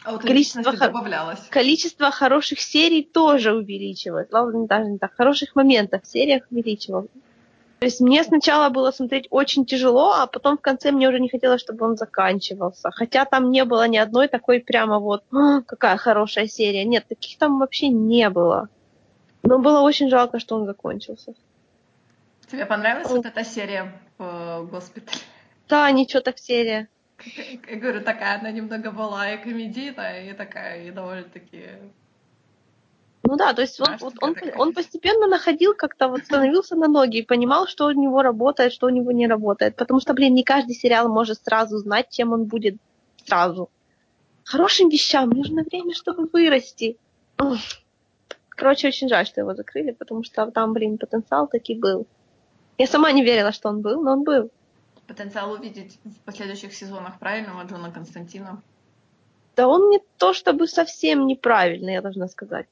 а 0.08 0.18
количество, 0.18 0.72
добавлялось. 0.72 1.40
количество 1.50 2.10
хороших 2.10 2.60
серий 2.60 3.02
тоже 3.02 3.54
увеличивалось. 3.54 4.28
Ладно, 4.30 4.66
даже 4.66 4.90
не 4.90 4.98
так. 4.98 5.14
Хороших 5.14 5.54
моментов 5.56 6.02
в 6.02 6.06
сериях 6.06 6.44
увеличивалось. 6.50 7.10
То 7.78 7.86
есть 7.86 8.00
мне 8.00 8.24
сначала 8.24 8.70
было 8.70 8.90
смотреть 8.90 9.28
очень 9.30 9.64
тяжело, 9.64 10.12
а 10.12 10.26
потом 10.26 10.58
в 10.58 10.60
конце 10.60 10.90
мне 10.90 11.08
уже 11.08 11.20
не 11.20 11.28
хотелось, 11.28 11.60
чтобы 11.60 11.86
он 11.86 11.96
заканчивался. 11.96 12.90
Хотя 12.90 13.24
там 13.24 13.50
не 13.50 13.64
было 13.64 13.86
ни 13.86 13.96
одной 13.96 14.26
такой 14.26 14.60
прямо 14.60 14.98
вот, 14.98 15.22
«А, 15.30 15.62
какая 15.62 15.96
хорошая 15.96 16.48
серия. 16.48 16.84
Нет, 16.84 17.06
таких 17.08 17.38
там 17.38 17.60
вообще 17.60 17.88
не 17.88 18.30
было. 18.30 18.68
Но 19.44 19.58
было 19.60 19.80
очень 19.80 20.10
жалко, 20.10 20.40
что 20.40 20.56
он 20.56 20.66
закончился. 20.66 21.34
Тебе 22.50 22.66
понравилась 22.66 23.10
вот 23.10 23.26
эта 23.26 23.44
серия 23.44 23.92
в 24.18 24.24
э, 24.24 24.64
госпитале? 24.64 25.18
Да, 25.68 25.88
ничего 25.92 26.20
так 26.20 26.38
серия. 26.38 26.88
Я 27.24 27.76
говорю, 27.76 28.02
такая 28.02 28.38
она 28.38 28.50
немного 28.50 28.90
была 28.90 29.32
и 29.32 29.42
комедийная, 29.42 30.30
и 30.30 30.32
такая, 30.34 30.84
и 30.84 30.90
довольно-таки... 30.90 31.64
Ну 33.24 33.36
да, 33.36 33.52
то 33.52 33.60
есть 33.60 33.80
он, 33.80 33.96
вот 33.98 34.14
он, 34.20 34.36
он 34.56 34.72
постепенно 34.72 35.26
находил 35.26 35.74
как-то, 35.74 36.08
вот 36.08 36.20
становился 36.24 36.76
на 36.76 36.86
ноги 36.88 37.18
и 37.18 37.26
понимал, 37.26 37.66
что 37.66 37.86
у 37.86 37.90
него 37.90 38.22
работает, 38.22 38.72
что 38.72 38.86
у 38.86 38.90
него 38.90 39.10
не 39.12 39.26
работает. 39.26 39.76
Потому 39.76 40.00
что, 40.00 40.14
блин, 40.14 40.34
не 40.34 40.44
каждый 40.44 40.74
сериал 40.74 41.08
может 41.08 41.42
сразу 41.44 41.76
знать, 41.78 42.08
чем 42.10 42.32
он 42.32 42.44
будет 42.44 42.76
сразу. 43.26 43.68
Хорошим 44.44 44.88
вещам 44.88 45.28
нужно 45.28 45.62
время, 45.62 45.94
чтобы 45.94 46.28
вырасти. 46.32 46.96
Короче, 48.48 48.88
очень 48.88 49.08
жаль, 49.08 49.26
что 49.26 49.40
его 49.40 49.54
закрыли, 49.54 49.90
потому 49.90 50.22
что 50.24 50.50
там, 50.50 50.72
блин, 50.72 50.96
потенциал 50.96 51.48
таки 51.48 51.74
был. 51.74 52.06
Я 52.78 52.86
сама 52.86 53.12
не 53.12 53.22
верила, 53.22 53.52
что 53.52 53.68
он 53.68 53.82
был, 53.82 54.02
но 54.02 54.12
он 54.12 54.24
был 54.24 54.50
потенциал 55.08 55.52
увидеть 55.52 55.98
в 56.04 56.20
последующих 56.24 56.74
сезонах 56.74 57.18
правильного 57.18 57.64
Джона 57.64 57.90
Константина? 57.90 58.62
Да 59.56 59.66
он 59.66 59.90
не 59.90 60.00
то 60.18 60.32
чтобы 60.32 60.68
совсем 60.68 61.26
неправильный, 61.26 61.94
я 61.94 62.02
должна 62.02 62.28
сказать. 62.28 62.66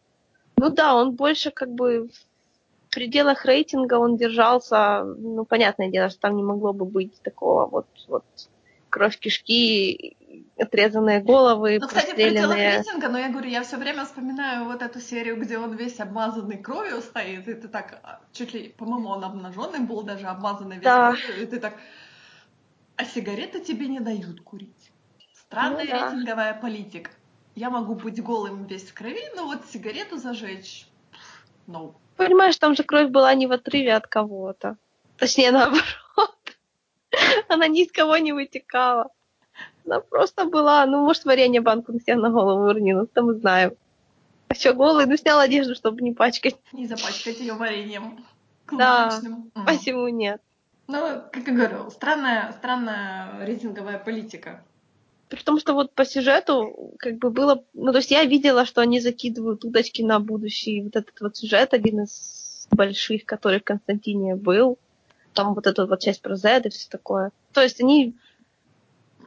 Ну 0.58 0.70
да, 0.70 0.94
он 0.94 1.12
больше 1.12 1.50
как 1.50 1.70
бы 1.70 2.08
в 2.08 2.94
пределах 2.94 3.44
рейтинга 3.44 3.94
он 3.94 4.16
держался, 4.16 5.02
ну, 5.04 5.44
понятное 5.44 5.90
дело, 5.90 6.08
что 6.10 6.20
там 6.20 6.36
не 6.36 6.42
могло 6.42 6.72
бы 6.72 6.84
быть 6.84 7.20
такого 7.22 7.66
вот, 7.66 7.86
вот 8.08 8.24
кровь 8.88 9.18
кишки, 9.18 10.16
отрезанные 10.58 11.20
головы, 11.20 11.78
Ну, 11.80 11.88
кстати, 11.88 12.12
в 12.12 12.14
пределах 12.14 12.56
рейтинга, 12.56 13.08
но 13.08 13.18
я 13.18 13.28
говорю, 13.28 13.50
я 13.50 13.62
все 13.62 13.76
время 13.76 14.04
вспоминаю 14.04 14.64
вот 14.64 14.80
эту 14.80 15.00
серию, 15.00 15.36
где 15.36 15.58
он 15.58 15.76
весь 15.76 16.00
обмазанный 16.00 16.56
кровью 16.56 17.02
стоит, 17.02 17.48
и 17.48 17.54
ты 17.54 17.68
так, 17.68 17.98
а, 18.02 18.20
чуть 18.32 18.54
ли, 18.54 18.74
по-моему, 18.78 19.08
он 19.08 19.24
обнаженный 19.24 19.80
был 19.80 20.02
даже, 20.02 20.26
обмазанный 20.26 20.76
весь 20.76 20.84
Да. 20.84 21.10
кровью, 21.10 21.42
и 21.42 21.46
ты 21.46 21.60
так, 21.60 21.74
а 22.96 23.04
сигареты 23.04 23.60
тебе 23.60 23.88
не 23.88 24.00
дают 24.00 24.40
курить. 24.40 24.90
Странная 25.34 25.84
Ну 25.84 25.90
да. 25.90 26.10
рейтинговая 26.10 26.54
политика. 26.54 27.10
Я 27.54 27.70
могу 27.70 27.94
быть 27.94 28.22
голым 28.22 28.64
весь 28.66 28.84
в 28.84 28.94
крови, 28.94 29.22
но 29.34 29.46
вот 29.46 29.64
сигарету 29.72 30.18
зажечь, 30.18 30.88
ну, 31.66 31.94
Понимаешь, 32.16 32.56
там 32.56 32.74
же 32.74 32.82
кровь 32.82 33.10
была 33.10 33.34
не 33.34 33.46
в 33.46 33.52
отрыве 33.52 33.94
от 33.94 34.06
кого-то. 34.06 34.76
Точнее, 35.18 35.50
наоборот. 35.52 35.84
Она 37.48 37.68
ни 37.68 37.82
из 37.84 37.92
кого 37.92 38.16
не 38.16 38.32
вытекала. 38.32 39.10
Она 39.84 40.00
просто 40.00 40.46
была, 40.46 40.84
ну, 40.86 41.02
может, 41.02 41.24
варенье 41.26 41.60
банку 41.60 41.92
на 41.92 42.00
себя 42.00 42.16
на 42.16 42.30
голову 42.30 42.64
уронила, 42.64 43.04
это 43.04 43.22
мы 43.22 43.34
знаем. 43.34 43.72
А 44.48 44.54
что, 44.54 44.72
голый? 44.72 45.06
Ну, 45.06 45.16
снял 45.16 45.38
одежду, 45.38 45.74
чтобы 45.74 46.00
не 46.02 46.12
пачкать. 46.12 46.56
не 46.72 46.86
запачкать 46.86 47.38
ее 47.40 47.54
вареньем 47.54 48.24
Да. 48.72 49.08
клубничным. 49.10 49.50
М. 49.54 49.66
Почему 49.66 50.08
нет? 50.08 50.40
Ну, 50.88 51.22
как 51.32 51.46
я 51.46 51.54
говорю, 51.54 51.90
странная, 51.90 52.52
странная 52.52 53.44
рейтинговая 53.44 53.98
политика. 53.98 54.64
При 55.28 55.42
том, 55.42 55.58
что 55.58 55.74
вот 55.74 55.92
по 55.92 56.04
сюжету 56.04 56.94
как 56.98 57.18
бы 57.18 57.30
было... 57.30 57.64
Ну, 57.74 57.90
то 57.90 57.98
есть 57.98 58.12
я 58.12 58.24
видела, 58.24 58.64
что 58.64 58.80
они 58.80 59.00
закидывают 59.00 59.64
удочки 59.64 60.02
на 60.02 60.20
будущий 60.20 60.82
вот 60.82 60.94
этот 60.94 61.20
вот 61.20 61.36
сюжет, 61.36 61.74
один 61.74 62.04
из 62.04 62.68
больших, 62.70 63.24
который 63.24 63.60
в 63.60 63.64
Константине 63.64 64.36
был. 64.36 64.78
Там 65.32 65.54
вот 65.54 65.66
эта 65.66 65.86
вот 65.86 66.00
часть 66.00 66.22
про 66.22 66.36
Z 66.36 66.62
и 66.64 66.68
все 66.68 66.88
такое. 66.88 67.32
То 67.52 67.62
есть 67.62 67.80
они 67.80 68.16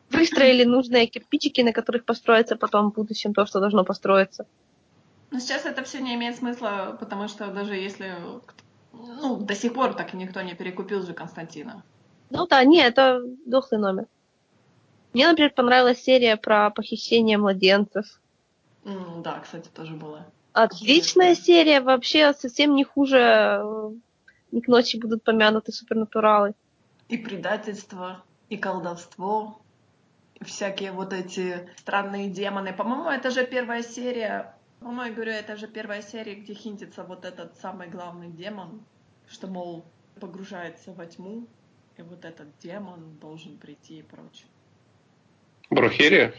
выстроили 0.09 0.63
нужные 0.65 1.07
кирпичики, 1.07 1.61
на 1.61 1.73
которых 1.73 2.05
построится 2.05 2.55
потом 2.55 2.91
в 2.91 2.95
будущем 2.95 3.33
то, 3.33 3.45
что 3.45 3.59
должно 3.59 3.83
построиться. 3.83 4.47
Но 5.31 5.39
сейчас 5.39 5.65
это 5.65 5.83
все 5.83 5.99
не 5.99 6.15
имеет 6.15 6.37
смысла, 6.37 6.97
потому 6.99 7.27
что 7.27 7.47
даже 7.47 7.75
если... 7.75 8.15
Ну, 8.93 9.37
до 9.37 9.55
сих 9.55 9.73
пор 9.73 9.93
так 9.93 10.13
и 10.13 10.17
никто 10.17 10.41
не 10.41 10.55
перекупил 10.55 11.03
же 11.03 11.13
Константина. 11.13 11.83
Ну 12.29 12.47
да, 12.47 12.63
не, 12.63 12.81
это 12.81 13.21
дохлый 13.45 13.79
номер. 13.79 14.05
Мне, 15.13 15.27
например, 15.27 15.51
понравилась 15.53 16.01
серия 16.03 16.37
про 16.37 16.69
похищение 16.69 17.37
младенцев. 17.37 18.05
М, 18.85 19.21
Да, 19.23 19.39
кстати, 19.39 19.69
тоже 19.69 19.93
было. 19.95 20.25
Отличная 20.53 21.31
Интересно. 21.31 21.45
серия, 21.45 21.81
вообще 21.81 22.33
совсем 22.33 22.75
не 22.75 22.83
хуже 22.83 23.17
э, 23.17 23.89
«Не 24.51 24.61
к 24.61 24.67
ночи 24.67 24.97
будут 24.97 25.23
помянуты 25.23 25.71
супернатуралы». 25.71 26.53
И 27.07 27.17
предательство, 27.17 28.23
и 28.49 28.57
колдовство, 28.57 29.61
и 30.35 30.43
всякие 30.43 30.91
вот 30.91 31.13
эти 31.13 31.69
странные 31.77 32.29
демоны. 32.29 32.73
По-моему, 32.73 33.09
это 33.09 33.31
же 33.31 33.45
первая 33.45 33.83
серия. 33.83 34.55
По-моему, 34.79 35.03
я 35.03 35.11
говорю, 35.11 35.31
это 35.31 35.57
же 35.57 35.67
первая 35.67 36.01
серия, 36.01 36.35
где 36.35 36.53
хинтится 36.53 37.03
вот 37.03 37.25
этот 37.25 37.57
самый 37.57 37.89
главный 37.89 38.29
демон, 38.29 38.83
что, 39.27 39.47
мол, 39.47 39.85
погружается 40.19 40.93
во 40.93 41.05
тьму, 41.05 41.47
и 41.97 42.01
вот 42.01 42.23
этот 42.23 42.47
демон 42.59 43.17
должен 43.21 43.57
прийти 43.57 43.99
и 43.99 44.03
прочее. 44.03 44.47
Брухерия? 45.69 46.33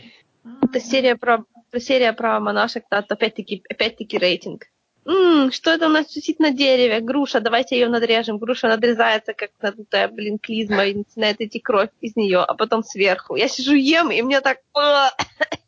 Это 0.63 0.81
серия 0.81 1.17
про, 1.17 1.45
серия 1.79 2.15
про 2.15 2.41
монашек, 2.41 2.85
да, 2.91 3.05
опять-таки, 3.07 3.63
опять-таки 3.69 4.17
рейтинг. 4.17 4.67
М, 5.07 5.53
что 5.53 5.71
это 5.71 5.87
у 5.87 5.91
нас 5.91 6.15
висит 6.17 6.39
на 6.41 6.51
дереве? 6.51 7.01
Груша, 7.01 7.41
давайте 7.41 7.79
ее 7.79 7.89
надрежем. 7.89 8.39
Груша 8.39 8.69
надрезается, 8.69 9.35
как 9.35 9.51
надутая, 9.61 10.09
блин, 10.09 10.39
клизма, 10.39 10.87
и 10.87 10.95
начинает 10.95 11.41
идти 11.41 11.59
кровь 11.59 11.91
из 12.01 12.17
нее, 12.17 12.41
а 12.41 12.55
потом 12.55 12.83
сверху. 12.83 13.37
Я 13.37 13.49
сижу, 13.49 13.75
ем, 13.75 14.11
и 14.11 14.23
мне 14.23 14.41
так... 14.41 14.61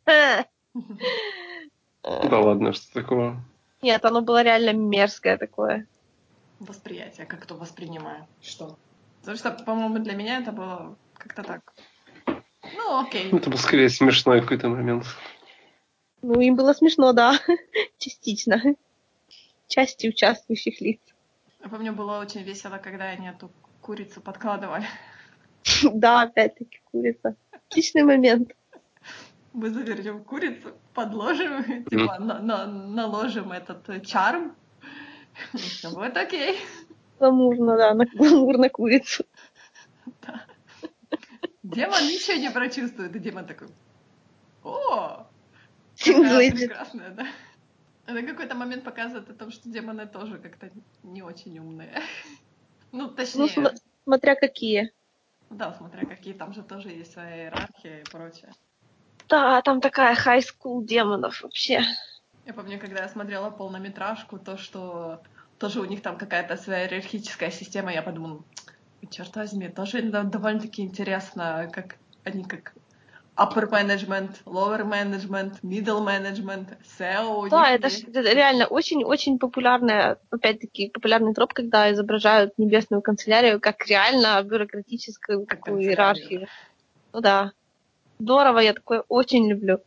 Да 2.03 2.39
ладно, 2.39 2.73
что 2.73 2.93
такого? 2.93 3.41
Нет, 3.81 4.03
оно 4.05 4.21
было 4.21 4.43
реально 4.43 4.73
мерзкое 4.73 5.37
такое. 5.37 5.87
Восприятие, 6.59 7.25
как 7.25 7.41
кто 7.41 7.55
воспринимает. 7.55 8.25
Что? 8.41 8.77
Потому 9.19 9.37
что, 9.37 9.51
по-моему, 9.51 9.99
для 9.99 10.13
меня 10.13 10.39
это 10.39 10.51
было 10.51 10.95
как-то 11.17 11.43
так. 11.43 11.73
Ну, 12.75 13.01
окей. 13.01 13.31
Это 13.31 13.49
был 13.49 13.57
скорее 13.57 13.89
смешной 13.89 14.41
какой-то 14.41 14.69
момент. 14.69 15.05
Ну, 16.21 16.39
им 16.39 16.55
было 16.55 16.73
смешно, 16.73 17.13
да, 17.13 17.39
частично. 17.97 18.61
Части 19.67 20.07
участвующих 20.07 20.79
лиц. 20.81 20.99
Я 21.61 21.69
помню, 21.69 21.93
было 21.93 22.19
очень 22.19 22.43
весело, 22.43 22.77
когда 22.77 23.05
они 23.05 23.27
эту 23.27 23.51
курицу 23.81 24.21
подкладывали. 24.21 24.85
Да, 25.83 26.23
опять-таки 26.23 26.81
курица. 26.91 27.35
Отличный 27.51 28.03
момент. 28.03 28.53
Мы 29.53 29.69
завернем 29.69 30.23
курицу, 30.23 30.73
подложим, 30.93 31.63
типа, 31.89 32.17
на- 32.19 32.39
на- 32.39 32.65
наложим 32.67 33.51
этот 33.51 33.87
э, 33.89 33.99
чарм. 34.01 34.55
И 35.53 35.57
всё 35.57 35.91
будет 35.91 36.17
окей. 36.17 36.59
Гламурно, 37.19 37.77
да, 37.77 37.93
на 37.93 38.05
на 38.57 38.69
курицу. 38.69 39.23
Демон 41.63 42.03
ничего 42.03 42.37
не 42.37 42.51
прочувствует, 42.51 43.15
и 43.15 43.19
демон 43.19 43.45
такой, 43.45 43.67
о, 44.63 45.25
какая 45.97 46.51
прекрасная, 46.51 47.09
да. 47.11 47.27
Это 48.05 48.27
какой-то 48.27 48.55
момент 48.55 48.83
показывает 48.83 49.29
о 49.29 49.33
том, 49.33 49.51
что 49.51 49.69
демоны 49.69 50.05
тоже 50.07 50.37
как-то 50.37 50.69
не 51.03 51.21
очень 51.23 51.57
умные. 51.59 52.01
Ну, 52.91 53.07
Ну, 53.07 53.09
точнее, 53.09 53.47
см- 53.47 53.77
смотря 54.03 54.35
какие. 54.35 54.91
да, 55.49 55.73
смотря 55.73 56.05
какие, 56.05 56.33
там 56.33 56.53
же 56.53 56.63
тоже 56.63 56.89
есть 56.89 57.13
своя 57.13 57.45
иерархия 57.45 58.01
и 58.01 58.03
прочее. 58.11 58.51
Да, 59.29 59.61
там 59.61 59.81
такая 59.81 60.15
хай-скул 60.15 60.83
демонов 60.83 61.41
вообще. 61.41 61.83
Я 62.45 62.53
помню, 62.53 62.79
когда 62.79 63.03
я 63.03 63.09
смотрела 63.09 63.49
полнометражку, 63.49 64.37
то, 64.37 64.57
что 64.57 65.21
тоже 65.59 65.79
у 65.79 65.85
них 65.85 66.01
там 66.01 66.17
какая-то 66.17 66.57
своя 66.57 66.85
иерархическая 66.85 67.51
система, 67.51 67.93
я 67.93 68.01
подумала, 68.01 68.43
черт 69.09 69.35
возьми, 69.35 69.69
тоже 69.69 70.01
довольно-таки 70.01 70.81
интересно, 70.81 71.69
как 71.71 71.95
они 72.25 72.43
как 72.43 72.73
upper 73.37 73.69
management, 73.69 74.43
lower 74.45 74.83
management, 74.83 75.61
middle 75.63 76.05
management, 76.05 76.77
SEO. 76.99 77.49
Да, 77.49 77.71
это, 77.71 77.89
ж- 77.89 78.03
реально 78.13 78.67
очень-очень 78.67 79.39
популярная, 79.39 80.19
опять-таки, 80.29 80.89
популярный 80.89 81.33
троп, 81.33 81.53
когда 81.53 81.91
изображают 81.91 82.57
небесную 82.57 83.01
канцелярию 83.01 83.59
как 83.59 83.85
реально 83.87 84.41
бюрократическую 84.43 85.45
Как 85.45 85.61
канцелярию. 85.61 85.89
иерархию. 85.89 86.47
Ну 87.13 87.21
да. 87.21 87.53
Здорово, 88.19 88.59
я 88.59 88.73
такое 88.73 89.03
очень 89.07 89.49
люблю. 89.49 89.79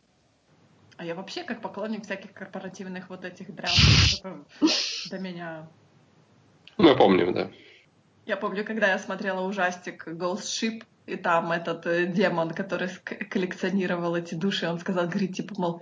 А 0.97 1.05
я 1.05 1.15
вообще 1.15 1.43
как 1.43 1.61
поклонник 1.61 2.03
всяких 2.03 2.33
корпоративных 2.33 3.09
вот 3.09 3.23
этих 3.23 3.53
драм, 3.53 4.45
до 5.09 5.19
меня... 5.19 5.67
Мы 6.77 6.95
помним, 6.95 7.33
да. 7.33 7.51
Я 8.25 8.35
помню, 8.37 8.65
когда 8.65 8.87
я 8.87 8.99
смотрела 8.99 9.41
ужастик 9.41 10.07
Ghost 10.07 10.43
Ship, 10.43 10.83
и 11.05 11.15
там 11.15 11.51
этот 11.51 11.85
э, 11.87 12.05
демон, 12.05 12.51
который 12.51 12.89
коллекционировал 13.29 14.15
эти 14.15 14.35
души, 14.35 14.67
он 14.67 14.79
сказал, 14.79 15.07
говорит, 15.07 15.35
типа, 15.35 15.55
мол, 15.57 15.81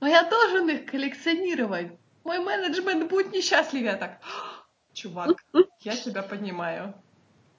ну 0.00 0.06
я 0.06 0.28
должен 0.28 0.68
их 0.70 0.86
коллекционировать. 0.86 1.92
Мой 2.24 2.38
менеджмент 2.38 3.08
будет 3.10 3.32
несчастлив. 3.32 3.82
Я 3.82 3.96
так, 3.96 4.20
«А, 4.22 4.64
чувак, 4.94 5.36
я 5.80 5.94
тебя 5.96 6.22
понимаю. 6.22 6.94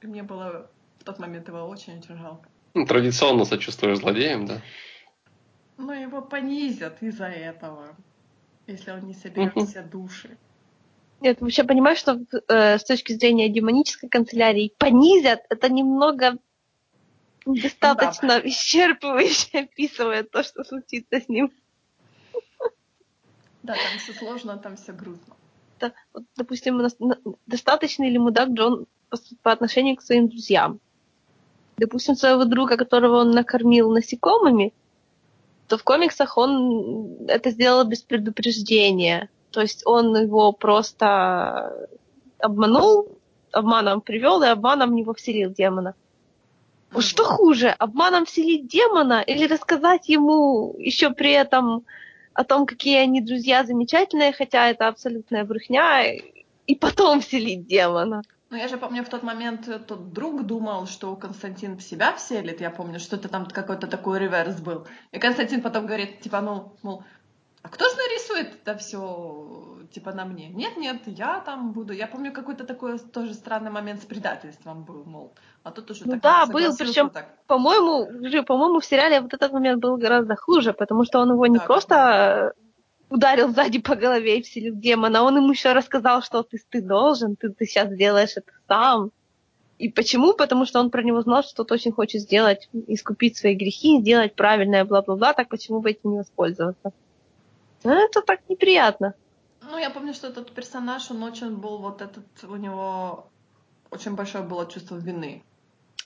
И 0.02 0.08
мне 0.08 0.24
было 0.24 0.70
в 1.00 1.04
тот 1.04 1.20
момент 1.20 1.48
его 1.48 1.68
очень-очень 1.68 2.18
жалко. 2.18 2.50
Ну, 2.78 2.86
Традиционно 2.86 3.44
сочувствуешь 3.44 3.98
злодеям, 3.98 4.46
да. 4.46 4.62
Но 5.78 5.96
его 5.96 6.22
понизят 6.22 7.02
из-за 7.02 7.26
этого, 7.26 7.96
если 8.68 8.92
он 8.92 9.08
не 9.08 9.16
соберет 9.16 9.56
Мгм. 9.56 9.66
все 9.66 9.82
души. 9.82 10.38
Нет, 11.20 11.42
вообще 11.42 11.64
понимаешь, 11.64 11.98
что 11.98 12.20
э, 12.48 12.78
с 12.78 12.84
точки 12.84 13.14
зрения 13.14 13.50
демонической 13.50 14.10
канцелярии 14.10 14.76
понизят, 14.78 15.42
это 15.50 15.70
немного 15.70 16.38
достаточно 17.48 18.40
исчерпывающе 18.44 19.62
описывает 19.62 20.30
то, 20.30 20.44
что 20.44 20.64
случится 20.64 21.20
с 21.20 21.28
ним. 21.28 21.52
Да, 23.64 23.74
там 23.74 23.98
все 23.98 24.14
сложно, 24.14 24.56
там 24.58 24.76
все 24.76 24.94
грустно. 24.94 25.36
Это, 25.80 25.96
вот, 26.14 26.26
допустим, 26.36 26.76
у 26.76 26.84
нас 26.84 26.96
на- 27.00 27.18
достаточный 27.48 28.12
ли 28.12 28.20
мудак 28.20 28.50
Джон 28.50 28.86
по, 29.10 29.18
по 29.42 29.52
отношению 29.52 29.96
к 29.96 30.04
своим 30.04 30.30
друзьям? 30.30 30.80
Допустим, 31.78 32.16
своего 32.16 32.46
друга, 32.46 32.76
которого 32.76 33.18
он 33.18 33.32
накормил 33.32 33.92
насекомыми, 33.92 34.74
то 35.68 35.78
в 35.78 35.84
комиксах 35.84 36.38
он 36.38 37.26
это 37.28 37.52
сделал 37.52 37.84
без 37.86 38.02
предупреждения. 38.02 39.30
То 39.52 39.62
есть 39.62 39.86
он 39.86 40.16
его 40.16 40.52
просто 40.54 41.88
обманул, 42.40 43.18
обманом 43.52 44.02
привел 44.02 44.42
и 44.44 44.48
обманом 44.48 44.92
в 44.92 44.94
него 44.94 45.14
вселил 45.14 45.52
демона. 45.52 45.94
Вот 46.92 47.04
Что 47.04 47.26
хуже, 47.26 47.70
обманом 47.70 48.26
вселить 48.26 48.68
демона 48.68 49.22
или 49.22 49.46
рассказать 49.46 50.08
ему 50.10 50.76
еще 50.78 51.10
при 51.12 51.32
этом 51.32 51.86
о 52.34 52.44
том, 52.44 52.66
какие 52.66 53.00
они 53.00 53.20
друзья 53.22 53.64
замечательные, 53.64 54.32
хотя 54.32 54.70
это 54.70 54.88
абсолютная 54.88 55.44
брехня, 55.44 56.14
и 56.68 56.76
потом 56.76 57.22
вселить 57.22 57.68
демона. 57.68 58.22
Ну, 58.50 58.56
я 58.58 58.68
же 58.68 58.78
помню, 58.78 59.04
в 59.04 59.10
тот 59.10 59.24
момент 59.24 59.70
тот 59.88 60.14
друг 60.14 60.46
думал, 60.46 60.88
что 60.88 61.16
Константин 61.16 61.78
в 61.78 61.82
себя 61.82 62.14
вселит. 62.14 62.62
Я 62.62 62.70
помню, 62.70 63.00
что 63.00 63.18
это 63.18 63.28
там 63.28 63.46
какой-то 63.46 63.88
такой 63.88 64.20
реверс 64.20 64.62
был. 64.62 64.88
И 65.12 65.20
Константин 65.20 65.62
потом 65.62 65.86
говорит, 65.86 66.22
типа, 66.22 66.40
ну, 66.42 66.72
мол, 66.82 67.04
а 67.62 67.70
кто 67.70 67.90
же 67.90 67.96
нарисует 67.98 68.56
это 68.56 68.78
все, 68.78 69.78
типа, 69.92 70.14
на 70.14 70.24
мне? 70.24 70.48
Нет, 70.48 70.78
нет, 70.78 71.02
я 71.08 71.42
там 71.42 71.74
буду. 71.74 71.92
Я 71.92 72.08
помню, 72.08 72.32
какой-то 72.32 72.64
такой 72.64 72.98
тоже 73.00 73.34
странный 73.34 73.72
момент 73.72 74.02
с 74.02 74.06
предательством 74.06 74.84
был, 74.84 75.04
мол. 75.04 75.34
А 75.64 75.72
тут 75.72 75.92
уже 75.92 76.06
ну, 76.06 76.14
так 76.14 76.22
да, 76.22 76.46
был, 76.46 76.74
причем, 76.78 77.10
так. 77.10 77.28
по-моему, 77.48 78.06
по-моему, 78.46 78.80
в 78.80 78.86
сериале 78.86 79.20
вот 79.20 79.34
этот 79.34 79.52
момент 79.52 79.82
был 79.82 79.98
гораздо 79.98 80.38
хуже, 80.38 80.72
потому 80.72 81.04
что 81.04 81.20
он 81.20 81.32
его 81.32 81.46
не 81.48 81.58
да, 81.58 81.66
просто 81.66 81.96
да 81.96 82.67
ударил 83.10 83.50
сзади 83.50 83.80
по 83.80 83.96
голове 83.96 84.40
и 84.40 84.42
вселил 84.42 84.76
демона. 84.76 85.24
Он 85.24 85.38
ему 85.38 85.52
еще 85.52 85.74
рассказал, 85.74 86.22
что 86.22 86.44
ты, 86.44 86.60
ты 86.70 86.82
должен, 86.82 87.36
ты, 87.36 87.50
ты 87.50 87.66
сейчас 87.66 87.90
сделаешь 87.90 88.36
это 88.36 88.52
сам. 88.68 89.12
И 89.78 89.90
почему? 89.90 90.34
Потому 90.34 90.66
что 90.66 90.80
он 90.80 90.90
про 90.90 91.04
него 91.04 91.22
знал, 91.22 91.44
что 91.44 91.56
тот 91.58 91.72
очень 91.72 91.92
хочет 91.92 92.22
сделать, 92.22 92.68
искупить 92.88 93.38
свои 93.38 93.56
грехи, 93.56 94.00
сделать 94.00 94.36
правильное, 94.36 94.86
бла-бла-бла, 94.86 95.34
так 95.34 95.50
почему 95.50 95.82
бы 95.82 95.92
этим 95.92 96.12
не 96.12 96.18
воспользоваться? 96.18 96.92
Ну, 97.84 97.92
это 97.92 98.22
так 98.22 98.40
неприятно. 98.50 99.14
Ну, 99.62 99.78
я 99.78 99.90
помню, 99.90 100.14
что 100.14 100.28
этот 100.28 100.52
персонаж, 100.52 101.12
он 101.12 101.22
очень 101.24 101.56
был 101.56 101.78
вот 101.78 102.02
этот, 102.02 102.26
у 102.44 102.56
него 102.56 103.30
очень 103.92 104.16
большое 104.16 104.44
было 104.44 104.66
чувство 104.66 104.96
вины 104.96 105.44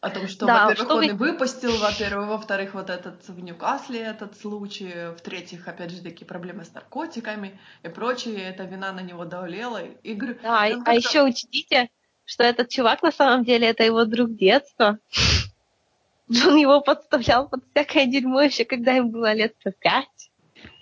о 0.02 0.10
том, 0.10 0.28
что, 0.28 0.48
да, 0.48 0.66
во-первых, 0.66 0.88
что 0.88 0.96
он 0.96 1.00
вы... 1.00 1.08
и 1.08 1.12
выпустил, 1.12 1.78
во-первых, 1.78 2.28
во-вторых, 2.28 2.74
вот 2.74 2.90
этот 2.90 3.28
в 3.30 3.40
Ньюкасле 3.40 4.00
этот 4.00 4.36
случай, 4.36 5.14
в-третьих, 5.16 5.68
опять 5.68 5.92
же, 5.92 6.02
такие 6.02 6.26
проблемы 6.26 6.66
с 6.66 6.74
наркотиками 6.74 7.60
и 7.84 7.88
прочее, 7.88 8.50
эта 8.50 8.64
вина 8.64 8.92
на 8.92 9.02
него 9.02 9.26
давлела. 9.26 9.84
Игры. 10.02 10.40
Да, 10.42 10.64
а 10.64 10.94
еще 10.94 11.24
учтите, 11.24 11.92
что 12.26 12.44
этот 12.44 12.70
чувак 12.70 13.04
на 13.04 13.12
самом 13.12 13.46
деле 13.46 13.68
это 13.68 13.84
его 13.84 14.04
друг 14.06 14.36
детства. 14.36 14.98
Он 16.48 16.56
его 16.56 16.82
подставлял 16.82 17.48
под 17.48 17.64
всякое 17.72 18.08
дерьмо 18.08 18.42
еще, 18.42 18.66
когда 18.66 18.94
ему 18.94 19.12
было 19.12 19.34
лет 19.34 19.56
пять. 19.80 20.32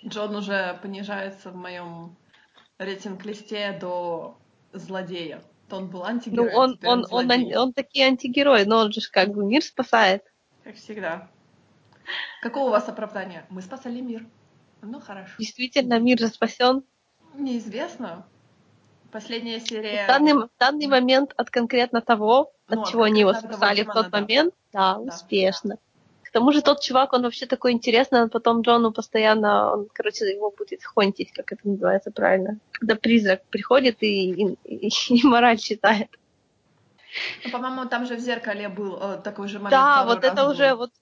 Джон 0.06 0.34
уже 0.34 0.78
понижается 0.80 1.50
в 1.50 1.56
моем 1.56 2.16
рейтинг-листе 2.78 3.76
до 3.78 4.38
злодея 4.72 5.42
то 5.70 5.76
он 5.76 5.86
был 5.88 6.04
антигерой. 6.04 6.50
Ну, 6.50 6.58
он, 6.58 6.78
он, 6.84 7.06
он, 7.10 7.30
он, 7.30 7.56
он 7.56 7.72
таки 7.72 8.02
антигерой, 8.02 8.66
но 8.66 8.78
он 8.78 8.92
же 8.92 9.00
как 9.10 9.30
бы 9.30 9.44
мир 9.44 9.62
спасает. 9.62 10.24
Как 10.64 10.74
всегда. 10.74 11.30
Какого 12.42 12.68
у 12.68 12.70
вас 12.70 12.88
оправдания? 12.88 13.46
Мы 13.48 13.62
спасали 13.62 14.00
мир. 14.00 14.26
Ну, 14.82 15.00
хорошо. 15.00 15.32
Действительно, 15.38 16.00
мир 16.00 16.18
же 16.18 16.28
спасен. 16.28 16.82
Неизвестно. 17.34 18.26
Последняя 19.12 19.60
серия... 19.60 20.04
В 20.04 20.08
данный, 20.08 20.34
в 20.34 20.50
данный 20.58 20.86
момент 20.86 21.32
от 21.36 21.50
конкретно 21.50 22.00
того, 22.00 22.52
ну, 22.68 22.82
от 22.82 22.88
чего 22.88 23.04
они 23.04 23.20
его 23.20 23.32
спасали 23.32 23.82
в 23.82 23.92
тот 23.92 24.10
момент, 24.10 24.54
да, 24.72 24.94
да 24.94 25.00
успешно. 25.00 25.76
Да. 25.76 25.89
К 26.30 26.32
тому 26.32 26.52
же 26.52 26.62
тот 26.62 26.80
чувак, 26.80 27.12
он 27.12 27.22
вообще 27.22 27.46
такой 27.46 27.72
интересный, 27.72 28.22
он 28.22 28.30
потом 28.30 28.60
Джону 28.60 28.92
постоянно, 28.92 29.72
он, 29.72 29.88
короче, 29.92 30.32
его 30.32 30.52
будет 30.56 30.84
хонтить, 30.84 31.32
как 31.32 31.50
это 31.50 31.68
называется 31.68 32.12
правильно. 32.12 32.58
Когда 32.70 32.94
призрак 32.94 33.42
приходит 33.50 33.96
и, 34.04 34.30
и, 34.30 34.56
и, 34.64 34.90
и 35.08 35.26
мораль 35.26 35.58
читает. 35.58 36.08
Ну, 37.44 37.50
по-моему, 37.50 37.86
там 37.86 38.06
же 38.06 38.14
в 38.14 38.20
зеркале 38.20 38.68
был 38.68 38.96
э, 39.02 39.20
такой 39.24 39.48
же 39.48 39.58
момент. 39.58 39.72
Да, 39.72 40.04
вот 40.04 40.22
это 40.22 40.44
был. 40.44 40.52
уже 40.52 40.76
вот 40.76 40.92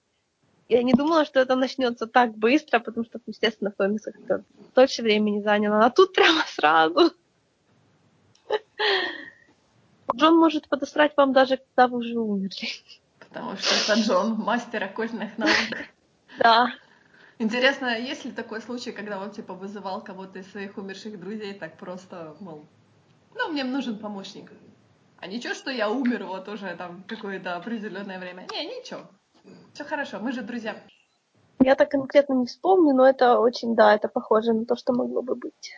я 0.67 0.81
не 0.81 0.93
думала, 0.93 1.25
что 1.25 1.39
это 1.39 1.55
начнется 1.55 2.07
так 2.07 2.35
быстро, 2.35 2.79
потому 2.79 3.05
что, 3.05 3.19
естественно, 3.27 3.69
в 3.69 3.75
комиксах 3.75 4.15
это 4.15 4.43
дольше 4.73 5.03
времени 5.03 5.43
заняло. 5.43 5.85
А 5.85 5.91
тут 5.91 6.13
прямо 6.13 6.41
сразу. 6.47 7.11
Джон 10.15 10.37
может 10.37 10.67
подосрать 10.67 11.15
вам 11.15 11.33
даже, 11.33 11.57
когда 11.57 11.87
вы 11.87 11.99
уже 11.99 12.17
умерли 12.17 12.67
потому 13.29 13.55
что 13.57 13.75
это 13.75 14.01
Джон, 14.01 14.35
мастер 14.35 14.83
оккультных 14.83 15.37
наук. 15.37 15.53
Да. 16.37 16.67
Интересно, 17.37 17.97
есть 17.97 18.25
ли 18.25 18.31
такой 18.31 18.61
случай, 18.61 18.91
когда 18.91 19.19
он 19.19 19.31
типа 19.31 19.53
вызывал 19.53 20.03
кого-то 20.03 20.39
из 20.39 20.51
своих 20.51 20.77
умерших 20.77 21.19
друзей 21.19 21.53
так 21.53 21.77
просто, 21.77 22.35
мол, 22.39 22.65
ну, 23.35 23.49
мне 23.49 23.63
нужен 23.63 23.97
помощник. 23.97 24.51
А 25.17 25.27
ничего, 25.27 25.53
что 25.53 25.71
я 25.71 25.89
умер 25.89 26.25
вот 26.25 26.47
уже 26.49 26.75
там 26.75 27.03
какое-то 27.07 27.55
определенное 27.55 28.19
время. 28.19 28.47
Не, 28.51 28.65
ничего. 28.65 29.01
Все 29.73 29.83
хорошо, 29.83 30.19
мы 30.19 30.31
же 30.31 30.41
друзья. 30.41 30.75
Я 31.61 31.75
так 31.75 31.91
конкретно 31.91 32.33
не 32.33 32.45
вспомню, 32.45 32.93
но 32.93 33.07
это 33.07 33.39
очень, 33.39 33.75
да, 33.75 33.93
это 33.93 34.07
похоже 34.07 34.53
на 34.53 34.65
то, 34.65 34.75
что 34.75 34.93
могло 34.93 35.21
бы 35.21 35.35
быть. 35.35 35.73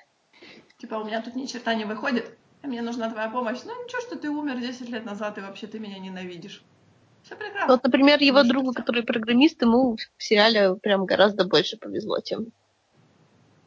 Типа, 0.77 0.95
у 0.95 1.05
меня 1.05 1.21
тут 1.21 1.35
ни 1.35 1.45
черта 1.45 1.73
не 1.75 1.85
выходит, 1.85 2.37
мне 2.63 2.81
нужна 2.81 3.09
твоя 3.09 3.29
помощь. 3.29 3.59
Ну, 3.65 3.83
ничего, 3.83 4.01
что 4.01 4.15
ты 4.15 4.29
умер 4.29 4.59
10 4.59 4.89
лет 4.89 5.05
назад, 5.05 5.37
и 5.37 5.41
вообще 5.41 5.67
ты 5.67 5.79
меня 5.79 5.97
ненавидишь. 5.97 6.63
Все 7.23 7.35
прекрасно. 7.35 7.73
Вот, 7.73 7.83
например, 7.83 8.19
его 8.19 8.43
другу, 8.43 8.73
который 8.73 9.03
программист, 9.03 9.61
ему 9.61 9.95
в 9.95 10.23
сериале 10.23 10.75
прям 10.75 11.05
гораздо 11.05 11.45
больше 11.45 11.77
повезло, 11.77 12.19
чем 12.21 12.47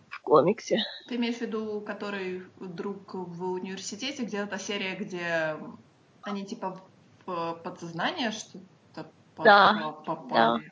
в 0.09 0.21
комиксе. 0.21 0.85
Ты 1.09 1.17
имеешь 1.17 1.37
в 1.37 1.41
виду, 1.43 1.81
который 1.81 2.43
друг 2.59 3.15
в 3.15 3.53
университете, 3.53 4.25
где 4.25 4.39
эта 4.39 4.59
серия, 4.59 4.97
где 4.97 5.57
они 6.23 6.45
типа 6.45 6.81
подсознание 7.27 8.31
что-то 8.31 9.11
да, 9.37 9.95
попали? 10.05 10.71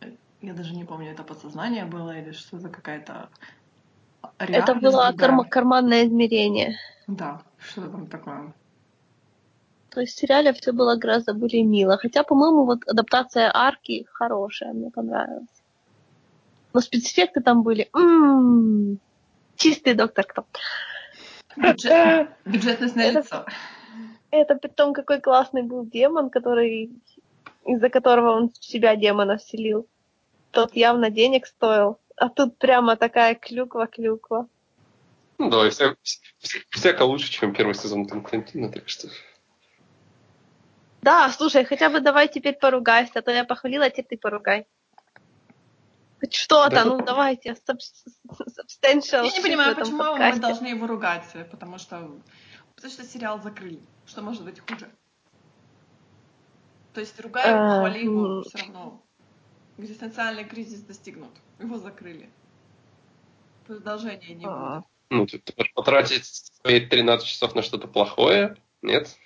Да. 0.00 0.08
Я 0.40 0.52
даже 0.52 0.74
не 0.74 0.84
помню, 0.84 1.12
это 1.12 1.22
подсознание 1.22 1.86
было 1.86 2.18
или 2.18 2.32
что-то 2.32 2.68
какая-то 2.68 3.30
Это 4.38 4.74
было 4.74 5.12
карма- 5.16 5.48
карманное 5.48 6.06
измерение. 6.06 6.76
Да, 7.06 7.42
что 7.58 7.88
там 7.88 8.06
такое. 8.06 8.54
То 9.94 10.00
есть 10.00 10.16
в 10.16 10.18
сериале 10.18 10.52
все 10.52 10.72
было 10.72 10.96
гораздо 10.96 11.34
более 11.34 11.62
мило. 11.62 11.96
Хотя, 11.96 12.24
по-моему, 12.24 12.64
вот 12.64 12.80
адаптация 12.86 13.50
арки 13.54 14.06
хорошая, 14.12 14.72
мне 14.72 14.90
понравилась. 14.90 15.46
Но 16.72 16.80
спецэффекты 16.80 17.40
там 17.40 17.62
были 17.62 17.88
м-м, 17.94 18.98
чистый 19.56 19.94
доктор 19.94 20.26
кто. 20.26 20.44
Бюджет, 21.56 22.28
бюджетность 22.44 22.96
на 22.96 23.10
лицо. 23.10 23.46
Это 24.32 24.56
при 24.56 24.68
том, 24.68 24.92
какой 24.92 25.20
классный 25.20 25.62
был 25.62 25.86
демон, 25.86 26.28
который 26.28 26.90
из-за 27.64 27.88
которого 27.88 28.32
он 28.32 28.50
в 28.50 28.64
себя 28.64 28.96
демона 28.96 29.38
вселил. 29.38 29.86
Тот 30.50 30.74
явно 30.74 31.10
денег 31.10 31.46
стоил. 31.46 31.98
А 32.16 32.28
тут 32.28 32.58
прямо 32.58 32.96
такая 32.96 33.36
клюква-клюква. 33.36 34.48
Ну 35.38 35.50
да, 35.50 35.66
и 35.66 35.70
вся, 35.70 35.96
вся, 36.02 36.58
всяко 36.70 37.02
лучше, 37.02 37.30
чем 37.30 37.54
первый 37.54 37.74
сезон 37.74 38.06
Константина, 38.06 38.70
так 38.70 38.88
что... 38.88 39.08
Да, 41.04 41.28
слушай, 41.28 41.66
хотя 41.66 41.90
бы 41.90 42.00
давай 42.00 42.28
теперь 42.28 42.54
поругайся, 42.54 43.18
а 43.18 43.22
то 43.22 43.30
я 43.30 43.44
похвалила, 43.44 43.84
а 43.84 43.90
теперь 43.90 44.06
ты 44.06 44.16
поругай. 44.16 44.66
Хоть 46.18 46.34
что-то, 46.34 46.76
да, 46.76 46.84
ну 46.86 47.04
давайте, 47.04 47.50
substantial. 47.50 49.26
Я 49.26 49.30
не 49.30 49.42
понимаю, 49.42 49.76
почему 49.76 49.98
подкасте. 49.98 50.40
мы 50.40 50.40
должны 50.40 50.66
его 50.68 50.86
ругать, 50.86 51.24
потому 51.50 51.76
что, 51.76 52.10
потому 52.74 52.90
что 52.90 53.04
сериал 53.04 53.38
закрыли. 53.42 53.80
Что 54.06 54.22
может 54.22 54.44
быть 54.44 54.58
хуже? 54.60 54.88
То 56.94 57.00
есть 57.00 57.20
ругай 57.20 57.50
его, 57.50 57.60
а, 57.60 57.78
хвали 57.80 57.98
его, 57.98 58.42
все 58.44 58.58
равно 58.58 59.02
экзистенциальный 59.76 60.44
кризис 60.44 60.80
достигнут. 60.80 61.32
Его 61.58 61.76
закрыли. 61.76 62.30
Продолжения 63.66 64.34
не 64.34 64.46
а. 64.48 64.76
будет. 64.76 64.86
Ну, 65.10 65.26
ты, 65.26 65.38
ты 65.38 65.52
потратить 65.74 66.24
свои 66.24 66.80
13 66.80 67.26
часов 67.26 67.54
на 67.54 67.60
что-то 67.60 67.88
плохое? 67.88 68.56
Нет? 68.80 69.18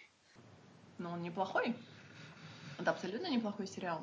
Но 0.98 1.12
он 1.12 1.22
неплохой. 1.22 1.74
Это 2.78 2.90
абсолютно 2.90 3.28
неплохой 3.28 3.66
сериал. 3.66 4.00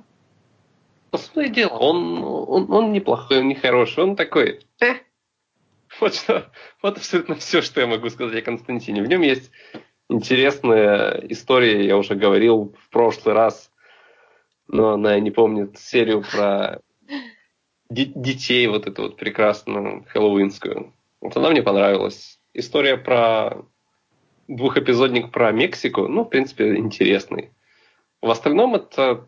Сути 1.14 1.50
дела, 1.50 1.78
он, 1.78 2.24
он, 2.24 2.72
он 2.72 2.92
неплохой, 2.92 3.40
он 3.40 3.48
не 3.48 3.56
хороший, 3.56 4.04
он 4.04 4.16
такой. 4.16 4.62
Э? 4.82 4.96
Вот 6.00 6.14
что, 6.14 6.52
вот 6.82 6.98
абсолютно 6.98 7.36
все, 7.36 7.62
что 7.62 7.80
я 7.80 7.88
могу 7.88 8.10
сказать 8.10 8.42
о 8.42 8.46
Константине. 8.46 9.02
В 9.02 9.08
нем 9.08 9.22
есть 9.22 9.50
интересная 10.10 11.24
история, 11.30 11.86
я 11.86 11.98
уже 11.98 12.16
говорил 12.16 12.76
в 12.78 12.90
прошлый 12.90 13.34
раз, 13.34 13.72
но 14.68 14.94
она 14.94 15.18
не 15.20 15.32
помнит 15.32 15.78
серию 15.78 16.24
про 16.30 16.82
детей, 17.90 18.68
вот 18.68 18.88
эту 18.88 19.04
вот 19.04 19.18
прекрасную 19.18 20.06
хэллоуинскую. 20.10 20.94
Вот 21.22 21.38
она 21.38 21.50
мне 21.50 21.64
понравилась. 21.64 22.40
История 22.54 22.98
про 22.98 23.66
двухэпизодник 24.48 25.32
про 25.32 25.52
Мексику, 25.52 26.08
ну, 26.08 26.24
в 26.24 26.30
принципе, 26.30 26.76
интересный. 26.76 27.52
В 28.22 28.30
остальном 28.30 28.76
это 28.76 29.28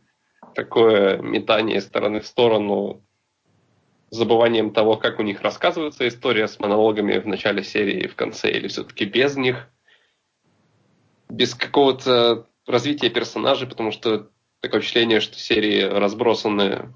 такое 0.56 1.18
метание 1.18 1.78
из 1.78 1.86
стороны 1.86 2.20
в 2.20 2.28
сторону, 2.28 3.04
забыванием 4.10 4.72
того, 4.72 4.96
как 4.96 5.20
у 5.20 5.24
них 5.24 5.42
рассказывается 5.42 6.08
история 6.08 6.48
с 6.48 6.60
монологами 6.60 7.20
в 7.20 7.28
начале 7.28 7.64
серии 7.64 8.02
и 8.02 8.08
в 8.08 8.16
конце, 8.16 8.52
или 8.52 8.68
все-таки 8.68 9.06
без 9.06 9.36
них. 9.36 9.70
Без 11.30 11.54
какого-то 11.56 12.48
развития 12.66 13.10
персонажей, 13.10 13.68
потому 13.68 13.92
что 13.92 14.30
такое 14.62 14.80
впечатление, 14.80 15.20
что 15.20 15.38
серии 15.38 15.82
разбросаны 15.82 16.94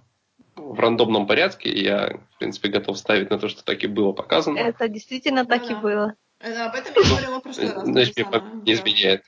в 0.56 0.80
рандомном 0.80 1.28
порядке, 1.28 1.70
и 1.70 1.84
я, 1.84 2.20
в 2.36 2.40
принципе, 2.40 2.70
готов 2.70 2.98
ставить 2.98 3.30
на 3.30 3.38
то, 3.38 3.50
что 3.50 3.64
так 3.64 3.84
и 3.84 3.88
было 3.88 4.14
показано. 4.14 4.58
Это 4.58 4.88
действительно 4.88 5.46
так 5.46 5.64
Ну 5.64 5.70
и 5.70 5.74
да. 5.74 5.80
было. 5.80 6.16
Это, 6.42 6.66
об 6.66 6.76
этом 6.76 6.94
я 6.96 7.10
говорила 7.10 7.40
в 7.40 7.44
прошлый 7.44 7.72
раз. 7.72 7.84
Значит, 7.84 8.18
мне 8.18 8.26
память 8.26 8.64
не 8.64 8.74
изменяет. 8.74 9.24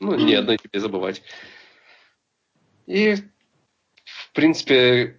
Ну, 0.00 0.14
ни 0.16 0.34
одной 0.34 0.58
тебе 0.58 0.80
забывать. 0.80 1.22
И, 2.86 3.14
в 4.04 4.32
принципе, 4.32 5.18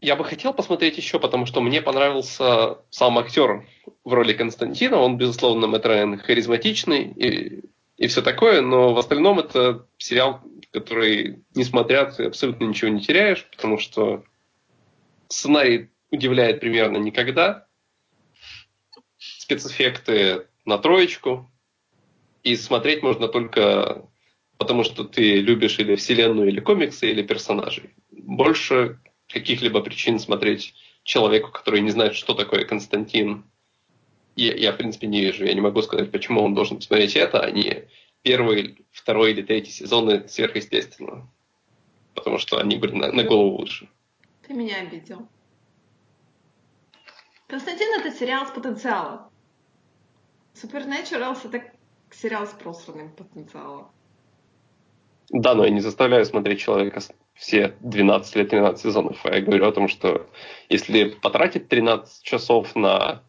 я 0.00 0.16
бы 0.16 0.24
хотел 0.24 0.54
посмотреть 0.54 0.96
еще, 0.96 1.20
потому 1.20 1.46
что 1.46 1.60
мне 1.60 1.82
понравился 1.82 2.78
сам 2.90 3.18
актер 3.18 3.66
в 4.02 4.12
роли 4.12 4.32
Константина. 4.32 4.96
Он, 4.96 5.18
безусловно, 5.18 5.66
Мэтрен 5.66 6.18
харизматичный 6.18 7.04
и, 7.04 7.64
и 7.98 8.06
все 8.06 8.22
такое, 8.22 8.62
но 8.62 8.94
в 8.94 8.98
остальном 8.98 9.38
это 9.38 9.86
сериал, 9.98 10.40
который 10.72 11.44
не 11.54 11.64
смотря, 11.64 12.06
ты 12.06 12.24
абсолютно 12.24 12.64
ничего 12.64 12.90
не 12.90 13.00
теряешь, 13.00 13.46
потому 13.50 13.78
что 13.78 14.24
сценарий 15.28 15.90
удивляет 16.10 16.60
примерно 16.60 16.96
никогда. 16.96 17.66
Спецэффекты 19.42 20.46
на 20.64 20.78
троечку. 20.78 21.50
И 22.44 22.54
смотреть 22.54 23.02
можно 23.02 23.26
только 23.26 24.08
потому, 24.56 24.84
что 24.84 25.02
ты 25.02 25.40
любишь 25.40 25.80
или 25.80 25.96
вселенную, 25.96 26.48
или 26.48 26.60
комиксы, 26.60 27.10
или 27.10 27.24
персонажей. 27.24 27.90
Больше 28.12 29.00
каких-либо 29.26 29.80
причин 29.80 30.20
смотреть 30.20 30.74
человеку, 31.02 31.50
который 31.50 31.80
не 31.80 31.90
знает, 31.90 32.14
что 32.14 32.34
такое 32.34 32.64
Константин, 32.64 33.44
я, 34.36 34.54
я, 34.54 34.72
в 34.72 34.76
принципе, 34.76 35.08
не 35.08 35.20
вижу. 35.20 35.44
Я 35.44 35.54
не 35.54 35.60
могу 35.60 35.82
сказать, 35.82 36.12
почему 36.12 36.44
он 36.44 36.54
должен 36.54 36.80
смотреть 36.80 37.16
это, 37.16 37.40
а 37.40 37.50
не 37.50 37.88
первый, 38.22 38.86
второй 38.92 39.32
или 39.32 39.42
третий 39.42 39.72
сезоны 39.72 40.28
сверхъестественного. 40.28 41.28
Потому 42.14 42.38
что 42.38 42.58
они 42.58 42.76
были 42.76 42.92
на, 42.92 43.10
на 43.10 43.24
голову 43.24 43.58
выше. 43.58 43.88
Ты 44.46 44.54
меня 44.54 44.76
обидел. 44.76 45.26
Константин 47.48 47.88
это 47.98 48.16
сериал 48.16 48.46
с 48.46 48.52
потенциалом. 48.52 49.31
Supernatural 50.54 51.36
это 51.44 51.64
сериал 52.10 52.46
с 52.46 52.50
просранным 52.50 53.10
потенциалом. 53.10 53.88
Да, 55.30 55.54
но 55.54 55.64
я 55.64 55.70
не 55.70 55.80
заставляю 55.80 56.24
смотреть 56.26 56.60
человека 56.60 57.00
все 57.34 57.74
12 57.80 58.36
или 58.36 58.44
13 58.44 58.82
сезонов. 58.82 59.24
Я 59.24 59.40
говорю 59.40 59.66
о 59.66 59.72
том, 59.72 59.88
что 59.88 60.28
если 60.68 61.04
потратить 61.04 61.68
13 61.68 62.22
часов 62.22 62.76
на 62.76 63.22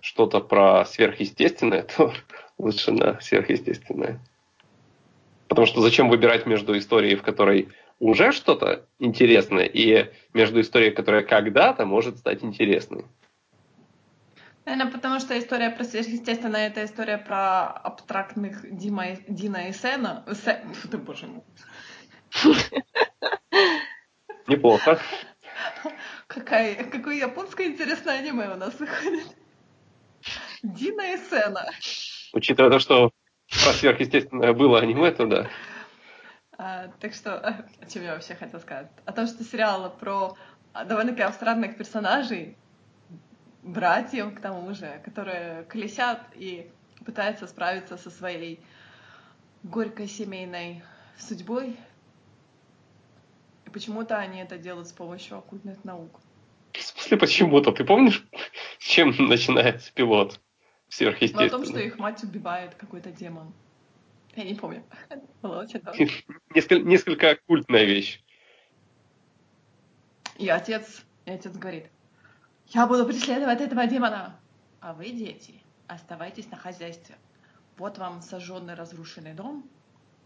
что-то 0.00 0.40
про 0.40 0.84
сверхъестественное, 0.84 1.82
то 1.96 2.12
лучше 2.58 2.92
на 2.92 3.20
сверхъестественное. 3.20 4.20
Потому 5.46 5.66
что 5.66 5.80
зачем 5.80 6.08
выбирать 6.08 6.44
между 6.44 6.76
историей, 6.76 7.14
в 7.14 7.22
которой 7.22 7.68
уже 8.00 8.32
что-то 8.32 8.86
интересное, 8.98 9.64
и 9.64 10.10
между 10.34 10.60
историей, 10.60 10.90
которая 10.90 11.22
когда-то 11.22 11.86
может 11.86 12.18
стать 12.18 12.44
интересной. 12.44 13.04
Наверное, 14.68 14.92
потому 14.92 15.18
что 15.18 15.38
история 15.38 15.70
про 15.70 15.82
сверхъестественное 15.82 16.66
это 16.66 16.84
история 16.84 17.16
про 17.16 17.68
абстрактных 17.68 18.70
Дима 18.76 19.12
и- 19.12 19.24
Дина 19.26 19.68
и 19.68 19.72
Сена. 19.72 20.26
Се- 20.44 20.62
Фу 20.74 20.88
ты, 20.88 20.98
боже 20.98 21.26
мой. 21.26 21.42
Неплохо. 24.46 25.00
Какая, 26.26 26.84
какое 26.84 27.14
японское 27.14 27.68
интересное 27.68 28.18
аниме 28.18 28.50
у 28.50 28.56
нас 28.56 28.78
выходит. 28.78 29.24
Дина 30.62 31.14
и 31.14 31.16
Сена. 31.16 31.70
Учитывая 32.34 32.70
то, 32.70 32.78
что 32.78 33.10
про 33.64 33.72
сверхъестественное 33.72 34.52
было 34.52 34.80
аниме, 34.80 35.10
то 35.12 35.24
да. 35.24 35.48
А, 36.58 36.88
так 37.00 37.14
что, 37.14 37.38
а, 37.38 37.64
о 37.80 37.86
чем 37.86 38.02
я 38.02 38.12
вообще 38.12 38.34
хотела 38.34 38.60
сказать? 38.60 38.90
О 39.06 39.12
том, 39.12 39.26
что 39.28 39.42
сериал 39.44 39.96
про 39.98 40.36
довольно-таки 40.74 41.22
абстрактных 41.22 41.78
персонажей, 41.78 42.58
братьев, 43.68 44.34
к 44.34 44.40
тому 44.40 44.74
же, 44.74 45.00
которые 45.04 45.64
колесят 45.64 46.20
и 46.34 46.70
пытаются 47.04 47.46
справиться 47.46 47.96
со 47.96 48.10
своей 48.10 48.60
горькой 49.62 50.08
семейной 50.08 50.82
судьбой. 51.18 51.76
И 53.66 53.70
почему-то 53.70 54.16
они 54.16 54.40
это 54.40 54.58
делают 54.58 54.88
с 54.88 54.92
помощью 54.92 55.38
оккультных 55.38 55.84
наук. 55.84 56.20
В 56.72 56.82
смысле, 56.82 57.16
почему-то? 57.18 57.72
Ты 57.72 57.84
помнишь, 57.84 58.26
с 58.78 58.84
чем 58.84 59.14
начинается 59.18 59.92
пилот 59.92 60.40
Но 61.00 61.10
о 61.10 61.48
том, 61.50 61.64
что 61.64 61.78
их 61.78 61.98
мать 61.98 62.22
убивает 62.24 62.74
какой-то 62.74 63.10
демон. 63.10 63.52
Я 64.36 64.44
не 64.44 64.54
помню. 64.54 64.84
Было 65.42 65.60
очень 65.60 65.80
давно. 65.80 66.06
Несколько, 66.54 66.84
несколько 66.84 67.30
оккультная 67.30 67.84
вещь. 67.84 68.22
И 70.38 70.48
отец, 70.48 71.04
и 71.26 71.30
отец 71.32 71.52
говорит, 71.56 71.86
я 72.68 72.86
буду 72.86 73.06
преследовать 73.06 73.60
этого 73.60 73.86
демона, 73.86 74.38
а 74.80 74.92
вы, 74.92 75.10
дети, 75.10 75.62
оставайтесь 75.86 76.50
на 76.50 76.56
хозяйстве. 76.56 77.16
Вот 77.78 77.96
вам 77.98 78.20
сожженный 78.20 78.74
разрушенный 78.74 79.32
дом. 79.32 79.68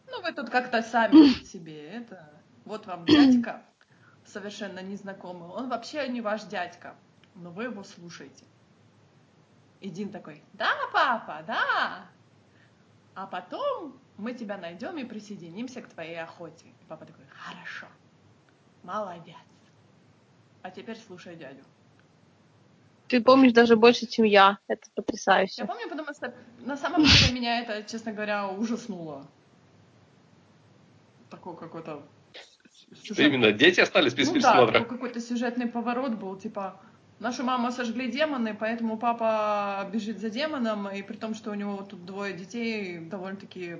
Ну, 0.09 0.23
вы 0.23 0.33
тут 0.33 0.51
как-то 0.51 0.83
сами 0.83 1.45
себе 1.45 1.89
это... 1.89 2.31
Вот 2.65 2.87
вам 2.87 3.05
дядька, 3.07 3.63
совершенно 4.25 4.81
незнакомый. 4.81 5.49
Он 5.49 5.69
вообще 5.69 6.07
не 6.09 6.21
ваш 6.21 6.45
дядька, 6.45 6.95
но 7.35 7.51
вы 7.51 7.65
его 7.65 7.83
слушаете. 7.83 8.45
И 9.81 9.91
Дин 9.91 10.11
такой, 10.11 10.45
да, 10.53 10.71
папа, 10.93 11.43
да. 11.45 12.07
А 13.15 13.27
потом 13.27 14.01
мы 14.17 14.33
тебя 14.33 14.59
найдем 14.59 14.97
и 14.97 15.05
присоединимся 15.05 15.83
к 15.83 15.89
твоей 15.89 16.23
охоте. 16.23 16.67
И 16.67 16.85
папа 16.89 17.05
такой, 17.05 17.25
хорошо, 17.31 17.87
молодец. 18.85 19.37
А 20.63 20.71
теперь 20.71 20.99
слушай 20.99 21.35
дядю. 21.35 21.65
Ты 23.13 23.21
помнишь 23.21 23.53
даже 23.53 23.77
больше, 23.77 24.07
чем 24.07 24.25
я. 24.25 24.59
Это 24.69 24.87
Я 24.87 25.03
потрясающе. 25.03 25.67
помню, 25.67 25.87
потому 25.91 26.15
что 26.15 26.33
на 26.65 26.79
самом 26.79 27.05
деле 27.05 27.35
меня 27.35 27.61
это, 27.61 27.83
честно 27.83 28.11
говоря, 28.13 28.49
ужаснуло. 28.49 29.27
Такой 31.29 31.55
какой-то 31.55 32.03
сюжет- 33.03 33.19
именно 33.29 33.53
дети 33.53 33.81
остались 33.81 34.15
без 34.15 34.29
Ну 34.29 34.41
да, 34.41 34.53
присмотра? 34.53 34.79
такой 34.81 34.97
какой-то 34.97 35.21
сюжетный 35.21 35.67
поворот 35.67 36.13
был, 36.13 36.37
типа, 36.39 36.81
нашу 37.21 37.43
маму 37.45 37.71
сожгли 37.71 38.11
демоны, 38.11 38.57
поэтому 38.59 38.97
папа 38.97 39.87
бежит 39.93 40.19
за 40.19 40.31
демоном, 40.31 40.89
и 40.89 41.03
при 41.03 41.17
том, 41.19 41.35
что 41.35 41.51
у 41.51 41.55
него 41.55 41.83
тут 41.83 42.07
двое 42.07 42.33
детей, 42.33 42.99
довольно-таки, 42.99 43.77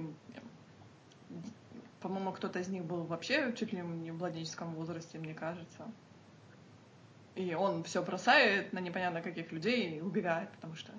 по-моему, 2.01 2.33
кто-то 2.33 2.59
из 2.59 2.69
них 2.69 2.85
был 2.85 3.05
вообще 3.05 3.55
чуть 3.59 3.73
ли 3.73 3.81
не 3.81 4.11
в 4.11 4.19
младенческом 4.19 4.75
возрасте, 4.75 5.19
мне 5.19 5.33
кажется. 5.33 5.87
И 7.35 7.55
он 7.55 7.83
все 7.85 8.03
бросает 8.03 8.73
на 8.73 8.79
непонятно 8.79 9.23
каких 9.23 9.53
людей 9.53 9.97
и 9.97 10.01
убегает, 10.01 10.51
потому 10.51 10.75
что 10.75 10.93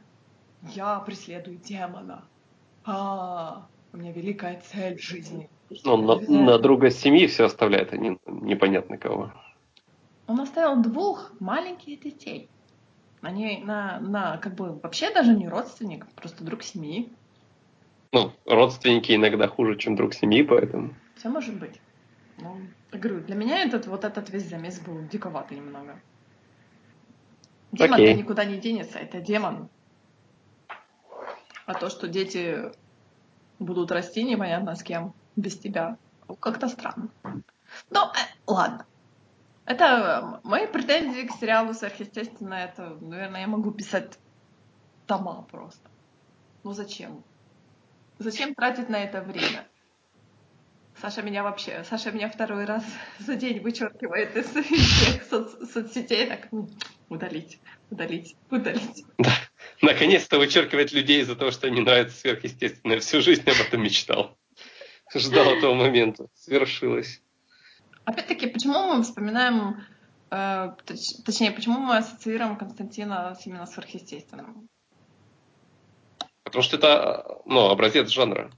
я 0.73 0.99
преследую 0.99 1.57
демона. 1.57 2.23
А, 2.85 3.68
у 3.91 3.97
меня 3.97 4.11
великая 4.11 4.61
цель 4.61 4.97
в 4.97 5.01
жизни. 5.01 5.49
Ну, 5.84 5.97
на, 5.97 6.15
на 6.19 6.60
друга 6.60 6.89
семьи 6.89 7.27
все 7.27 7.45
оставляет, 7.45 7.93
а 7.93 7.97
не 7.97 8.18
непонятно 8.26 8.97
кого. 8.97 9.31
Он 10.27 10.39
оставил 10.39 10.81
двух 10.81 11.34
маленьких 11.39 11.99
детей. 12.01 12.49
Они 13.22 13.61
на, 13.64 13.99
на, 13.99 14.38
как 14.38 14.55
бы, 14.55 14.73
вообще 14.80 15.14
даже 15.14 15.34
не 15.34 15.47
родственник, 15.47 16.05
просто 16.15 16.43
друг 16.43 16.64
семьи. 16.64 17.11
Ну, 18.11 18.31
родственники 18.45 19.14
иногда 19.14 19.47
хуже, 19.47 19.77
чем 19.77 19.95
друг 19.95 20.14
семьи, 20.14 20.43
поэтому... 20.43 20.93
Все 21.15 21.30
может 21.30 21.57
быть. 21.57 21.80
Ну, 22.38 22.57
я 22.91 22.99
говорю, 22.99 23.22
для 23.22 23.35
меня 23.35 23.64
этот 23.64 23.88
вот 23.88 24.03
этот 24.03 24.30
весь 24.30 24.49
замес 24.49 24.80
был 24.80 25.01
диковатый 25.07 25.57
немного. 25.57 25.99
Демон 27.73 27.95
Окей. 27.95 28.13
никуда 28.13 28.45
не 28.45 28.57
денется, 28.57 28.99
это 28.99 29.19
демон. 29.19 29.67
А 31.65 31.73
то, 31.73 31.89
что 31.89 32.07
дети 32.07 32.71
будут 33.57 33.91
расти 33.91 34.23
непонятно 34.23 34.75
с 34.75 34.83
кем, 34.83 35.15
без 35.35 35.57
тебя, 35.57 35.97
ну, 36.27 36.35
как-то 36.35 36.67
странно. 36.69 37.09
Ну, 37.89 37.99
э, 37.99 38.33
ладно. 38.45 38.85
Это 39.65 40.39
э, 40.43 40.47
мои 40.47 40.67
претензии 40.67 41.25
к 41.25 41.31
сериалу 41.31 41.73
сверхъестественно. 41.73 42.53
Это, 42.53 42.89
наверное, 43.01 43.41
я 43.41 43.47
могу 43.47 43.71
писать 43.71 44.19
тома 45.07 45.41
просто. 45.49 45.89
Ну 46.63 46.73
зачем? 46.73 47.23
Зачем 48.19 48.53
тратить 48.53 48.89
на 48.89 48.97
это 48.97 49.21
время? 49.21 49.67
Саша 51.01 51.23
меня 51.23 51.43
вообще, 51.43 51.83
Саша 51.85 52.11
меня 52.11 52.29
второй 52.29 52.65
раз 52.65 52.85
за 53.19 53.35
день 53.35 53.61
вычеркивает 53.61 54.35
из 54.35 54.45
всех 54.49 55.23
соц- 55.31 55.65
соцсетей. 55.65 56.27
Так, 56.27 56.49
«М, 57.09 57.15
удалить, 57.15 57.59
удалить, 57.89 58.35
удалить. 58.49 59.05
Наконец-то 59.81 60.38
вычеркивать 60.38 60.91
людей 60.93 61.21
из-за 61.21 61.35
того, 61.35 61.51
что 61.51 61.67
они 61.67 61.81
нравятся 61.81 62.17
сверхъестественное. 62.17 62.99
Всю 62.99 63.21
жизнь 63.21 63.49
об 63.49 63.59
этом 63.59 63.81
мечтал. 63.84 64.38
Ждал 65.13 65.53
этого 65.53 65.73
момента. 65.73 66.27
Свершилось. 66.34 67.21
Опять-таки, 68.05 68.47
почему 68.47 68.93
мы 68.93 69.03
вспоминаем, 69.03 69.84
э, 70.31 70.75
точ- 70.85 71.23
точнее, 71.25 71.51
почему 71.51 71.80
мы 71.80 71.97
ассоциируем 71.97 72.57
Константина 72.57 73.35
с 73.35 73.45
именно 73.45 73.65
сверхъестественным? 73.65 74.67
Потому 76.43 76.63
что 76.63 76.77
это 76.77 77.41
ну, 77.45 77.69
образец 77.69 78.09
жанра. 78.09 78.51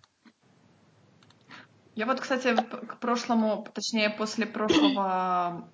Я 1.95 2.05
вот, 2.05 2.19
кстати, 2.19 2.53
к 2.55 2.99
прошлому, 2.99 3.65
точнее, 3.73 4.09
после 4.09 4.45
прошлого, 4.45 5.69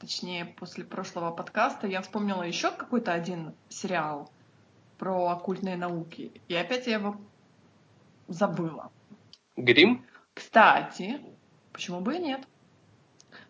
точнее, 0.00 0.46
после 0.46 0.84
прошлого 0.84 1.30
подкаста 1.30 1.86
я 1.86 2.00
вспомнила 2.00 2.42
еще 2.42 2.70
какой-то 2.70 3.12
один 3.12 3.54
сериал 3.68 4.30
про 4.98 5.28
оккультные 5.28 5.76
науки. 5.76 6.32
И 6.48 6.54
опять 6.54 6.86
я 6.86 6.94
его 6.94 7.16
забыла. 8.28 8.90
Грим? 9.56 10.04
Кстати, 10.34 11.20
почему 11.72 12.00
бы 12.00 12.16
и 12.16 12.18
нет? 12.18 12.46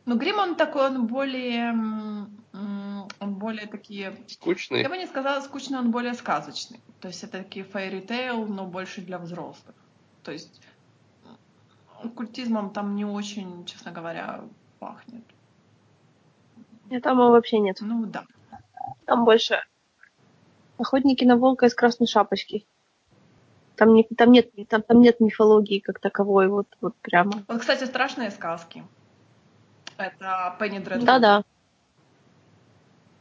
Ну, 0.04 0.16
Грим, 0.18 0.38
он 0.38 0.56
такой, 0.56 0.86
он 0.86 1.06
более... 1.06 1.72
Он 3.20 3.34
более 3.34 3.66
такие... 3.66 4.16
Скучный? 4.26 4.82
Я 4.82 4.88
бы 4.88 4.96
не 4.96 5.06
сказала 5.06 5.40
скучный, 5.40 5.78
он 5.78 5.90
более 5.90 6.14
сказочный. 6.14 6.80
То 7.00 7.08
есть 7.08 7.22
это 7.22 7.38
такие 7.38 7.64
fairy 7.64 8.06
tale, 8.06 8.46
но 8.46 8.66
больше 8.66 9.02
для 9.02 9.18
взрослых. 9.18 9.74
То 10.22 10.32
есть 10.32 10.60
оккультизмом 12.02 12.70
там 12.70 12.94
не 12.96 13.04
очень, 13.04 13.64
честно 13.66 13.92
говоря, 13.92 14.44
пахнет. 14.78 15.24
Нет, 16.90 17.02
там 17.04 17.18
его 17.18 17.30
вообще 17.30 17.60
нет. 17.60 17.78
Ну 17.80 18.04
да. 18.06 18.26
Там 19.06 19.24
больше 19.24 19.62
охотники 20.76 21.24
на 21.24 21.36
волка 21.36 21.66
из 21.66 21.74
красной 21.74 22.06
шапочки. 22.06 22.66
Там, 23.76 23.94
не, 23.94 24.04
там, 24.04 24.30
нет, 24.30 24.50
там, 24.68 24.82
там 24.82 25.00
нет 25.00 25.20
мифологии 25.20 25.78
как 25.78 26.00
таковой, 26.00 26.48
вот, 26.48 26.66
вот 26.80 26.94
прямо. 26.96 27.44
Вот, 27.48 27.60
кстати, 27.60 27.84
страшные 27.84 28.30
сказки. 28.30 28.84
Это 29.96 30.54
Пенни 30.58 30.80
Дредфуд. 30.80 31.06
Да-да. 31.06 31.44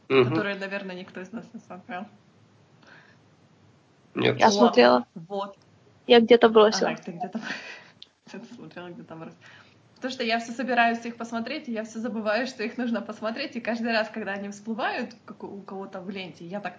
Которые, 0.08 0.56
наверное, 0.56 0.96
никто 0.96 1.20
из 1.20 1.32
нас 1.32 1.46
не 1.54 1.60
смотрел. 1.60 2.06
Нет. 4.14 4.38
Я 4.38 4.46
вот, 4.46 4.54
смотрела. 4.54 5.06
Вот. 5.14 5.56
Я 6.06 6.20
где-то 6.20 6.48
бросила. 6.48 6.90
Ага, 6.90 7.02
ты 7.02 7.12
где-то 8.26 8.54
смотрела, 8.54 8.88
где-то 8.88 9.14
бросила. 9.14 9.38
Потому 10.00 10.12
что 10.12 10.24
я 10.24 10.38
все 10.38 10.52
собираюсь 10.52 11.04
их 11.04 11.16
посмотреть, 11.16 11.68
и 11.68 11.72
я 11.72 11.84
все 11.84 11.98
забываю, 11.98 12.46
что 12.46 12.62
их 12.62 12.78
нужно 12.78 13.02
посмотреть, 13.02 13.56
и 13.56 13.60
каждый 13.60 13.92
раз, 13.92 14.08
когда 14.08 14.32
они 14.32 14.48
всплывают 14.48 15.14
как 15.26 15.44
у 15.44 15.60
кого-то 15.60 16.00
в 16.00 16.08
ленте, 16.08 16.46
я 16.46 16.60
так, 16.60 16.78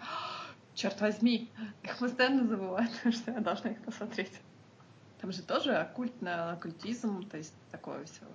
черт 0.74 1.00
возьми, 1.02 1.48
их 1.84 1.98
постоянно 2.00 2.48
забываю, 2.48 2.88
что 3.12 3.32
я 3.32 3.40
должна 3.40 3.72
их 3.72 3.82
посмотреть. 3.84 4.34
Там 5.20 5.32
же 5.32 5.44
тоже 5.44 5.76
оккультно, 5.76 6.54
оккультизм, 6.54 7.30
то 7.30 7.38
есть 7.38 7.54
такое 7.72 8.06
все 8.06 8.26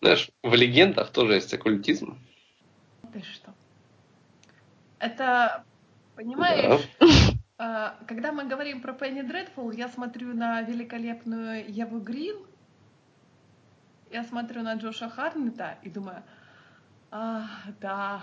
знаешь, 0.00 0.30
в 0.42 0.54
легендах 0.54 1.10
тоже 1.10 1.34
есть 1.34 1.52
оккультизм. 1.52 2.18
Ты 3.12 3.22
что? 3.22 3.52
Это, 4.98 5.64
понимаешь, 6.14 6.88
да. 7.58 7.96
когда 8.06 8.32
мы 8.32 8.44
говорим 8.44 8.80
про 8.80 8.92
Пенни 8.92 9.22
Дредфул, 9.22 9.70
я 9.70 9.88
смотрю 9.88 10.34
на 10.34 10.62
великолепную 10.62 11.64
Еву 11.68 12.00
Грин, 12.00 12.36
я 14.10 14.24
смотрю 14.24 14.62
на 14.62 14.74
Джоша 14.74 15.08
Харнета 15.08 15.78
и 15.82 15.90
думаю, 15.90 16.22
а, 17.10 17.48
да, 17.80 18.22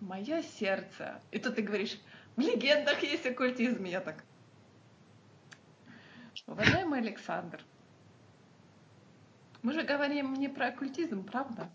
мое 0.00 0.42
сердце. 0.42 1.20
И 1.30 1.38
тут 1.38 1.56
ты 1.56 1.62
говоришь, 1.62 1.98
в 2.36 2.40
легендах 2.40 3.02
есть 3.02 3.26
оккультизм. 3.26 3.84
Я 3.84 4.00
так, 4.00 4.24
уважаемый 6.46 7.00
Александр, 7.00 7.60
мы 9.62 9.72
же 9.72 9.82
говорим 9.82 10.34
не 10.34 10.48
про 10.48 10.68
оккультизм, 10.68 11.24
правда? 11.24 11.70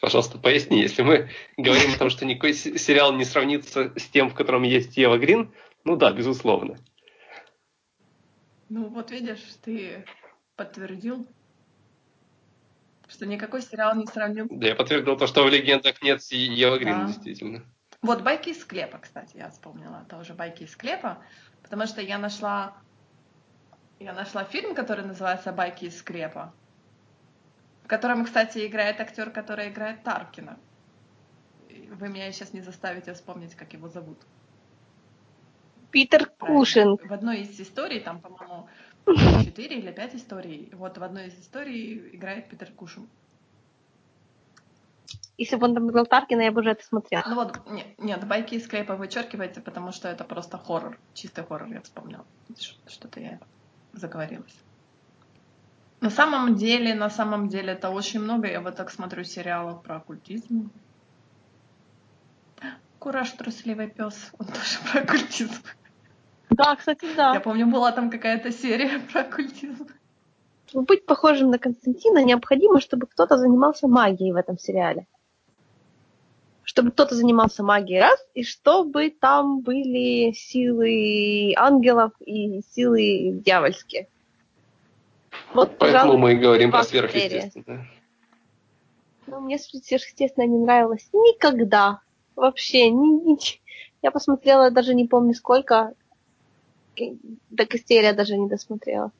Пожалуйста, 0.00 0.38
поясни, 0.38 0.80
если 0.80 1.02
мы 1.02 1.30
говорим 1.56 1.94
о 1.94 1.98
том, 1.98 2.10
что 2.10 2.26
никакой 2.26 2.52
сериал 2.52 3.14
не 3.14 3.24
сравнится 3.24 3.92
с 3.98 4.06
тем, 4.08 4.28
в 4.28 4.34
котором 4.34 4.62
есть 4.62 4.96
Ева 4.96 5.18
Грин, 5.18 5.52
ну 5.84 5.96
да, 5.96 6.12
безусловно. 6.12 6.76
Ну 8.68 8.88
вот 8.88 9.10
видишь, 9.10 9.42
ты 9.62 10.04
подтвердил, 10.54 11.26
что 13.10 13.26
никакой 13.26 13.62
сериал 13.62 13.94
не 13.96 14.06
сравнил. 14.06 14.46
Да, 14.50 14.68
я 14.68 14.74
подтвердил 14.74 15.16
то, 15.16 15.26
что 15.26 15.44
в 15.44 15.48
легендах 15.50 16.00
нет 16.02 16.22
Ева 16.30 16.78
Грин, 16.78 17.00
да. 17.00 17.06
действительно. 17.06 17.62
Вот 18.02 18.22
байки 18.22 18.50
из 18.50 18.60
склепа, 18.60 18.98
кстати, 18.98 19.36
я 19.36 19.50
вспомнила 19.50 20.06
тоже 20.08 20.32
байки 20.32 20.62
из 20.62 20.72
склепа, 20.72 21.18
потому 21.62 21.86
что 21.86 22.00
я 22.00 22.18
нашла 22.18 22.74
я 24.00 24.14
нашла 24.14 24.44
фильм, 24.44 24.74
который 24.74 25.04
называется 25.04 25.52
«Байки 25.52 25.84
из 25.84 25.98
скрепа», 25.98 26.54
в 27.84 27.86
котором, 27.86 28.24
кстати, 28.24 28.66
играет 28.66 28.98
актер, 28.98 29.30
который 29.30 29.68
играет 29.68 30.02
Таркина. 30.02 30.58
Вы 31.68 32.08
меня 32.08 32.32
сейчас 32.32 32.54
не 32.54 32.62
заставите 32.62 33.12
вспомнить, 33.12 33.54
как 33.54 33.74
его 33.74 33.88
зовут. 33.88 34.18
Питер 35.90 36.26
Кушинг. 36.38 37.04
В 37.04 37.12
одной 37.12 37.40
из 37.40 37.60
историй, 37.60 38.00
там, 38.00 38.20
по-моему, 38.20 38.70
четыре 39.06 39.78
или 39.78 39.92
пять 39.92 40.14
историй, 40.14 40.70
вот 40.72 40.98
в 40.98 41.02
одной 41.02 41.28
из 41.28 41.38
историй 41.38 42.10
играет 42.14 42.48
Питер 42.48 42.70
Кушинг. 42.72 43.08
Если 45.38 45.56
бы 45.56 45.66
он 45.66 45.74
там 45.74 45.88
играл 45.90 46.06
Таркина, 46.06 46.42
я 46.42 46.52
бы 46.52 46.60
уже 46.60 46.72
это 46.72 46.84
смотрела. 46.84 47.24
Ну 47.26 47.34
вот, 47.34 47.66
нет, 47.70 47.86
нет 47.98 48.26
байки 48.26 48.56
из 48.56 48.64
склепа 48.64 48.94
вычеркивайте, 48.94 49.62
потому 49.62 49.90
что 49.90 50.08
это 50.08 50.22
просто 50.22 50.58
хоррор, 50.58 50.98
чистый 51.14 51.44
хоррор, 51.44 51.72
я 51.72 51.80
вспомнила. 51.80 52.26
Что-то 52.86 53.20
я 53.20 53.40
заговорилась. 53.94 54.54
На 56.00 56.10
самом 56.10 56.56
деле, 56.56 56.94
на 56.94 57.10
самом 57.10 57.48
деле, 57.48 57.72
это 57.72 57.90
очень 57.90 58.20
много. 58.20 58.48
Я 58.48 58.60
вот 58.60 58.76
так 58.76 58.90
смотрю 58.90 59.24
сериалов 59.24 59.82
про 59.82 59.96
оккультизм. 59.96 60.70
Кураж 62.98 63.30
трусливый 63.30 63.88
пес, 63.88 64.30
он 64.38 64.46
тоже 64.46 64.78
про 64.92 65.00
оккультизм. 65.00 65.62
Да, 66.50 66.76
кстати, 66.76 67.06
да. 67.16 67.34
Я 67.34 67.40
помню, 67.40 67.66
была 67.66 67.92
там 67.92 68.10
какая-то 68.10 68.50
серия 68.50 68.98
про 69.12 69.22
оккультизм. 69.22 69.86
Чтобы 70.66 70.84
быть 70.84 71.06
похожим 71.06 71.50
на 71.50 71.58
Константина, 71.58 72.22
необходимо, 72.22 72.80
чтобы 72.80 73.06
кто-то 73.06 73.36
занимался 73.36 73.88
магией 73.88 74.32
в 74.32 74.36
этом 74.36 74.58
сериале. 74.58 75.06
Чтобы 76.62 76.92
кто-то 76.92 77.16
занимался 77.16 77.64
магией, 77.64 78.00
раз, 78.00 78.24
и 78.34 78.44
чтобы 78.44 79.10
там 79.10 79.62
были 79.62 80.32
силы 80.32 81.52
ангелов 81.56 82.12
и 82.20 82.62
силы 82.72 83.40
дьявольские. 83.44 84.08
Вот, 85.52 85.76
Поэтому 85.78 86.16
мы 86.16 86.34
и 86.34 86.36
говорим 86.36 86.70
про 86.70 86.84
сверхъестественное. 86.84 87.88
Ну, 89.26 89.40
мне 89.40 89.58
сверхъестественное 89.58 90.48
не 90.48 90.58
нравилось 90.58 91.08
никогда. 91.12 92.00
Вообще, 92.36 92.90
ни, 92.90 93.32
ни... 93.32 93.38
я 94.02 94.10
посмотрела, 94.10 94.70
даже 94.70 94.94
не 94.94 95.06
помню 95.06 95.34
сколько, 95.34 95.94
до 97.50 97.66
костей 97.66 98.02
я 98.02 98.12
даже 98.12 98.36
не 98.36 98.48
досмотрела. 98.48 99.12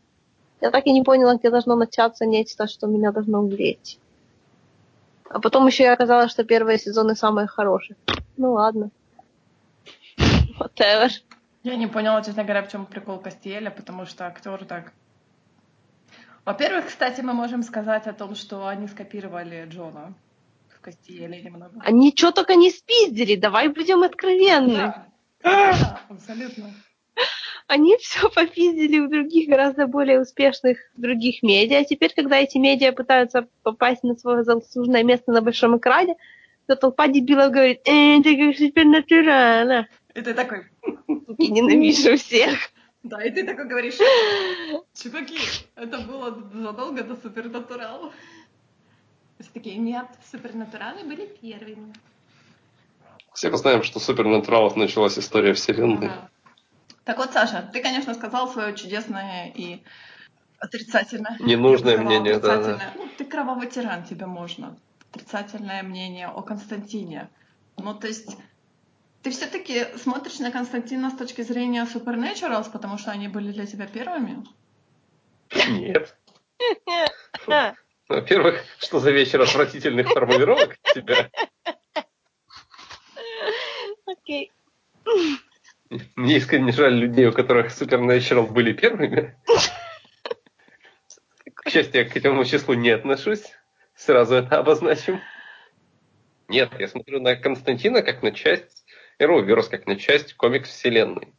Я 0.60 0.70
так 0.70 0.86
и 0.86 0.92
не 0.92 1.02
поняла, 1.02 1.36
где 1.36 1.50
должно 1.50 1.74
начаться 1.76 2.26
нечто, 2.26 2.66
что 2.66 2.86
меня 2.86 3.12
должно 3.12 3.40
умереть. 3.40 3.98
А 5.28 5.40
потом 5.40 5.66
еще 5.66 5.84
и 5.84 5.86
оказалось, 5.86 6.30
что 6.30 6.44
первые 6.44 6.78
сезоны 6.78 7.14
самые 7.14 7.46
хорошие. 7.46 7.96
Ну 8.36 8.52
ладно. 8.52 8.90
Whatever. 10.58 11.10
Я 11.62 11.76
не 11.76 11.86
поняла, 11.86 12.22
честно 12.22 12.42
говоря, 12.42 12.62
в 12.62 12.70
чем 12.70 12.86
прикол 12.86 13.18
Кастиэля, 13.18 13.70
потому 13.70 14.06
что 14.06 14.26
актер 14.26 14.64
так... 14.64 14.92
Во-первых, 16.44 16.86
кстати, 16.86 17.20
мы 17.20 17.32
можем 17.32 17.62
сказать 17.62 18.06
о 18.06 18.12
том, 18.12 18.34
что 18.34 18.66
они 18.66 18.88
скопировали 18.88 19.66
Джона 19.68 20.14
в 20.68 20.80
Кастиэле 20.80 21.42
немного. 21.42 21.80
Они 21.84 22.12
что 22.16 22.32
только 22.32 22.54
не 22.54 22.70
спиздили, 22.70 23.36
давай 23.36 23.68
будем 23.68 24.02
откровенны. 24.02 24.74
Да, 24.74 25.06
да 25.42 26.00
абсолютно 26.08 26.72
они 27.70 27.96
все 28.00 28.28
попиздили 28.28 28.98
у 28.98 29.08
других 29.08 29.48
гораздо 29.48 29.86
более 29.86 30.20
успешных 30.20 30.78
других 30.96 31.42
медиа. 31.42 31.84
Теперь, 31.84 32.12
когда 32.14 32.36
эти 32.36 32.58
медиа 32.58 32.92
пытаются 32.92 33.48
попасть 33.62 34.02
на 34.02 34.16
свое 34.16 34.42
заслуженное 34.42 35.04
место 35.04 35.30
на 35.32 35.40
большом 35.40 35.78
экране, 35.78 36.16
то 36.66 36.76
толпа 36.76 37.06
дебилов 37.08 37.52
говорит, 37.52 37.80
э, 37.86 38.20
ты 38.22 38.36
как 38.36 38.56
супернатурально. 38.56 39.88
И 40.14 40.20
ты 40.20 40.34
такой... 40.34 40.66
И 41.38 41.48
ненавижу 41.48 42.16
всех. 42.16 42.58
Да, 43.02 43.22
и 43.22 43.30
ты 43.30 43.44
такой 43.44 43.66
говоришь, 43.66 43.98
чуваки, 44.94 45.38
это 45.76 46.00
было 46.00 46.36
задолго 46.52 47.02
до 47.02 47.16
супернатуралов. 47.16 48.12
Все 49.38 49.50
такие, 49.54 49.76
нет, 49.76 50.06
супернатуралы 50.30 51.04
были 51.04 51.26
первыми. 51.40 51.94
Все 53.32 53.48
мы 53.48 53.56
знаем, 53.56 53.84
что 53.84 54.00
супернатуралов 54.00 54.76
началась 54.76 55.18
история 55.18 55.54
Вселенной. 55.54 56.08
Ага. 56.08 56.30
Так 57.10 57.18
вот, 57.18 57.32
Саша, 57.32 57.68
ты, 57.72 57.82
конечно, 57.82 58.14
сказал 58.14 58.48
свое 58.48 58.72
чудесное 58.76 59.50
и 59.52 59.82
отрицательное. 60.60 61.36
Ненужное 61.40 61.98
мнение, 61.98 62.38
да, 62.38 62.62
да. 62.62 62.92
Ну, 62.94 63.08
ты 63.18 63.24
кровавый 63.24 63.66
тиран, 63.66 64.04
тебе 64.04 64.26
можно. 64.26 64.78
Отрицательное 65.10 65.82
мнение 65.82 66.28
о 66.28 66.40
Константине. 66.42 67.28
Ну, 67.76 67.94
то 67.94 68.06
есть 68.06 68.36
ты 69.24 69.32
все-таки 69.32 69.86
смотришь 69.96 70.38
на 70.38 70.52
Константина 70.52 71.10
с 71.10 71.16
точки 71.16 71.42
зрения 71.42 71.84
Supernaturals, 71.84 72.70
потому 72.70 72.96
что 72.96 73.10
они 73.10 73.26
были 73.26 73.50
для 73.50 73.66
тебя 73.66 73.88
первыми? 73.88 74.44
Нет. 75.68 76.16
Во-первых, 78.08 78.64
что 78.78 79.00
за 79.00 79.10
вечер 79.10 79.42
отвратительных 79.42 80.10
формулировок 80.10 80.78
тебя? 80.94 81.28
Окей. 84.06 84.52
Мне 86.14 86.36
искренне 86.36 86.72
жаль 86.72 86.94
людей, 86.94 87.26
у 87.26 87.32
которых 87.32 87.68
Supernatural 87.68 88.50
были 88.50 88.72
первыми. 88.72 89.36
К 91.54 91.68
счастью, 91.68 92.02
я 92.02 92.08
к 92.08 92.16
этому 92.16 92.44
числу 92.44 92.74
не 92.74 92.90
отношусь. 92.90 93.44
Сразу 93.96 94.36
это 94.36 94.58
обозначим. 94.58 95.20
Нет, 96.48 96.70
я 96.78 96.88
смотрю 96.88 97.20
на 97.20 97.36
Константина 97.36 98.02
как 98.02 98.22
на 98.22 98.32
часть 98.32 98.84
Arrowverse, 99.20 99.68
как 99.68 99.86
на 99.86 99.96
часть 99.96 100.34
комикс-вселенной. 100.34 101.34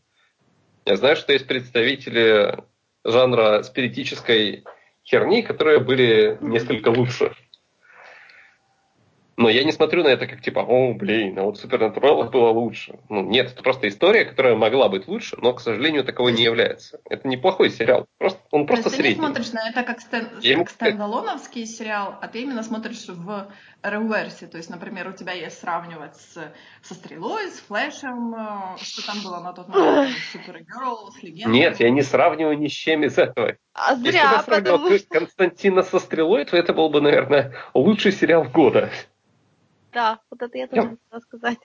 Я 0.86 0.96
знаю, 0.98 1.16
что 1.16 1.34
есть 1.34 1.48
представители 1.48 2.58
жанра 3.04 3.64
спиритической 3.64 4.64
херни, 5.04 5.42
которые 5.42 5.80
были 5.80 6.38
несколько 6.42 6.90
лучше. 6.90 7.34
Но 9.42 9.50
я 9.50 9.64
не 9.64 9.72
смотрю 9.72 10.04
на 10.04 10.10
это 10.10 10.28
как 10.28 10.42
типа, 10.42 10.60
о, 10.60 10.94
блин, 10.94 11.40
а 11.40 11.44
вот 11.44 11.64
Supernatural 11.64 12.30
было 12.30 12.50
лучше. 12.50 13.00
Ну, 13.10 13.24
нет, 13.24 13.52
это 13.52 13.64
просто 13.64 13.88
история, 13.88 14.24
которая 14.26 14.56
могла 14.56 14.88
быть 14.88 15.08
лучше, 15.08 15.36
но, 15.42 15.54
к 15.54 15.62
сожалению, 15.62 16.04
такого 16.04 16.30
не 16.30 16.44
является. 16.44 17.00
Это 17.10 17.28
неплохой 17.28 17.72
сериал. 17.72 18.06
Просто, 18.20 18.40
он 18.52 18.68
просто 18.68 18.92
То 18.92 18.96
средний. 18.98 19.16
ты 19.16 19.20
не 19.20 19.26
смотришь 19.26 19.52
на 19.52 19.68
это 19.68 19.82
как, 19.82 20.00
стен... 20.02 20.30
как 20.58 20.70
стендалоновский 20.70 21.66
сериал, 21.66 22.16
а 22.22 22.28
ты 22.28 22.42
именно 22.42 22.62
смотришь 22.62 23.08
в 23.08 23.52
реверсе. 23.82 24.46
То 24.46 24.58
есть, 24.58 24.70
например, 24.70 25.10
у 25.10 25.14
тебя 25.14 25.34
есть 25.34 25.60
сравнивать 25.60 26.16
с, 26.16 26.38
со 26.84 26.94
Стрелой, 26.94 27.48
с 27.48 27.60
Флэшем, 27.62 28.36
э, 28.36 28.78
что 28.78 29.06
там 29.06 29.22
было 29.24 29.40
на 29.40 29.54
тот 29.54 29.70
момент, 29.70 30.16
Супергерл, 30.32 31.12
с 31.12 31.24
Легендой. 31.24 31.52
Нет, 31.52 31.80
я 31.80 31.90
не 31.90 32.04
сравниваю 32.04 32.60
ни 32.60 32.68
с 32.68 32.72
чем 32.72 33.04
из 33.04 33.18
этого. 33.18 33.56
А 33.74 33.92
Если 33.94 34.04
бы 34.04 34.12
зря, 34.12 34.22
я 34.22 34.44
сравнивал 34.44 34.78
потому 34.78 34.98
что... 34.98 35.08
Константина 35.08 35.84
со 35.84 36.00
Стрелой, 36.00 36.46
то 36.46 36.58
это 36.58 36.74
был 36.74 36.90
бы, 36.90 37.02
наверное, 37.02 37.54
лучший 37.74 38.12
сериал 38.12 38.44
года. 38.44 38.92
Да, 39.92 40.20
вот 40.30 40.42
это 40.42 40.58
я 40.58 40.68
тоже 40.68 40.98
хотела 41.04 41.20
сказать. 41.20 41.60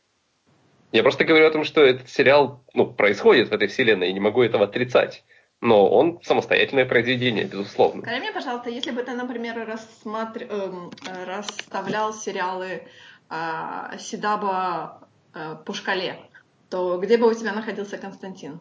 Я 0.93 1.03
просто 1.03 1.25
говорю 1.25 1.47
о 1.47 1.51
том, 1.51 1.65
что 1.65 1.83
этот 1.83 2.09
сериал 2.09 2.65
ну, 2.73 2.87
происходит 2.87 3.49
в 3.51 3.53
этой 3.53 3.69
вселенной, 3.69 4.11
и 4.11 4.13
не 4.13 4.21
могу 4.21 4.43
этого 4.43 4.65
отрицать. 4.65 5.25
Но 5.61 5.89
он 5.89 6.21
самостоятельное 6.23 6.85
произведение, 6.85 7.45
безусловно. 7.45 8.03
Скажи 8.03 8.21
мне, 8.21 8.33
пожалуйста, 8.33 8.71
если 8.71 8.91
бы 8.91 9.03
ты, 9.03 9.13
например, 9.13 9.67
рассматр... 9.67 10.45
эм, 10.45 10.91
расставлял 11.25 12.13
сериалы 12.13 12.87
э, 13.31 13.99
Сидаба 13.99 15.09
э, 15.35 15.57
по 15.65 15.73
шкале, 15.73 16.21
то 16.69 16.99
где 16.99 17.17
бы 17.17 17.29
у 17.29 17.35
тебя 17.35 17.53
находился 17.53 17.97
Константин? 17.97 18.61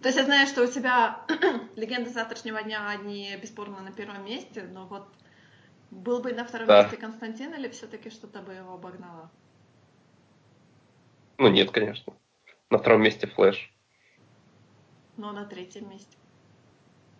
То 0.00 0.08
есть 0.08 0.18
я 0.18 0.24
знаю, 0.24 0.46
что 0.46 0.62
у 0.62 0.66
тебя 0.66 1.20
легенды 1.76 2.10
завтрашнего 2.10 2.62
дня, 2.62 2.88
они 2.88 3.36
бесспорно 3.40 3.80
на 3.80 3.92
первом 3.92 4.24
месте, 4.24 4.62
но 4.72 4.86
вот 4.86 5.08
был 5.90 6.20
бы 6.20 6.32
на 6.32 6.44
втором 6.44 6.66
Да. 6.66 6.82
месте 6.82 6.96
Константин 6.96 7.54
или 7.54 7.68
все-таки 7.68 8.10
что-то 8.10 8.40
бы 8.40 8.52
его 8.52 8.74
обогнало? 8.74 9.30
Ну 11.38 11.48
нет, 11.48 11.70
конечно. 11.70 12.12
На 12.70 12.78
втором 12.78 13.02
месте 13.02 13.26
Флэш. 13.26 13.72
Но 15.16 15.32
на 15.32 15.44
третьем 15.44 15.88
месте. 15.90 16.16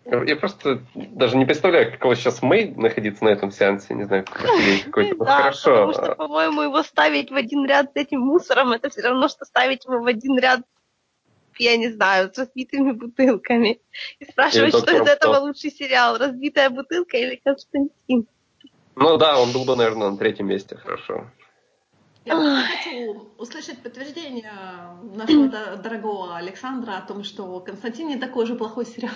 Я 0.05 0.37
просто 0.37 0.83
даже 0.95 1.37
не 1.37 1.45
представляю, 1.45 1.93
каково 1.93 2.17
сейчас 2.17 2.41
Мэй 2.41 2.75
находиться 2.75 3.25
на 3.25 3.29
этом 3.29 3.51
сеансе. 3.51 3.95
Не 3.95 4.05
знаю, 4.05 4.25
как 4.25 4.49
ей 4.61 4.81
какой-то. 4.85 5.17
Ну, 5.17 5.25
да, 5.25 5.37
хорошо. 5.39 5.87
потому 5.87 5.93
что, 5.93 6.15
по-моему, 6.15 6.63
его 6.63 6.83
ставить 6.83 7.31
в 7.31 7.35
один 7.35 7.67
ряд 7.67 7.93
с 7.93 7.97
этим 7.97 8.21
мусором, 8.21 8.73
это 8.73 8.89
все 8.89 9.03
равно, 9.03 9.29
что 9.29 9.45
ставить 9.45 9.85
его 9.85 10.01
в 10.01 10.07
один 10.07 10.39
ряд, 10.39 10.61
я 11.59 11.77
не 11.77 11.89
знаю, 11.89 12.33
с 12.33 12.39
разбитыми 12.39 12.93
бутылками. 12.93 13.81
И 14.19 14.25
спрашивать, 14.25 14.73
Или 14.75 14.81
что 14.81 14.91
из 14.93 14.99
«Доктор 14.99 15.15
этого 15.17 15.35
Кто». 15.35 15.43
лучший 15.43 15.71
сериал, 15.71 16.17
разбитая 16.17 16.71
бутылка 16.71 17.19
или 17.19 17.37
Константин? 17.45 18.27
Ну 19.01 19.17
да, 19.17 19.39
он 19.41 19.53
был 19.53 19.65
бы, 19.65 19.77
наверное, 19.77 20.11
на 20.11 20.17
третьем 20.17 20.47
месте, 20.49 20.77
хорошо. 20.77 21.31
Я 22.25 22.35
просто 22.35 22.63
хочу 22.77 23.31
услышать 23.39 23.79
подтверждение 23.83 24.53
нашего 25.15 25.49
до- 25.49 25.77
дорогого 25.77 26.37
Александра 26.37 26.97
о 26.99 27.01
том, 27.03 27.25
что 27.25 27.61
Константин 27.61 28.09
не 28.09 28.17
такой 28.17 28.45
же 28.47 28.55
плохой 28.55 28.85
сериал. 28.87 29.15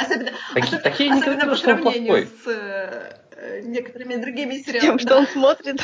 Особенно, 0.00 0.30
Так- 0.54 0.62
особенно- 0.64 0.82
так 0.82 1.00
я 1.00 1.08
не 1.08 1.20
особенно 1.20 1.46
по 1.46 1.56
сравнению 1.56 2.06
плохой. 2.06 2.26
с 2.26 2.46
э, 3.38 3.60
некоторыми 3.64 4.16
другими 4.16 4.56
С 4.58 4.64
сериалами. 4.66 4.98
тем, 4.98 4.98
что 4.98 5.16
он 5.18 5.26
смотрит. 5.26 5.80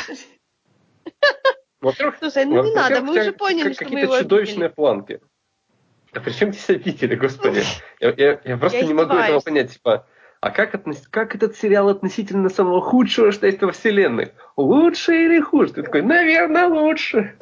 Во-первых, 1.80 2.16
Слушай, 2.18 2.44
ну 2.44 2.52
не 2.52 2.56
во-первых, 2.58 2.74
надо, 2.90 3.00
мы 3.02 3.20
уже 3.20 3.32
поняли, 3.32 3.64
как- 3.68 3.74
что 3.74 3.84
мы 3.84 3.90
какие-то 3.90 4.12
его 4.12 4.18
чудовищные 4.22 4.54
обидели. 4.66 4.74
планки. 4.74 5.20
А 6.12 6.20
при 6.20 6.32
чем 6.32 6.52
здесь 6.52 6.70
обители, 6.70 7.14
господи? 7.16 7.64
Я, 8.00 8.10
я- 8.16 8.40
я 8.44 8.56
просто 8.56 8.78
Я 8.78 8.84
не 8.86 8.94
могу 8.94 9.14
этого 9.14 9.40
понять. 9.40 9.72
Типа, 9.72 10.06
а 10.42 10.50
как, 10.50 10.74
относ- 10.74 11.06
как 11.08 11.36
этот 11.36 11.56
сериал 11.56 11.88
относительно 11.88 12.48
самого 12.48 12.80
худшего, 12.80 13.30
что 13.30 13.46
есть 13.46 13.62
во 13.62 13.70
вселенной? 13.70 14.32
Лучше 14.56 15.14
или 15.14 15.38
хуже? 15.38 15.72
Ты 15.72 15.84
такой, 15.84 16.02
наверное, 16.02 16.66
лучше. 16.66 17.38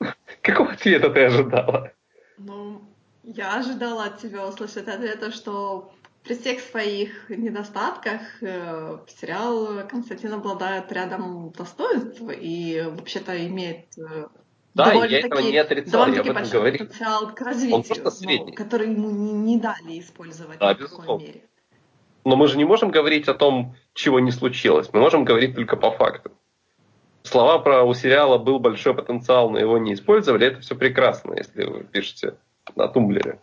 Какого 0.40 0.72
ответа 0.72 1.10
ты 1.10 1.26
ожидала? 1.26 1.92
Ну, 2.38 2.80
я 3.24 3.56
ожидала 3.56 4.04
от 4.04 4.22
тебя 4.22 4.46
услышать 4.46 4.88
ответа, 4.88 5.32
что 5.32 5.92
при 6.22 6.34
всех 6.34 6.60
своих 6.60 7.28
недостатках 7.28 8.22
э, 8.40 8.98
сериал 9.20 9.86
Константин 9.86 10.32
обладает 10.32 10.90
рядом 10.92 11.50
достоинств 11.50 12.22
и 12.40 12.84
вообще-то 12.86 13.46
имеет 13.48 13.98
э, 13.98 14.28
Да, 14.72 14.94
я 14.94 15.18
этого 15.18 15.40
не 15.40 15.58
отрицал, 15.58 16.08
я 16.08 16.22
довольно-таки 16.22 16.30
об 16.30 16.36
этом 16.36 16.42
большой 16.42 16.58
говорил. 16.58 16.86
потенциал 16.86 17.34
к 17.34 17.40
развитию, 17.42 18.02
просто 18.02 18.24
но 18.24 18.52
который 18.52 18.92
ему 18.92 19.10
не, 19.10 19.32
не 19.32 19.58
дали 19.58 20.00
использовать 20.00 20.58
Да, 20.58 20.72
ни 20.72 20.78
в 20.78 20.88
какой 20.88 21.18
мере. 21.18 21.42
Но 22.24 22.36
мы 22.36 22.48
же 22.48 22.56
не 22.56 22.64
можем 22.64 22.90
говорить 22.90 23.28
о 23.28 23.34
том, 23.34 23.76
чего 23.92 24.18
не 24.18 24.30
случилось. 24.30 24.88
Мы 24.92 25.00
можем 25.00 25.24
говорить 25.24 25.54
только 25.54 25.76
по 25.76 25.90
факту. 25.90 26.32
Слова 27.22 27.58
про 27.58 27.84
у 27.84 27.94
сериала 27.94 28.38
был 28.38 28.58
большой 28.58 28.94
потенциал, 28.94 29.50
но 29.50 29.58
его 29.58 29.78
не 29.78 29.94
использовали, 29.94 30.46
это 30.46 30.60
все 30.60 30.74
прекрасно, 30.74 31.34
если 31.34 31.64
вы 31.64 31.84
пишете 31.84 32.34
на 32.76 32.86
тумблере. 32.88 33.40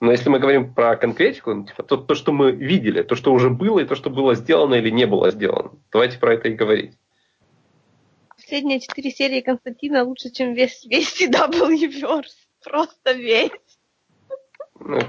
Но 0.00 0.12
если 0.12 0.28
мы 0.28 0.38
говорим 0.38 0.74
про 0.74 0.96
конкретику, 0.96 1.54
ну, 1.54 1.64
типа, 1.64 1.82
то, 1.82 1.96
то, 1.96 2.14
что 2.14 2.32
мы 2.32 2.52
видели, 2.52 3.02
то, 3.02 3.16
что 3.16 3.32
уже 3.32 3.50
было, 3.50 3.80
и 3.80 3.84
то, 3.84 3.94
что 3.94 4.10
было 4.10 4.34
сделано 4.34 4.74
или 4.74 4.90
не 4.90 5.06
было 5.06 5.30
сделано, 5.30 5.72
давайте 5.92 6.18
про 6.18 6.34
это 6.34 6.48
и 6.48 6.54
говорить. 6.54 6.96
Последние 8.28 8.80
четыре 8.80 9.10
серии 9.10 9.40
Константина 9.40 10.04
лучше, 10.04 10.30
чем 10.30 10.54
весь, 10.54 10.84
весь 10.86 11.20
CW-верс. 11.20 12.34
Просто 12.64 13.12
весь. 13.12 13.50
Ну, 14.78 15.00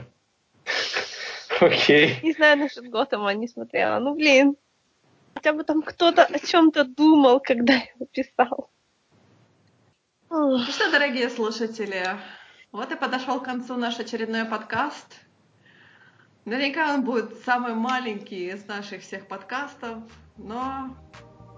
Окей. 1.61 2.19
Не 2.23 2.34
знаю 2.34 2.57
насчет 2.57 2.90
Готэма, 2.90 3.34
не 3.34 3.48
смотрела. 3.48 3.99
Ну, 3.99 4.15
блин. 4.15 4.56
Хотя 5.34 5.53
бы 5.53 5.64
там 5.64 5.81
кто-то 5.81 6.23
о 6.26 6.40
чем-то 6.40 6.84
думал, 6.86 7.40
когда 7.40 7.73
его 7.73 8.06
писал. 8.11 8.69
Ну 10.30 10.60
что, 10.60 10.91
дорогие 10.91 11.30
слушатели, 11.30 12.06
вот 12.72 12.91
и 12.91 12.95
подошел 12.95 13.40
к 13.40 13.45
концу 13.45 13.76
наш 13.76 13.99
очередной 13.99 14.45
подкаст. 14.45 15.22
Наверняка 16.45 16.94
он 16.94 17.03
будет 17.03 17.44
самый 17.45 17.73
маленький 17.73 18.48
из 18.48 18.65
наших 18.68 19.02
всех 19.02 19.27
подкастов, 19.27 19.98
но, 20.38 20.95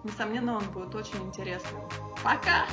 несомненно, 0.04 0.58
он 0.58 0.72
будет 0.72 0.96
очень 0.96 1.18
интересным. 1.28 1.82
Пока! 2.24 2.66